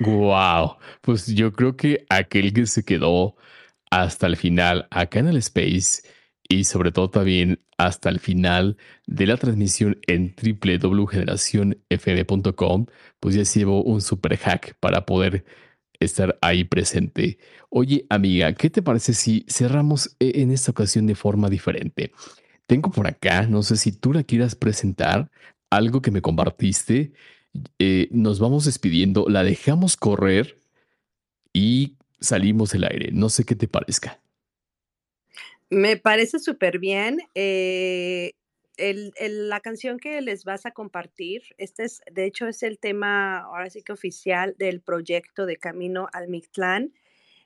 Wow, 0.00 0.76
pues 1.00 1.26
yo 1.26 1.52
creo 1.52 1.76
que 1.76 2.06
aquel 2.08 2.52
que 2.52 2.66
se 2.66 2.84
quedó 2.84 3.36
hasta 3.90 4.26
el 4.26 4.36
final 4.36 4.86
acá 4.90 5.18
en 5.18 5.28
el 5.28 5.38
Space 5.38 6.02
y 6.48 6.64
sobre 6.64 6.92
todo 6.92 7.10
también 7.10 7.60
hasta 7.78 8.08
el 8.08 8.20
final 8.20 8.78
de 9.06 9.26
la 9.26 9.36
transmisión 9.36 9.98
en 10.06 10.34
www.generacionfm.com, 10.34 12.86
pues 13.20 13.34
ya 13.34 13.44
se 13.44 13.58
llevó 13.60 13.82
un 13.82 14.00
super 14.00 14.36
hack 14.36 14.76
para 14.80 15.04
poder 15.04 15.44
estar 16.00 16.38
ahí 16.40 16.64
presente. 16.64 17.38
Oye, 17.70 18.06
amiga, 18.08 18.52
¿qué 18.54 18.70
te 18.70 18.82
parece 18.82 19.14
si 19.14 19.44
cerramos 19.48 20.16
e-, 20.18 20.42
en 20.42 20.50
esta 20.50 20.70
ocasión 20.70 21.06
de 21.06 21.14
forma 21.14 21.48
diferente? 21.48 22.12
Tengo 22.66 22.90
por 22.90 23.06
acá, 23.06 23.46
no 23.46 23.62
sé 23.62 23.76
si 23.76 23.92
tú 23.92 24.12
la 24.12 24.22
quieras 24.22 24.54
presentar, 24.54 25.30
algo 25.70 26.02
que 26.02 26.10
me 26.10 26.22
compartiste 26.22 27.12
eh, 27.78 28.08
nos 28.10 28.38
vamos 28.40 28.64
despidiendo, 28.64 29.26
la 29.28 29.42
dejamos 29.42 29.96
correr 29.96 30.58
y 31.52 31.96
salimos 32.20 32.70
del 32.72 32.84
aire. 32.84 33.10
No 33.12 33.28
sé 33.28 33.44
qué 33.44 33.54
te 33.54 33.68
parezca. 33.68 34.20
Me 35.70 35.96
parece 35.96 36.38
súper 36.38 36.78
bien. 36.78 37.18
Eh, 37.34 38.32
la 38.78 39.60
canción 39.60 39.98
que 39.98 40.20
les 40.20 40.44
vas 40.44 40.66
a 40.66 40.70
compartir, 40.70 41.42
este 41.58 41.84
es, 41.84 42.00
de 42.10 42.24
hecho, 42.24 42.46
es 42.46 42.62
el 42.62 42.78
tema, 42.78 43.38
ahora 43.40 43.70
sí 43.70 43.82
que 43.82 43.92
oficial, 43.92 44.54
del 44.58 44.80
proyecto 44.80 45.46
de 45.46 45.56
Camino 45.56 46.08
al 46.12 46.28
Mictlán. 46.28 46.92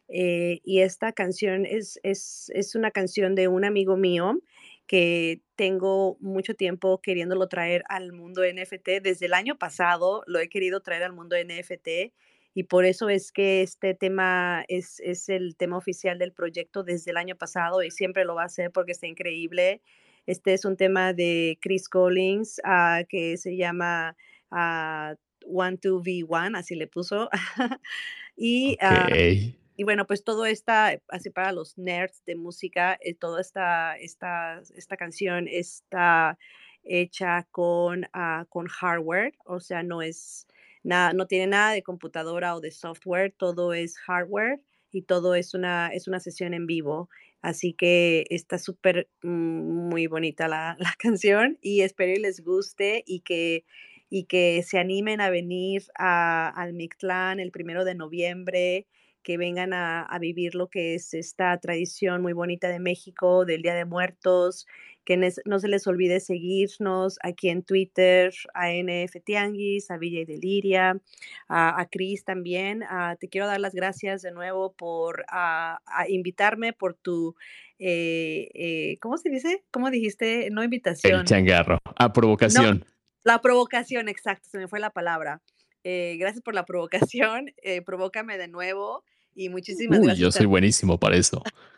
Eh, 0.09 0.61
y 0.65 0.81
esta 0.81 1.13
canción 1.13 1.65
es, 1.65 1.99
es, 2.03 2.51
es, 2.55 2.75
una 2.75 2.91
canción 2.91 3.35
de 3.35 3.49
un 3.49 3.65
amigo 3.65 3.97
mío 3.97 4.39
que 4.87 5.41
tengo 5.57 6.19
mucho 6.21 6.55
tiempo 6.55 7.01
queriéndolo 7.01 7.49
traer 7.49 7.83
al 7.89 8.13
mundo 8.13 8.43
NFT. 8.45 9.03
Desde 9.03 9.27
el 9.27 9.33
año 9.33 9.57
pasado 9.57 10.23
lo 10.27 10.39
he 10.39 10.49
querido 10.49 10.81
traer 10.81 11.03
al 11.05 11.15
mundo 11.15 11.37
NFT 11.37 12.13
y 12.55 12.65
por 12.65 12.85
eso 12.85 13.09
es 13.09 13.33
que 13.33 13.63
este 13.63 13.95
tema 13.95 14.65
es, 14.69 15.01
es 15.01 15.29
el 15.29 15.57
tema 15.57 15.79
oficial 15.79 16.19
del 16.19 16.33
proyecto 16.33 16.83
desde 16.83 17.11
el 17.13 17.17
año 17.17 17.37
pasado 17.37 17.83
y 17.83 17.91
siempre 17.91 18.25
lo 18.25 18.35
va 18.35 18.45
a 18.45 18.49
ser 18.49 18.71
porque 18.71 18.93
está 18.93 19.07
increíble. 19.07 19.81
Este 20.27 20.55
es 20.55 20.65
un 20.65 20.77
tema 20.77 21.13
de 21.13 21.59
Chris 21.61 21.89
Collins 21.89 22.61
uh, 22.65 23.05
que 23.09 23.37
se 23.37 23.57
llama 23.57 24.17
uh, 24.51 25.17
One 25.47 25.79
to 25.79 26.01
v 26.01 26.25
One, 26.29 26.57
así 26.57 26.75
le 26.75 26.87
puso. 26.87 27.29
y 28.37 28.77
okay 28.81 29.59
y 29.77 29.85
bueno, 29.85 30.07
pues 30.07 30.23
todo 30.23 30.47
esta, 30.47 31.01
así 31.09 31.31
para 31.31 31.53
los 31.53 31.79
nerds 31.79 32.25
de 32.25 32.37
música, 32.37 32.99
eh, 33.01 33.15
toda 33.15 33.41
esta, 33.41 33.97
esta, 33.97 34.63
esta 34.77 34.97
canción 34.97 35.49
está 35.49 36.39
hecha 36.85 37.47
con, 37.51 38.05
uh, 38.05 38.45
con 38.49 38.67
hardware, 38.67 39.35
o 39.45 39.61
sea, 39.61 39.83
no 39.83 40.03
es 40.03 40.47
nada, 40.83 41.13
no 41.15 41.27
tiene 41.27 41.47
nada 41.47 41.73
de 41.73 41.83
computadora 41.83 42.55
o 42.55 42.61
de 42.61 42.71
software, 42.71 43.33
todo 43.37 43.73
es 43.73 43.99
hardware 43.99 44.61
y 44.91 45.03
todo 45.03 45.35
es 45.35 45.55
una, 45.55 45.89
es 45.89 46.07
una 46.07 46.21
sesión 46.21 46.55
en 46.55 46.67
vivo. 46.67 47.09
Así 47.43 47.75
que 47.75 48.25
está 48.31 48.57
súper 48.59 49.09
mm, 49.23 49.89
muy 49.89 50.07
bonita 50.07 50.49
la, 50.49 50.77
la, 50.79 50.95
canción 50.99 51.59
y 51.61 51.83
espero 51.83 52.15
que 52.15 52.21
les 52.21 52.41
guste 52.43 53.03
y 53.07 53.21
que, 53.21 53.65
y 54.09 54.25
que 54.25 54.63
se 54.63 54.79
animen 54.79 55.21
a 55.21 55.31
venir 55.31 55.83
a, 55.99 56.49
al 56.49 56.73
Mictlán 56.73 57.41
el 57.41 57.51
primero 57.51 57.85
de 57.85 57.97
noviembre 57.97 58.87
que 59.23 59.39
vengan 59.39 59.73
a, 59.73 60.03
a 60.03 60.19
vivir 60.19 60.55
lo 60.55 60.69
que 60.69 60.95
es 60.95 61.15
esta 61.15 61.59
tradición 61.59 62.23
muy 62.23 62.33
bonita 62.33 62.69
de 62.69 62.81
México, 62.81 63.45
del 63.45 63.63
Día 63.63 63.75
de 63.75 63.85
Muertos, 63.85 64.67
que 65.05 65.17
no 65.45 65.59
se 65.59 65.69
les 65.69 65.87
olvide 65.87 66.21
seguirnos 66.21 67.19
aquí 67.23 67.49
en 67.49 67.65
Twitter, 67.65 68.33
a 68.55 68.71
NF 68.71 69.17
Tianguis, 69.25 69.91
a 69.91 69.97
Villa 69.97 70.21
y 70.21 70.25
Deliria, 70.25 71.01
a, 71.49 71.81
a 71.81 71.87
Cris 71.87 72.25
también. 72.25 72.85
Ah, 72.89 73.17
te 73.19 73.29
quiero 73.29 73.47
dar 73.47 73.61
las 73.61 73.75
gracias 73.75 74.23
de 74.23 74.31
nuevo 74.31 74.73
por 74.75 75.25
ah, 75.29 75.81
invitarme, 76.09 76.73
por 76.73 76.95
tu, 76.95 77.35
eh, 77.79 78.49
eh, 78.55 78.99
¿cómo 79.01 79.19
se 79.19 79.29
dice? 79.29 79.65
¿Cómo 79.73 79.91
dijiste? 79.91 80.49
No 80.53 80.63
invitación. 80.63 81.21
El 81.21 81.27
changarro, 81.27 81.79
a 81.97 82.13
provocación. 82.13 82.85
la 83.25 83.41
provocación, 83.41 84.09
exacto, 84.09 84.49
se 84.51 84.59
me 84.59 84.69
fue 84.69 84.79
la 84.79 84.91
palabra. 84.91 85.43
Eh, 85.85 86.17
gracias 86.17 86.45
por 86.45 86.55
la 86.55 86.65
provocación, 86.65 87.53
provócame 87.85 88.39
de 88.39 88.47
nuevo 88.47 89.03
y 89.35 89.49
muchísimas 89.49 89.99
Uy, 89.99 90.07
gracias. 90.07 90.23
Yo 90.23 90.33
soy 90.33 90.47
buenísimo 90.47 90.99
para 90.99 91.17
eso. 91.17 91.43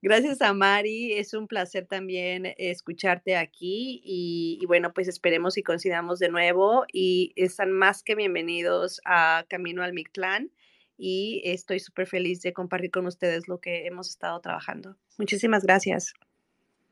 Gracias 0.00 0.40
a 0.42 0.52
Mari, 0.52 1.14
es 1.14 1.34
un 1.34 1.48
placer 1.48 1.86
también 1.86 2.54
escucharte 2.56 3.36
aquí 3.36 4.00
y, 4.04 4.64
bueno, 4.68 4.92
pues 4.92 5.08
esperemos 5.08 5.58
y 5.58 5.64
coincidamos 5.64 6.20
de 6.20 6.28
nuevo 6.28 6.84
y 6.92 7.32
están 7.34 7.72
más 7.72 8.04
que 8.04 8.14
bienvenidos 8.14 9.00
a 9.04 9.44
Camino 9.48 9.82
al 9.82 9.94
Mictlán 9.94 10.52
y 10.96 11.42
estoy 11.44 11.80
súper 11.80 12.06
feliz 12.06 12.42
de 12.42 12.52
compartir 12.52 12.92
con 12.92 13.06
ustedes 13.06 13.48
lo 13.48 13.58
que 13.58 13.86
hemos 13.86 14.08
estado 14.08 14.40
trabajando. 14.40 14.96
Muchísimas 15.18 15.64
gracias. 15.64 16.14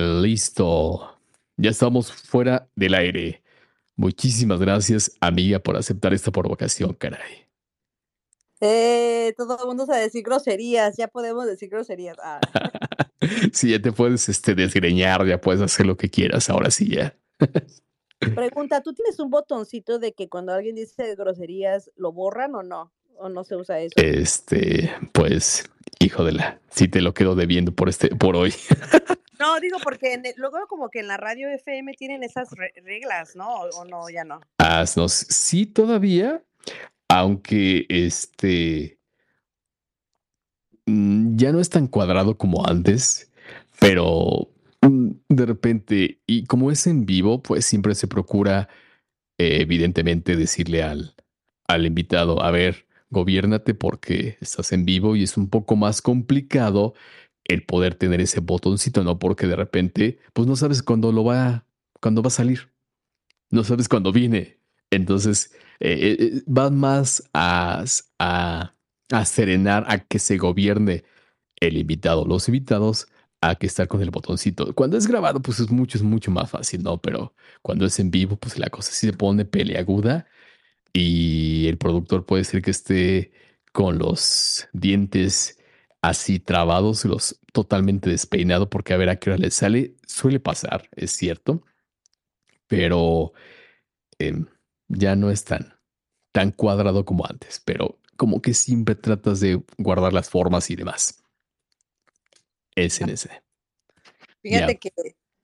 Listo. 0.00 1.18
Ya 1.56 1.70
estamos 1.70 2.12
fuera 2.12 2.68
del 2.74 2.94
aire. 2.94 3.42
Muchísimas 3.96 4.60
gracias, 4.60 5.12
amiga, 5.20 5.58
por 5.58 5.76
aceptar 5.76 6.14
esta 6.14 6.30
provocación, 6.30 6.94
caray. 6.94 7.46
Eh, 8.62 9.34
todo 9.36 9.58
el 9.60 9.66
mundo 9.66 9.86
sabe 9.86 10.00
decir 10.00 10.22
groserías, 10.22 10.96
ya 10.96 11.08
podemos 11.08 11.46
decir 11.46 11.68
groserías. 11.68 12.16
Ah. 12.22 12.40
sí, 13.52 13.70
ya 13.70 13.82
te 13.82 13.92
puedes 13.92 14.28
este, 14.28 14.54
desgreñar, 14.54 15.26
ya 15.26 15.40
puedes 15.40 15.60
hacer 15.60 15.86
lo 15.86 15.96
que 15.96 16.10
quieras, 16.10 16.48
ahora 16.48 16.70
sí 16.70 16.88
ya. 16.88 17.14
Pregunta, 18.34 18.82
¿tú 18.82 18.92
tienes 18.92 19.18
un 19.18 19.30
botoncito 19.30 19.98
de 19.98 20.12
que 20.12 20.28
cuando 20.28 20.52
alguien 20.52 20.76
dice 20.76 21.14
groserías 21.14 21.90
lo 21.96 22.12
borran 22.12 22.54
o 22.54 22.62
no? 22.62 22.92
¿O 23.16 23.28
no 23.28 23.44
se 23.44 23.56
usa 23.56 23.80
eso? 23.80 23.94
Este, 23.96 24.94
pues, 25.12 25.70
hijo 25.98 26.24
de 26.24 26.32
la, 26.32 26.60
sí 26.70 26.88
te 26.88 27.02
lo 27.02 27.12
quedo 27.12 27.34
debiendo 27.34 27.72
por 27.72 27.88
este, 27.88 28.08
por 28.14 28.36
hoy. 28.36 28.54
No, 29.40 29.58
digo 29.58 29.78
porque 29.82 30.20
luego 30.36 30.58
como 30.68 30.90
que 30.90 31.00
en 31.00 31.08
la 31.08 31.16
radio 31.16 31.48
FM 31.48 31.94
tienen 31.94 32.22
esas 32.22 32.50
reglas, 32.84 33.34
¿no? 33.34 33.48
O, 33.48 33.86
no, 33.86 34.10
ya 34.10 34.22
no. 34.22 34.42
Ah, 34.58 34.84
sí 34.86 35.64
todavía, 35.64 36.44
aunque 37.08 37.86
este 37.88 39.00
mm, 40.84 41.36
ya 41.36 41.52
no 41.52 41.60
es 41.60 41.70
tan 41.70 41.86
cuadrado 41.86 42.36
como 42.36 42.66
antes, 42.66 43.32
pero 43.80 44.50
mm, 44.82 45.10
de 45.30 45.46
repente, 45.46 46.20
y 46.26 46.44
como 46.44 46.70
es 46.70 46.86
en 46.86 47.06
vivo, 47.06 47.42
pues 47.42 47.64
siempre 47.64 47.94
se 47.94 48.08
procura, 48.08 48.68
evidentemente, 49.38 50.36
decirle 50.36 50.82
al, 50.82 51.14
al 51.66 51.86
invitado, 51.86 52.42
a 52.42 52.50
ver, 52.50 52.86
gobiernate 53.08 53.72
porque 53.72 54.36
estás 54.42 54.72
en 54.72 54.84
vivo 54.84 55.16
y 55.16 55.22
es 55.22 55.38
un 55.38 55.48
poco 55.48 55.76
más 55.76 56.02
complicado 56.02 56.92
el 57.50 57.64
poder 57.64 57.96
tener 57.96 58.20
ese 58.20 58.40
botoncito, 58.40 59.02
¿no? 59.04 59.18
Porque 59.18 59.46
de 59.46 59.56
repente, 59.56 60.18
pues 60.32 60.46
no 60.46 60.54
sabes 60.56 60.82
cuándo 60.82 61.10
lo 61.10 61.24
va, 61.24 61.66
va 62.02 62.22
a 62.26 62.30
salir. 62.30 62.72
No 63.50 63.64
sabes 63.64 63.88
cuándo 63.88 64.12
viene. 64.12 64.60
Entonces, 64.90 65.52
eh, 65.80 65.92
eh, 65.92 66.16
eh, 66.20 66.42
va 66.50 66.70
más 66.70 67.28
a, 67.34 67.84
a, 68.20 68.74
a 69.10 69.24
serenar 69.24 69.84
a 69.88 69.98
que 69.98 70.20
se 70.20 70.38
gobierne 70.38 71.04
el 71.56 71.76
invitado, 71.76 72.24
los 72.24 72.48
invitados, 72.48 73.08
a 73.40 73.56
que 73.56 73.66
estar 73.66 73.88
con 73.88 74.02
el 74.02 74.10
botoncito. 74.10 74.74
Cuando 74.74 74.96
es 74.96 75.06
grabado, 75.08 75.40
pues 75.42 75.60
es 75.60 75.70
mucho, 75.70 75.98
es 75.98 76.04
mucho 76.04 76.30
más 76.30 76.50
fácil, 76.50 76.82
¿no? 76.84 77.00
Pero 77.00 77.34
cuando 77.62 77.86
es 77.86 77.98
en 77.98 78.10
vivo, 78.10 78.36
pues 78.36 78.58
la 78.58 78.70
cosa 78.70 78.92
sí 78.92 79.08
se 79.08 79.12
pone 79.14 79.44
peleaguda 79.44 80.26
y 80.92 81.66
el 81.68 81.78
productor 81.78 82.26
puede 82.26 82.44
ser 82.44 82.62
que 82.62 82.70
esté 82.70 83.32
con 83.72 83.98
los 83.98 84.68
dientes 84.72 85.59
así 86.02 86.38
trabados, 86.38 87.04
los 87.04 87.40
totalmente 87.52 88.10
despeinado, 88.10 88.70
porque 88.70 88.94
a 88.94 88.96
ver 88.96 89.08
a 89.10 89.16
qué 89.16 89.30
hora 89.30 89.38
le 89.38 89.50
sale, 89.50 89.96
suele 90.06 90.40
pasar, 90.40 90.88
es 90.96 91.12
cierto, 91.12 91.64
pero 92.66 93.32
em, 94.18 94.46
ya 94.88 95.16
no 95.16 95.30
es 95.30 95.44
tan, 95.44 95.78
tan 96.32 96.52
cuadrado 96.52 97.04
como 97.04 97.26
antes, 97.26 97.60
pero 97.64 97.98
como 98.16 98.42
que 98.42 98.54
siempre 98.54 98.94
tratas 98.94 99.40
de 99.40 99.62
guardar 99.78 100.12
las 100.12 100.28
formas 100.28 100.70
y 100.70 100.76
demás. 100.76 101.22
Es 102.74 103.00
en 103.00 103.10
ese. 103.10 103.42
Fíjate 104.42 104.78
que 104.78 104.90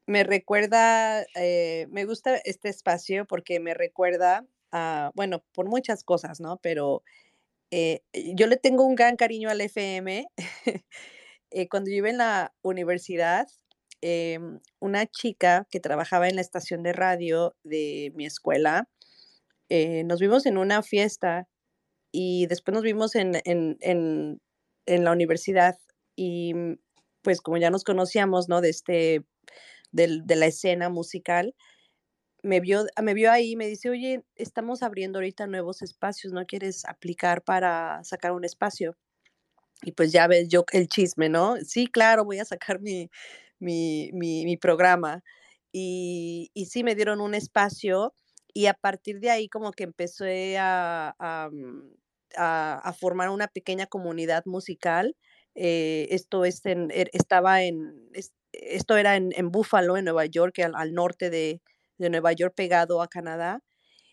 me 0.07 0.25
recuerda, 0.25 1.23
eh, 1.35 1.87
me 1.91 2.05
gusta 2.05 2.37
este 2.37 2.69
espacio 2.69 3.27
porque 3.27 3.61
me 3.61 3.75
recuerda 3.75 4.47
a, 4.73 5.11
bueno, 5.15 5.45
por 5.53 5.67
muchas 5.67 6.05
cosas, 6.05 6.41
¿no? 6.41 6.59
Pero 6.59 7.03
eh, 7.71 8.03
yo 8.35 8.47
le 8.47 8.57
tengo 8.57 8.85
un 8.85 8.95
gran 8.95 9.17
cariño 9.17 9.51
al 9.51 9.61
FM. 9.61 10.27
Eh, 11.53 11.69
cuando 11.69 11.91
yo 11.91 11.99
iba 11.99 12.11
en 12.11 12.19
la 12.19 12.53
universidad, 12.63 13.47
em, 14.03 14.59
una 14.81 15.07
chica 15.07 15.67
que 15.71 15.79
trabajaba 15.79 16.29
en 16.29 16.35
la 16.35 16.43
estación 16.43 16.83
de 16.83 16.93
radio 16.93 17.55
de 17.63 18.13
mi 18.17 18.27
escuela, 18.27 18.89
eh, 19.69 20.03
nos 20.05 20.21
vimos 20.21 20.45
en 20.47 20.59
una 20.59 20.83
fiesta 20.83 21.49
y 22.13 22.47
después 22.49 22.75
nos 22.75 22.83
vimos 22.83 23.15
en, 23.15 23.41
en, 23.45 24.41
la 24.87 25.13
universidad 25.13 25.79
y 26.17 26.53
mm, 26.53 26.79
pues 27.23 27.41
como 27.41 27.59
ya 27.59 27.71
nos 27.71 27.85
conocíamos, 27.85 28.49
¿no? 28.49 28.61
De 28.61 28.71
este, 28.71 29.25
de 29.93 30.37
la 30.37 30.47
escena 30.47 30.89
musical, 30.89 31.55
me 32.43 32.61
vio, 32.61 32.87
me 33.03 33.15
vio 33.15 33.31
ahí 33.31 33.53
y 33.53 33.57
me 33.57 33.67
dice, 33.67 33.91
oye, 33.91 34.23
estamos 34.37 34.83
abriendo 34.83 35.19
ahorita 35.19 35.47
nuevos 35.47 35.83
espacios, 35.83 36.33
¿no 36.33 36.47
quieres 36.47 36.85
aplicar 36.85 37.43
para 37.43 38.03
sacar 38.05 38.33
un 38.33 38.45
espacio? 38.45 38.97
Y 39.83 39.93
pues 39.93 40.13
ya 40.13 40.27
ves 40.27 40.49
yo 40.49 40.65
el 40.73 40.89
chisme, 40.89 41.29
¿no? 41.29 41.57
Sí, 41.65 41.87
claro, 41.87 42.25
voy 42.25 42.39
a 42.39 42.45
sacar 42.45 42.81
mi, 42.81 43.11
mi, 43.59 44.11
mi, 44.13 44.57
programa. 44.57 45.23
Y, 45.73 46.51
y, 46.55 46.67
sí, 46.67 46.83
me 46.85 46.95
dieron 46.95 47.21
un 47.21 47.35
espacio 47.35 48.15
y 48.55 48.67
a 48.67 48.75
partir 48.75 49.21
de 49.21 49.31
ahí 49.31 49.49
como 49.49 49.73
que 49.73 49.85
empecé 49.85 50.57
a, 50.59 51.15
a, 51.19 51.51
mm, 51.53 51.91
a 52.37 52.95
formar 52.99 53.29
una 53.29 53.49
pequeña 53.49 53.87
comunidad 53.87 54.45
musical 54.47 55.17
eh, 55.57 56.09
esto 56.11 56.45
es 56.45 56.65
en, 56.67 56.91
er, 56.91 57.09
estaba 57.15 57.63
en, 57.63 58.11
esto 58.53 58.97
era 58.97 59.17
en, 59.17 59.33
en, 59.35 59.51
Buffalo, 59.51 59.97
en 59.97 60.05
Nueva 60.05 60.27
York, 60.27 60.59
al, 60.61 60.75
al 60.75 60.93
norte 60.93 61.31
de, 61.31 61.63
de, 61.99 62.11
Nueva 62.11 62.33
York, 62.33 62.55
pegado 62.57 63.03
a 63.03 63.09
Canadá. 63.09 63.63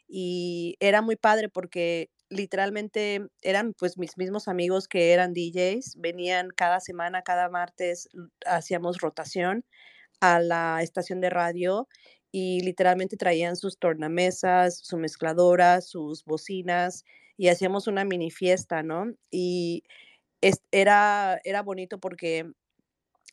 Y 0.08 0.76
era 0.80 1.02
muy 1.02 1.16
padre 1.16 1.50
porque 1.50 2.10
literalmente 2.30 3.28
eran 3.42 3.74
pues 3.74 3.98
mis 3.98 4.18
mismos 4.18 4.48
amigos 4.48 4.88
que 4.88 5.14
eran 5.14 5.34
DJs, 5.34 5.96
venían 5.98 6.50
cada 6.50 6.80
semana, 6.80 7.22
cada 7.22 7.50
martes, 7.50 8.10
hacíamos 8.46 9.00
rotación 9.00 9.66
a 10.20 10.40
la 10.40 10.82
estación 10.82 11.22
de 11.22 11.30
radio 11.30 11.88
y 12.32 12.62
literalmente 12.62 13.18
traían 13.18 13.56
sus 13.56 13.78
tornamesas, 13.78 14.80
su 14.80 14.98
mezcladora, 14.98 15.82
sus 15.82 16.26
bocinas 16.26 17.04
y 17.38 17.50
hacíamos 17.50 17.88
una 17.88 18.06
mini 18.06 18.32
fiesta, 18.32 18.84
¿no? 18.84 19.14
Y 19.32 19.84
era, 20.72 21.40
era 21.44 21.62
bonito 21.62 22.00
porque 22.00 22.52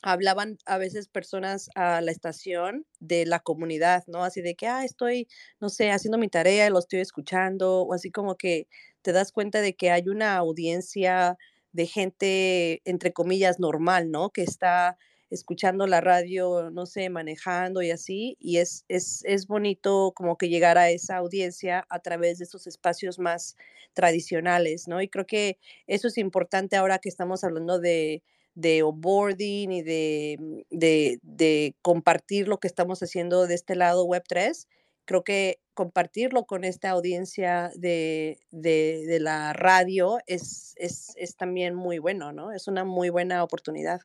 hablaban 0.02 0.58
a 0.66 0.78
veces 0.78 1.08
personas 1.08 1.68
a 1.74 2.00
la 2.00 2.10
estación 2.10 2.86
de 3.00 3.26
la 3.26 3.40
comunidad, 3.40 4.04
¿no? 4.06 4.24
Así 4.24 4.40
de 4.42 4.54
que, 4.54 4.66
ah, 4.66 4.84
estoy, 4.84 5.28
no 5.60 5.68
sé, 5.68 5.90
haciendo 5.90 6.18
mi 6.18 6.28
tarea 6.28 6.66
y 6.66 6.70
lo 6.70 6.78
estoy 6.78 7.00
escuchando, 7.00 7.82
o 7.82 7.94
así 7.94 8.10
como 8.10 8.36
que 8.36 8.66
te 9.02 9.12
das 9.12 9.32
cuenta 9.32 9.60
de 9.60 9.74
que 9.76 9.90
hay 9.90 10.08
una 10.08 10.36
audiencia 10.36 11.36
de 11.72 11.86
gente, 11.86 12.82
entre 12.84 13.12
comillas, 13.12 13.60
normal, 13.60 14.10
¿no? 14.10 14.30
Que 14.30 14.42
está 14.42 14.96
escuchando 15.30 15.86
la 15.86 16.00
radio, 16.00 16.70
no 16.72 16.86
sé, 16.86 17.08
manejando 17.08 17.82
y 17.82 17.90
así, 17.92 18.36
y 18.40 18.56
es, 18.58 18.84
es, 18.88 19.22
es 19.24 19.46
bonito 19.46 20.12
como 20.16 20.36
que 20.36 20.48
llegar 20.48 20.76
a 20.78 20.90
esa 20.90 21.16
audiencia 21.18 21.86
a 21.88 22.00
través 22.00 22.38
de 22.38 22.44
esos 22.44 22.66
espacios 22.66 23.18
más 23.20 23.54
tradicionales, 23.94 24.88
¿no? 24.88 25.00
Y 25.02 25.08
creo 25.08 25.26
que 25.26 25.58
eso 25.86 26.08
es 26.08 26.18
importante 26.18 26.76
ahora 26.76 26.98
que 26.98 27.08
estamos 27.08 27.44
hablando 27.44 27.78
de, 27.78 28.24
de 28.54 28.82
onboarding 28.82 29.72
y 29.72 29.82
de, 29.82 30.64
de, 30.70 31.18
de, 31.22 31.74
compartir 31.82 32.48
lo 32.48 32.58
que 32.58 32.68
estamos 32.68 33.02
haciendo 33.02 33.46
de 33.46 33.54
este 33.54 33.74
lado 33.76 34.06
Web3. 34.06 34.66
Creo 35.04 35.24
que 35.24 35.58
compartirlo 35.74 36.44
con 36.44 36.64
esta 36.64 36.90
audiencia 36.90 37.70
de, 37.74 38.38
de, 38.50 39.04
de 39.06 39.20
la 39.20 39.52
radio 39.52 40.18
es, 40.26 40.74
es, 40.76 41.12
es, 41.16 41.36
también 41.36 41.74
muy 41.74 41.98
bueno, 41.98 42.32
¿no? 42.32 42.52
Es 42.52 42.68
una 42.68 42.84
muy 42.84 43.08
buena 43.08 43.42
oportunidad. 43.42 44.00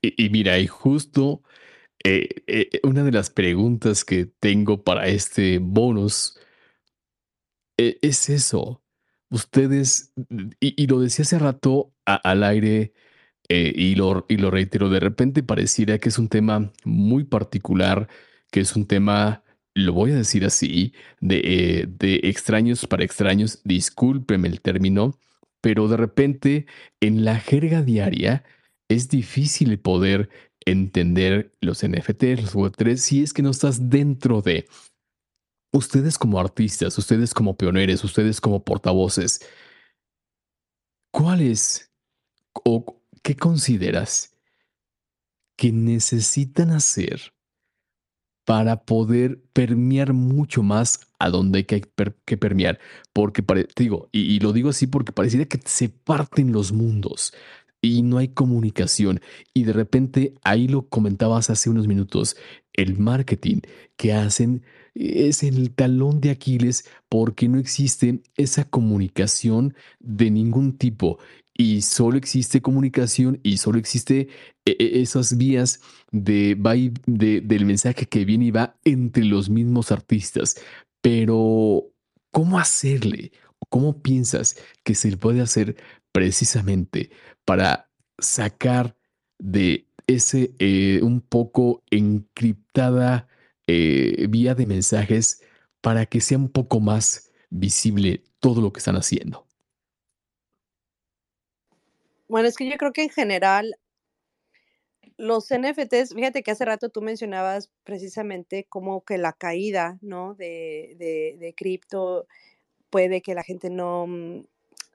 Y, 0.00 0.24
y 0.24 0.30
mira, 0.30 0.58
y 0.58 0.66
justo 0.66 1.42
eh, 2.02 2.28
eh, 2.46 2.80
una 2.82 3.04
de 3.04 3.12
las 3.12 3.28
preguntas 3.28 4.04
que 4.04 4.24
tengo 4.24 4.82
para 4.82 5.06
este 5.08 5.58
bonus 5.58 6.38
eh, 7.76 7.98
es 8.02 8.30
eso. 8.30 8.82
Ustedes, 9.30 10.12
y, 10.60 10.82
y, 10.82 10.86
lo 10.86 11.00
decía 11.00 11.24
hace 11.24 11.38
rato 11.38 11.92
al 12.04 12.42
aire, 12.42 12.92
eh, 13.52 13.72
y, 13.74 13.96
lo, 13.96 14.26
y 14.28 14.36
lo 14.36 14.52
reitero, 14.52 14.88
de 14.90 15.00
repente 15.00 15.42
pareciera 15.42 15.98
que 15.98 16.08
es 16.08 16.20
un 16.20 16.28
tema 16.28 16.70
muy 16.84 17.24
particular, 17.24 18.08
que 18.52 18.60
es 18.60 18.76
un 18.76 18.86
tema, 18.86 19.42
lo 19.74 19.92
voy 19.92 20.12
a 20.12 20.14
decir 20.14 20.44
así, 20.44 20.94
de, 21.20 21.40
eh, 21.42 21.86
de 21.88 22.20
extraños 22.22 22.86
para 22.86 23.02
extraños, 23.02 23.60
discúlpeme 23.64 24.46
el 24.46 24.60
término, 24.60 25.18
pero 25.60 25.88
de 25.88 25.96
repente 25.96 26.66
en 27.00 27.24
la 27.24 27.40
jerga 27.40 27.82
diaria 27.82 28.44
es 28.88 29.08
difícil 29.08 29.80
poder 29.80 30.30
entender 30.64 31.52
los 31.60 31.82
NFTs, 31.82 32.42
los 32.42 32.54
Web3, 32.54 32.98
si 32.98 33.24
es 33.24 33.32
que 33.32 33.42
no 33.42 33.50
estás 33.50 33.90
dentro 33.90 34.42
de 34.42 34.68
ustedes 35.72 36.18
como 36.18 36.38
artistas, 36.38 36.96
ustedes 36.96 37.34
como 37.34 37.56
pioneros, 37.56 38.04
ustedes 38.04 38.40
como 38.40 38.62
portavoces. 38.62 39.44
¿Cuál 41.10 41.40
es 41.40 41.90
o 42.64 42.99
¿qué 43.22 43.36
consideras 43.36 44.36
que 45.56 45.72
necesitan 45.72 46.70
hacer 46.70 47.34
para 48.44 48.84
poder 48.84 49.42
permear 49.52 50.12
mucho 50.12 50.62
más 50.62 51.00
a 51.18 51.30
donde 51.30 51.58
hay 51.58 51.64
que, 51.64 51.80
per, 51.80 52.16
que 52.24 52.36
permear? 52.36 52.78
Porque, 53.12 53.44
digo, 53.76 54.08
y, 54.12 54.20
y, 54.22 54.40
lo 54.40 54.52
digo 54.52 54.70
así 54.70 54.86
porque 54.86 55.12
pareciera 55.12 55.46
que 55.46 55.60
se 55.64 55.88
parten 55.88 56.52
los 56.52 56.72
mundos 56.72 57.32
y 57.82 58.02
no 58.02 58.18
hay 58.18 58.28
comunicación. 58.28 59.20
Y 59.54 59.64
de 59.64 59.72
repente, 59.72 60.34
ahí 60.42 60.68
lo 60.68 60.88
comentabas 60.88 61.50
hace 61.50 61.70
unos 61.70 61.86
minutos, 61.86 62.36
el 62.72 62.98
marketing 62.98 63.60
que 63.96 64.12
hacen 64.12 64.62
es 64.94 65.42
el 65.42 65.72
talón 65.72 66.20
de 66.20 66.30
Aquiles 66.30 66.88
porque 67.08 67.48
no 67.48 67.58
existe 67.58 68.22
esa 68.36 68.64
comunicación 68.64 69.74
de 69.98 70.30
ningún 70.30 70.76
tipo 70.76 71.18
y 71.60 71.82
solo 71.82 72.16
existe 72.16 72.62
comunicación 72.62 73.38
y 73.42 73.58
solo 73.58 73.78
existe 73.78 74.28
e, 74.64 74.76
e, 74.78 75.02
esas 75.02 75.36
vías 75.36 75.80
de, 76.10 76.56
de, 77.04 77.42
del 77.42 77.66
mensaje 77.66 78.06
que 78.06 78.24
viene 78.24 78.46
y 78.46 78.50
va 78.50 78.78
entre 78.82 79.24
los 79.24 79.50
mismos 79.50 79.92
artistas. 79.92 80.56
Pero, 81.02 81.84
¿cómo 82.30 82.58
hacerle? 82.58 83.32
¿Cómo 83.68 84.00
piensas 84.00 84.56
que 84.84 84.94
se 84.94 85.14
puede 85.18 85.42
hacer 85.42 85.76
precisamente 86.12 87.10
para 87.44 87.90
sacar 88.18 88.96
de 89.38 89.86
ese 90.06 90.54
eh, 90.60 91.00
un 91.02 91.20
poco 91.20 91.82
encriptada 91.90 93.28
eh, 93.66 94.26
vía 94.30 94.54
de 94.54 94.64
mensajes 94.64 95.42
para 95.82 96.06
que 96.06 96.22
sea 96.22 96.38
un 96.38 96.48
poco 96.48 96.80
más 96.80 97.30
visible 97.50 98.24
todo 98.40 98.62
lo 98.62 98.72
que 98.72 98.78
están 98.78 98.96
haciendo? 98.96 99.49
Bueno, 102.30 102.46
es 102.46 102.56
que 102.56 102.70
yo 102.70 102.76
creo 102.78 102.92
que 102.92 103.02
en 103.02 103.10
general 103.10 103.76
los 105.16 105.50
NFTs, 105.50 106.14
fíjate 106.14 106.44
que 106.44 106.52
hace 106.52 106.64
rato 106.64 106.88
tú 106.88 107.02
mencionabas 107.02 107.72
precisamente 107.82 108.66
como 108.68 109.04
que 109.04 109.18
la 109.18 109.32
caída, 109.32 109.98
¿no? 110.00 110.34
De, 110.34 110.94
de, 111.40 111.54
cripto 111.56 112.28
puede 112.88 113.20
que 113.20 113.34
la 113.34 113.42
gente 113.42 113.68
no, 113.68 114.06
mm, 114.06 114.44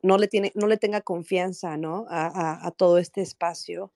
no, 0.04 0.18
le 0.18 0.30
tiene, 0.30 0.54
no 0.56 0.68
le 0.68 0.78
tenga 0.78 1.02
confianza, 1.02 1.76
¿no? 1.76 2.06
A, 2.10 2.28
a, 2.28 2.68
a, 2.68 2.72
todo 2.72 3.00
este 3.00 3.22
espacio. 3.22 3.92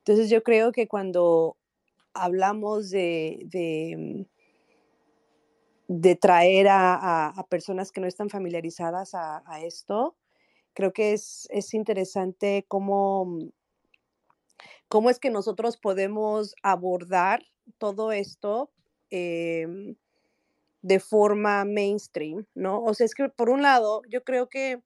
Entonces 0.00 0.28
yo 0.28 0.42
creo 0.42 0.70
que 0.72 0.86
cuando 0.86 1.56
hablamos 2.12 2.90
de, 2.90 3.40
de, 3.46 3.96
mm, 3.96 4.34
de 5.88 6.16
traer 6.16 6.68
a, 6.68 7.28
a, 7.28 7.46
personas 7.46 7.92
que 7.92 8.00
no 8.00 8.06
están 8.06 8.30
familiarizadas 8.30 9.14
a, 9.14 9.42
esto, 9.62 10.16
creo 10.74 10.92
que 10.92 11.12
es, 11.12 11.46
es 11.50 11.72
interesante 11.74 12.64
cómo, 12.68 13.26
mm, 13.26 13.50
cómo 14.88 15.10
es 15.10 15.18
que 15.18 15.30
nosotros 15.30 15.76
podemos 15.76 16.54
abordar 16.62 17.42
todo 17.78 18.12
esto 18.12 18.70
eh, 19.10 19.66
de 20.82 21.00
forma 21.00 21.64
mainstream, 21.64 22.46
¿no? 22.54 22.82
O 22.82 22.92
sea, 22.94 23.06
es 23.06 23.14
que 23.14 23.28
por 23.30 23.48
un 23.48 23.62
lado, 23.62 24.02
yo 24.10 24.22
creo 24.22 24.48
que 24.48 24.82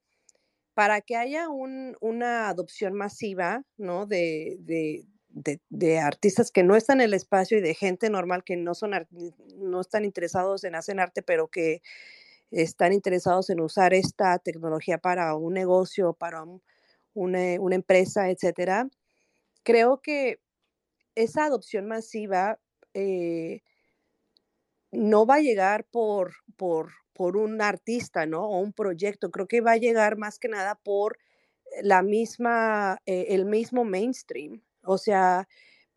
para 0.75 1.01
que 1.01 1.17
haya 1.17 1.49
un, 1.49 1.97
una 2.01 2.49
adopción 2.49 2.95
masiva, 2.95 3.65
¿no? 3.77 4.07
De, 4.07 4.59
de, 4.61 5.05
de, 5.29 5.61
de, 5.71 5.99
artistas 5.99 6.53
que 6.53 6.63
no 6.63 6.77
están 6.77 7.01
en 7.01 7.07
el 7.07 7.15
espacio 7.15 7.59
y 7.59 7.63
de 7.63 7.75
gente 7.75 8.11
normal 8.11 8.45
que 8.45 8.57
no, 8.57 8.77
son, 8.77 8.93
no 9.57 9.81
están 9.81 10.05
interesados 10.05 10.63
en 10.63 10.77
hacer 10.77 11.01
arte, 11.01 11.23
pero 11.23 11.49
que 11.49 11.83
están 12.51 12.93
interesados 12.93 13.51
en 13.51 13.61
usar 13.61 13.95
esta 13.95 14.39
tecnología 14.39 14.99
para 14.99 15.35
un 15.35 15.55
negocio, 15.55 16.15
para 16.15 16.45
una, 17.15 17.61
una, 17.61 17.75
empresa, 17.75 18.31
etcétera, 18.31 18.89
creo 19.63 20.01
que 20.01 20.41
esa 21.15 21.45
adopción 21.45 21.87
masiva 21.87 22.59
eh, 22.95 23.63
no 24.91 25.27
va 25.27 25.37
a 25.37 25.41
llegar 25.41 25.85
por, 25.85 26.35
por, 26.57 26.93
por 27.13 27.37
un 27.37 27.61
artista, 27.61 28.27
¿no? 28.27 28.49
O 28.49 28.61
un 28.61 28.73
proyecto. 28.73 29.31
Creo 29.31 29.47
que 29.49 29.61
va 29.61 29.73
a 29.73 29.77
llegar 29.77 30.17
más 30.17 30.39
que 30.39 30.49
nada 30.49 30.77
por 30.77 31.19
la 31.83 32.03
misma, 32.03 32.99
eh, 33.07 33.27
el 33.31 33.45
mismo 33.45 33.85
mainstream. 33.85 34.63
O 34.83 34.99
sea, 34.99 35.49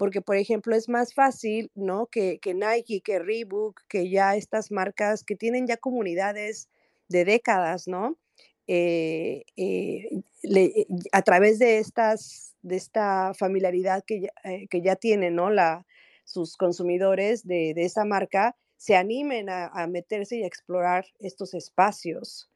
porque 0.02 0.20
por 0.20 0.36
ejemplo 0.36 0.76
es 0.76 0.90
más 0.90 1.14
fácil, 1.14 1.70
¿no? 1.76 2.08
Que, 2.08 2.40
que 2.40 2.56
Nike, 2.56 3.02
que 3.02 3.20
Reebok, 3.20 3.82
que 3.88 4.10
ya 4.10 4.36
estas 4.36 4.72
marcas 4.72 5.24
que 5.24 5.36
tienen 5.36 5.68
ya 5.68 5.78
comunidades 5.78 6.70
de 7.08 7.24
décadas, 7.24 7.88
¿no? 7.88 8.18
Eh, 8.66 9.44
eh, 9.58 10.24
le, 10.42 10.88
a 11.12 11.22
través 11.22 11.60
de 11.60 11.78
estas, 11.78 12.56
de 12.64 12.78
esta 12.78 13.36
familiaridad 13.36 14.04
que 14.04 14.22
ya, 14.22 14.30
eh, 14.44 14.68
que 14.72 14.82
ya 14.82 14.96
tienen, 14.96 15.36
¿no? 15.36 15.52
La, 15.52 15.86
sus 16.26 16.58
consumidores 16.58 17.46
de, 17.46 17.76
de 17.76 17.86
esa 17.86 18.04
marca 18.04 18.56
se 18.78 18.96
animen 18.96 19.52
a, 19.52 19.86
meterse 19.86 20.38
y 20.38 20.44
a 20.44 20.48
explorar 20.48 21.06
estos 21.20 21.54
espacios. 21.54 22.50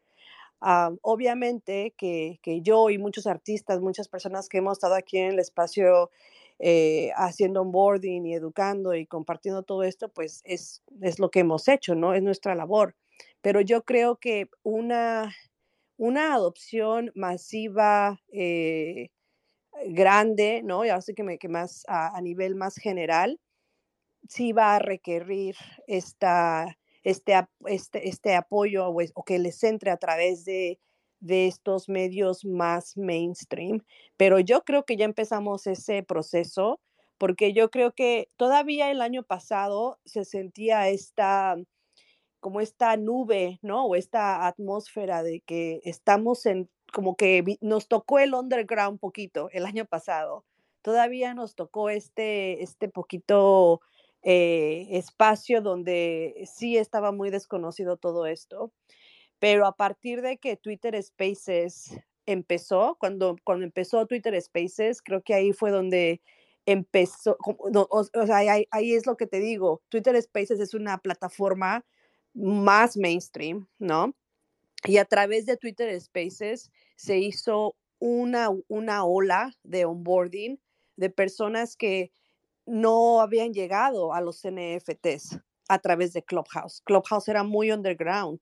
Uh, 0.61 0.97
obviamente 1.03 1.93
que, 1.95 2.39
que, 2.41 2.61
yo 2.61 2.89
y 2.89 2.97
muchos 2.97 3.27
artistas, 3.27 3.81
muchas 3.81 4.07
personas 4.07 4.49
que 4.49 4.57
hemos 4.57 4.79
estado 4.79 4.95
aquí 4.95 5.19
en 5.19 5.33
el 5.33 5.37
espacio 5.37 6.09
eh, 6.59 7.11
haciendo 7.15 7.61
onboarding 7.61 8.25
y 8.25 8.33
educando 8.33 8.95
y 8.95 9.05
compartiendo 9.05 9.63
todo 9.63 9.83
esto, 9.83 10.09
pues 10.09 10.41
es, 10.45 10.83
es 11.01 11.19
lo 11.19 11.29
que 11.29 11.41
hemos 11.41 11.67
hecho, 11.67 11.95
¿no? 11.95 12.13
Es 12.13 12.23
nuestra 12.23 12.55
labor. 12.55 12.95
Pero 13.41 13.61
yo 13.61 13.83
creo 13.83 14.17
que 14.17 14.49
una, 14.63 15.33
una 15.97 16.33
adopción 16.33 17.11
masiva, 17.15 18.21
eh, 18.31 19.09
grande, 19.87 20.61
¿no? 20.63 20.85
Y 20.85 20.89
así 20.89 21.13
que, 21.13 21.23
me, 21.23 21.37
que 21.37 21.49
más 21.49 21.83
a, 21.87 22.19
nivel 22.21 22.55
más 22.55 22.75
general, 22.77 23.39
sí 24.29 24.53
va 24.53 24.75
a 24.75 24.79
requerir 24.79 25.55
esta, 25.87 26.77
este, 27.03 27.33
este, 27.67 28.09
este 28.09 28.35
apoyo 28.35 28.87
o, 28.87 29.01
o, 29.13 29.23
que 29.23 29.39
les 29.39 29.63
entre 29.63 29.91
a 29.91 29.97
través 29.97 30.45
de, 30.45 30.79
de 31.25 31.47
estos 31.47 31.89
medios 31.89 32.45
más 32.45 32.97
mainstream. 32.97 33.83
Pero 34.17 34.39
yo 34.39 34.63
creo 34.63 34.85
que 34.85 34.97
ya 34.97 35.05
empezamos 35.05 35.67
ese 35.67 36.03
proceso 36.03 36.79
porque 37.17 37.53
yo 37.53 37.69
creo 37.69 37.93
que 37.93 38.29
todavía 38.37 38.91
el 38.91 39.01
año 39.01 39.23
pasado 39.23 39.99
se 40.05 40.25
sentía 40.25 40.89
esta 40.89 41.55
como 42.39 42.61
esta 42.61 42.95
nube, 42.95 43.57
¿no? 43.63 43.85
O 43.85 43.95
esta 43.95 44.45
atmósfera 44.45 45.23
de 45.23 45.41
que 45.41 45.81
estamos 45.83 46.45
en, 46.45 46.69
como 46.93 47.15
que 47.15 47.57
nos 47.59 47.87
tocó 47.87 48.19
el 48.19 48.35
underground 48.35 48.99
poquito 48.99 49.49
el 49.51 49.65
año 49.65 49.85
pasado. 49.85 50.45
Todavía 50.83 51.33
nos 51.33 51.55
tocó 51.55 51.89
este, 51.89 52.61
este 52.61 52.87
poquito 52.87 53.81
eh, 54.21 54.87
espacio 54.91 55.61
donde 55.61 56.47
sí 56.51 56.77
estaba 56.77 57.11
muy 57.11 57.31
desconocido 57.31 57.97
todo 57.97 58.27
esto. 58.27 58.71
Pero 59.39 59.65
a 59.65 59.75
partir 59.75 60.21
de 60.21 60.37
que 60.37 60.57
Twitter 60.57 61.01
Spaces 61.01 61.97
empezó, 62.25 62.97
cuando, 62.99 63.35
cuando 63.43 63.65
empezó 63.65 64.05
Twitter 64.05 64.39
Spaces, 64.41 65.01
creo 65.01 65.21
que 65.21 65.33
ahí 65.33 65.53
fue 65.53 65.71
donde 65.71 66.21
empezó, 66.65 67.37
o, 67.39 68.03
sea, 68.25 68.37
ahí, 68.37 68.67
ahí, 68.71 68.93
es 68.93 69.05
lo 69.05 69.17
que 69.17 69.27
te 69.27 69.39
digo, 69.39 69.81
Twitter 69.89 70.19
Spaces 70.21 70.59
es 70.59 70.73
una 70.73 70.97
plataforma 70.97 71.85
más 72.33 72.97
mainstream, 72.97 73.67
¿no? 73.77 74.15
Y 74.85 74.97
a 74.97 75.05
través 75.05 75.45
de 75.45 75.57
Twitter 75.57 75.99
Spaces 75.99 76.71
se 76.95 77.17
hizo 77.19 77.75
una, 77.99 78.49
una 78.67 79.05
ola 79.05 79.53
de 79.63 79.85
onboarding 79.85 80.59
de 80.95 81.09
personas 81.09 81.75
que 81.75 82.11
no 82.65 83.21
habían 83.21 83.53
llegado 83.53 84.13
a 84.13 84.21
los 84.21 84.41
NFTs 84.43 85.39
a 85.67 85.79
través 85.79 86.13
de 86.13 86.23
Clubhouse. 86.23 86.81
Clubhouse 86.81 87.27
era 87.27 87.43
muy 87.43 87.71
underground, 87.71 88.39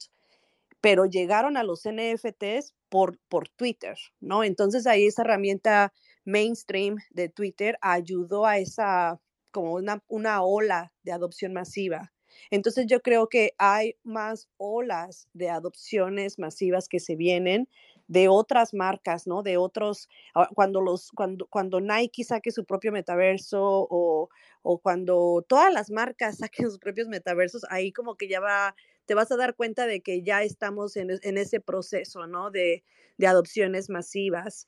pero 0.84 1.06
llegaron 1.06 1.56
a 1.56 1.64
los 1.64 1.84
NFTs 1.86 2.74
por, 2.90 3.18
por 3.30 3.48
Twitter, 3.48 3.98
¿no? 4.20 4.44
Entonces 4.44 4.86
ahí 4.86 5.06
esa 5.06 5.22
herramienta 5.22 5.94
mainstream 6.26 6.98
de 7.10 7.30
Twitter 7.30 7.78
ayudó 7.80 8.46
a 8.46 8.58
esa, 8.58 9.22
como 9.52 9.76
una, 9.76 10.04
una 10.10 10.44
ola 10.44 10.92
de 11.04 11.14
adopción 11.14 11.54
masiva. 11.54 12.12
Entonces 12.52 12.86
yo 12.86 13.02
creo 13.02 13.30
que 13.30 13.54
hay 13.58 13.96
más 14.04 14.50
olas 14.58 15.30
de 15.32 15.50
adopciones 15.50 16.38
masivas 16.38 16.90
que 16.90 17.00
se 17.00 17.16
vienen 17.16 17.70
de 18.08 18.28
otras 18.28 18.74
marcas, 18.74 19.26
¿no? 19.26 19.42
De 19.42 19.56
otros, 19.56 20.10
ah, 20.36 20.50
cuando 20.54 20.82
los, 20.82 21.12
cuando, 21.12 21.48
cuando 21.48 21.80
Nike 21.80 22.26
saque 22.26 22.52
su 22.52 22.66
propio 22.66 22.92
metaverso 22.92 23.88
o, 23.90 24.30
o 24.62 24.80
cuando 24.80 25.46
todas 25.48 25.72
las 25.72 25.90
marcas 25.90 26.38
saquen 26.50 26.66
sus 26.70 26.80
propios 26.80 27.08
metaversos, 27.08 27.64
ahí 27.70 27.94
como 27.94 28.16
que 28.16 28.28
ya 28.28 28.42
va, 28.42 28.76
te 29.06 29.16
vas 29.16 29.32
a 29.32 29.38
dar 29.38 29.56
cuenta 29.56 29.88
de 29.88 30.02
que 30.02 30.24
ya 30.24 30.44
estamos 30.44 30.96
en, 30.98 31.10
ese 31.38 31.60
proceso, 31.60 32.28
¿no? 32.28 32.52
De, 32.52 32.84
de 33.18 33.28
adopciones 33.28 33.90
masivas. 33.90 34.68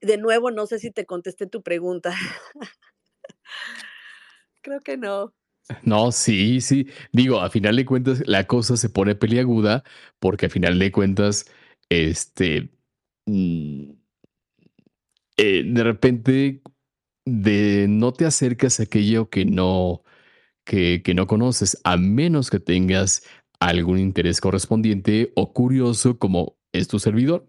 de 0.00 0.18
nuevo, 0.18 0.50
no 0.50 0.66
sé 0.66 0.78
si 0.78 0.90
te 0.90 1.06
contesté 1.06 1.46
tu 1.46 1.62
pregunta. 1.62 2.14
Creo 4.62 4.80
que 4.80 4.96
no. 4.96 5.34
No, 5.82 6.12
sí, 6.12 6.60
sí. 6.60 6.88
Digo, 7.12 7.40
a 7.40 7.50
final 7.50 7.76
de 7.76 7.84
cuentas, 7.84 8.22
la 8.26 8.46
cosa 8.46 8.76
se 8.76 8.88
pone 8.88 9.14
peliaguda 9.14 9.84
porque 10.18 10.46
a 10.46 10.50
final 10.50 10.78
de 10.78 10.92
cuentas, 10.92 11.46
este, 11.90 12.70
mm, 13.26 13.90
eh, 15.36 15.62
de 15.64 15.84
repente, 15.84 16.62
de 17.24 17.86
no 17.88 18.12
te 18.12 18.26
acercas 18.26 18.80
a 18.80 18.84
aquello 18.84 19.28
que 19.30 19.44
no, 19.44 20.02
que, 20.68 21.14
no 21.14 21.26
conoces, 21.26 21.80
a 21.82 21.96
menos 21.96 22.50
que 22.50 22.60
tengas 22.60 23.22
algún 23.58 23.98
interés 23.98 24.40
correspondiente 24.40 25.32
o 25.34 25.54
curioso 25.54 26.18
como 26.18 26.58
es 26.72 26.88
tu 26.88 26.98
servidor. 26.98 27.48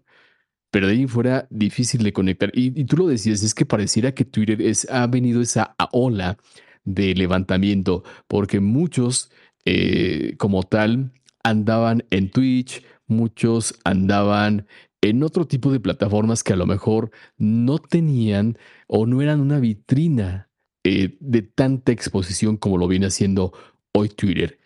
Pero 0.70 0.86
de 0.86 0.94
ahí 0.94 1.06
fuera 1.06 1.46
difícil 1.50 2.02
de 2.02 2.12
conectar. 2.12 2.50
Y, 2.54 2.80
y 2.80 2.84
tú 2.86 2.96
lo 2.96 3.06
decías, 3.08 3.42
es 3.42 3.54
que 3.54 3.66
pareciera 3.66 4.12
que 4.12 4.24
Twitter 4.24 4.62
es, 4.62 4.88
ha 4.90 5.06
venido 5.06 5.42
esa 5.42 5.74
ola 5.92 6.38
de 6.84 7.14
levantamiento, 7.14 8.04
porque 8.26 8.60
muchos 8.60 9.30
eh, 9.66 10.36
como 10.38 10.62
tal 10.62 11.12
andaban 11.42 12.04
en 12.10 12.30
Twitch, 12.30 12.82
muchos 13.06 13.78
andaban 13.84 14.66
en 15.02 15.22
otro 15.22 15.46
tipo 15.46 15.72
de 15.72 15.80
plataformas 15.80 16.42
que 16.42 16.54
a 16.54 16.56
lo 16.56 16.66
mejor 16.66 17.10
no 17.36 17.78
tenían 17.78 18.56
o 18.86 19.06
no 19.06 19.20
eran 19.20 19.40
una 19.40 19.58
vitrina 19.58 20.49
eh, 20.84 21.16
de 21.20 21.42
tanta 21.42 21.92
exposición 21.92 22.56
como 22.56 22.78
lo 22.78 22.88
viene 22.88 23.06
haciendo 23.06 23.52
hoy 23.92 24.08
Twitter. 24.08 24.58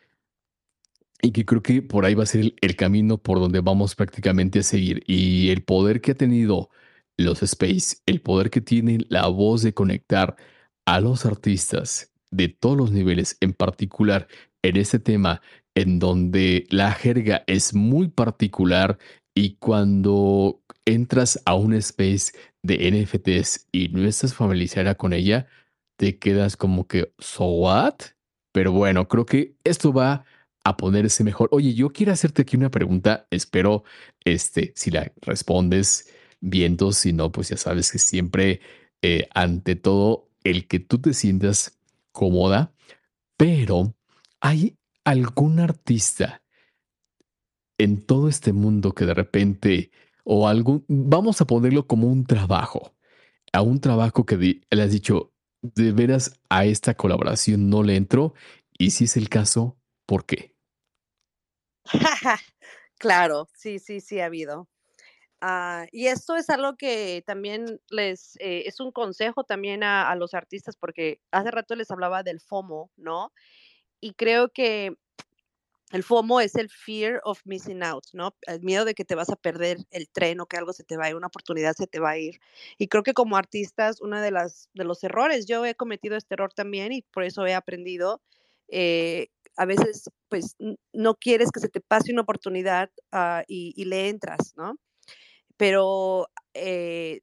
Y 1.23 1.33
que 1.33 1.45
creo 1.47 1.63
que 1.63 1.83
por 1.83 2.05
ahí 2.05 2.15
va 2.15 2.25
a 2.25 2.27
ser 2.27 2.43
el, 2.43 2.57
el, 2.61 2.77
camino 2.77 3.19
por 3.19 3.41
donde 3.41 3.61
vamos 3.61 3.95
prácticamente 3.95 4.59
a 4.61 4.63
seguir. 4.63 5.03
Y 5.07 5.51
el 5.51 5.65
poder 5.65 6.01
que 6.01 6.13
ha 6.13 6.15
tenido 6.15 6.71
los 7.17 7.43
Space, 7.43 7.99
el 8.07 8.21
poder 8.21 8.51
que 8.51 8.61
tiene 8.61 8.99
la 9.09 9.27
voz 9.29 9.63
de 9.63 9.73
conectar 9.75 10.37
a 10.87 11.01
los 11.01 11.25
artistas 11.27 12.13
de 12.31 12.49
todos 12.49 12.77
los 12.77 12.93
niveles, 12.93 13.39
en 13.41 13.55
particular 13.55 14.29
en 14.63 14.77
este 14.77 14.99
tema 14.99 15.41
en 15.75 15.99
donde 15.99 16.67
la 16.71 16.93
jerga 16.93 17.45
es 17.47 17.75
muy 17.75 18.09
particular 18.09 18.99
y 19.35 19.57
cuando 19.57 20.63
entras 20.85 21.41
a 21.45 21.55
un 21.55 21.75
space 21.75 22.33
de 22.63 22.91
NFTs 22.91 23.69
y 23.73 23.89
no 23.89 24.07
estás 24.07 24.35
familiarizada 24.35 24.95
con 24.95 25.13
ella, 25.13 25.47
te 25.97 26.19
quedas 26.19 26.57
como 26.57 26.87
que, 26.87 27.13
¿so 27.19 27.45
what? 27.47 27.95
Pero 28.53 28.73
bueno, 28.73 29.09
creo 29.09 29.27
que 29.27 29.57
esto 29.65 29.93
va 29.93 30.25
a 30.65 30.77
ponerse 30.77 31.25
mejor. 31.25 31.49
Oye, 31.53 31.75
yo 31.75 31.91
quiero 31.91 32.13
hacerte 32.13 32.43
aquí 32.43 32.57
una 32.57 32.71
pregunta. 32.71 33.27
Espero, 33.31 33.85
este, 34.25 34.73
si 34.77 34.91
la 34.91 35.13
respondes 35.23 36.11
viendo, 36.41 36.93
si 36.93 37.13
no, 37.13 37.31
pues 37.33 37.51
ya 37.51 37.57
sabes 37.57 37.93
que 37.93 37.99
siempre, 37.99 38.61
eh, 39.03 39.29
ante 39.35 39.77
todo, 39.77 40.31
el 40.43 40.67
que 40.67 40.79
tú 40.79 41.01
te 41.01 41.15
sientas 41.15 41.79
cómoda, 42.13 42.73
pero 43.37 43.95
hay 44.41 44.77
algún 45.05 45.59
artista 45.59 46.43
en 47.79 48.03
todo 48.03 48.29
este 48.29 48.53
mundo 48.53 48.93
que 48.93 49.07
de 49.07 49.15
repente, 49.15 49.91
o 50.23 50.49
algún, 50.49 50.85
vamos 50.89 51.41
a 51.41 51.47
ponerlo 51.47 51.87
como 51.87 52.09
un 52.09 52.25
trabajo, 52.25 52.95
a 53.53 53.63
un 53.63 53.81
trabajo 53.81 54.25
que 54.25 54.37
le 54.37 54.83
has 54.83 54.93
dicho, 54.93 55.34
de 55.65 55.93
veras 55.93 56.39
a 56.51 56.67
esta 56.67 56.95
colaboración 56.95 57.71
no 57.71 57.83
le 57.83 57.97
entro, 57.97 58.35
y 58.77 58.91
si 58.91 59.05
es 59.05 59.17
el 59.17 59.29
caso, 59.29 59.79
¿por 60.07 60.27
qué? 60.27 60.55
claro, 62.99 63.49
sí, 63.55 63.79
sí, 63.79 64.01
sí 64.01 64.21
ha 64.21 64.27
habido. 64.27 64.69
Ah, 65.41 65.87
y 65.91 66.07
esto 66.07 66.37
es 66.37 66.51
algo 66.51 66.77
que 66.77 67.23
también 67.27 67.81
les, 67.91 68.37
eh, 68.41 68.65
es 68.67 68.81
un 68.81 68.93
consejo 68.93 69.45
también 69.45 69.83
a, 69.83 70.15
los 70.17 70.35
artistas, 70.35 70.77
porque 70.77 71.21
hace 71.31 71.51
rato 71.51 71.75
les 71.75 71.91
hablaba 71.91 72.23
del 72.23 72.41
FOMO, 72.41 72.91
¿no? 72.97 73.33
Y 74.01 74.15
creo 74.15 74.51
que 74.51 74.97
el 75.93 76.03
FOMO 76.03 76.41
es 76.41 76.55
el 76.57 76.71
fear 76.71 77.21
of 77.25 77.41
missing 77.45 77.83
out, 77.83 78.05
¿no? 78.13 78.35
El 78.43 78.63
miedo 78.63 78.85
de 78.85 78.95
que 78.95 79.05
te 79.05 79.15
vas 79.15 79.31
a 79.31 79.37
perder 79.37 79.79
el 79.91 80.09
tren 80.09 80.41
o 80.41 80.47
que 80.47 80.57
algo 80.57 80.73
se 80.73 80.85
te 80.85 80.97
va 80.97 81.05
a 81.05 81.11
ir, 81.11 81.17
una 81.17 81.27
oportunidad 81.27 81.75
se 81.75 81.87
te 81.87 82.01
va 82.01 82.11
a 82.11 82.19
ir. 82.19 82.41
Y 82.79 82.89
creo 82.89 83.03
que 83.03 83.13
como 83.13 83.37
artistas, 83.37 84.01
uno 84.01 84.21
de, 84.21 84.31
las, 84.31 84.69
de 84.75 84.85
los 84.85 85.05
errores, 85.05 85.47
yo 85.47 85.65
he 85.65 85.75
cometido 85.75 86.17
este 86.17 86.35
error 86.35 86.53
también 86.53 86.93
y 86.93 87.03
por 87.03 87.25
eso 87.25 87.47
he 87.47 87.55
aprendido. 87.55 88.23
Eh, 88.69 89.29
a 89.57 89.67
veces, 89.67 90.11
pues, 90.29 90.57
no 90.93 91.15
quieres 91.15 91.51
que 91.53 91.61
se 91.61 91.69
te 91.69 91.81
pase 91.81 92.13
una 92.13 92.23
oportunidad 92.23 92.91
ah, 93.13 93.45
y, 93.47 93.85
le 93.85 94.09
entras, 94.09 94.55
¿no? 94.57 94.77
pero 95.57 96.29
eh, 96.55 97.21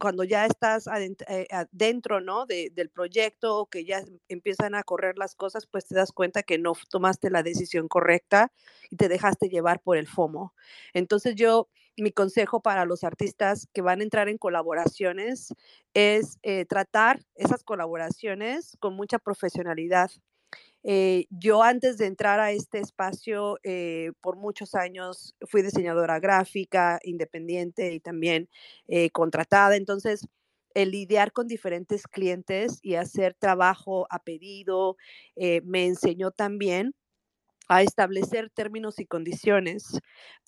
cuando 0.00 0.24
ya 0.24 0.46
estás 0.46 0.88
eh, 0.88 1.46
adentro, 1.52 2.20
¿no? 2.20 2.46
del 2.46 2.90
proyecto, 2.90 3.66
que 3.70 3.84
ya 3.84 4.02
empiezan 4.28 4.74
a 4.74 4.82
correr 4.82 5.18
las 5.18 5.36
cosas, 5.36 5.66
pues 5.66 5.86
te 5.86 5.94
das 5.94 6.10
cuenta 6.10 6.42
que 6.42 6.58
no 6.58 6.72
tomaste 6.88 7.30
la 7.30 7.44
decisión 7.44 7.86
correcta 7.86 8.52
y 8.90 8.96
te 8.96 9.08
dejaste 9.08 9.48
llevar 9.48 9.80
por 9.80 9.96
el 9.96 10.08
FOMO. 10.08 10.54
Entonces 10.94 11.36
yo, 11.36 11.68
mi 11.96 12.10
consejo 12.12 12.60
para 12.60 12.84
los 12.84 13.04
artistas 13.04 13.68
que 13.72 13.82
van 13.82 14.00
a 14.00 14.04
entrar 14.04 14.28
en 14.28 14.38
colaboraciones 14.38 15.54
es 15.94 16.38
eh, 16.42 16.64
tratar 16.64 17.20
esas 17.36 17.62
colaboraciones 17.62 18.76
con 18.80 18.94
mucha 18.94 19.18
profesionalidad. 19.18 20.10
Eh, 20.82 21.26
yo 21.30 21.62
antes 21.62 21.98
de 21.98 22.06
entrar 22.06 22.40
a 22.40 22.52
este 22.52 22.78
espacio, 22.78 23.58
eh, 23.62 24.12
por 24.20 24.36
muchos 24.36 24.74
años 24.74 25.36
fui 25.48 25.62
diseñadora 25.62 26.20
gráfica, 26.20 26.98
independiente 27.04 27.92
y 27.92 28.00
también 28.00 28.48
eh, 28.88 29.10
contratada. 29.10 29.76
Entonces, 29.76 30.26
el 30.74 30.92
lidiar 30.92 31.32
con 31.32 31.48
diferentes 31.48 32.06
clientes 32.06 32.78
y 32.82 32.94
hacer 32.94 33.34
trabajo 33.34 34.06
a 34.10 34.20
pedido 34.20 34.96
me 35.64 35.86
enseñó 35.86 36.30
también 36.30 36.94
a 37.70 37.82
establecer 37.82 38.50
términos 38.50 38.98
y 38.98 39.06
condiciones, 39.06 39.98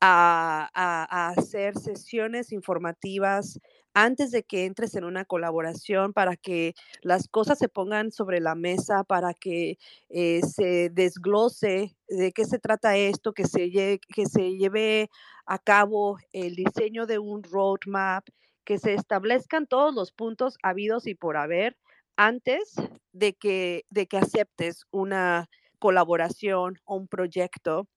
a, 0.01 1.29
hacer 1.31 1.79
sesiones 1.79 2.53
informativas 2.53 3.61
antes 3.95 4.31
de 4.31 4.43
que 4.43 4.65
entres 4.65 4.95
en 4.95 5.05
una 5.05 5.25
colaboración 5.25 6.13
para 6.13 6.37
que 6.37 6.75
las 7.03 7.29
cosas 7.29 7.59
se 7.59 7.69
pongan 7.69 8.13
sobre 8.13 8.41
la 8.41 8.55
mesa, 8.55 9.05
para 9.05 9.35
que 9.35 9.79
eh, 10.09 10.41
se 10.43 10.91
desglose 10.91 11.95
de 12.09 12.33
qué 12.33 12.45
se 12.45 12.59
trata 12.59 12.97
esto, 12.97 13.33
que 13.33 13.47
se, 13.47 13.71
que 13.71 14.27
se 14.27 14.57
lleve 14.57 15.11
a 15.47 15.59
cabo 15.59 16.19
el 16.33 16.55
diseño 16.55 17.07
de 17.07 17.19
un 17.19 17.43
roadmap, 17.43 18.27
que 18.65 18.79
se 18.79 18.95
establezcan 18.95 19.67
todos 19.67 19.95
los 19.95 20.13
puntos 20.13 20.57
habidos 20.63 21.07
y 21.07 21.15
por 21.15 21.37
haber 21.37 21.77
antes 22.17 22.75
de 23.13 23.35
que, 23.35 23.85
de 23.91 24.07
que 24.07 24.19
aceptes 24.19 24.85
una 24.91 25.49
colaboración 25.79 26.79
o 26.85 26.97
un 26.97 27.09
proyecto. 27.09 27.89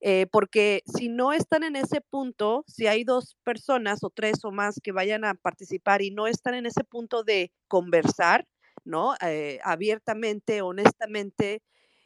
Eh, 0.00 0.26
porque 0.30 0.82
si 0.86 1.08
no 1.08 1.32
están 1.32 1.64
en 1.64 1.74
ese 1.76 2.00
punto, 2.00 2.64
si 2.68 2.86
hay 2.86 3.02
dos 3.02 3.36
personas 3.44 4.04
o 4.04 4.10
tres 4.10 4.44
o 4.44 4.52
más 4.52 4.80
que 4.82 4.92
vayan 4.92 5.24
a 5.24 5.34
participar 5.34 6.02
y 6.02 6.10
no 6.12 6.26
están 6.28 6.54
en 6.54 6.66
ese 6.66 6.84
punto 6.84 7.24
de 7.24 7.52
conversar, 7.66 8.46
¿no? 8.84 9.14
Eh, 9.22 9.58
abiertamente, 9.64 10.62
honestamente, 10.62 11.62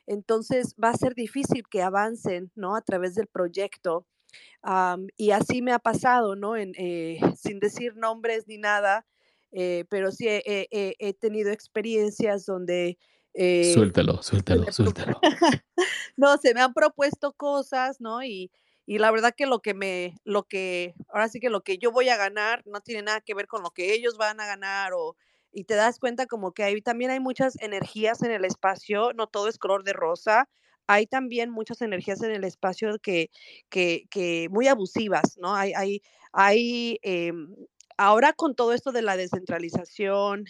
entonces 0.06 0.74
va 0.82 0.90
a 0.90 0.96
ser 0.96 1.14
difícil 1.14 1.64
que 1.68 1.82
avancen, 1.82 2.50
¿no? 2.54 2.76
A 2.76 2.82
través 2.82 3.14
del 3.14 3.26
proyecto. 3.28 4.06
y 5.16 5.30
así 5.32 5.62
me 5.62 5.72
ha 5.72 5.78
pasado, 5.78 6.36
¿no? 6.36 6.56
En, 6.56 6.72
eh, 6.78 7.18
sin 7.36 7.60
decir 7.60 7.96
nombres 7.96 8.46
ni 8.48 8.58
nada, 8.58 9.06
pero 9.90 10.10
sí 10.12 10.26
he 10.28 11.14
tenido 11.20 11.50
experiencias 11.50 12.46
donde 12.46 12.98
eh, 13.34 13.72
suéltalo, 13.74 14.22
suéltalo, 14.22 14.70
suéltalo. 14.72 15.20
no, 16.16 16.36
se 16.38 16.54
me 16.54 16.60
han 16.60 16.74
propuesto 16.74 17.32
cosas, 17.32 18.00
¿no? 18.00 18.22
Y, 18.22 18.50
y 18.86 18.98
la 18.98 19.10
verdad 19.10 19.34
que 19.36 19.46
lo 19.46 19.60
que 19.60 19.74
me, 19.74 20.14
lo 20.24 20.44
que, 20.44 20.94
ahora 21.08 21.28
sí 21.28 21.40
que 21.40 21.50
lo 21.50 21.62
que 21.62 21.78
yo 21.78 21.92
voy 21.92 22.08
a 22.08 22.16
ganar 22.16 22.62
no 22.66 22.80
tiene 22.80 23.02
nada 23.02 23.20
que 23.20 23.34
ver 23.34 23.46
con 23.46 23.62
lo 23.62 23.70
que 23.70 23.94
ellos 23.94 24.16
van 24.18 24.40
a 24.40 24.46
ganar 24.46 24.92
o, 24.92 25.16
y 25.52 25.64
te 25.64 25.74
das 25.74 25.98
cuenta 25.98 26.26
como 26.26 26.52
que 26.52 26.64
hay, 26.64 26.80
también 26.82 27.10
hay 27.10 27.20
muchas 27.20 27.60
energías 27.60 28.22
en 28.22 28.32
el 28.32 28.44
espacio, 28.44 29.12
no 29.14 29.26
todo 29.28 29.48
es 29.48 29.58
color 29.58 29.84
de 29.84 29.92
rosa, 29.92 30.48
hay 30.86 31.06
también 31.06 31.50
muchas 31.50 31.80
energías 31.82 32.22
en 32.22 32.32
el 32.32 32.44
espacio 32.44 32.98
que, 32.98 33.30
que, 33.68 34.06
que 34.10 34.48
muy 34.50 34.66
abusivas, 34.68 35.38
¿no? 35.38 35.54
Hay, 35.54 35.72
hay, 35.74 36.02
hay 36.32 36.98
em, 37.02 37.54
ahora 37.96 38.32
con 38.32 38.54
todo 38.54 38.72
esto 38.72 38.92
de 38.92 39.02
la 39.02 39.16
descentralización 39.16 40.44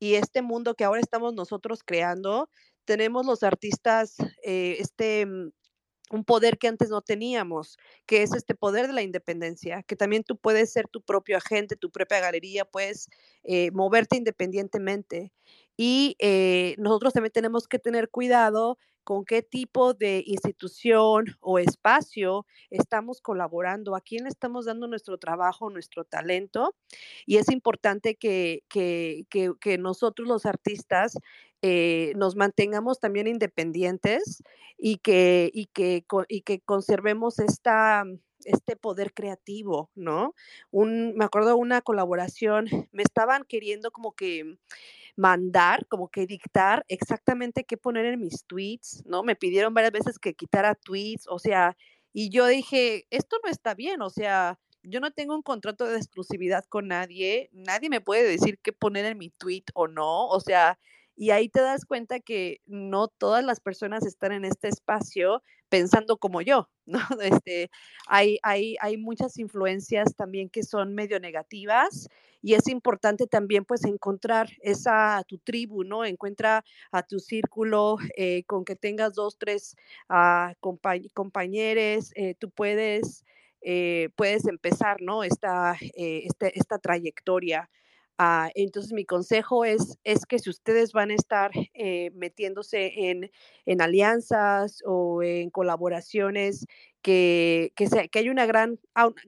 y 0.00 0.14
este 0.16 0.42
mundo 0.42 0.74
que 0.74 0.84
ahora 0.84 1.00
estamos 1.00 1.34
nosotros 1.34 1.82
creando, 1.84 2.50
tenemos 2.84 3.26
los 3.26 3.44
artistas 3.44 4.16
eh, 4.42 4.76
este 4.80 5.26
mm, 5.26 5.50
un 6.10 6.24
poder 6.24 6.58
que 6.58 6.68
antes 6.68 6.90
no 6.90 7.02
teníamos, 7.02 7.78
que 8.06 8.22
es 8.22 8.34
este 8.34 8.54
poder 8.54 8.88
de 8.88 8.92
la 8.94 9.02
independencia, 9.02 9.82
que 9.84 9.96
también 9.96 10.24
tú 10.24 10.36
puedes 10.36 10.72
ser 10.72 10.88
tu 10.88 11.02
propio 11.02 11.36
agente, 11.36 11.76
tu 11.76 11.90
propia 11.90 12.20
galería, 12.20 12.64
puedes 12.64 13.08
eh, 13.44 13.70
moverte 13.70 14.16
independientemente. 14.16 15.32
Y 15.76 16.16
eh, 16.18 16.74
nosotros 16.78 17.12
también 17.12 17.32
tenemos 17.32 17.68
que 17.68 17.78
tener 17.78 18.10
cuidado 18.10 18.76
con 19.10 19.24
qué 19.24 19.42
tipo 19.42 19.92
de 19.92 20.22
institución 20.24 21.36
o 21.40 21.58
espacio 21.58 22.46
estamos 22.70 23.20
colaborando, 23.20 23.96
a 23.96 24.00
quién 24.00 24.22
le 24.22 24.28
estamos 24.28 24.66
dando 24.66 24.86
nuestro 24.86 25.18
trabajo, 25.18 25.68
nuestro 25.68 26.04
talento. 26.04 26.76
Y 27.26 27.38
es 27.38 27.50
importante 27.50 28.14
que, 28.14 28.62
que, 28.68 29.26
que, 29.28 29.78
nosotros 29.78 30.28
los 30.28 30.46
artistas 30.46 31.18
eh, 31.60 32.12
nos 32.14 32.36
mantengamos 32.36 33.00
también 33.00 33.26
independientes 33.26 34.44
y 34.78 34.98
que, 34.98 35.50
y 35.52 35.66
que, 35.66 36.04
y 36.28 36.42
que 36.42 36.60
conservemos 36.60 37.40
esta, 37.40 38.04
este 38.44 38.76
poder 38.76 39.12
creativo, 39.12 39.90
¿no? 39.96 40.36
Me 40.70 41.24
acuerdo 41.24 41.56
una 41.56 41.80
colaboración, 41.80 42.68
me 42.92 43.02
estaban 43.02 43.42
queriendo 43.42 43.90
como 43.90 44.12
que 44.12 44.56
mandar, 45.20 45.86
como 45.88 46.08
que 46.08 46.26
dictar 46.26 46.84
exactamente 46.88 47.64
qué 47.64 47.76
poner 47.76 48.06
en 48.06 48.20
mis 48.20 48.46
tweets, 48.46 49.02
¿no? 49.04 49.22
Me 49.22 49.36
pidieron 49.36 49.74
varias 49.74 49.92
veces 49.92 50.18
que 50.18 50.32
quitara 50.32 50.74
tweets, 50.74 51.26
o 51.28 51.38
sea, 51.38 51.76
y 52.14 52.30
yo 52.30 52.46
dije, 52.46 53.06
esto 53.10 53.36
no 53.44 53.50
está 53.50 53.74
bien, 53.74 54.00
o 54.00 54.08
sea, 54.08 54.58
yo 54.82 54.98
no 54.98 55.10
tengo 55.10 55.34
un 55.34 55.42
contrato 55.42 55.84
de 55.84 55.98
exclusividad 55.98 56.64
con 56.70 56.88
nadie, 56.88 57.50
nadie 57.52 57.90
me 57.90 58.00
puede 58.00 58.22
decir 58.22 58.58
qué 58.62 58.72
poner 58.72 59.04
en 59.04 59.18
mi 59.18 59.28
tweet 59.28 59.64
o 59.74 59.88
no, 59.88 60.26
o 60.26 60.40
sea, 60.40 60.78
y 61.16 61.32
ahí 61.32 61.50
te 61.50 61.60
das 61.60 61.84
cuenta 61.84 62.20
que 62.20 62.62
no 62.64 63.08
todas 63.08 63.44
las 63.44 63.60
personas 63.60 64.06
están 64.06 64.32
en 64.32 64.46
este 64.46 64.68
espacio 64.68 65.42
pensando 65.70 66.18
como 66.18 66.42
yo, 66.42 66.68
¿no? 66.86 67.00
Este, 67.22 67.70
hay, 68.06 68.38
hay, 68.42 68.76
hay 68.80 68.98
muchas 68.98 69.38
influencias 69.38 70.14
también 70.16 70.50
que 70.50 70.62
son 70.62 70.94
medio 70.94 71.18
negativas 71.20 72.08
y 72.42 72.54
es 72.54 72.68
importante 72.68 73.26
también 73.26 73.64
pues 73.64 73.84
encontrar 73.84 74.48
esa 74.60 75.22
tu 75.26 75.38
tribu, 75.38 75.84
¿no? 75.84 76.04
Encuentra 76.04 76.64
a 76.90 77.02
tu 77.02 77.20
círculo 77.20 77.96
eh, 78.16 78.44
con 78.44 78.64
que 78.64 78.76
tengas 78.76 79.14
dos, 79.14 79.38
tres 79.38 79.76
uh, 80.08 80.54
compañeros, 81.14 82.12
eh, 82.14 82.34
tú 82.38 82.50
puedes, 82.50 83.24
eh, 83.60 84.08
puedes 84.16 84.46
empezar, 84.46 85.00
¿no? 85.00 85.22
Esta, 85.22 85.76
este, 85.94 86.58
esta 86.58 86.78
trayectoria. 86.78 87.70
Ah, 88.22 88.50
entonces, 88.54 88.92
mi 88.92 89.06
consejo 89.06 89.64
es, 89.64 89.96
es 90.04 90.26
que 90.26 90.38
si 90.38 90.50
ustedes 90.50 90.92
van 90.92 91.10
a 91.10 91.14
estar 91.14 91.52
eh, 91.72 92.10
metiéndose 92.12 93.08
en, 93.08 93.30
en, 93.64 93.80
alianzas 93.80 94.82
o 94.84 95.22
en 95.22 95.48
colaboraciones, 95.48 96.66
que, 97.00 97.72
que, 97.76 97.88
que, 98.10 98.18
haya 98.18 98.30
una 98.30 98.44
gran, 98.44 98.78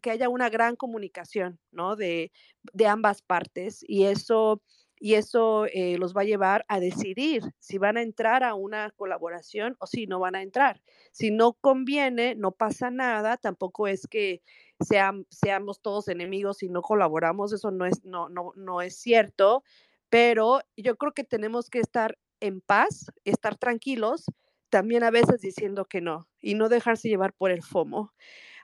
que 0.02 0.10
haya 0.10 0.28
una 0.28 0.50
gran 0.50 0.76
comunicación 0.76 1.58
¿no? 1.70 1.96
de, 1.96 2.32
de 2.74 2.86
ambas 2.86 3.22
partes 3.22 3.82
y 3.88 4.04
eso 4.04 4.60
y 5.02 5.14
eso 5.14 5.66
eh, 5.66 5.98
los 5.98 6.16
va 6.16 6.20
a 6.20 6.24
llevar 6.24 6.64
a 6.68 6.78
decidir 6.78 7.42
si 7.58 7.76
van 7.76 7.96
a 7.96 8.02
entrar 8.02 8.44
a 8.44 8.54
una 8.54 8.92
colaboración 8.92 9.74
o 9.80 9.88
si 9.88 10.06
no 10.06 10.20
van 10.20 10.36
a 10.36 10.42
entrar. 10.42 10.80
Si 11.10 11.32
no 11.32 11.54
conviene, 11.54 12.36
no 12.36 12.52
pasa 12.52 12.88
nada, 12.88 13.36
tampoco 13.36 13.88
es 13.88 14.06
que 14.06 14.42
seamos 14.78 15.82
todos 15.82 16.06
enemigos 16.06 16.62
y 16.62 16.68
no 16.68 16.82
colaboramos, 16.82 17.52
eso 17.52 17.72
no 17.72 17.84
es, 17.84 18.04
no, 18.04 18.28
no, 18.28 18.52
no 18.54 18.80
es 18.80 18.96
cierto, 18.96 19.64
pero 20.08 20.60
yo 20.76 20.94
creo 20.94 21.10
que 21.10 21.24
tenemos 21.24 21.68
que 21.68 21.80
estar 21.80 22.16
en 22.38 22.60
paz, 22.60 23.06
estar 23.24 23.58
tranquilos, 23.58 24.26
también 24.70 25.02
a 25.02 25.10
veces 25.10 25.40
diciendo 25.40 25.84
que 25.84 26.00
no 26.00 26.28
y 26.40 26.54
no 26.54 26.68
dejarse 26.68 27.08
llevar 27.08 27.32
por 27.32 27.50
el 27.50 27.64
FOMO. 27.64 28.12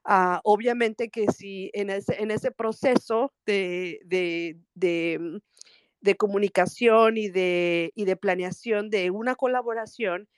Ah, 0.05 0.41
obviamente 0.45 1.11
que 1.11 1.27
si 1.33 1.73
en 1.75 1.91
ese, 1.91 2.23
en 2.23 2.31
ese 2.31 2.53
proceso 2.53 3.35
de, 3.45 3.99
de, 4.05 4.57
de 4.75 5.41
de 6.01 6.17
comunicación 6.17 7.17
y 7.17 7.29
de, 7.29 7.93
y 7.95 8.05
de 8.05 8.17
planeación 8.17 8.91
de 8.91 9.11
una 9.11 9.35
colaboración, 9.35 10.29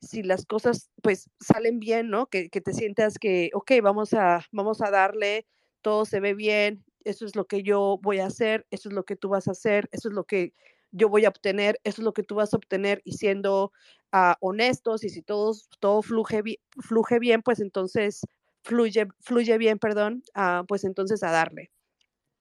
si 0.00 0.22
las 0.22 0.46
cosas 0.46 0.90
pues 1.02 1.30
salen 1.40 1.80
bien, 1.80 2.10
¿no? 2.10 2.26
Que, 2.26 2.50
que, 2.50 2.60
te 2.60 2.72
sientas 2.72 3.18
que, 3.18 3.50
ok, 3.54 3.72
vamos 3.82 4.12
a, 4.14 4.44
vamos 4.52 4.82
a 4.82 4.90
darle, 4.90 5.46
todo 5.82 6.04
se 6.04 6.20
ve 6.20 6.34
bien, 6.34 6.84
eso 7.04 7.24
es 7.24 7.36
lo 7.36 7.46
que 7.46 7.62
yo 7.62 7.98
voy 8.02 8.18
a 8.18 8.26
hacer, 8.26 8.66
eso 8.70 8.88
es 8.88 8.94
lo 8.94 9.04
que 9.04 9.16
tú 9.16 9.28
vas 9.30 9.48
a 9.48 9.52
hacer, 9.52 9.88
eso 9.92 10.08
es 10.08 10.14
lo 10.14 10.24
que 10.24 10.52
yo 10.92 11.08
voy 11.08 11.24
a 11.24 11.28
obtener, 11.28 11.80
eso 11.84 12.00
es 12.00 12.04
lo 12.04 12.12
que 12.12 12.22
tú 12.22 12.34
vas 12.36 12.52
a 12.52 12.56
obtener 12.56 13.02
y 13.04 13.12
siendo 13.12 13.72
uh, 14.12 14.34
honestos 14.40 15.04
y 15.04 15.08
si 15.08 15.22
todo, 15.22 15.52
todo 15.80 16.02
fluye, 16.02 16.60
fluye 16.80 17.18
bien, 17.18 17.42
pues 17.42 17.60
entonces 17.60 18.20
fluye, 18.62 19.06
fluye 19.20 19.58
bien, 19.58 19.78
perdón, 19.78 20.22
uh, 20.36 20.64
pues 20.66 20.84
entonces 20.84 21.22
a 21.22 21.30
darle. 21.30 21.70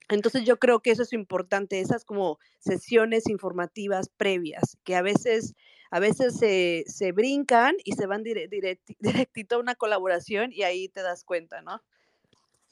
Entonces 0.09 0.43
yo 0.45 0.57
creo 0.57 0.79
que 0.79 0.91
eso 0.91 1.03
es 1.03 1.13
importante, 1.13 1.79
esas 1.79 2.05
como 2.05 2.39
sesiones 2.59 3.27
informativas 3.29 4.09
previas, 4.09 4.77
que 4.83 4.95
a 4.95 5.01
veces, 5.01 5.55
a 5.91 5.99
veces 5.99 6.37
se, 6.37 6.83
se 6.87 7.11
brincan 7.11 7.75
y 7.83 7.93
se 7.93 8.05
van 8.05 8.23
directito 8.99 9.55
a 9.55 9.59
una 9.59 9.75
colaboración 9.75 10.51
y 10.51 10.63
ahí 10.63 10.89
te 10.89 11.01
das 11.01 11.23
cuenta, 11.23 11.61
¿no? 11.61 11.81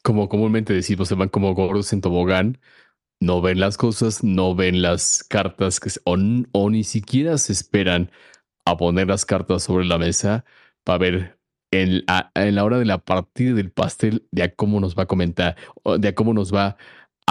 Como 0.04 0.28
comúnmente 0.28 0.74
decimos, 0.74 1.08
se 1.08 1.16
van 1.16 1.30
como 1.30 1.54
gordos 1.56 1.94
en 1.94 2.02
tobogán, 2.02 2.60
no 3.20 3.42
ven 3.42 3.60
las 3.60 3.78
cosas, 3.78 4.24
no 4.24 4.54
ven 4.54 4.82
las 4.82 5.24
cartas 5.24 5.80
que, 5.80 5.90
o, 6.04 6.70
ni 6.70 6.84
siquiera 6.84 7.38
se 7.38 7.54
esperan 7.54 8.12
a 8.66 8.78
poner 8.78 9.08
las 9.08 9.26
cartas 9.26 9.64
sobre 9.64 9.86
la 9.86 9.98
mesa 9.98 10.44
para 10.84 10.98
ver 10.98 11.40
en, 11.72 12.04
en 12.36 12.56
la 12.56 12.64
hora 12.64 12.78
de 12.80 12.86
la 12.86 13.00
partida 13.00 13.54
del 13.54 13.72
pastel 13.72 14.28
de 14.32 14.44
a 14.44 14.54
cómo 14.54 14.80
nos 14.80 14.98
va 14.98 15.04
a 15.04 15.08
comentar, 15.08 15.56
de 15.98 16.08
a 16.10 16.16
cómo 16.16 16.34
nos 16.34 16.54
va 16.54 16.78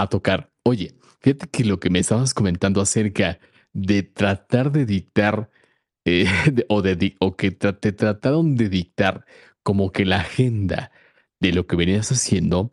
tocar. 0.08 0.50
Oye, 0.64 0.94
fíjate 1.20 1.48
que 1.48 1.64
lo 1.64 1.80
que 1.80 1.90
me 1.90 1.98
estabas 1.98 2.34
comentando 2.34 2.80
acerca 2.80 3.38
de 3.72 4.02
tratar 4.02 4.72
de 4.72 4.86
dictar 4.86 5.50
eh, 6.04 6.26
o, 6.68 6.82
de, 6.82 7.16
o 7.20 7.36
que 7.36 7.50
te 7.50 7.92
trataron 7.92 8.56
de 8.56 8.68
dictar 8.68 9.24
como 9.62 9.92
que 9.92 10.04
la 10.04 10.20
agenda 10.20 10.90
de 11.40 11.52
lo 11.52 11.66
que 11.66 11.76
venías 11.76 12.10
haciendo, 12.12 12.72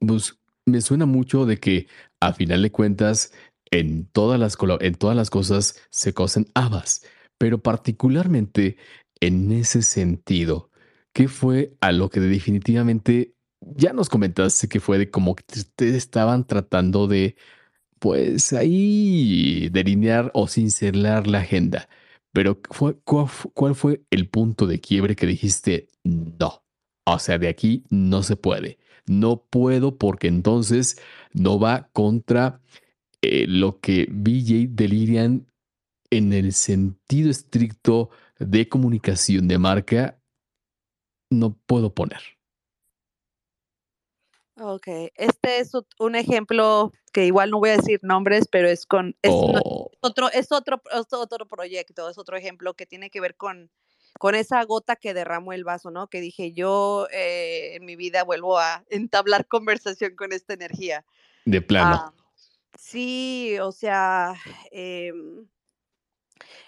pues 0.00 0.38
me 0.64 0.80
suena 0.80 1.06
mucho 1.06 1.46
de 1.46 1.58
que 1.58 1.88
a 2.20 2.32
final 2.32 2.62
de 2.62 2.70
cuentas 2.72 3.32
en 3.70 4.06
todas 4.06 4.38
las, 4.38 4.56
en 4.80 4.94
todas 4.94 5.16
las 5.16 5.30
cosas 5.30 5.80
se 5.90 6.12
cosen 6.12 6.46
habas, 6.54 7.04
pero 7.38 7.62
particularmente 7.62 8.76
en 9.20 9.50
ese 9.52 9.82
sentido, 9.82 10.70
¿qué 11.12 11.28
fue 11.28 11.74
a 11.80 11.92
lo 11.92 12.10
que 12.10 12.20
definitivamente 12.20 13.34
ya 13.76 13.92
nos 13.92 14.08
comentaste 14.08 14.68
que 14.68 14.80
fue 14.80 14.98
de 14.98 15.10
como 15.10 15.34
que 15.36 15.44
ustedes 15.60 15.94
estaban 15.96 16.46
tratando 16.46 17.06
de, 17.06 17.36
pues 17.98 18.52
ahí, 18.52 19.68
delinear 19.70 20.30
o 20.34 20.48
cincelar 20.48 21.26
la 21.26 21.40
agenda. 21.40 21.88
Pero 22.32 22.60
¿cuál, 22.62 22.98
¿cuál 23.54 23.74
fue 23.74 24.02
el 24.10 24.28
punto 24.28 24.66
de 24.66 24.80
quiebre 24.80 25.16
que 25.16 25.26
dijiste 25.26 25.88
no? 26.04 26.64
O 27.04 27.18
sea, 27.18 27.38
de 27.38 27.48
aquí 27.48 27.84
no 27.90 28.22
se 28.22 28.36
puede. 28.36 28.78
No 29.06 29.44
puedo 29.44 29.98
porque 29.98 30.28
entonces 30.28 31.00
no 31.32 31.58
va 31.58 31.88
contra 31.92 32.60
eh, 33.22 33.46
lo 33.48 33.80
que 33.80 34.06
BJ 34.10 34.68
delirian 34.70 35.46
en 36.10 36.32
el 36.32 36.52
sentido 36.52 37.30
estricto 37.30 38.10
de 38.38 38.68
comunicación 38.68 39.48
de 39.48 39.58
marca. 39.58 40.20
No 41.30 41.56
puedo 41.66 41.94
poner. 41.94 42.20
Ok, 44.56 44.86
este 45.14 45.60
es 45.60 45.72
un 45.98 46.14
ejemplo 46.14 46.92
que 47.12 47.24
igual 47.24 47.50
no 47.50 47.58
voy 47.58 47.70
a 47.70 47.76
decir 47.76 48.00
nombres, 48.02 48.46
pero 48.50 48.68
es 48.68 48.86
con 48.86 49.16
es 49.22 49.30
Oh, 49.32 49.90
otro, 50.00 50.30
es 50.30 50.52
otro, 50.52 50.82
es 50.92 51.12
otro 51.12 51.46
proyecto, 51.46 52.08
es 52.08 52.18
otro 52.18 52.36
ejemplo 52.36 52.74
que 52.74 52.84
tiene 52.84 53.08
que 53.08 53.20
ver 53.20 53.34
con, 53.36 53.70
con 54.18 54.34
esa 54.34 54.62
gota 54.64 54.96
que 54.96 55.14
derramó 55.14 55.52
el 55.54 55.64
vaso, 55.64 55.90
¿no? 55.90 56.08
Que 56.08 56.20
dije, 56.20 56.52
yo 56.52 57.08
eh, 57.12 57.76
en 57.76 57.86
mi 57.86 57.96
vida 57.96 58.24
vuelvo 58.24 58.58
a 58.58 58.84
entablar 58.90 59.46
conversación 59.46 60.16
con 60.16 60.32
esta 60.32 60.52
energía. 60.52 61.04
de 61.46 61.62
plano. 61.62 61.96
Ah, 61.96 62.12
sí, 62.78 63.56
o 63.58 63.72
sea, 63.72 64.34
em, 64.70 65.46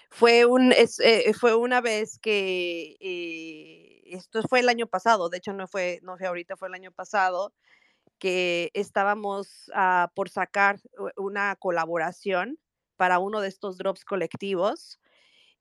fue 0.09 0.45
un, 0.45 0.71
es, 0.71 0.99
eh, 1.01 1.33
fue 1.39 1.55
una 1.55 1.81
vez 1.81 2.17
que 2.17 2.95
eh, 2.99 3.94
esto 4.05 4.41
fue 4.49 4.59
el 4.61 4.69
año 4.69 4.87
pasado, 4.87 5.29
de 5.29 5.37
hecho 5.37 5.53
no 5.53 5.67
fue, 5.67 5.99
no 6.03 6.17
fue 6.17 6.27
ahorita, 6.27 6.57
fue 6.57 6.67
el 6.69 6.73
año 6.75 6.91
pasado 6.91 7.53
que 8.19 8.71
estábamos 8.73 9.71
ah, 9.75 10.11
por 10.15 10.29
sacar 10.29 10.79
una 11.17 11.55
colaboración 11.57 12.59
para 12.97 13.19
uno 13.19 13.41
de 13.41 13.49
estos 13.49 13.77
drops 13.77 14.05
colectivos 14.05 14.99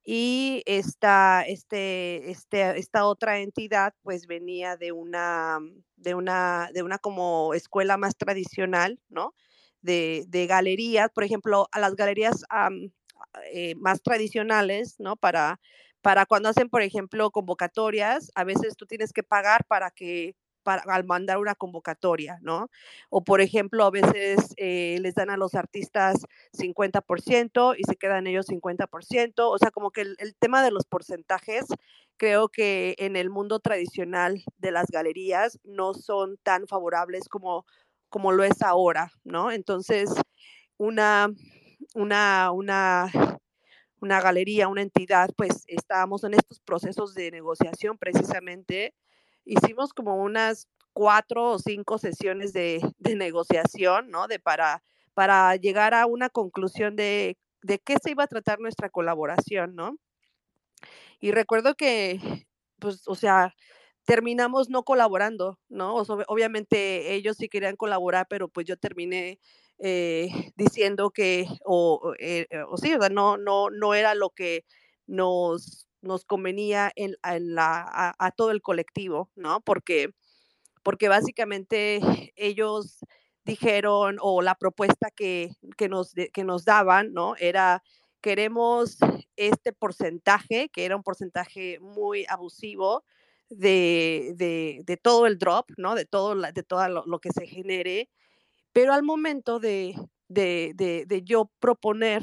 y 0.04 0.62
esta, 0.66 1.42
este, 1.46 2.30
este, 2.30 2.78
esta 2.78 3.06
otra 3.06 3.40
entidad 3.40 3.94
pues 4.02 4.26
venía 4.26 4.76
de 4.76 4.92
una, 4.92 5.58
de 5.96 6.14
una, 6.14 6.70
de 6.74 6.82
una 6.82 6.98
como 6.98 7.54
escuela 7.54 7.96
más 7.96 8.16
tradicional, 8.16 9.00
¿no? 9.08 9.34
De, 9.82 10.24
de 10.28 10.46
galerías, 10.46 11.10
por 11.14 11.24
ejemplo, 11.24 11.68
a 11.72 11.80
las 11.80 11.94
galerías 11.96 12.44
am, 12.50 12.90
eh, 13.52 13.74
más 13.76 14.02
tradicionales, 14.02 14.96
¿no? 14.98 15.16
Para, 15.16 15.60
para 16.05 16.26
cuando 16.26 16.51
hacen, 16.51 16.68
por 16.68 16.82
ejemplo, 16.82 17.31
convocatorias, 17.31 18.31
a 18.35 18.44
veces 18.44 18.76
tú 18.76 18.85
tienes 18.85 19.14
que 19.14 19.22
pagar 19.22 19.64
para 19.64 19.90
que 19.90 20.36
para, 20.62 20.82
al 20.82 21.05
mandar 21.05 21.39
una 21.39 21.55
convocatoria, 21.55 22.39
¿no? 22.43 22.68
O 23.09 23.24
por 23.24 23.40
ejemplo, 23.40 23.86
a 23.86 23.90
veces 23.90 24.52
eh, 24.59 24.98
les 25.01 25.14
dan 25.14 25.31
a 25.31 25.39
los 25.39 25.55
artistas 25.55 26.16
50% 26.52 27.74
y 27.78 27.85
se 27.85 27.97
quedan 27.97 28.26
ellos 28.26 28.47
50%. 28.48 29.48
O 29.48 29.56
sea, 29.56 29.70
como 29.70 29.93
que 29.93 30.02
el, 30.02 30.16
el 30.18 30.35
tema 30.36 30.62
de 30.62 30.72
los 30.72 30.85
porcentajes, 30.85 31.64
creo 32.18 32.51
que 32.51 32.97
en 32.98 33.16
el 33.16 33.31
mundo 33.31 33.59
tradicional 33.60 34.44
de 34.59 34.72
las 34.72 34.89
galerías 34.89 35.59
no 35.64 35.94
son 35.94 36.36
tan 36.43 36.66
favorables 36.66 37.31
como, 37.31 37.64
como 38.10 38.31
lo 38.31 38.44
es 38.44 38.60
ahora, 38.60 39.10
¿no? 39.24 39.51
Entonces, 39.51 40.10
una, 40.76 41.28
una, 41.94 42.51
una, 42.52 43.10
una 44.05 44.20
galería, 44.20 44.68
una 44.68 44.82
entidad, 44.82 45.31
pues 45.35 45.64
estábamos 45.66 46.24
en 46.24 46.35
estos 46.35 46.60
procesos 46.60 47.14
de 47.14 47.31
negociación 47.31 47.97
precisamente. 47.97 48.94
Hicimos 49.47 49.94
como 49.94 50.16
unas 50.22 50.68
cuatro 50.93 51.52
o 51.52 51.59
cinco 51.59 51.97
sesiones 51.97 52.52
de, 52.52 52.81
de 52.98 53.16
negociación, 53.16 54.10
¿no? 54.10 54.28
De 54.28 54.39
para, 54.39 54.82
para 55.14 55.56
llegar 55.56 55.94
a 55.94 56.05
una 56.05 56.28
conclusión 56.28 56.97
de, 56.97 57.39
de 57.62 57.78
qué 57.78 57.97
se 58.02 58.10
iba 58.10 58.24
a 58.24 58.28
tratar 58.28 58.60
nuestra 58.60 58.90
colaboración, 58.90 59.74
¿no? 59.74 59.97
Y 61.18 61.31
recuerdo 61.31 61.74
que, 61.74 62.20
pues, 62.78 63.09
o 63.09 63.14
sea, 63.14 63.55
terminamos 64.05 64.68
no 64.68 64.82
colaborando, 64.82 65.59
¿no? 65.70 65.94
O 65.94 66.05
sea, 66.05 66.16
ob- 66.16 66.24
obviamente 66.28 67.14
ellos 67.14 67.39
sí 67.39 67.48
querían 67.48 67.76
colaborar, 67.76 68.26
pero 68.28 68.48
pues 68.48 68.66
yo 68.66 68.76
terminé 68.76 69.40
eh, 69.78 70.28
diciendo 70.56 71.10
que, 71.10 71.42
eh, 71.42 72.46
eh, 72.51 72.62
o 72.68 72.76
sí, 72.76 72.94
o 72.94 73.01
sea, 73.01 73.09
no, 73.10 73.36
no, 73.36 73.70
no 73.70 73.94
era 73.94 74.14
lo 74.14 74.30
que 74.30 74.64
nos, 75.06 75.86
nos 76.02 76.24
convenía 76.24 76.92
en, 76.96 77.16
en 77.24 77.55
la, 77.55 78.14
a, 78.18 78.30
todo 78.32 78.51
el 78.51 78.62
colectivo, 78.62 79.30
¿no? 79.36 79.60
Porque 79.62 80.10
porque 80.82 81.09
básicamente 81.09 82.01
ellos 82.36 82.98
dijeron, 83.44 84.16
o 84.20 84.42
la 84.42 84.55
propuesta 84.55 85.10
que, 85.10 85.51
que, 85.76 85.88
nos, 85.88 86.12
que 86.32 86.44
nos 86.44 86.64
daban, 86.64 87.12
¿no? 87.12 87.36
Era, 87.38 87.82
queremos 88.20 88.98
este 89.36 89.72
porcentaje, 89.72 90.68
que 90.70 90.84
era 90.84 90.96
un 90.96 91.02
porcentaje 91.02 91.78
muy 91.80 92.24
abusivo 92.28 93.05
de, 93.51 94.32
de, 94.36 94.80
de 94.84 94.96
todo 94.96 95.26
el 95.26 95.38
drop, 95.38 95.70
¿no? 95.76 95.94
De 95.94 96.05
todo, 96.06 96.34
la- 96.34 96.52
de 96.52 96.62
todo 96.62 96.88
lo, 96.88 97.05
lo 97.06 97.18
que 97.20 97.30
se 97.32 97.46
genere, 97.46 98.09
pero 98.74 98.94
al 98.94 99.05
momento 99.05 99.60
de, 99.60 99.96
de, 100.28 100.74
de, 100.76 101.22
yo 101.24 101.51
proponer 101.60 102.22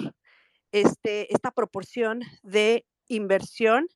este, 0.72 1.34
esta 1.34 1.52
proporción 1.52 2.22
de 2.44 2.86
inversión 3.10 3.88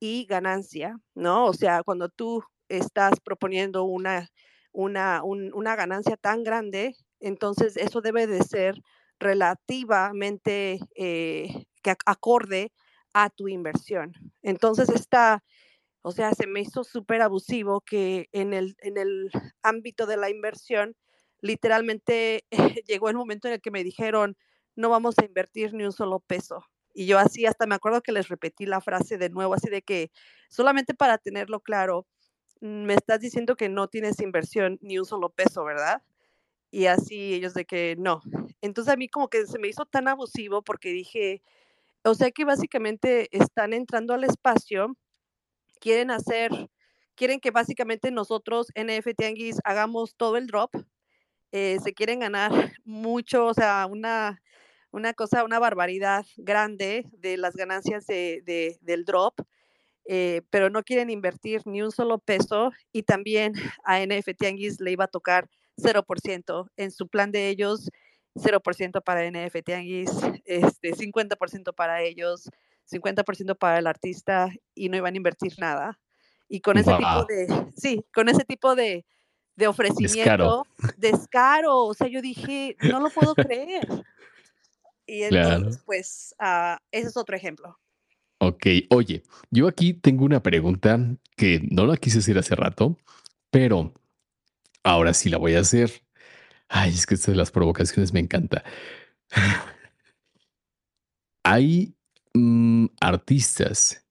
y 0.00 0.26
ganancia, 0.26 0.98
¿no? 1.14 1.46
O 1.46 1.52
sea, 1.54 1.82
cuando 1.84 2.08
tú 2.08 2.42
estás 2.68 3.20
proponiendo 3.20 3.84
una, 3.84 4.30
una, 4.72 5.22
un- 5.24 5.52
una 5.54 5.76
ganancia 5.76 6.16
tan 6.16 6.44
grande, 6.44 6.96
entonces 7.20 7.76
eso 7.76 8.00
debe 8.00 8.26
de 8.26 8.42
ser 8.44 8.76
relativamente 9.20 10.80
eh, 10.96 11.66
que 11.82 11.90
ac- 11.92 12.02
acorde 12.06 12.72
a 13.14 13.30
tu 13.30 13.48
inversión. 13.48 14.12
Entonces, 14.42 14.88
esta, 14.90 15.42
o 16.02 16.12
sea, 16.12 16.32
se 16.34 16.46
me 16.46 16.60
hizo 16.60 16.84
súper 16.84 17.22
abusivo 17.22 17.80
que 17.82 18.28
en 18.32 18.54
el, 18.54 18.76
en 18.80 18.98
el 18.98 19.30
ámbito 19.62 20.06
de 20.06 20.16
la 20.16 20.30
inversión, 20.30 20.94
literalmente 21.40 22.44
llegó 22.86 23.08
el 23.08 23.16
momento 23.16 23.48
en 23.48 23.54
el 23.54 23.60
que 23.60 23.70
me 23.70 23.84
dijeron, 23.84 24.36
no 24.76 24.90
vamos 24.90 25.16
a 25.18 25.24
invertir 25.24 25.74
ni 25.74 25.84
un 25.84 25.92
solo 25.92 26.20
peso. 26.20 26.64
Y 26.94 27.06
yo 27.06 27.18
así 27.18 27.46
hasta 27.46 27.66
me 27.66 27.74
acuerdo 27.74 28.02
que 28.02 28.12
les 28.12 28.28
repetí 28.28 28.66
la 28.66 28.80
frase 28.80 29.18
de 29.18 29.30
nuevo, 29.30 29.54
así 29.54 29.68
de 29.70 29.82
que 29.82 30.10
solamente 30.48 30.94
para 30.94 31.18
tenerlo 31.18 31.60
claro, 31.60 32.06
mm, 32.60 32.84
me 32.84 32.94
estás 32.94 33.20
diciendo 33.20 33.56
que 33.56 33.68
no 33.68 33.88
tienes 33.88 34.20
inversión 34.20 34.78
ni 34.80 34.98
un 34.98 35.04
solo 35.04 35.30
peso, 35.30 35.64
¿verdad? 35.64 36.02
Y 36.70 36.86
así 36.86 37.34
ellos 37.34 37.54
de 37.54 37.64
que 37.66 37.96
no. 37.98 38.22
Entonces 38.60 38.92
a 38.92 38.96
mí 38.96 39.08
como 39.08 39.28
que 39.28 39.46
se 39.46 39.58
me 39.58 39.68
hizo 39.68 39.86
tan 39.86 40.08
abusivo 40.08 40.62
porque 40.62 40.90
dije, 40.90 41.42
o 42.04 42.14
sea 42.14 42.30
que 42.30 42.44
básicamente 42.44 43.28
están 43.36 43.72
entrando 43.72 44.14
al 44.14 44.24
espacio, 44.24 44.96
quieren 45.80 46.10
hacer, 46.10 46.50
quieren 47.14 47.40
que 47.40 47.50
básicamente 47.50 48.10
nosotros, 48.10 48.68
NF 48.74 49.14
Tianguis, 49.16 49.58
hagamos 49.64 50.14
todo 50.16 50.36
el 50.36 50.46
drop, 50.46 50.74
eh, 51.52 51.78
se 51.82 51.92
quieren 51.94 52.20
ganar 52.20 52.50
mucho, 52.84 53.46
o 53.46 53.54
sea, 53.54 53.86
una, 53.90 54.42
una 54.90 55.14
cosa, 55.14 55.44
una 55.44 55.58
barbaridad 55.58 56.24
grande 56.36 57.04
de 57.12 57.36
las 57.36 57.54
ganancias 57.54 58.06
de, 58.06 58.42
de- 58.44 58.78
del 58.80 59.04
drop, 59.04 59.40
eh, 60.06 60.42
pero 60.50 60.70
no 60.70 60.82
quieren 60.82 61.10
invertir 61.10 61.62
ni 61.66 61.82
un 61.82 61.90
solo 61.92 62.18
peso 62.18 62.72
y 62.92 63.02
también 63.02 63.52
a 63.84 64.00
NF 64.00 64.34
Tianguis 64.38 64.80
le 64.80 64.92
iba 64.92 65.04
a 65.04 65.08
tocar 65.08 65.48
0% 65.76 66.70
en 66.76 66.90
su 66.90 67.08
plan 67.08 67.30
de 67.30 67.48
ellos. 67.48 67.90
0% 68.34 69.00
para 69.02 69.24
NF 69.24 69.62
Tianguis, 69.64 70.10
este, 70.44 70.92
50% 70.94 71.72
para 71.72 72.02
ellos, 72.02 72.48
50% 72.84 73.56
para 73.56 73.78
el 73.78 73.86
artista 73.88 74.48
y 74.74 74.88
no 74.88 74.96
iban 74.96 75.14
a 75.14 75.16
invertir 75.16 75.54
nada. 75.58 75.98
Y 76.48 76.60
con 76.60 76.78
ese 76.78 76.92
tipo 76.98 77.24
de, 77.26 77.72
sí, 77.76 78.04
con 78.14 78.28
ese 78.28 78.44
tipo 78.44 78.76
de, 78.76 79.04
de 79.58 79.66
Descaro. 79.66 79.70
ofrecimiento, 79.70 80.66
descaro, 80.96 81.86
o 81.86 81.94
sea, 81.94 82.06
yo 82.06 82.22
dije, 82.22 82.76
no 82.80 83.00
lo 83.00 83.10
puedo 83.10 83.34
creer. 83.34 83.88
Y 85.04 85.24
entonces, 85.24 85.58
Claro. 85.58 85.70
pues, 85.84 86.34
ah, 86.38 86.78
ese 86.92 87.08
es 87.08 87.16
otro 87.16 87.34
ejemplo. 87.34 87.76
Ok, 88.40 88.66
oye, 88.90 89.24
yo 89.50 89.66
aquí 89.66 89.94
tengo 89.94 90.24
una 90.24 90.42
pregunta 90.42 91.00
que 91.36 91.60
no 91.72 91.86
la 91.86 91.96
quise 91.96 92.20
hacer 92.20 92.38
hace 92.38 92.54
rato, 92.54 92.96
pero 93.50 93.94
ahora 94.84 95.12
sí 95.12 95.28
la 95.28 95.38
voy 95.38 95.54
a 95.54 95.60
hacer. 95.60 95.90
Ay, 96.68 96.90
es 96.90 97.04
que 97.04 97.14
esto 97.14 97.32
de 97.32 97.36
las 97.36 97.50
provocaciones 97.50 98.12
me 98.12 98.20
encanta. 98.20 98.62
Hay 101.42 101.96
mm, 102.34 102.86
artistas 103.00 104.06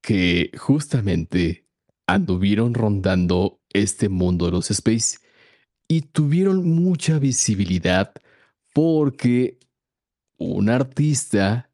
que 0.00 0.50
justamente 0.56 1.66
anduvieron 2.06 2.74
rondando 2.74 3.61
este 3.74 4.08
mundo 4.08 4.46
de 4.46 4.52
los 4.52 4.70
space 4.70 5.18
y 5.88 6.02
tuvieron 6.02 6.66
mucha 6.68 7.18
visibilidad 7.18 8.12
porque 8.72 9.58
un 10.38 10.70
artista 10.70 11.70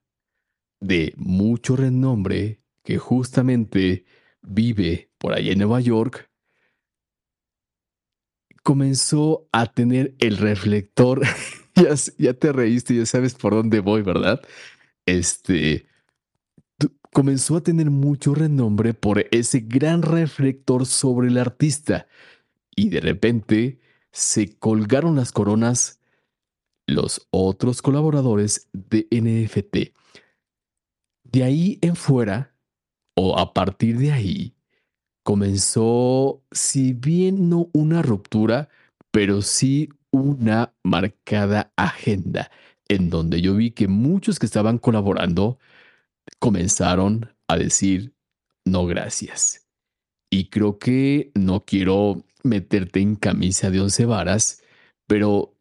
de 0.80 1.12
mucho 1.16 1.76
renombre 1.76 2.60
que 2.84 2.98
justamente 2.98 4.04
vive 4.42 5.10
por 5.18 5.34
allá 5.34 5.52
en 5.52 5.58
Nueva 5.58 5.80
York 5.80 6.30
comenzó 8.62 9.48
a 9.52 9.66
tener 9.66 10.14
el 10.18 10.36
reflector. 10.36 11.22
ya, 11.74 11.94
ya 12.18 12.34
te 12.34 12.52
reíste, 12.52 12.94
ya 12.94 13.06
sabes 13.06 13.34
por 13.34 13.54
dónde 13.54 13.80
voy, 13.80 14.02
¿verdad? 14.02 14.40
Este 15.06 15.86
comenzó 17.12 17.56
a 17.56 17.62
tener 17.62 17.90
mucho 17.90 18.34
renombre 18.34 18.94
por 18.94 19.26
ese 19.30 19.60
gran 19.60 20.02
reflector 20.02 20.86
sobre 20.86 21.28
el 21.28 21.38
artista. 21.38 22.06
Y 22.76 22.90
de 22.90 23.00
repente 23.00 23.80
se 24.12 24.56
colgaron 24.56 25.16
las 25.16 25.32
coronas 25.32 25.98
los 26.86 27.28
otros 27.30 27.82
colaboradores 27.82 28.68
de 28.72 29.06
NFT. 29.10 29.94
De 31.24 31.44
ahí 31.44 31.78
en 31.82 31.94
fuera, 31.94 32.54
o 33.14 33.38
a 33.38 33.52
partir 33.52 33.98
de 33.98 34.12
ahí, 34.12 34.54
comenzó, 35.22 36.42
si 36.50 36.94
bien 36.94 37.50
no 37.50 37.68
una 37.74 38.00
ruptura, 38.00 38.70
pero 39.10 39.42
sí 39.42 39.90
una 40.10 40.72
marcada 40.82 41.72
agenda, 41.76 42.50
en 42.88 43.10
donde 43.10 43.42
yo 43.42 43.54
vi 43.54 43.72
que 43.72 43.88
muchos 43.88 44.38
que 44.38 44.46
estaban 44.46 44.78
colaborando 44.78 45.58
comenzaron 46.38 47.34
a 47.48 47.56
decir 47.56 48.14
no 48.64 48.86
gracias. 48.86 49.66
Y 50.30 50.50
creo 50.50 50.78
que 50.78 51.30
no 51.34 51.64
quiero 51.64 52.24
meterte 52.42 53.00
en 53.00 53.16
camisa 53.16 53.70
de 53.70 53.80
once 53.80 54.04
varas, 54.04 54.62
pero 55.06 55.54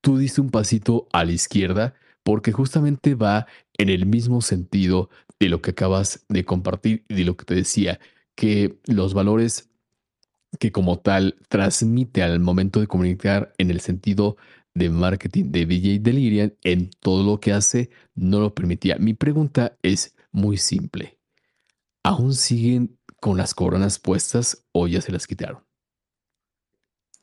tú 0.00 0.18
diste 0.18 0.40
un 0.40 0.50
pasito 0.50 1.08
a 1.12 1.24
la 1.24 1.32
izquierda 1.32 1.94
porque 2.22 2.52
justamente 2.52 3.14
va 3.14 3.46
en 3.76 3.88
el 3.90 4.06
mismo 4.06 4.40
sentido 4.40 5.10
de 5.38 5.48
lo 5.48 5.60
que 5.60 5.72
acabas 5.72 6.24
de 6.28 6.44
compartir 6.44 7.04
y 7.08 7.14
de 7.14 7.24
lo 7.24 7.36
que 7.36 7.44
te 7.44 7.54
decía, 7.54 8.00
que 8.34 8.78
los 8.86 9.14
valores 9.14 9.70
que 10.58 10.72
como 10.72 10.98
tal 10.98 11.36
transmite 11.48 12.22
al 12.22 12.40
momento 12.40 12.80
de 12.80 12.86
comunicar 12.86 13.52
en 13.58 13.70
el 13.70 13.80
sentido 13.80 14.36
de 14.74 14.90
marketing 14.90 15.52
de 15.52 15.64
VJ 15.64 16.02
Delirian 16.02 16.56
en 16.62 16.90
todo 16.90 17.22
lo 17.24 17.40
que 17.40 17.52
hace 17.52 17.90
no 18.14 18.40
lo 18.40 18.54
permitía. 18.54 18.96
Mi 18.98 19.14
pregunta 19.14 19.78
es 19.82 20.14
muy 20.32 20.56
simple. 20.58 21.18
¿Aún 22.02 22.34
siguen 22.34 22.98
con 23.20 23.36
las 23.36 23.54
coronas 23.54 23.98
puestas 23.98 24.66
o 24.72 24.88
ya 24.88 25.00
se 25.00 25.12
las 25.12 25.26
quitaron? 25.26 25.64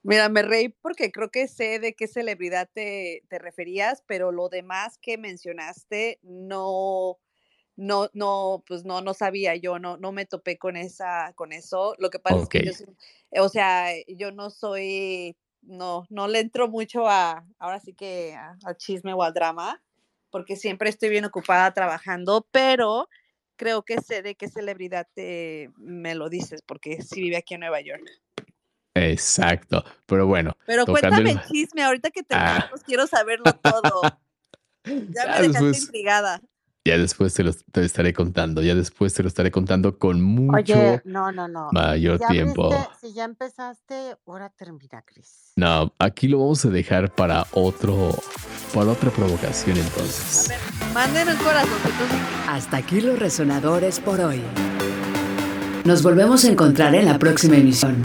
Mira, 0.04 0.30
me 0.30 0.42
reí 0.42 0.70
porque 0.70 1.12
creo 1.12 1.30
que 1.30 1.48
sé 1.48 1.78
de 1.80 1.94
qué 1.94 2.08
celebridad 2.08 2.70
te, 2.74 3.24
te 3.28 3.38
referías, 3.38 4.04
pero 4.08 4.32
lo 4.32 4.50
demás 4.50 4.98
que 4.98 5.20
mencionaste 5.20 6.20
no, 6.24 7.20
no, 7.76 8.10
no, 8.14 8.64
pues 8.68 8.84
no, 8.84 9.02
no 9.02 9.14
sabía 9.14 9.56
yo, 9.56 9.78
no, 9.78 9.98
no 9.98 10.12
me 10.12 10.26
topé 10.26 10.58
con 10.58 10.76
esa, 10.76 11.34
con 11.36 11.52
eso. 11.52 11.96
Lo 12.00 12.10
que 12.10 12.20
pasa 12.20 12.42
es 12.42 12.50
que 12.50 12.64
yo, 12.64 12.72
o 13.44 13.50
sea, 13.50 13.90
yo 14.08 14.32
no 14.32 14.50
soy, 14.50 15.36
no, 15.62 16.06
no 16.10 16.28
le 16.28 16.40
entro 16.40 16.68
mucho 16.68 17.08
a, 17.08 17.46
ahora 17.60 17.80
sí 17.80 17.94
que 17.94 18.36
al 18.36 18.78
chisme 18.78 19.14
o 19.14 19.24
al 19.24 19.34
drama, 19.34 19.82
porque 20.30 20.56
siempre 20.56 20.90
estoy 20.90 21.10
bien 21.10 21.26
ocupada 21.26 21.74
trabajando, 21.74 22.48
pero 22.52 23.10
creo 23.56 23.84
que 23.84 24.02
sé 24.02 24.22
de 24.22 24.36
qué 24.36 24.48
celebridad 24.48 25.08
te, 25.14 25.70
me 25.78 26.16
lo 26.16 26.30
dices, 26.30 26.62
porque 26.66 27.02
sí 27.02 27.22
vive 27.22 27.38
aquí 27.38 27.54
en 27.54 27.60
Nueva 27.62 27.82
York. 27.82 28.04
Exacto, 28.96 29.84
pero 30.06 30.28
bueno. 30.28 30.54
Pero 30.66 30.86
cuéntame 30.86 31.32
el 31.32 31.42
chisme, 31.44 31.84
ahorita 31.84 32.12
que 32.12 32.24
te 32.24 32.36
ah. 32.36 32.70
quiero 32.86 33.08
saberlo 33.08 33.54
todo. 33.62 34.02
Ya 34.84 35.28
me 35.28 35.48
dejaste 35.48 35.78
intrigada. 35.78 36.42
Ya 36.84 36.98
después 36.98 37.36
te 37.36 37.44
lo 37.44 37.52
estaré 37.76 38.12
contando, 38.12 38.64
ya 38.64 38.74
después 38.74 39.14
te 39.14 39.22
lo 39.22 39.28
estaré 39.28 39.52
contando 39.52 40.00
con 40.00 40.20
mucho 40.20 41.00
no, 41.04 41.32
no, 41.32 41.48
no. 41.48 41.70
mayor 41.72 42.20
tiempo. 42.28 42.72
si 43.00 43.14
ya 43.14 43.26
empezaste, 43.26 44.16
ahora 44.26 44.50
termina, 44.50 45.04
Cris. 45.04 45.54
No, 45.58 45.94
aquí 46.00 46.28
lo 46.28 46.40
vamos 46.40 46.66
a 46.66 46.70
dejar 46.70 47.14
para 47.14 47.46
otro, 47.52 48.10
para 48.74 48.92
otra 48.92 49.12
provocación 49.12 49.78
entonces. 49.78 50.50
A 50.50 50.54
ver, 50.54 50.94
manden 50.94 51.30
un 51.30 51.44
corazón. 51.44 51.78
Hasta 52.48 52.78
aquí 52.78 53.00
los 53.00 53.20
resonadores 53.20 54.00
por 54.00 54.20
hoy. 54.20 54.42
Nos 55.86 56.02
volvemos 56.02 56.46
a 56.46 56.48
encontrar 56.48 56.96
en 56.96 57.06
la 57.06 57.20
próxima 57.20 57.58
emisión. 57.58 58.02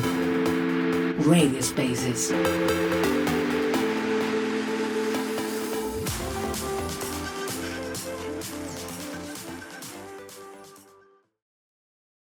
Radio 1.26 1.62
Spaces. 1.62 2.34